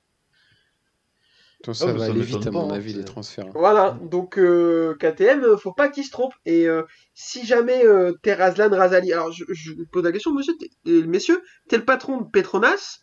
Ça 1.73 1.85
Ah, 1.85 1.93
mais 1.93 1.99
va 1.99 2.05
ça 2.05 2.11
aller 2.11 2.21
vite, 2.23 2.47
à 2.47 2.51
mon 2.51 2.69
avis, 2.71 2.93
les 2.93 3.03
transferts. 3.05 3.45
Voilà, 3.53 3.97
donc 4.01 4.37
euh, 4.37 4.95
KTM, 4.99 5.43
euh, 5.43 5.57
faut 5.57 5.73
pas 5.73 5.89
qu'il 5.89 6.03
se 6.03 6.11
trompe. 6.11 6.33
Et 6.45 6.67
euh, 6.67 6.83
si 7.13 7.45
jamais 7.45 7.85
euh, 7.85 8.13
t'es 8.21 8.33
Razlan 8.33 8.69
Razali, 8.69 9.11
alors 9.13 9.31
je, 9.31 9.43
je 9.49 9.71
vous 9.73 9.85
pose 9.91 10.03
la 10.03 10.11
question, 10.11 10.33
monsieur, 10.33 10.53
t'es- 10.59 10.69
euh, 10.87 11.05
messieurs, 11.07 11.41
t'es 11.69 11.77
le 11.77 11.85
patron 11.85 12.21
de 12.21 12.29
Petronas, 12.29 12.99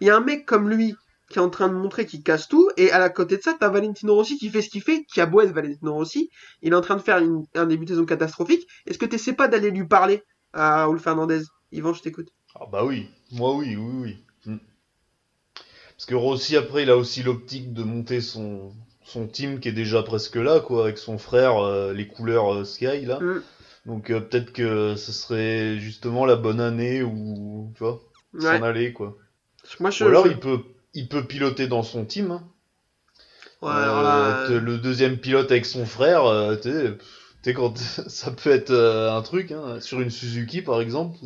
il 0.00 0.06
y 0.06 0.10
a 0.10 0.16
un 0.16 0.20
mec 0.20 0.46
comme 0.46 0.68
lui 0.70 0.94
qui 1.30 1.38
est 1.38 1.42
en 1.42 1.50
train 1.50 1.68
de 1.68 1.74
montrer 1.74 2.06
qu'il 2.06 2.22
casse 2.22 2.48
tout, 2.48 2.70
et 2.78 2.90
à 2.90 2.98
la 2.98 3.10
côté 3.10 3.36
de 3.36 3.42
ça, 3.42 3.54
t'as 3.58 3.68
Valentino 3.68 4.14
Rossi 4.14 4.38
qui 4.38 4.48
fait 4.48 4.62
ce 4.62 4.70
qu'il 4.70 4.82
fait, 4.82 5.04
qui 5.12 5.20
a 5.20 5.26
beau 5.26 5.42
être 5.42 5.52
Valentino 5.52 5.92
Rossi, 5.92 6.30
il 6.62 6.72
est 6.72 6.76
en 6.76 6.80
train 6.80 6.96
de 6.96 7.02
faire 7.02 7.18
une- 7.18 7.44
un 7.54 7.66
début 7.66 7.84
de 7.84 7.90
saison 7.90 8.06
catastrophique. 8.06 8.66
Est-ce 8.86 8.98
que 8.98 9.04
t'essaies 9.06 9.34
pas 9.34 9.48
d'aller 9.48 9.70
lui 9.70 9.86
parler 9.86 10.22
à 10.54 10.78
Raoul 10.84 10.98
Fernandez 10.98 11.42
Yvan, 11.70 11.92
je 11.92 12.00
t'écoute. 12.02 12.28
Ah 12.54 12.66
bah 12.70 12.84
oui, 12.84 13.08
moi 13.32 13.54
oui, 13.56 13.74
oui, 13.76 13.92
oui. 14.02 14.24
Parce 15.98 16.06
que 16.06 16.14
Rossi 16.14 16.56
après, 16.56 16.84
il 16.84 16.90
a 16.90 16.96
aussi 16.96 17.24
l'optique 17.24 17.72
de 17.74 17.82
monter 17.82 18.20
son 18.20 18.72
son 19.02 19.26
team 19.26 19.58
qui 19.58 19.68
est 19.68 19.72
déjà 19.72 20.02
presque 20.02 20.36
là, 20.36 20.60
quoi, 20.60 20.84
avec 20.84 20.96
son 20.98 21.18
frère, 21.18 21.56
euh, 21.56 21.92
les 21.92 22.06
couleurs 22.06 22.54
euh, 22.54 22.64
Sky 22.64 23.00
là. 23.04 23.18
Mm. 23.18 23.38
Donc 23.86 24.10
euh, 24.10 24.20
peut-être 24.20 24.52
que 24.52 24.94
ce 24.96 25.10
serait 25.12 25.78
justement 25.80 26.24
la 26.24 26.36
bonne 26.36 26.60
année 26.60 27.02
où 27.02 27.72
tu 27.74 27.82
vois 27.82 27.98
Ouais. 28.34 28.42
s'en 28.42 28.62
aller 28.62 28.92
quoi. 28.92 29.16
Moi, 29.80 29.90
je, 29.90 30.04
Ou 30.04 30.08
alors 30.08 30.26
je- 30.26 30.30
il 30.30 30.38
peut 30.38 30.60
il 30.94 31.08
peut 31.08 31.26
piloter 31.26 31.66
dans 31.66 31.82
son 31.82 32.04
team. 32.04 32.30
hein. 32.30 32.44
Ouais, 33.60 33.70
là, 33.70 34.46
le 34.60 34.78
deuxième 34.78 35.18
pilote 35.18 35.50
avec 35.50 35.66
son 35.66 35.84
frère, 35.84 36.22
tu 36.62 36.70
sais, 37.42 37.54
quand 37.54 37.76
ça 38.06 38.30
peut 38.30 38.50
être 38.50 38.72
un 38.72 39.20
truc 39.22 39.50
hein, 39.50 39.80
sur 39.80 40.00
une 40.00 40.10
Suzuki 40.10 40.62
par 40.62 40.80
exemple, 40.80 41.16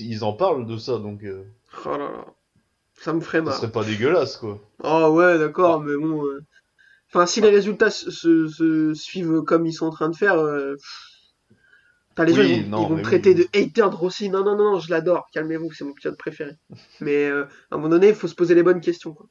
ils 0.00 0.24
en 0.24 0.32
parlent 0.32 0.66
de 0.66 0.76
ça 0.76 0.98
donc 0.98 1.20
oh 1.24 1.88
là 1.90 1.98
là. 1.98 2.24
Ça 3.02 3.12
me 3.12 3.20
ferait 3.20 3.42
mal. 3.42 3.54
serait 3.54 3.70
pas 3.70 3.84
dégueulasse 3.84 4.36
quoi. 4.36 4.58
Oh 4.84 5.08
ouais, 5.16 5.38
d'accord, 5.38 5.80
mais 5.82 5.96
bon. 5.96 6.24
euh, 6.26 6.40
Enfin, 7.10 7.26
si 7.26 7.40
les 7.42 7.50
résultats 7.50 7.90
se, 7.90 8.10
se- 8.10 8.48
se 8.48 8.94
suivent 8.94 9.42
comme 9.44 9.66
ils 9.66 9.74
sont 9.74 9.86
en 9.86 9.90
train 9.90 10.10
de 10.10 10.16
faire, 10.16 10.38
euh... 10.38 10.76
Enfin, 12.16 12.24
les 12.24 12.32
Oui, 12.32 12.36
gens 12.36 12.42
ils 12.42 12.50
vont, 12.50 12.64
non, 12.68 12.88
ils 12.88 12.88
vont 12.88 12.96
mais 12.96 13.02
me 13.02 13.02
traiter 13.02 13.34
oui. 13.34 13.34
de 13.34 13.42
hater 13.54 13.90
de 13.90 13.94
Rossi. 13.94 14.30
Non, 14.30 14.42
non, 14.44 14.56
non, 14.56 14.72
non, 14.72 14.80
je 14.80 14.90
l'adore. 14.90 15.26
Calmez-vous, 15.32 15.72
c'est 15.72 15.84
mon 15.84 15.92
pilote 15.94 16.16
préféré. 16.18 16.56
mais 17.00 17.26
euh, 17.28 17.44
à 17.70 17.74
un 17.74 17.78
moment 17.78 17.88
donné, 17.90 18.08
il 18.08 18.14
faut 18.14 18.28
se 18.28 18.34
poser 18.34 18.54
les 18.54 18.62
bonnes 18.62 18.80
questions. 18.80 19.12
Quoi. 19.14 19.28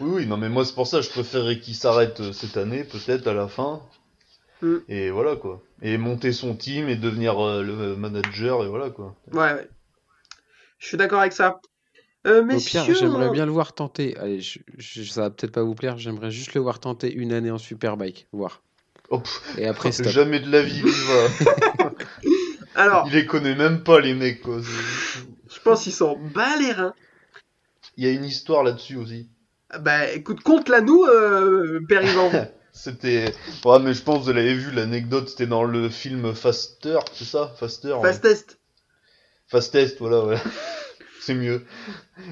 Oui, 0.00 0.08
oui, 0.10 0.26
non, 0.26 0.38
mais 0.38 0.48
moi, 0.48 0.64
c'est 0.64 0.74
pour 0.74 0.86
ça, 0.86 1.02
je 1.02 1.10
préférerais 1.10 1.58
qu'il 1.60 1.74
s'arrête 1.74 2.20
euh, 2.20 2.32
cette 2.32 2.56
année, 2.56 2.82
peut-être 2.84 3.26
à 3.26 3.34
la 3.34 3.46
fin. 3.46 3.82
Mm. 4.62 4.82
Et 4.88 5.10
voilà, 5.10 5.36
quoi. 5.36 5.62
Et 5.82 5.96
monter 5.98 6.32
son 6.32 6.56
team 6.56 6.88
et 6.88 6.96
devenir 6.96 7.38
euh, 7.38 7.62
le 7.62 7.96
manager, 7.96 8.64
et 8.64 8.68
voilà, 8.68 8.90
quoi. 8.90 9.14
Ouais, 9.32 9.52
ouais. 9.54 9.68
Je 10.78 10.86
suis 10.86 10.96
d'accord 10.96 11.20
avec 11.20 11.34
ça. 11.34 11.60
Euh, 12.26 12.42
Au 12.42 12.58
pire, 12.58 12.84
j'aimerais 12.92 13.26
hein, 13.26 13.32
bien 13.32 13.46
le 13.46 13.52
voir 13.52 13.72
tenter. 13.72 14.16
Allez, 14.18 14.40
je- 14.40 14.58
je- 14.78 15.02
ça 15.04 15.22
va 15.22 15.30
peut-être 15.30 15.52
pas 15.52 15.62
vous 15.62 15.74
plaire, 15.74 15.96
j'aimerais 15.98 16.30
juste 16.30 16.54
le 16.54 16.60
voir 16.60 16.80
tenter 16.80 17.12
une 17.12 17.32
année 17.32 17.50
en 17.50 17.58
Superbike, 17.58 18.26
voir. 18.32 18.62
Oh, 19.10 19.22
Et 19.58 19.66
après, 19.66 19.92
stop. 19.92 20.06
jamais 20.08 20.40
de 20.40 20.50
la 20.50 20.62
vie, 20.62 20.82
il 20.84 20.88
y 20.88 20.90
va. 20.90 21.92
Alors, 22.74 23.06
il 23.06 23.12
les 23.14 23.26
connaît 23.26 23.54
même 23.54 23.82
pas, 23.84 24.00
les 24.00 24.14
mecs, 24.14 24.42
quoi. 24.42 24.60
Je 24.60 25.60
pense 25.62 25.84
qu'ils 25.84 25.92
sont 25.92 26.18
bas 26.34 26.56
les 26.58 26.72
reins. 26.72 26.94
Il 27.96 28.04
y 28.04 28.08
a 28.08 28.10
une 28.10 28.24
histoire 28.24 28.62
là-dessus 28.64 28.96
aussi. 28.96 29.28
Bah, 29.80 30.10
écoute, 30.12 30.42
compte-la 30.42 30.80
nous, 30.80 31.04
euh. 31.04 31.80
C'était. 32.72 33.32
Ouais, 33.64 33.78
mais 33.78 33.94
je 33.94 34.02
pense 34.02 34.18
que 34.18 34.24
vous 34.24 34.32
l'avez 34.32 34.54
vu, 34.54 34.70
l'anecdote, 34.70 35.28
c'était 35.30 35.46
dans 35.46 35.64
le 35.64 35.88
film 35.88 36.34
Faster, 36.34 36.98
c'est 37.14 37.24
ça? 37.24 37.54
Faster 37.58 37.94
ouais. 37.94 38.02
Fast 38.08 38.22
test. 38.22 38.58
Fastest, 39.48 39.98
voilà, 40.00 40.24
ouais. 40.24 40.36
C'est 41.20 41.34
mieux. 41.34 41.64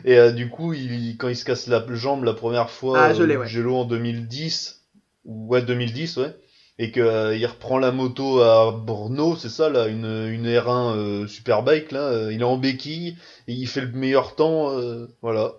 Et 0.04 0.16
euh, 0.16 0.32
du 0.32 0.48
coup, 0.48 0.72
il, 0.72 1.16
quand 1.16 1.28
il 1.28 1.36
se 1.36 1.44
casse 1.44 1.66
la 1.66 1.84
jambe 1.94 2.24
la 2.24 2.34
première 2.34 2.70
fois, 2.70 2.98
Ah, 2.98 3.14
je 3.14 3.22
euh, 3.22 3.36
ouais. 3.36 3.66
En 3.66 3.84
2010, 3.84 4.82
ou 5.24 5.48
ouais, 5.48 5.62
2010, 5.62 6.16
ouais, 6.18 6.34
et 6.78 6.90
que 6.90 7.00
euh, 7.00 7.36
il 7.36 7.46
reprend 7.46 7.78
la 7.78 7.92
moto 7.92 8.40
à 8.40 8.72
Brno, 8.72 9.36
c'est 9.36 9.48
ça, 9.48 9.68
là, 9.70 9.86
une, 9.86 10.28
une 10.28 10.46
R1 10.46 10.96
euh, 10.96 11.26
Superbike, 11.26 11.92
là, 11.92 12.00
euh, 12.00 12.32
il 12.32 12.40
est 12.40 12.44
en 12.44 12.56
béquille, 12.56 13.16
et 13.48 13.52
il 13.52 13.66
fait 13.66 13.82
le 13.82 13.92
meilleur 13.92 14.34
temps, 14.34 14.70
euh, 14.78 15.06
voilà. 15.22 15.52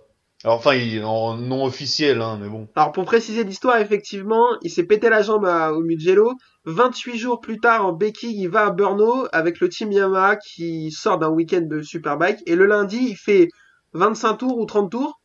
Alors, 0.46 0.58
enfin, 0.60 0.76
il 0.76 0.98
est 0.98 1.04
en 1.04 1.36
non 1.38 1.66
officiel, 1.66 2.22
hein, 2.22 2.38
mais 2.40 2.48
bon. 2.48 2.68
Alors 2.76 2.92
pour 2.92 3.04
préciser 3.06 3.44
l'histoire, 3.44 3.78
effectivement, 3.80 4.46
il 4.62 4.70
s'est 4.70 4.84
pété 4.86 5.10
la 5.10 5.24
jambe 5.24 5.46
à- 5.46 5.74
au 5.74 5.82
Mugello. 5.82 6.34
28 6.66 7.18
jours 7.18 7.42
plus 7.42 7.60
tard, 7.60 7.84
en 7.86 7.94
béquille, 7.94 8.40
il 8.44 8.48
va 8.50 8.68
à 8.68 8.70
Brno 8.72 9.28
avec 9.32 9.60
le 9.60 9.70
team 9.70 9.92
Yamaha 9.92 10.36
qui 10.36 10.92
sort 10.92 11.18
d'un 11.18 11.30
week-end 11.30 11.62
de 11.62 11.82
Superbike. 11.82 12.40
Et 12.46 12.56
le 12.56 12.68
lundi, 12.68 12.98
il 13.10 13.16
fait 13.16 13.48
25 13.94 14.36
tours 14.38 14.58
ou 14.60 14.66
30 14.66 14.92
tours. 14.92 15.20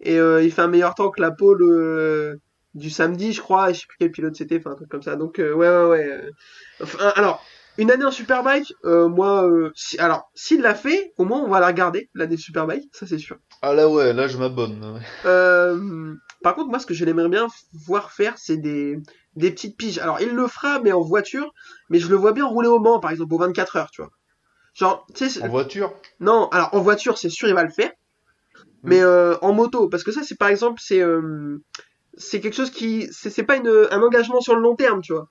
Et 0.00 0.18
euh, 0.18 0.42
il 0.42 0.52
fait 0.52 0.62
un 0.62 0.68
meilleur 0.68 0.94
temps 0.94 1.10
que 1.10 1.20
la 1.22 1.32
pole 1.32 1.62
euh, 1.62 2.36
du 2.74 2.90
samedi, 2.90 3.32
je 3.32 3.40
crois. 3.42 3.70
Et 3.70 3.74
je 3.74 3.80
sais 3.80 3.86
plus 3.88 3.98
quel 4.00 4.12
pilote 4.12 4.36
c'était, 4.36 4.58
enfin 4.58 4.72
un 4.72 4.76
truc 4.76 4.90
comme 4.90 5.02
ça. 5.02 5.16
Donc 5.16 5.40
euh, 5.40 5.52
ouais, 5.54 5.68
ouais, 5.68 5.86
ouais. 5.90 6.30
euh. 6.82 7.12
Alors, 7.16 7.44
une 7.78 7.90
année 7.90 8.04
en 8.06 8.10
Superbike, 8.12 8.74
moi, 8.84 9.48
si, 9.74 9.98
alors 9.98 10.30
s'il 10.34 10.62
l'a 10.62 10.74
fait, 10.76 11.12
au 11.18 11.24
moins 11.24 11.42
on 11.42 11.48
va 11.48 11.60
la 11.60 11.68
regarder, 11.68 12.10
l'année 12.14 12.36
Superbike, 12.38 12.88
ça 12.92 13.06
c'est 13.06 13.18
sûr. 13.18 13.36
Ah 13.68 13.74
là, 13.74 13.88
ouais, 13.88 14.12
là, 14.12 14.28
je 14.28 14.38
m'abonne. 14.38 15.00
Euh, 15.24 16.14
Par 16.44 16.54
contre, 16.54 16.68
moi, 16.70 16.78
ce 16.78 16.86
que 16.86 16.94
je 16.94 17.04
l'aimerais 17.04 17.28
bien 17.28 17.48
voir 17.72 18.12
faire, 18.12 18.38
c'est 18.38 18.58
des, 18.58 18.96
des 19.34 19.50
petites 19.50 19.76
piges. 19.76 19.98
Alors, 19.98 20.20
il 20.20 20.30
le 20.30 20.46
fera, 20.46 20.78
mais 20.80 20.92
en 20.92 21.00
voiture, 21.00 21.52
mais 21.90 21.98
je 21.98 22.08
le 22.08 22.14
vois 22.14 22.30
bien 22.30 22.46
rouler 22.46 22.68
au 22.68 22.78
Mans, 22.78 23.00
par 23.00 23.10
exemple, 23.10 23.34
aux 23.34 23.38
24 23.38 23.74
heures, 23.74 23.90
tu 23.90 24.02
vois. 24.02 24.12
Genre, 24.72 25.04
tu 25.16 25.28
sais, 25.28 25.42
En 25.42 25.48
voiture? 25.48 25.92
Non, 26.20 26.48
alors 26.50 26.68
en 26.74 26.80
voiture, 26.80 27.18
c'est 27.18 27.28
sûr, 27.28 27.48
il 27.48 27.54
va 27.54 27.64
le 27.64 27.70
faire. 27.70 27.90
Mais 28.84 29.00
euh, 29.00 29.36
en 29.42 29.52
moto, 29.52 29.88
parce 29.88 30.04
que 30.04 30.12
ça, 30.12 30.22
c'est 30.22 30.38
par 30.38 30.48
exemple, 30.48 30.80
c'est 30.80 31.00
euh, 31.00 31.58
c'est 32.16 32.40
quelque 32.40 32.54
chose 32.54 32.70
qui, 32.70 33.08
c'est 33.10 33.42
pas 33.42 33.56
une, 33.56 33.88
un 33.90 34.00
engagement 34.00 34.40
sur 34.40 34.54
le 34.54 34.62
long 34.62 34.76
terme, 34.76 35.00
tu 35.00 35.12
vois. 35.12 35.26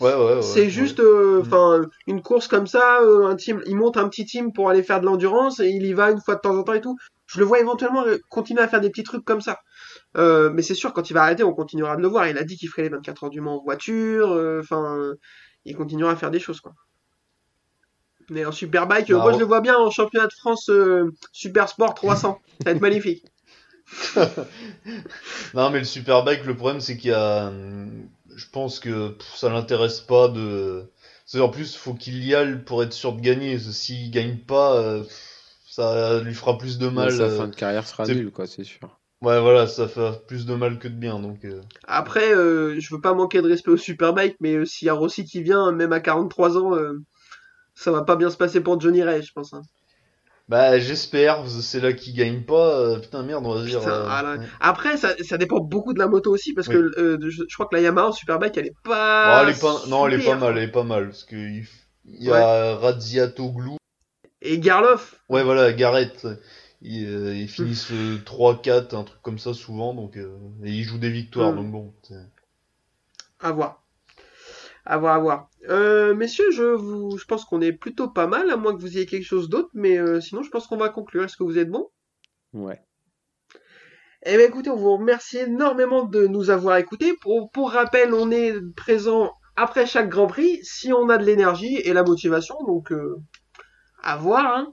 Ouais, 0.00 0.14
ouais, 0.14 0.34
ouais. 0.34 0.42
c'est 0.42 0.70
juste, 0.70 1.00
euh, 1.00 1.38
Mm. 1.38 1.42
enfin, 1.42 1.80
une 2.06 2.22
course 2.22 2.46
comme 2.46 2.66
ça, 2.66 3.00
euh, 3.00 3.26
un 3.26 3.36
team, 3.36 3.62
il 3.66 3.76
monte 3.76 3.96
un 3.96 4.08
petit 4.08 4.26
team 4.26 4.52
pour 4.52 4.68
aller 4.70 4.82
faire 4.82 5.00
de 5.00 5.06
l'endurance 5.06 5.60
et 5.60 5.68
il 5.70 5.84
y 5.84 5.92
va 5.92 6.10
une 6.10 6.20
fois 6.20 6.36
de 6.36 6.40
temps 6.40 6.56
en 6.56 6.62
temps 6.62 6.72
et 6.74 6.80
tout. 6.80 6.96
Je 7.32 7.40
le 7.40 7.44
vois 7.46 7.60
éventuellement 7.60 8.06
euh, 8.06 8.18
continuer 8.28 8.62
à 8.62 8.68
faire 8.68 8.80
des 8.80 8.90
petits 8.90 9.02
trucs 9.04 9.24
comme 9.24 9.40
ça. 9.40 9.58
Euh, 10.16 10.50
mais 10.52 10.62
c'est 10.62 10.74
sûr, 10.74 10.92
quand 10.92 11.10
il 11.10 11.14
va 11.14 11.22
arrêter, 11.22 11.44
on 11.44 11.54
continuera 11.54 11.96
de 11.96 12.02
le 12.02 12.08
voir. 12.08 12.28
Il 12.28 12.38
a 12.38 12.44
dit 12.44 12.56
qu'il 12.56 12.68
ferait 12.68 12.82
les 12.84 12.88
24 12.90 13.24
heures 13.24 13.30
du 13.30 13.40
Mans 13.40 13.58
en 13.60 13.64
voiture. 13.64 14.32
euh, 14.32 14.60
Enfin, 14.62 15.12
il 15.64 15.76
continuera 15.76 16.12
à 16.12 16.16
faire 16.16 16.30
des 16.30 16.40
choses, 16.40 16.60
quoi. 16.60 16.74
Mais 18.30 18.44
en 18.44 18.50
superbike, 18.52 19.12
Bah, 19.12 19.18
moi 19.18 19.32
je 19.32 19.38
le 19.38 19.44
vois 19.44 19.60
bien 19.60 19.76
en 19.76 19.90
championnat 19.90 20.26
de 20.26 20.32
France 20.32 20.68
Super 21.32 21.68
Sport 21.68 21.94
300. 21.94 22.40
Ça 22.64 22.70
va 22.70 22.70
être 22.72 22.80
magnifique. 22.80 23.24
Non, 25.54 25.70
mais 25.70 25.78
le 25.80 25.84
Superbike, 25.84 26.44
le 26.44 26.56
problème, 26.56 26.80
c'est 26.80 26.96
qu'il 26.96 27.10
y 27.10 27.14
a. 27.14 27.52
Je 28.34 28.46
pense 28.50 28.80
que 28.80 29.10
pff, 29.10 29.34
ça 29.36 29.50
l'intéresse 29.50 30.00
pas 30.00 30.28
de. 30.28 30.90
En 31.34 31.48
plus, 31.48 31.76
faut 31.76 31.94
qu'il 31.94 32.22
y 32.24 32.34
aille 32.34 32.62
pour 32.64 32.82
être 32.82 32.92
sûr 32.92 33.12
de 33.14 33.20
gagner. 33.20 33.58
S'il 33.58 34.10
gagne 34.10 34.36
pas, 34.38 34.76
euh, 34.76 35.04
ça 35.74 36.20
lui 36.20 36.34
fera 36.34 36.58
plus 36.58 36.78
de 36.78 36.88
mal. 36.88 37.10
sa 37.10 37.24
euh, 37.24 37.28
fin 37.28 37.48
de 37.48 37.54
carrière 37.56 37.86
sera 37.86 38.06
nulle, 38.06 38.30
quoi, 38.30 38.46
c'est 38.46 38.64
sûr. 38.64 39.00
Ouais, 39.22 39.40
voilà, 39.40 39.66
ça 39.66 39.88
fait 39.88 40.26
plus 40.26 40.44
de 40.46 40.54
mal 40.54 40.78
que 40.78 40.86
de 40.88 40.94
bien. 40.94 41.18
Donc, 41.18 41.44
euh, 41.46 41.62
Après, 41.86 42.34
euh, 42.34 42.80
je 42.80 42.92
veux 42.94 43.00
pas 43.00 43.14
manquer 43.14 43.40
de 43.40 43.48
respect 43.48 43.70
au 43.70 43.76
Superbike, 43.76 44.36
mais 44.40 44.54
euh, 44.56 44.64
s'il 44.64 44.86
y 44.86 44.88
a 44.88 44.94
Rossi 44.94 45.24
qui 45.24 45.42
vient, 45.44 45.70
même 45.72 45.92
à 45.92 46.00
43 46.00 46.56
ans, 46.58 46.74
euh, 46.74 46.98
ça 47.74 47.92
va 47.92 48.04
pas 48.04 48.16
bien 48.16 48.30
se 48.30 48.36
passer 48.38 48.60
pour 48.62 48.80
Johnny 48.80 49.02
Ray, 49.02 49.22
je 49.22 49.32
pense. 49.32 49.52
hein. 49.54 49.62
bah, 50.48 50.78
j'espère. 50.78 51.48
C'est 51.48 51.80
là 51.80 51.92
qu'il 51.92 52.14
gagne 52.14 52.42
pas. 52.44 52.78
euh, 52.78 52.98
putain, 53.00 53.22
merde, 53.22 53.46
on 53.46 53.54
va 53.54 53.64
dire. 53.64 53.80
Putain, 53.80 53.90
euh, 53.90 54.06
ah 54.08 54.22
là. 54.22 54.36
ouais. 54.38 54.46
Après, 54.60 54.96
ça, 54.96 55.14
ça 55.22 55.38
dépend 55.38 55.60
beaucoup 55.60 55.94
de 55.94 55.98
la 55.98 56.08
moto 56.08 56.32
aussi, 56.32 56.52
parce 56.52 56.68
Oui. 56.68 56.74
que 56.74 56.90
euh, 56.98 57.18
je, 57.30 57.42
je 57.48 57.54
crois 57.54 57.66
que 57.66 57.74
la 57.76 57.80
Yamaha 57.82 58.08
en 58.08 58.12
Superbike, 58.12 58.56
elle 58.56 58.66
est 58.66 58.70
Bon, 58.70 58.90
pas. 58.90 59.42
elle 59.42 59.48
est 59.50 59.60
pas... 59.60 59.86
Non, 59.88 60.06
elle 60.06 60.14
est 60.20 60.24
pas 60.24 60.36
mal, 60.36 60.58
elle 60.58 60.64
est 60.64 60.72
pas 60.72 60.82
mal. 60.84 61.06
Parce 61.08 61.24
que 61.24 61.36
il 61.36 61.66
il 62.04 62.24
y 62.24 62.30
a 62.30 62.76
Radziatoglou. 62.76 63.76
Et 64.44 64.58
Garloff, 64.58 65.20
Ouais, 65.28 65.44
voilà, 65.44 65.72
Garrett. 65.72 66.26
Ils, 66.82 67.06
euh, 67.06 67.34
ils 67.34 67.48
finissent 67.48 67.92
euh, 67.92 68.18
3-4, 68.26 68.96
un 68.96 69.04
truc 69.04 69.22
comme 69.22 69.38
ça 69.38 69.54
souvent. 69.54 69.94
Donc, 69.94 70.16
euh, 70.16 70.36
et 70.64 70.70
ils 70.70 70.82
jouent 70.82 70.98
des 70.98 71.10
victoires. 71.10 71.52
Mm. 71.52 71.56
Donc, 71.56 71.70
bon. 71.70 71.94
à 73.38 73.52
voir. 73.52 73.84
À 74.84 74.98
voir, 74.98 75.14
à 75.14 75.18
voir. 75.20 75.48
Euh, 75.68 76.12
messieurs, 76.14 76.50
je, 76.50 76.64
vous, 76.64 77.16
je 77.16 77.24
pense 77.24 77.44
qu'on 77.44 77.60
est 77.60 77.72
plutôt 77.72 78.08
pas 78.08 78.26
mal, 78.26 78.50
à 78.50 78.56
moins 78.56 78.74
que 78.74 78.80
vous 78.80 78.96
ayez 78.96 79.06
quelque 79.06 79.24
chose 79.24 79.48
d'autre, 79.48 79.70
mais 79.74 79.96
euh, 79.96 80.20
sinon, 80.20 80.42
je 80.42 80.50
pense 80.50 80.66
qu'on 80.66 80.76
va 80.76 80.88
conclure. 80.88 81.22
Est-ce 81.22 81.36
que 81.36 81.44
vous 81.44 81.58
êtes 81.58 81.70
bon? 81.70 81.88
Ouais. 82.52 82.82
Eh 84.24 84.36
bien, 84.36 84.46
écoutez, 84.46 84.70
on 84.70 84.76
vous 84.76 84.96
remercie 84.96 85.38
énormément 85.38 86.04
de 86.04 86.26
nous 86.26 86.50
avoir 86.50 86.78
écoutés. 86.78 87.12
Pour, 87.20 87.48
pour 87.52 87.70
rappel, 87.70 88.12
on 88.12 88.32
est 88.32 88.54
présent 88.74 89.32
après 89.54 89.86
chaque 89.86 90.08
Grand 90.08 90.26
Prix, 90.26 90.60
si 90.62 90.92
on 90.92 91.08
a 91.08 91.18
de 91.18 91.24
l'énergie 91.24 91.76
et 91.76 91.92
la 91.92 92.02
motivation, 92.02 92.56
donc 92.66 92.90
euh, 92.90 93.16
à 94.02 94.16
voir. 94.16 94.46
Hein. 94.46 94.72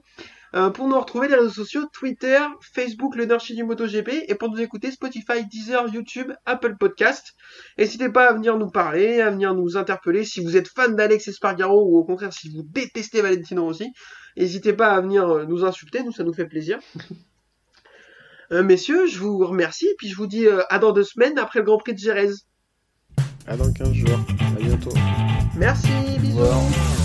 Euh, 0.54 0.70
pour 0.70 0.88
nous 0.88 0.98
retrouver, 0.98 1.28
les 1.28 1.36
réseaux 1.36 1.50
sociaux, 1.50 1.86
Twitter, 1.92 2.40
Facebook, 2.74 3.14
le 3.14 3.24
Nurchi 3.24 3.54
du 3.54 3.62
MotoGP, 3.62 4.24
et 4.26 4.34
pour 4.34 4.50
nous 4.50 4.60
écouter, 4.60 4.90
Spotify, 4.90 5.46
Deezer, 5.48 5.86
YouTube, 5.88 6.32
Apple 6.44 6.76
Podcast. 6.76 7.34
N'hésitez 7.78 8.08
pas 8.08 8.28
à 8.28 8.32
venir 8.32 8.58
nous 8.58 8.68
parler, 8.68 9.20
à 9.20 9.30
venir 9.30 9.54
nous 9.54 9.76
interpeller. 9.76 10.24
Si 10.24 10.42
vous 10.42 10.56
êtes 10.56 10.68
fan 10.68 10.96
d'Alex 10.96 11.28
Espargaro 11.28 11.86
ou 11.86 11.98
au 11.98 12.04
contraire 12.04 12.32
si 12.32 12.50
vous 12.50 12.62
détestez 12.64 13.22
Valentino 13.22 13.64
Rossi, 13.64 13.92
n'hésitez 14.36 14.72
pas 14.72 14.92
à 14.92 15.00
venir 15.00 15.28
euh, 15.28 15.44
nous 15.46 15.64
insulter, 15.64 16.02
nous 16.02 16.12
ça 16.12 16.24
nous 16.24 16.34
fait 16.34 16.46
plaisir. 16.46 16.78
Euh, 18.52 18.64
messieurs, 18.64 19.06
je 19.06 19.16
vous 19.20 19.38
remercie, 19.46 19.86
puis 19.96 20.08
je 20.08 20.16
vous 20.16 20.26
dis 20.26 20.44
euh, 20.44 20.62
à 20.70 20.80
dans 20.80 20.90
deux 20.90 21.04
semaines 21.04 21.38
après 21.38 21.60
le 21.60 21.66
Grand 21.66 21.78
Prix 21.78 21.94
de 21.94 22.00
Jerez. 22.00 22.30
À 23.46 23.56
dans 23.56 23.72
15 23.72 23.92
jours. 23.92 24.18
À 24.40 24.60
bientôt. 24.60 24.92
Merci, 25.56 25.92
bisous. 26.18 26.99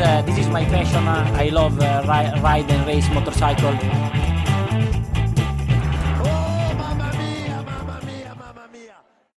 This 0.00 0.38
is 0.38 0.48
my 0.48 0.64
passion. 0.64 1.06
Uh, 1.06 1.30
I 1.36 1.48
love 1.50 1.78
uh, 1.78 2.00
ri- 2.04 2.40
ride 2.40 2.70
and 2.70 2.86
race 2.86 3.08
motorcycle. 3.10 4.29